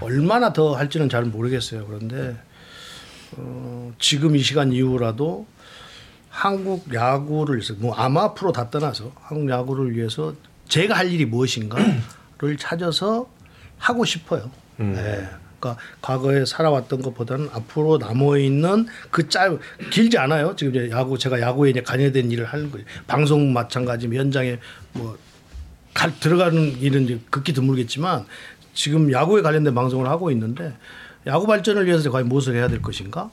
얼마나 0.01 0.53
더 0.53 0.75
할지는 0.75 1.09
잘 1.09 1.25
모르겠어요. 1.25 1.87
그런데 1.87 2.37
어, 3.33 3.93
지금 3.99 4.37
이 4.37 4.41
시간 4.41 4.73
이후라도 4.73 5.47
한국 6.35 6.93
야구를 6.93 7.57
위해서 7.57 7.75
뭐 7.79 7.95
아마 7.95 8.35
프로 8.35 8.51
다 8.51 8.69
떠나서 8.69 9.13
한국 9.23 9.49
야구를 9.49 9.97
위해서 9.97 10.35
제가 10.69 10.97
할 10.97 11.13
일이 11.13 11.25
무엇인가를 11.25 12.57
찾아서 12.59 13.31
하고 13.79 14.05
싶어요. 14.05 14.51
네. 14.77 15.29
그러니까 15.61 15.81
과거에 16.03 16.45
살아왔던 16.45 17.03
것보다는 17.03 17.51
앞으로 17.53 17.99
남아 17.99 18.39
있는 18.39 18.87
그 19.13 19.29
짧 19.29 19.61
길지 19.93 20.19
않아요. 20.19 20.57
지금 20.57 20.75
이제 20.75 20.91
야구 20.91 21.17
제가 21.17 21.41
야구에 21.41 21.71
이제 21.71 21.81
관여된 21.83 22.29
일을 22.33 22.47
하는 22.47 22.69
거예요. 22.73 22.85
방송 23.07 23.53
마찬가지 23.53 24.09
현장에 24.09 24.59
뭐 24.93 25.17
갈, 25.95 26.19
들어가는 26.19 26.81
일은 26.81 27.05
이제 27.05 27.21
극히 27.31 27.53
드물겠지만 27.53 28.27
지금 28.75 29.13
야구에 29.13 29.41
관련된 29.41 29.73
방송을 29.73 30.09
하고 30.09 30.33
있는데 30.33 30.75
야구 31.29 31.47
발전을 31.47 31.87
위해서 31.87 32.11
과연 32.11 32.29
무엇을 32.29 32.57
해야 32.57 32.67
될 32.67 32.83
것인가? 32.83 33.31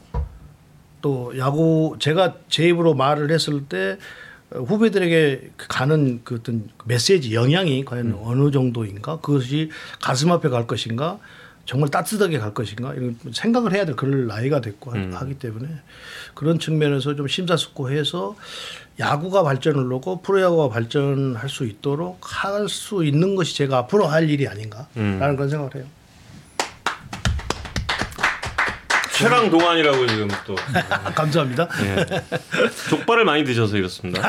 또 1.02 1.34
야구 1.38 1.96
제가 2.00 2.36
제 2.50 2.68
입으로 2.70 2.94
말을 2.94 3.32
했을 3.32 3.64
때 3.66 3.98
후배들에게 4.52 5.52
가는 5.58 6.22
그 6.24 6.36
어떤 6.36 6.70
메시지 6.86 7.34
영향이 7.34 7.86
과연 7.86 8.18
어느 8.24 8.52
정도인가? 8.52 9.20
그것이 9.20 9.70
가슴 10.02 10.32
앞에 10.32 10.50
갈 10.50 10.68
것인가? 10.68 11.20
정말 11.66 11.90
따뜻하게 11.90 12.38
갈 12.40 12.54
것인가? 12.54 12.94
이런 12.96 13.16
생각을 13.32 13.72
해야 13.74 13.86
될 13.86 13.96
그럴 13.96 14.28
나이가 14.28 14.60
됐고 14.62 14.92
하- 14.92 15.20
하기 15.20 15.36
때문에 15.36 15.68
그런 16.34 16.60
측면에서 16.60 17.16
좀 17.16 17.28
심사숙고해서 17.28 18.36
야구가 19.00 19.44
발전을 19.44 19.92
하고 19.94 20.22
프로야구가 20.22 20.70
발전할 20.70 21.48
수 21.50 21.66
있도록 21.66 22.18
할 22.22 22.68
수 22.68 23.06
있는 23.06 23.36
것이 23.36 23.56
제가 23.56 23.78
앞으로 23.80 24.06
할 24.08 24.30
일이 24.30 24.48
아닌가라는 24.48 25.36
그런 25.36 25.50
생각을 25.50 25.76
해요. 25.76 25.86
최강 29.22 29.50
동안이라고 29.50 30.08
지금 30.08 30.28
또 30.46 30.56
감사합니다. 31.16 31.68
예. 31.84 32.06
족발을 32.90 33.24
많이 33.24 33.44
드셔서 33.44 33.78
이렇습니다. 33.78 34.22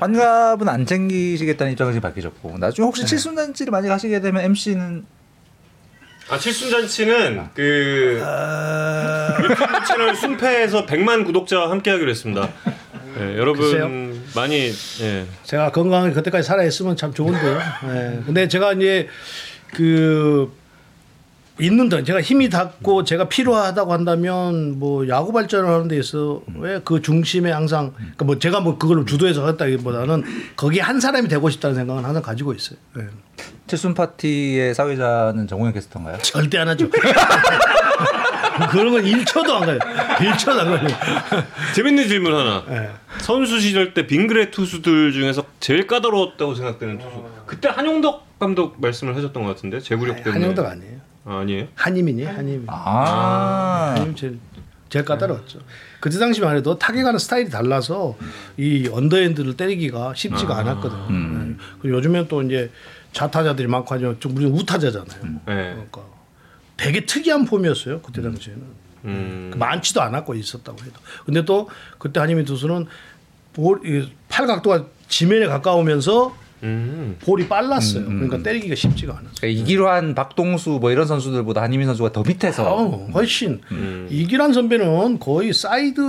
환갑은 0.00 0.68
안 0.68 0.86
챙기시겠다는 0.86 1.72
입장을 1.72 1.92
지금 1.92 2.02
밝히셨고 2.08 2.58
나중에 2.58 2.86
혹시 2.86 3.04
칠순잔치를 3.04 3.70
많이 3.72 3.88
가시게 3.88 4.20
되면 4.20 4.42
MC는 4.44 5.04
아 6.30 6.38
칠순잔치는 6.38 7.48
그 7.54 8.22
유튜브 9.42 9.84
채널 9.86 10.14
순패에서 10.14 10.86
100만 10.86 11.24
구독자와 11.26 11.70
함께하기로 11.70 12.10
했습니다. 12.10 12.48
예, 13.18 13.36
여러분 13.36 13.62
글쎄요. 13.62 13.88
많이 14.36 14.70
예. 15.00 15.26
제가 15.42 15.72
건강하게 15.72 16.12
그때까지 16.12 16.46
살아 16.46 16.62
있으면 16.64 16.96
참 16.96 17.12
좋은데요. 17.14 17.58
예. 17.88 18.20
근데 18.26 18.46
제가 18.46 18.74
이제 18.74 19.08
그 19.74 20.52
있는 21.60 21.88
동 21.88 22.04
제가 22.04 22.20
힘이 22.22 22.48
닿고 22.48 23.04
제가 23.04 23.28
필요하다고 23.28 23.92
한다면 23.92 24.78
뭐 24.78 25.08
야구 25.08 25.32
발전을 25.32 25.68
하는 25.68 25.88
데 25.88 25.98
있어 25.98 26.42
왜 26.56 26.80
그 26.84 27.02
중심에 27.02 27.50
항상 27.50 27.92
그러니까 27.96 28.24
뭐 28.24 28.38
제가 28.38 28.60
뭐 28.60 28.78
그걸 28.78 29.04
주도해서 29.04 29.44
하겠다기보다는 29.46 30.22
거기 30.56 30.78
한 30.80 31.00
사람이 31.00 31.28
되고 31.28 31.50
싶다는 31.50 31.74
생각은 31.76 32.04
항상 32.04 32.22
가지고 32.22 32.52
있어요. 32.54 32.78
예. 32.98 33.02
칠순 33.66 33.94
파티의 33.94 34.74
사회자는 34.74 35.46
정우영 35.48 35.72
캐스터인가요? 35.74 36.18
절대 36.22 36.58
안 36.58 36.68
하죠. 36.68 36.88
그런 38.70 38.90
건 38.92 39.02
1초도 39.04 39.50
안 39.50 39.66
가요. 39.66 39.78
1초도 39.78 40.58
안 40.58 40.66
가요. 40.66 40.86
재밌는 41.74 42.08
질문 42.08 42.34
하나. 42.34 42.64
예. 42.70 42.90
선수 43.18 43.60
시절 43.60 43.94
때 43.94 44.06
빙그레 44.06 44.50
투수들 44.50 45.12
중에서 45.12 45.44
제일 45.60 45.86
까다로웠다고 45.86 46.54
생각되는 46.54 46.98
투수. 46.98 47.24
그때 47.46 47.68
한용덕 47.68 48.38
감독 48.38 48.80
말씀을 48.80 49.16
하셨던 49.16 49.42
것 49.44 49.54
같은데 49.54 49.80
제구력 49.80 50.16
때문에. 50.22 50.32
한영덕 50.32 50.66
아니에요. 50.66 50.98
아, 51.28 51.40
아니에요? 51.40 51.68
한이민이 51.74 52.24
한이민. 52.24 52.64
아, 52.68 53.92
아니면 53.96 54.16
제일 54.16 54.38
제일 54.88 55.04
까다로웠죠. 55.04 55.60
그때 56.00 56.18
당시만 56.18 56.56
해도 56.56 56.78
타격하는 56.78 57.18
스타일이 57.18 57.50
달라서 57.50 58.16
이 58.56 58.88
언더핸드를 58.90 59.54
때리기가 59.54 60.14
쉽지가 60.14 60.56
않았거든요. 60.56 61.08
네. 61.10 61.54
그리고 61.80 61.98
요즘엔 61.98 62.28
또 62.28 62.40
이제 62.42 62.70
좌타자들이 63.12 63.68
많고 63.68 63.94
하죠. 63.94 64.18
좀 64.18 64.34
우리는 64.36 64.52
우타자잖아요. 64.54 65.22
네. 65.22 65.40
그러니까 65.44 66.00
되게 66.78 67.04
특이한 67.04 67.44
폼이었어요. 67.44 68.00
그때 68.00 68.22
당시에는 68.22 68.62
음. 69.04 69.52
많지도 69.56 70.00
않았고 70.00 70.34
있었다고 70.34 70.78
해도. 70.80 70.94
근데 71.26 71.44
또 71.44 71.68
그때 71.98 72.20
한희민 72.20 72.46
투수는 72.46 72.86
볼, 73.52 73.80
이 73.84 74.10
팔각도가 74.30 74.86
지면에 75.08 75.46
가까우면서 75.46 76.34
음. 76.62 77.16
볼이 77.20 77.48
빨랐어요. 77.48 78.04
그러니까 78.04 78.42
때리기가 78.42 78.74
쉽지가 78.74 79.12
않았어요. 79.12 79.32
그러니까 79.40 79.62
이길환 79.62 80.14
박동수 80.14 80.78
뭐 80.80 80.90
이런 80.90 81.06
선수들보다 81.06 81.62
한희민 81.62 81.86
선수가 81.86 82.12
더 82.12 82.22
밑에서 82.22 82.64
어, 82.74 83.08
훨씬 83.14 83.60
이길환 84.10 84.52
선배는 84.52 85.18
거의 85.18 85.52
사이드 85.52 86.00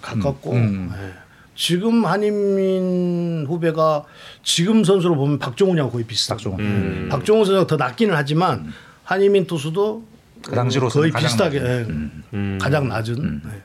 가깝고 0.00 0.54
예. 0.56 1.24
지금 1.56 2.04
한희민 2.04 3.46
후배가 3.46 4.04
지금 4.42 4.82
선수로 4.82 5.14
보면 5.14 5.38
박종훈이랑 5.38 5.90
거의 5.90 6.04
비슷하고 6.04 6.42
박종훈. 6.42 6.60
음. 6.64 7.08
박종훈 7.10 7.44
선수가 7.44 7.66
더 7.68 7.76
낫기는 7.76 8.14
하지만 8.14 8.72
한인민 9.04 9.46
투수도 9.46 10.04
그 10.42 10.54
당시로서는 10.54 11.02
거의 11.02 11.12
가장 11.12 11.28
비슷하게 11.28 11.60
낮은. 11.60 12.10
예. 12.32 12.36
음. 12.36 12.58
가장 12.60 12.88
낮은 12.88 13.42
예. 13.46 13.62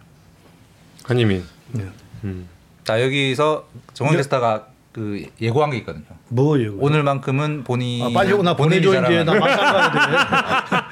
한이민. 1.04 1.44
예. 1.80 1.86
음. 2.26 2.48
자 2.84 3.02
여기서 3.02 3.68
네. 4.00 4.18
캐스터가 4.18 4.68
그 4.92 5.24
예고한 5.40 5.70
게 5.72 5.78
있거든요. 5.78 6.06
뭐예요? 6.30 6.74
이거? 6.74 6.86
오늘만큼은 6.86 7.64
본인 7.64 8.04
아, 8.06 8.10
빨리 8.14 8.36
나 8.42 8.56
본인이 8.56 8.82
보내줘 8.86 9.06
이제 9.12 9.24
나 9.24 9.34
마산 9.36 9.58
가야 9.58 9.92
돼. 9.92 10.00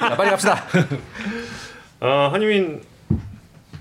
자, 0.10 0.15
빨리 0.15 0.30
갑시다. 0.30 0.64
아 1.99 2.30
한이민. 2.32 2.82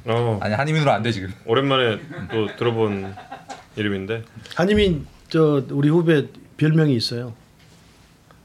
어 0.07 0.39
아니 0.41 0.55
한희민으로 0.55 0.91
안 0.93 1.03
돼 1.03 1.13
지금. 1.13 1.33
오랜만에 1.45 1.99
또 2.31 2.47
들어본 2.57 3.15
이름인데. 3.77 4.25
한이민 4.55 5.07
저 5.29 5.63
우리 5.71 5.89
후배 5.91 6.27
별명이 6.57 6.95
있어요. 6.95 7.35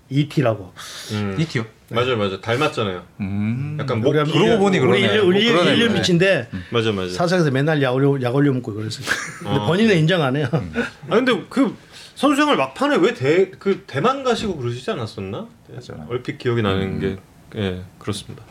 이티라고. 0.09 0.73
음. 1.13 1.37
이티요. 1.39 1.65
맞아요, 1.95 2.17
맞아요. 2.17 2.41
닮았잖아요. 2.41 3.03
음. 3.19 3.77
약간 3.79 3.99
목 4.01 4.09
우리 4.09 4.31
그러고 4.31 4.57
보니 4.59 4.79
우리 4.79 4.79
그러네. 4.79 4.99
일년 4.99 5.25
우리 5.25 5.43
뭐 5.45 5.51
그러네, 5.53 5.71
일년 5.73 5.87
그러네. 5.89 5.99
밑인데 5.99 6.49
맞아, 6.71 6.91
맞아. 6.91 7.13
사석에서 7.13 7.51
맨날 7.51 7.81
약 7.81 7.93
올려 7.93 8.17
약 8.21 8.33
올려 8.35 8.51
먹고 8.53 8.73
그랬어요. 8.73 9.05
근데 9.39 9.57
어. 9.59 9.65
본인은 9.67 9.97
인정 9.97 10.21
안 10.21 10.35
해요. 10.35 10.47
아 10.51 11.15
근데 11.15 11.33
그 11.49 11.75
선수 12.15 12.35
생활 12.35 12.55
막판에 12.57 12.97
왜 12.97 13.13
대 13.13 13.51
그 13.59 13.83
대만 13.87 14.23
가시고 14.23 14.57
그러시지 14.57 14.89
않았었나? 14.91 15.47
맞아요. 15.69 16.07
얼핏 16.09 16.37
기억이 16.37 16.61
나는 16.61 16.99
게 16.99 17.17
예, 17.55 17.81
그렇습니다. 17.99 18.43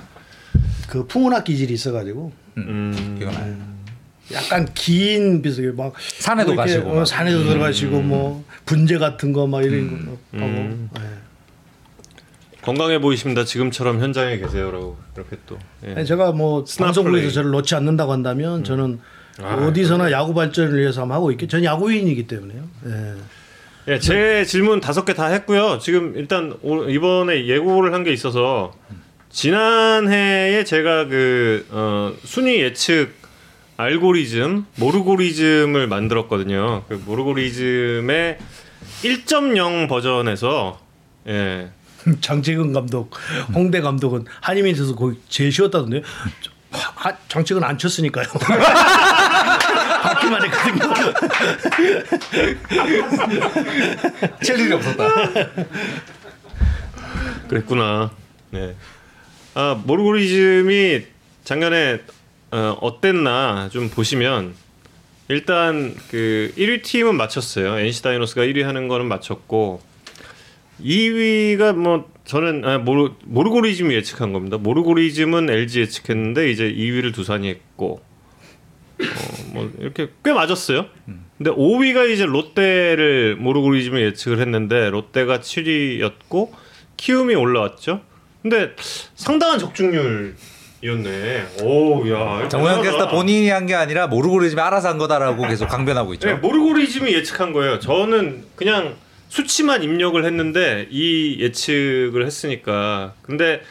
그 0.89 1.07
풍운학 1.07 1.45
기질이 1.45 1.73
있어가지고 1.75 2.33
음. 2.59 3.17
기가 3.19 3.31
나요. 3.31 3.57
약간 4.33 4.69
긴 4.75 5.43
비슷하게 5.43 5.73
막 5.77 5.93
산에도 5.99 6.55
뭐 6.55 6.65
이렇게, 6.65 6.75
가시고 6.79 6.91
어, 6.93 6.95
막. 6.97 7.05
산에도 7.07 7.45
들어가시고 7.45 8.01
뭐 8.03 8.45
분재 8.65 8.99
같은 8.99 9.33
거 9.33 9.47
막 9.47 9.65
이런 9.65 10.05
거 10.07 10.13
하고 10.39 10.47
음. 10.47 10.89
예. 10.99 11.01
건강해 12.63 13.01
보이십니다. 13.01 13.45
지금처럼 13.45 14.01
현장에 14.01 14.39
계세요라고 14.39 14.99
이렇게 15.17 15.37
또. 15.47 15.59
예. 15.87 15.95
아니, 15.97 16.07
제가 16.07 16.33
뭐 16.33 16.65
방송국에서. 16.79 17.31
저를 17.31 17.51
놓지 17.51 17.75
않는다고 17.75 18.13
한다면 18.13 18.65
저는 18.65 19.01
아, 19.43 19.55
어디서나 19.67 20.11
야구 20.13 20.35
발전을 20.35 20.79
위해서 20.79 21.05
하고 21.07 21.31
있겠. 21.33 21.49
전 21.49 21.65
야구인이기 21.65 22.27
때문에요. 22.27 22.63
예. 22.87 23.15
예, 23.95 23.99
제 23.99 24.45
질문 24.45 24.81
다섯 24.81 25.05
개 25.07 25.15
다 25.15 25.27
했고요. 25.27 25.79
지금 25.81 26.13
일단 26.17 26.55
오- 26.63 26.85
이번에 26.85 27.47
예고를 27.47 27.95
한 27.95 28.05
게 28.05 28.13
있어서 28.13 28.73
지난해에 29.31 30.65
제가 30.65 31.07
그 31.07 31.67
어, 31.71 32.13
순위 32.25 32.61
예측 32.61 33.13
알고리즘 33.79 34.67
모르고리즘을 34.77 35.87
만들었거든요. 35.87 36.85
그 36.89 37.01
모르고리즘의 37.07 38.37
1.0 39.03 39.89
버전에서 39.89 40.79
예. 41.29 41.71
장채근 42.21 42.73
감독, 42.73 43.15
홍대 43.55 43.81
감독은 43.81 44.25
한이민에서 44.41 44.95
거의 44.95 45.17
제일 45.29 45.53
쉬웠다던데. 45.53 46.03
아, 46.73 47.13
장채근 47.29 47.65
안 47.65 47.77
쳤으니까요. 47.79 48.27
받기만 50.03 50.45
했거든요. 50.45 50.95
칠 54.43 54.59
일이 54.61 54.73
없었다. 54.73 55.09
그랬구나. 57.49 58.11
네. 58.51 58.75
아 59.55 59.81
모르고리즘이 59.85 61.05
작년에 61.45 62.01
어, 62.53 62.77
어땠나 62.81 63.69
좀 63.73 63.91
보시면 63.91 64.55
일단 65.29 65.95
그 66.11 66.53
1위 66.57 66.83
팀은 66.83 67.17
맞췄어요. 67.17 67.79
NC 67.79 68.03
다이노스가 68.03 68.43
1위 68.43 68.63
하는 68.63 68.89
거는 68.89 69.07
맞췄고 69.07 69.81
2위가 70.83 71.75
뭐 71.75 72.11
저는 72.25 72.65
아, 72.65 72.79
모르 72.79 73.11
모르고리즘이 73.25 73.95
예측한 73.95 74.33
겁니다. 74.33 74.57
모르고리즘은 74.59 75.51
LG 75.51 75.81
예측했는데 75.81 76.51
이제 76.51 76.65
2위를 76.73 77.13
두산이 77.15 77.49
했고 77.49 78.01
어, 79.01 79.05
뭐 79.53 79.71
이렇게 79.79 80.09
꽤 80.25 80.33
맞았어요. 80.33 80.87
근데 81.39 81.51
5위가 81.51 82.11
이제 82.11 82.25
롯데를 82.27 83.37
모르고리즘을 83.37 84.03
예측을 84.07 84.41
했는데 84.41 84.91
롯데가 84.91 85.39
7위였고 85.41 86.51
키움이 86.97 87.35
올라왔죠. 87.35 88.03
근데 88.43 88.73
상당한 89.15 89.59
적중률 89.59 90.37
이었네. 90.83 91.47
오, 91.63 92.09
야. 92.11 92.49
정우영 92.49 92.83
캐스터. 92.83 93.11
본인이 93.11 93.51
한 93.51 93.67
게 93.67 93.75
아니라 93.75 94.07
모르고리즘이 94.07 94.61
알아서 94.61 94.89
한 94.89 94.97
거다라고 94.99 95.47
계속 95.47 95.69
강변하고 95.69 96.15
있죠. 96.15 96.29
네, 96.29 96.35
모르고리즘이 96.35 97.13
예측한 97.13 97.53
거예요. 97.53 97.79
저는 97.81 98.45
그냥 98.57 98.95
수치만 99.31 99.85
입력을 99.85 100.23
했는데 100.23 100.89
이 100.91 101.37
예측을 101.39 102.27
했으니까. 102.27 103.15
근데 103.23 103.63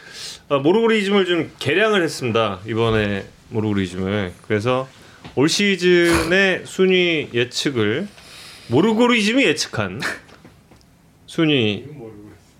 어, 0.48 0.58
모르고리즘을 0.58 1.26
좀 1.26 1.52
개량을 1.58 2.02
했습니다. 2.02 2.60
이번에 2.66 3.26
모르고리즘을. 3.50 4.32
그래서 4.46 4.88
올 5.34 5.50
시즌의 5.50 6.62
순위 6.64 7.28
예측을 7.34 8.08
모르고리즘이 8.68 9.44
예측한 9.44 10.00
순위 11.26 11.84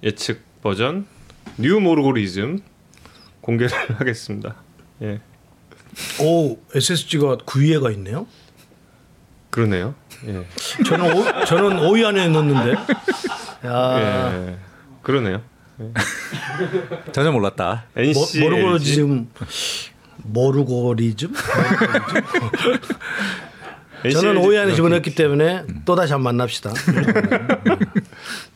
예측 0.02 0.42
버전 0.62 1.06
new 1.56 1.80
모르고리즘 1.80 2.60
공개를 3.40 3.72
하겠습니다. 3.98 4.56
예. 5.00 5.20
오, 6.20 6.58
SSG가 6.74 7.38
9위에가 7.38 7.92
있네요. 7.94 8.26
그러네요. 9.50 9.94
예. 10.26 10.44
저는 10.84 11.16
오, 11.16 11.44
저는 11.44 11.78
5위 11.78 12.04
안에 12.04 12.28
넣었는데. 12.28 12.72
야, 13.66 14.32
예. 14.32 14.58
그러네요. 15.02 15.42
전혀 17.12 17.32
몰랐다. 17.32 17.86
모, 17.94 18.00
NC 18.00 18.40
모르고리즘 18.40 19.30
모르고리즘? 20.18 21.32
저는 24.12 24.42
5위 24.42 24.58
안에 24.60 24.74
집어넣었기 24.74 25.14
때문에 25.14 25.64
또 25.84 25.94
다시 25.94 26.12
한번 26.12 26.36
만납시다. 26.36 26.72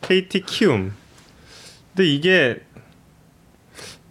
KT 0.01 0.41
키움. 0.45 0.93
근데 1.95 2.09
이게 2.09 2.57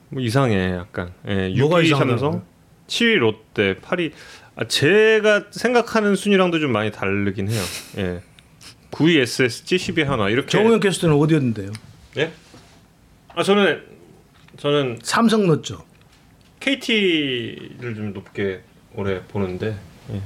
뭐 0.08 0.22
이상해 0.22 0.74
약간. 0.74 1.12
예, 1.28 1.48
뭐가 1.58 1.78
6위 1.78 1.84
이상하다고요? 1.84 2.18
삼성, 2.18 2.44
7위 2.88 3.16
롯데, 3.16 3.76
8위. 3.76 4.12
아, 4.56 4.64
제가 4.66 5.46
생각하는 5.50 6.14
순위랑도 6.14 6.60
좀 6.60 6.72
많이 6.72 6.92
다르긴 6.92 7.50
해요. 7.50 7.62
예. 7.98 8.22
9위 8.90 9.18
SSG, 9.18 9.76
10위 9.76 10.04
한화 10.04 10.30
이렇게. 10.30 10.48
정우영 10.48 10.78
캐스터는 10.80 11.16
어디였는데요? 11.16 11.72
예? 12.18 12.32
아 13.34 13.42
저는 13.42 13.82
저는 14.56 14.98
삼성 15.02 15.46
넣었죠. 15.46 15.84
KT를 16.60 17.94
좀 17.96 18.12
높게 18.12 18.60
올해 18.94 19.20
보는데. 19.22 19.76
예. 20.12 20.22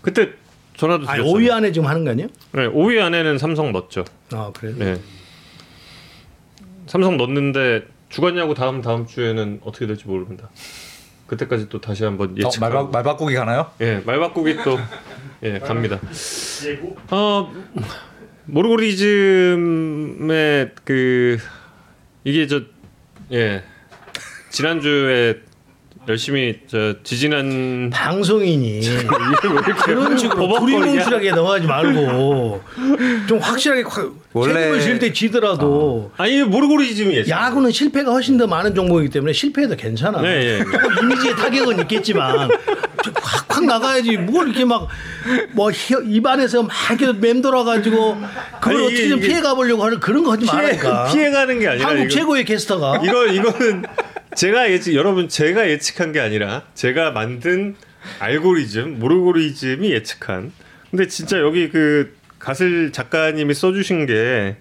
그때 0.00 0.30
전화도 0.76 1.04
드렸잖아요. 1.04 1.32
5위 1.32 1.50
안에 1.50 1.72
지금 1.72 1.88
하는 1.88 2.04
거 2.04 2.10
아니에요? 2.12 2.28
네, 2.52 2.66
5위 2.68 3.02
안에는 3.02 3.36
삼성 3.36 3.72
넣었죠. 3.72 4.04
아 4.32 4.50
그래요? 4.54 4.76
네. 4.78 5.00
삼성 6.86 7.18
넣었는데 7.18 7.86
주간 8.08 8.38
야구 8.38 8.54
다음 8.54 8.80
다음 8.80 9.06
주에는 9.06 9.60
어떻게 9.64 9.86
될지 9.86 10.06
모릅니다. 10.06 10.48
그때까지 11.26 11.68
또 11.68 11.80
다시 11.80 12.04
한번 12.04 12.30
어, 12.30 12.34
예측. 12.36 12.60
말, 12.60 12.70
바, 12.72 12.84
말 12.84 13.02
바꾸기 13.02 13.34
가나요? 13.34 13.70
예, 13.80 14.02
말 14.04 14.18
바꾸기 14.20 14.56
또 14.64 14.78
예, 15.42 15.58
갑니다. 15.58 15.98
어 17.10 17.52
모르고리즘의 19.46 20.70
그 20.84 21.38
이게 22.24 22.46
저 22.46 22.62
예. 23.32 23.64
지난주에 24.50 25.42
열심히 26.08 26.60
저 26.68 26.94
지지난 27.02 27.90
방송인이 27.92 28.80
그런 29.84 30.16
식으로? 30.16 30.58
두리뭉실하게 30.60 31.30
넘어가지 31.32 31.66
말고 31.66 32.62
좀 33.28 33.38
확실하게 33.38 33.82
확 33.82 34.12
원래- 34.32 34.54
책임을 34.54 34.80
질 34.80 34.98
때 34.98 35.12
지더라도 35.12 36.12
아니 36.16 36.42
모르고리즘이 36.42 37.14
예측. 37.16 37.30
야구는 37.30 37.70
실패가 37.72 38.12
훨씬 38.12 38.38
더 38.38 38.46
많은 38.46 38.74
종목이기 38.74 39.10
때문에 39.12 39.32
실패해도 39.32 39.76
괜찮아. 39.76 40.20
네, 40.22 40.28
예. 40.28 40.58
조금 40.64 41.04
이미지에 41.04 41.34
타격은 41.34 41.80
있겠지만 41.80 42.48
확확 43.56 43.64
나가야지. 43.66 44.16
뭘 44.18 44.48
이렇게 44.48 44.64
막뭐 44.64 45.70
입안에서 46.04 46.62
막 46.62 46.72
이렇게 46.90 47.18
맴돌아가지고 47.18 48.16
그걸 48.60 48.76
아니, 48.76 48.84
어떻게 48.86 49.08
좀 49.08 49.20
피해 49.20 49.40
가보려고 49.40 49.84
하는 49.84 49.98
그런 50.00 50.24
거 50.24 50.32
하지 50.32 50.44
피해 50.44 50.54
말라니까. 50.56 51.08
피해 51.12 51.30
가는 51.30 51.58
게 51.58 51.68
아니라 51.68 51.88
한국 51.88 52.04
이거- 52.04 52.14
최고의 52.14 52.44
캐스터가. 52.44 53.00
이거 53.04 53.26
이거는 53.26 53.84
제가 54.34 54.70
예측 54.70 54.94
여러분 54.94 55.28
제가 55.28 55.68
예측한 55.70 56.12
게 56.12 56.20
아니라 56.20 56.62
제가 56.74 57.10
만든 57.12 57.74
알고리즘 58.20 58.98
모르고리즘이 58.98 59.90
예측한. 59.90 60.52
근데 60.90 61.08
진짜 61.08 61.38
여기 61.38 61.68
그 61.68 62.14
가슬 62.38 62.92
작가님이 62.92 63.54
써주신 63.54 64.06
게 64.06 64.56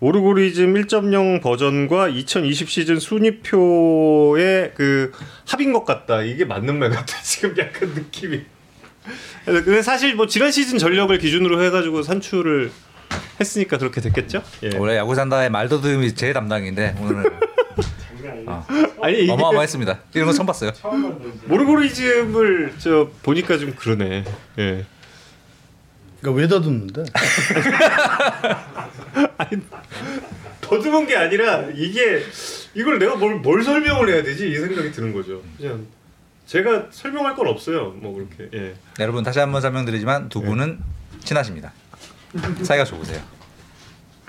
모르고리즘 0.00 0.74
1.0 0.74 1.42
버전과 1.42 2.08
2020 2.08 2.70
시즌 2.70 2.98
순위표의 2.98 4.72
그 4.74 5.12
합인 5.46 5.72
것 5.72 5.84
같다 5.84 6.22
이게 6.22 6.44
맞는 6.44 6.78
말 6.78 6.90
같아 6.90 7.20
지금 7.22 7.54
약간 7.58 7.90
느낌이 7.90 8.42
근데 9.44 9.82
사실 9.82 10.14
뭐 10.14 10.26
지난 10.26 10.50
시즌 10.50 10.78
전력을 10.78 11.16
기준으로 11.18 11.62
해가지고 11.64 12.02
산출을 12.02 12.70
했으니까 13.38 13.78
그렇게 13.78 14.00
됐겠죠? 14.00 14.42
예. 14.62 14.76
원래 14.76 14.96
야구 14.96 15.14
산다의 15.14 15.50
말더듬이 15.50 16.14
제 16.14 16.32
담당인데 16.32 16.96
오늘은 17.00 17.24
아니 19.00 19.22
이게 19.22 19.32
어마어마했습니다. 19.32 19.98
이런 20.14 20.26
거 20.26 20.32
처음 20.32 20.46
봤어요. 20.46 20.70
모르고리즘을 21.46 22.74
저 22.78 23.10
보니까 23.22 23.58
좀 23.58 23.74
그러네. 23.74 24.24
예. 24.58 24.86
그러니까 26.20 26.40
왜 26.40 26.48
더듬는데? 26.48 27.04
더듬은 30.60 31.06
게 31.06 31.16
아니라 31.16 31.62
이게 31.74 32.22
이걸 32.74 32.98
내가 32.98 33.16
뭘, 33.16 33.36
뭘 33.36 33.62
설명을 33.62 34.08
해야 34.08 34.22
되지 34.22 34.50
이 34.50 34.56
생각이 34.56 34.92
드는 34.92 35.12
거죠. 35.12 35.42
그냥 35.58 35.86
제가 36.46 36.86
설명할 36.90 37.34
건 37.36 37.48
없어요. 37.48 37.90
뭐 37.96 38.14
그렇게. 38.14 38.48
예. 38.56 38.60
네, 38.68 38.74
여러분 39.00 39.22
다시 39.24 39.38
한번 39.38 39.60
설명드리지만 39.60 40.28
두 40.28 40.40
분은 40.42 40.78
친하십니다. 41.24 41.72
사이가 42.62 42.84
좋으세요. 42.84 43.20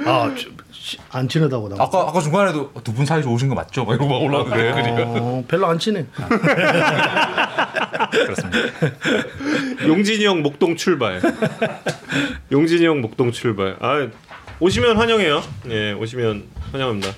아, 0.03 0.33
저, 0.35 0.49
시- 0.71 0.97
안 1.11 1.27
친하다고 1.29 1.69
나. 1.69 1.75
아까 1.83 1.99
아까 2.01 2.19
중간에도 2.21 2.71
두 2.83 2.91
분 2.93 3.05
사이 3.05 3.21
좋으신 3.21 3.49
거 3.49 3.55
맞죠? 3.55 3.85
막 3.85 3.93
이러고 3.93 4.09
막 4.09 4.17
올라오는데 4.23 4.71
그러니까 4.73 5.03
어, 5.19 5.43
별로 5.47 5.67
안 5.67 5.77
친해. 5.77 6.05
그렇습니다. 8.11 8.57
용진이 9.85 10.25
형 10.25 10.41
목동 10.41 10.75
출발. 10.75 11.21
용진이 12.51 12.83
형 12.85 13.01
목동 13.01 13.31
출발. 13.31 13.77
아 13.79 14.07
오시면 14.61 14.95
환영해요. 14.95 15.41
예, 15.69 15.91
오시면 15.93 16.47
환영합니다. 16.71 17.11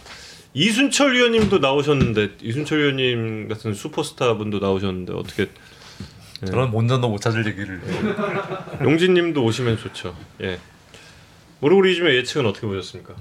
이순철 0.54 1.14
위원님도 1.14 1.60
나오셨는데 1.60 2.38
이순철 2.42 2.80
위원님 2.80 3.50
같은 3.50 3.74
슈퍼스타 3.74 4.38
분도 4.38 4.60
나오셨는데 4.60 5.12
어떻게 5.14 5.50
저런 6.46 6.72
본전도 6.72 7.10
못 7.10 7.20
찾을 7.20 7.46
얘기를 7.46 7.82
용진님도 8.82 9.44
오시면 9.44 9.78
좋죠. 9.78 10.16
예. 10.42 10.58
모르고리즘의 11.60 12.16
예측은 12.18 12.46
어떻게 12.46 12.66
보셨습니까? 12.66 13.14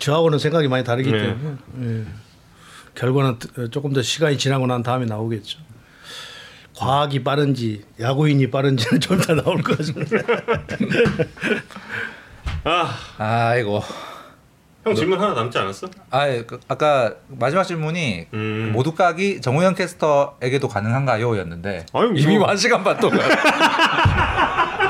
저하고는 0.00 0.40
생각이 0.40 0.66
많이 0.66 0.82
다르기 0.82 1.12
네. 1.12 1.18
때문에 1.18 1.56
예. 1.82 2.04
결과는 2.96 3.38
조금 3.70 3.92
더 3.92 4.02
시간이 4.02 4.38
지나고 4.38 4.66
난 4.66 4.82
다음에 4.82 5.06
나오겠죠. 5.06 5.60
과학이 6.76 7.22
빠른지 7.22 7.84
야구인이 8.00 8.50
빠른지는 8.50 9.00
좀 9.00 9.18
다 9.18 9.34
나올 9.34 9.62
것 9.62 9.78
같습니다. 9.78 10.16
아, 12.64 12.94
아이고. 13.18 13.82
형 14.84 14.94
질문 14.94 15.18
하나 15.18 15.32
남지 15.34 15.56
않았어? 15.56 15.88
아, 16.10 16.26
그, 16.46 16.60
아까 16.68 17.14
마지막 17.28 17.62
질문이 17.64 18.26
음. 18.34 18.70
모두 18.74 18.92
까기 18.94 19.40
정우영 19.40 19.74
캐스터에게도 19.74 20.68
가능한가요?였는데 20.68 21.86
아유, 21.94 22.12
이미 22.16 22.36
뭐. 22.36 22.48
한 22.48 22.56
시간 22.58 22.84
반 22.84 22.98
동안 22.98 23.18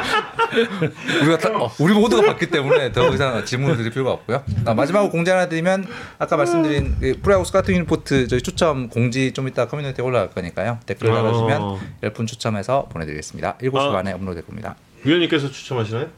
우리가 1.22 1.38
다, 1.38 1.50
어, 1.56 1.70
우리 1.78 1.94
모두가 1.94 2.26
봤기 2.26 2.46
때문에 2.46 2.92
더 2.92 3.12
이상 3.12 3.44
질문을 3.44 3.76
드릴 3.76 3.90
필요가 3.90 4.12
없고요. 4.12 4.44
아, 4.64 4.74
마지막으로 4.74 5.10
공지 5.10 5.30
하나 5.30 5.48
드리면 5.48 5.86
아까 6.18 6.36
말씀드린 6.36 6.96
그 7.00 7.18
프로야구 7.22 7.44
scouting 7.44 7.80
report 7.80 8.28
저희 8.28 8.40
추첨 8.40 8.88
공지 8.88 9.32
좀 9.32 9.48
이따 9.48 9.66
커뮤니티에 9.66 10.04
올라갈 10.04 10.30
거니까요. 10.30 10.78
댓글 10.86 11.10
어. 11.10 11.14
달아주시면 11.14 11.60
10분 12.02 12.26
추첨해서 12.26 12.86
보내드리겠습니다. 12.90 13.58
7시 13.58 13.78
아. 13.78 13.92
반에 13.92 14.12
업로드될 14.12 14.46
겁니다. 14.46 14.76
위원님께서 15.04 15.50
추첨하시나요? 15.50 16.08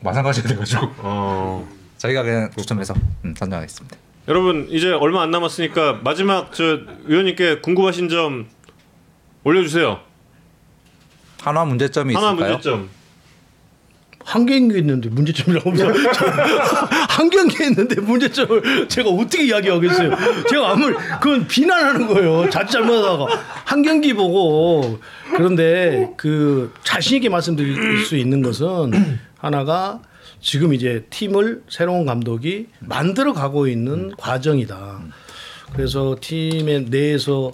마찬가지가 0.00 0.48
돼가지고 0.48 0.88
어. 0.98 1.68
저희가 1.98 2.22
그냥 2.22 2.50
추첨해서 2.56 2.94
음, 3.24 3.34
선정하겠습니다. 3.36 3.96
여러분 4.28 4.66
이제 4.70 4.92
얼마 4.92 5.22
안 5.22 5.30
남았으니까 5.30 6.00
마지막 6.04 6.52
저 6.52 6.80
위원님께 7.06 7.60
궁금하신 7.60 8.08
점 8.08 8.46
올려주세요. 9.44 10.07
한화 11.40 11.64
문제점이 11.64 12.14
하나 12.14 12.28
있을까요? 12.32 12.52
문제점. 12.52 12.88
한 14.24 14.44
경기 14.44 14.76
했는데 14.76 15.08
문제점이라고 15.08 15.70
하면 15.70 15.96
한 17.08 17.30
경기 17.30 17.62
했는데 17.62 17.98
문제점을 17.98 18.88
제가 18.88 19.08
어떻게 19.08 19.46
이야기하겠어요? 19.46 20.10
제가 20.50 20.72
아무 20.72 20.92
그건 21.20 21.46
비난하는 21.46 22.06
거예요. 22.06 22.50
자칫 22.50 22.72
잘못하다가 22.72 23.26
한 23.64 23.82
경기 23.82 24.12
보고 24.12 24.98
그런데 25.34 26.10
그 26.18 26.74
자신 26.84 27.16
있게 27.16 27.30
말씀드릴 27.30 28.04
수 28.04 28.16
있는 28.16 28.42
것은 28.42 29.18
하나가 29.38 30.02
지금 30.42 30.74
이제 30.74 31.06
팀을 31.08 31.62
새로운 31.70 32.04
감독이 32.04 32.66
만들어 32.80 33.32
가고 33.32 33.66
있는 33.66 34.12
과정이다. 34.18 35.00
그래서 35.72 36.16
팀의 36.20 36.86
내에서 36.90 37.52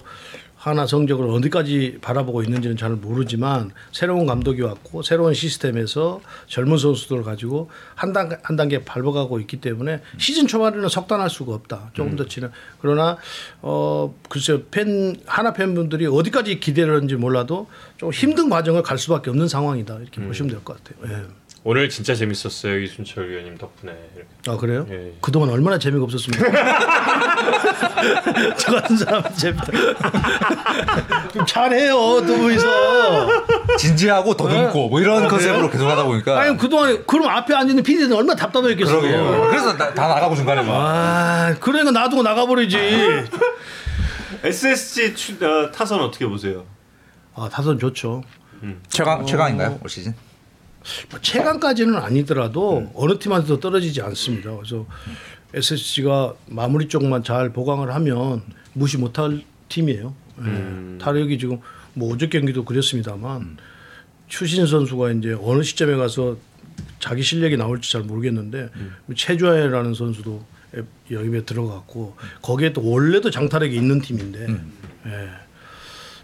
하나 0.65 0.87
성적을 0.87 1.29
어디까지 1.29 1.99
바라보고 2.01 2.41
있는지는 2.41 2.75
잘 2.75 2.89
모르지만 2.95 3.69
새로운 3.91 4.25
감독이 4.25 4.63
왔고 4.63 5.03
새로운 5.03 5.35
시스템에서 5.35 6.21
젊은 6.47 6.79
선수들을 6.79 7.21
가지고 7.21 7.69
한 7.93 8.13
단계 8.13 8.35
한 8.41 8.55
단계 8.55 8.83
밟아가고 8.83 9.39
있기 9.41 9.61
때문에 9.61 10.01
시즌 10.17 10.47
초반에는 10.47 10.89
석단할 10.89 11.29
수가 11.29 11.53
없다. 11.53 11.91
조금 11.93 12.15
더 12.15 12.25
지나 12.25 12.49
그러나 12.81 13.15
어 13.61 14.15
글쎄요 14.27 14.63
팬 14.71 15.15
하나 15.27 15.53
팬분들이 15.53 16.07
어디까지 16.07 16.59
기대를 16.59 16.95
하는지 16.95 17.15
몰라도 17.15 17.67
좀 17.97 18.09
힘든 18.11 18.49
과정을 18.49 18.81
갈 18.81 18.97
수밖에 18.97 19.29
없는 19.29 19.47
상황이다 19.47 19.99
이렇게 19.99 20.19
보시면 20.19 20.49
될 20.49 20.63
것 20.63 20.83
같아요. 20.83 21.13
예. 21.13 21.27
오늘 21.67 21.89
진짜 21.89 22.13
재밌었어요 22.13 22.77
이순철 22.77 23.27
위원님 23.27 23.57
덕분에. 23.57 23.91
이렇게. 24.15 24.27
아 24.47 24.55
그래요? 24.55 24.85
예, 24.91 25.07
예. 25.07 25.13
그동안 25.19 25.49
얼마나 25.49 25.79
재미가 25.79 26.03
없었습니까? 26.03 26.45
저 28.55 28.71
같은 28.73 28.95
사람 28.95 29.23
재밌다. 29.35 29.65
좀 31.33 31.43
잘해요 31.47 32.21
두 32.23 32.37
분이서. 32.37 32.67
진지하고 33.79 34.35
더듬고 34.37 34.89
뭐 34.89 35.01
이런 35.01 35.25
아, 35.25 35.27
컨셉으로 35.27 35.71
계속 35.71 35.87
하다 35.89 36.03
보니까 36.03 36.39
아니 36.39 36.55
그동안 36.55 37.03
그럼 37.07 37.29
앞에 37.29 37.55
앉아 37.55 37.69
있는 37.69 37.81
PD는 37.81 38.15
얼마나 38.15 38.35
답답했겠어. 38.39 39.01
그러게요. 39.01 39.47
그래서 39.49 39.75
나- 39.75 39.91
다 39.91 40.07
나가고 40.07 40.35
중간에 40.35 40.61
막 40.61 40.71
아 40.75 41.55
그러니까 41.59 41.89
놔두고 41.99 42.21
나가버리지. 42.21 42.77
SSG 44.43 45.15
추, 45.15 45.33
어, 45.43 45.71
타선 45.71 45.99
어떻게 46.01 46.27
보세요? 46.27 46.63
아 47.33 47.49
타선 47.51 47.79
좋죠. 47.79 48.21
최강 48.89 49.25
최강인가요 49.25 49.79
올 49.83 49.89
시즌? 49.89 50.13
뭐 51.09 51.19
최강까지는 51.21 51.95
아니더라도 51.95 52.91
어느 52.93 53.17
팀한테도 53.17 53.59
떨어지지 53.59 54.01
않습니다. 54.01 54.55
그래서 54.55 54.85
SSG가 55.53 56.35
마무리 56.47 56.87
쪽만 56.87 57.23
잘 57.23 57.49
보강을 57.49 57.93
하면 57.95 58.41
무시 58.73 58.97
못할 58.97 59.41
팀이에요. 59.69 60.13
예. 60.41 60.97
타력이 60.99 61.39
지금 61.39 61.59
뭐 61.93 62.13
어저께 62.13 62.39
경기도 62.39 62.65
그랬습니다만 62.65 63.57
추신 64.27 64.67
선수가 64.67 65.11
이제 65.11 65.37
어느 65.41 65.63
시점에 65.63 65.95
가서 65.95 66.37
자기 66.99 67.23
실력이 67.23 67.55
나올지 67.57 67.91
잘 67.91 68.01
모르겠는데 68.01 68.69
최주하라는 69.15 69.93
선수도 69.93 70.43
여기에 71.09 71.45
들어갔고 71.45 72.17
거기에 72.41 72.73
또 72.73 72.85
원래도 72.85 73.31
장타력이 73.31 73.75
있는 73.75 74.01
팀인데 74.01 74.47
예. 75.05 75.29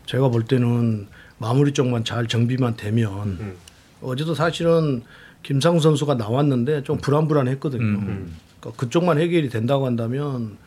제가 0.07 0.27
볼 0.27 0.43
때는 0.43 1.07
마무리 1.38 1.71
쪽만 1.71 2.03
잘 2.03 2.27
정비만 2.27 2.75
되면 2.75 3.55
어제도 4.02 4.34
사실은 4.34 5.03
김상우 5.44 5.80
선수가 5.80 6.15
나왔는데 6.15 6.84
좀 6.84 6.98
불안불안했거든요. 6.98 7.99
그러니까 7.99 8.78
그쪽만 8.78 9.19
해결이 9.19 9.49
된다고 9.49 9.86
한다면 9.86 10.57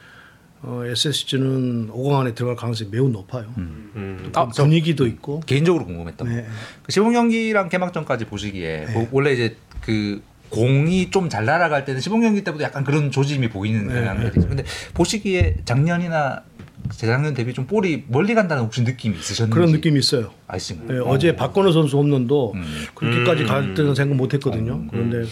어, 0.63 0.83
SSG는 0.85 1.91
5강 1.91 2.21
안에 2.21 2.35
들어갈 2.35 2.57
가능성이 2.57 2.91
매우 2.91 3.09
높아요. 3.09 3.53
음. 3.59 4.31
아, 4.35 4.49
저 4.53 4.63
분위기도 4.65 5.07
있고. 5.07 5.41
개인적으로 5.41 5.85
궁금했던 5.85 6.27
네. 6.29 6.43
거. 6.43 6.49
그 6.85 6.93
시범 6.93 7.13
경기랑 7.13 7.69
개막전까지 7.69 8.25
보시기에 8.25 8.87
뭐 8.95 9.07
원래 9.13 9.33
이제 9.33 9.57
그 9.83 10.23
공이 10.49 11.11
좀 11.11 11.29
잘 11.29 11.45
날아갈 11.45 11.85
때는 11.85 12.01
시범 12.01 12.23
경기 12.23 12.43
때보다 12.43 12.65
약간 12.65 12.83
그런 12.83 13.11
조짐이 13.11 13.51
보이는 13.51 13.89
네, 13.89 13.95
경향들이 13.95 14.31
있어요. 14.39 14.49
근데 14.49 14.65
보시기에 14.95 15.57
작년이나 15.67 16.43
재작년 16.91 17.35
대비 17.35 17.53
좀 17.53 17.67
볼이 17.67 18.05
멀리 18.09 18.35
간다는 18.35 18.65
혹시 18.65 18.83
느낌이 18.83 19.17
있으셨는지? 19.17 19.55
그런 19.55 19.73
느낌이 19.73 19.99
있어요. 19.99 20.31
아시죠? 20.47 20.81
예, 20.91 20.99
어제 20.99 21.35
박건우 21.35 21.73
선수 21.73 21.97
홈런도 21.99 22.53
음. 22.55 22.63
그렇게까지 22.95 23.43
음. 23.43 23.49
갈 23.49 23.75
때는 23.75 23.95
생각 23.95 24.17
못했거든요. 24.17 24.87
그런데 24.91 25.25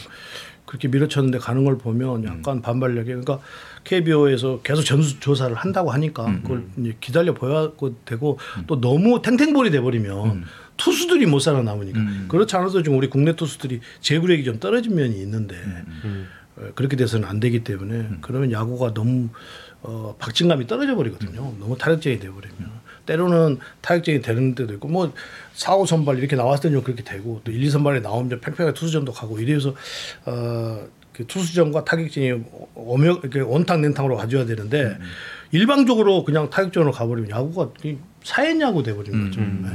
그렇게 0.64 0.88
밀어쳤는데 0.88 1.38
가는 1.38 1.64
걸 1.64 1.76
보면 1.76 2.24
약간 2.24 2.62
반발력이 2.62 3.08
그러니까 3.08 3.40
KBO에서 3.84 4.60
계속 4.62 4.82
전수 4.84 5.20
조사를 5.20 5.54
한다고 5.54 5.90
하니까 5.90 6.24
그걸 6.42 6.64
기다려 7.00 7.34
보야 7.34 7.72
되고 8.06 8.38
또 8.66 8.80
너무 8.80 9.20
탱탱볼이 9.20 9.70
돼버리면 9.70 10.44
투수들이 10.78 11.26
못 11.26 11.40
살아남으니까. 11.40 12.00
그렇지 12.28 12.56
않아도 12.56 12.82
지금 12.82 12.96
우리 12.96 13.10
국내 13.10 13.36
투수들이 13.36 13.80
제구력이 14.00 14.44
좀 14.44 14.58
떨어진 14.58 14.94
면이 14.94 15.20
있는데 15.20 15.56
어, 16.56 16.68
그렇게 16.74 16.96
돼서는 16.96 17.28
안 17.28 17.40
되기 17.40 17.64
때문에 17.64 18.08
그러면 18.20 18.52
야구가 18.52 18.94
너무 18.94 19.28
어, 19.82 20.14
박진감이 20.18 20.66
떨어져 20.66 20.94
버리거든요. 20.94 21.54
너무 21.58 21.76
타격적이 21.76 22.18
돼 22.20 22.28
버리면 22.30 22.82
때로는 23.06 23.58
타격적이 23.80 24.20
되는 24.20 24.54
때도 24.54 24.74
있고 24.74 24.88
뭐 24.88 25.12
4, 25.54 25.74
5 25.74 25.86
선발 25.86 26.18
이렇게 26.18 26.36
나왔을 26.36 26.70
때는 26.70 26.84
그렇게 26.84 27.02
되고 27.02 27.40
또 27.44 27.50
1, 27.50 27.62
2 27.62 27.70
선발에 27.70 28.00
나오면 28.00 28.40
팽팽하게 28.40 28.74
투수전도 28.74 29.12
가고 29.12 29.38
이래서 29.40 29.74
어, 30.24 30.86
그 31.12 31.26
투수전과 31.26 31.84
타격전이 31.84 32.32
오며 32.74 33.18
이렇게 33.22 33.40
온탕 33.40 33.82
냉탕으로 33.82 34.16
가져야 34.16 34.46
되는데 34.46 34.96
일방적으로 35.50 36.24
그냥 36.24 36.48
타격전으로 36.48 36.92
가버리면 36.92 37.30
야구가 37.30 37.72
이 37.84 37.98
사회야구 38.22 38.82
돼버리는 38.82 39.24
거죠. 39.24 39.40
네. 39.40 39.68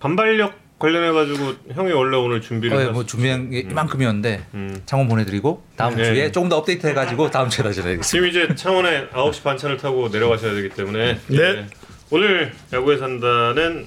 반발력 0.00 0.63
관련해 0.78 1.12
가지고 1.12 1.52
형이 1.72 1.92
원래 1.92 2.16
오늘 2.16 2.40
준비를 2.40 2.76
어, 2.76 2.80
예, 2.80 2.84
했- 2.86 2.92
뭐 2.92 3.06
준비한 3.06 3.48
게 3.50 3.60
이만큼이었는데 3.60 4.44
음. 4.54 4.82
창원 4.86 5.08
보내드리고 5.08 5.62
다음 5.76 5.96
네. 5.96 6.04
주에 6.04 6.32
조금 6.32 6.48
더 6.48 6.56
업데이트 6.58 6.86
해가지고 6.86 7.30
다음 7.30 7.48
주에 7.48 7.62
다시 7.62 7.76
전해드리겠습니다. 7.80 8.06
지금 8.06 8.26
이제 8.28 8.54
창원에 8.54 9.08
9시 9.08 9.42
반차를 9.42 9.76
타고 9.76 10.08
내려가셔야 10.08 10.54
되기 10.54 10.68
때문에 10.70 11.18
네. 11.28 11.38
예. 11.38 11.66
오늘 12.10 12.52
야구에 12.72 12.98
산다는 12.98 13.86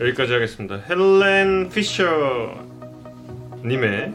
여기까지 0.00 0.32
하겠습니다. 0.34 0.80
헬렌 0.88 1.70
피셔 1.70 2.04
님의 3.64 4.12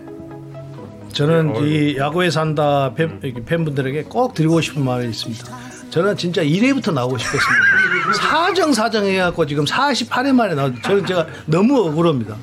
저는 1.12 1.50
어이구. 1.56 1.66
이 1.68 1.98
야구에 1.98 2.30
산다 2.30 2.94
팬, 2.94 3.20
팬분들에게 3.46 4.04
꼭 4.04 4.36
드리고 4.36 4.62
싶은 4.62 4.86
말이 4.86 5.10
있습니다. 5.10 5.69
저는 5.90 6.16
진짜 6.18 6.44
1회부터 6.44 6.94
나오고 6.94 7.18
싶었습니다. 7.18 8.14
사정 8.16 8.74
사정 8.74 9.06
해갖고 9.06 9.46
지금 9.46 9.66
48회 9.66 10.34
만에 10.34 10.56
나오. 10.56 10.72
저는 10.82 11.06
제가 11.06 11.28
너무 11.46 11.80
억울합니다. 11.88 12.36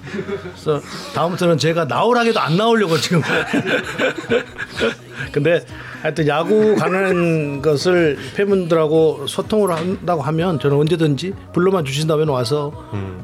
그래서 0.52 0.80
다음부터는 1.14 1.58
제가 1.58 1.84
나오라게도 1.86 2.38
안 2.40 2.56
나오려고 2.56 2.96
지금. 2.98 3.22
근데 5.32 5.64
하여튼 6.02 6.28
야구 6.28 6.76
가는 6.76 7.62
것을 7.62 8.16
팬분들하고 8.36 9.26
소통을 9.26 9.72
한다고 9.72 10.22
하면 10.22 10.60
저는 10.60 10.76
언제든지 10.76 11.34
불러만 11.52 11.84
주신다면 11.84 12.28
와서 12.28 12.70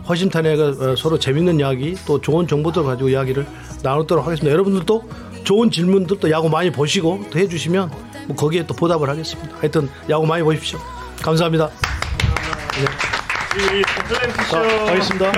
허심탄회가 0.08 0.96
서로 0.96 1.18
재밌는 1.18 1.60
이야기 1.60 1.94
또 2.06 2.20
좋은 2.20 2.48
정보들 2.48 2.82
가지고 2.82 3.10
이야기를 3.10 3.46
나누도록 3.82 4.26
하겠습니다. 4.26 4.52
여러분들도 4.52 5.08
좋은 5.44 5.70
질문들 5.70 6.18
또 6.18 6.30
야구 6.30 6.48
많이 6.48 6.70
보시고 6.70 7.26
또 7.30 7.38
해주시면 7.38 7.90
뭐 8.26 8.36
거기에 8.36 8.66
또 8.66 8.74
보답을 8.74 9.08
하겠습니다. 9.08 9.56
하여튼 9.60 9.88
야구 10.08 10.26
많이 10.26 10.42
보십시오. 10.42 10.78
감사합니다. 11.22 11.68
네. 11.68 12.84
이 13.78 13.82
플랜트 13.82 14.42
쇼. 14.44 14.56
가겠습니다. 14.86 15.32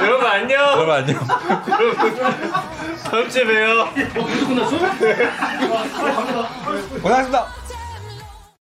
여러분 0.00 0.26
안녕. 0.26 0.60
여러분 0.60 0.94
안녕. 0.94 1.26
다음 3.10 3.28
주에 3.28 3.44
봬요. 3.44 3.80
어, 3.82 3.92
무조건 4.22 4.56
나 4.56 4.66
수업해? 4.66 4.98
네. 4.98 5.30
고생하셨습니다. 7.02 7.46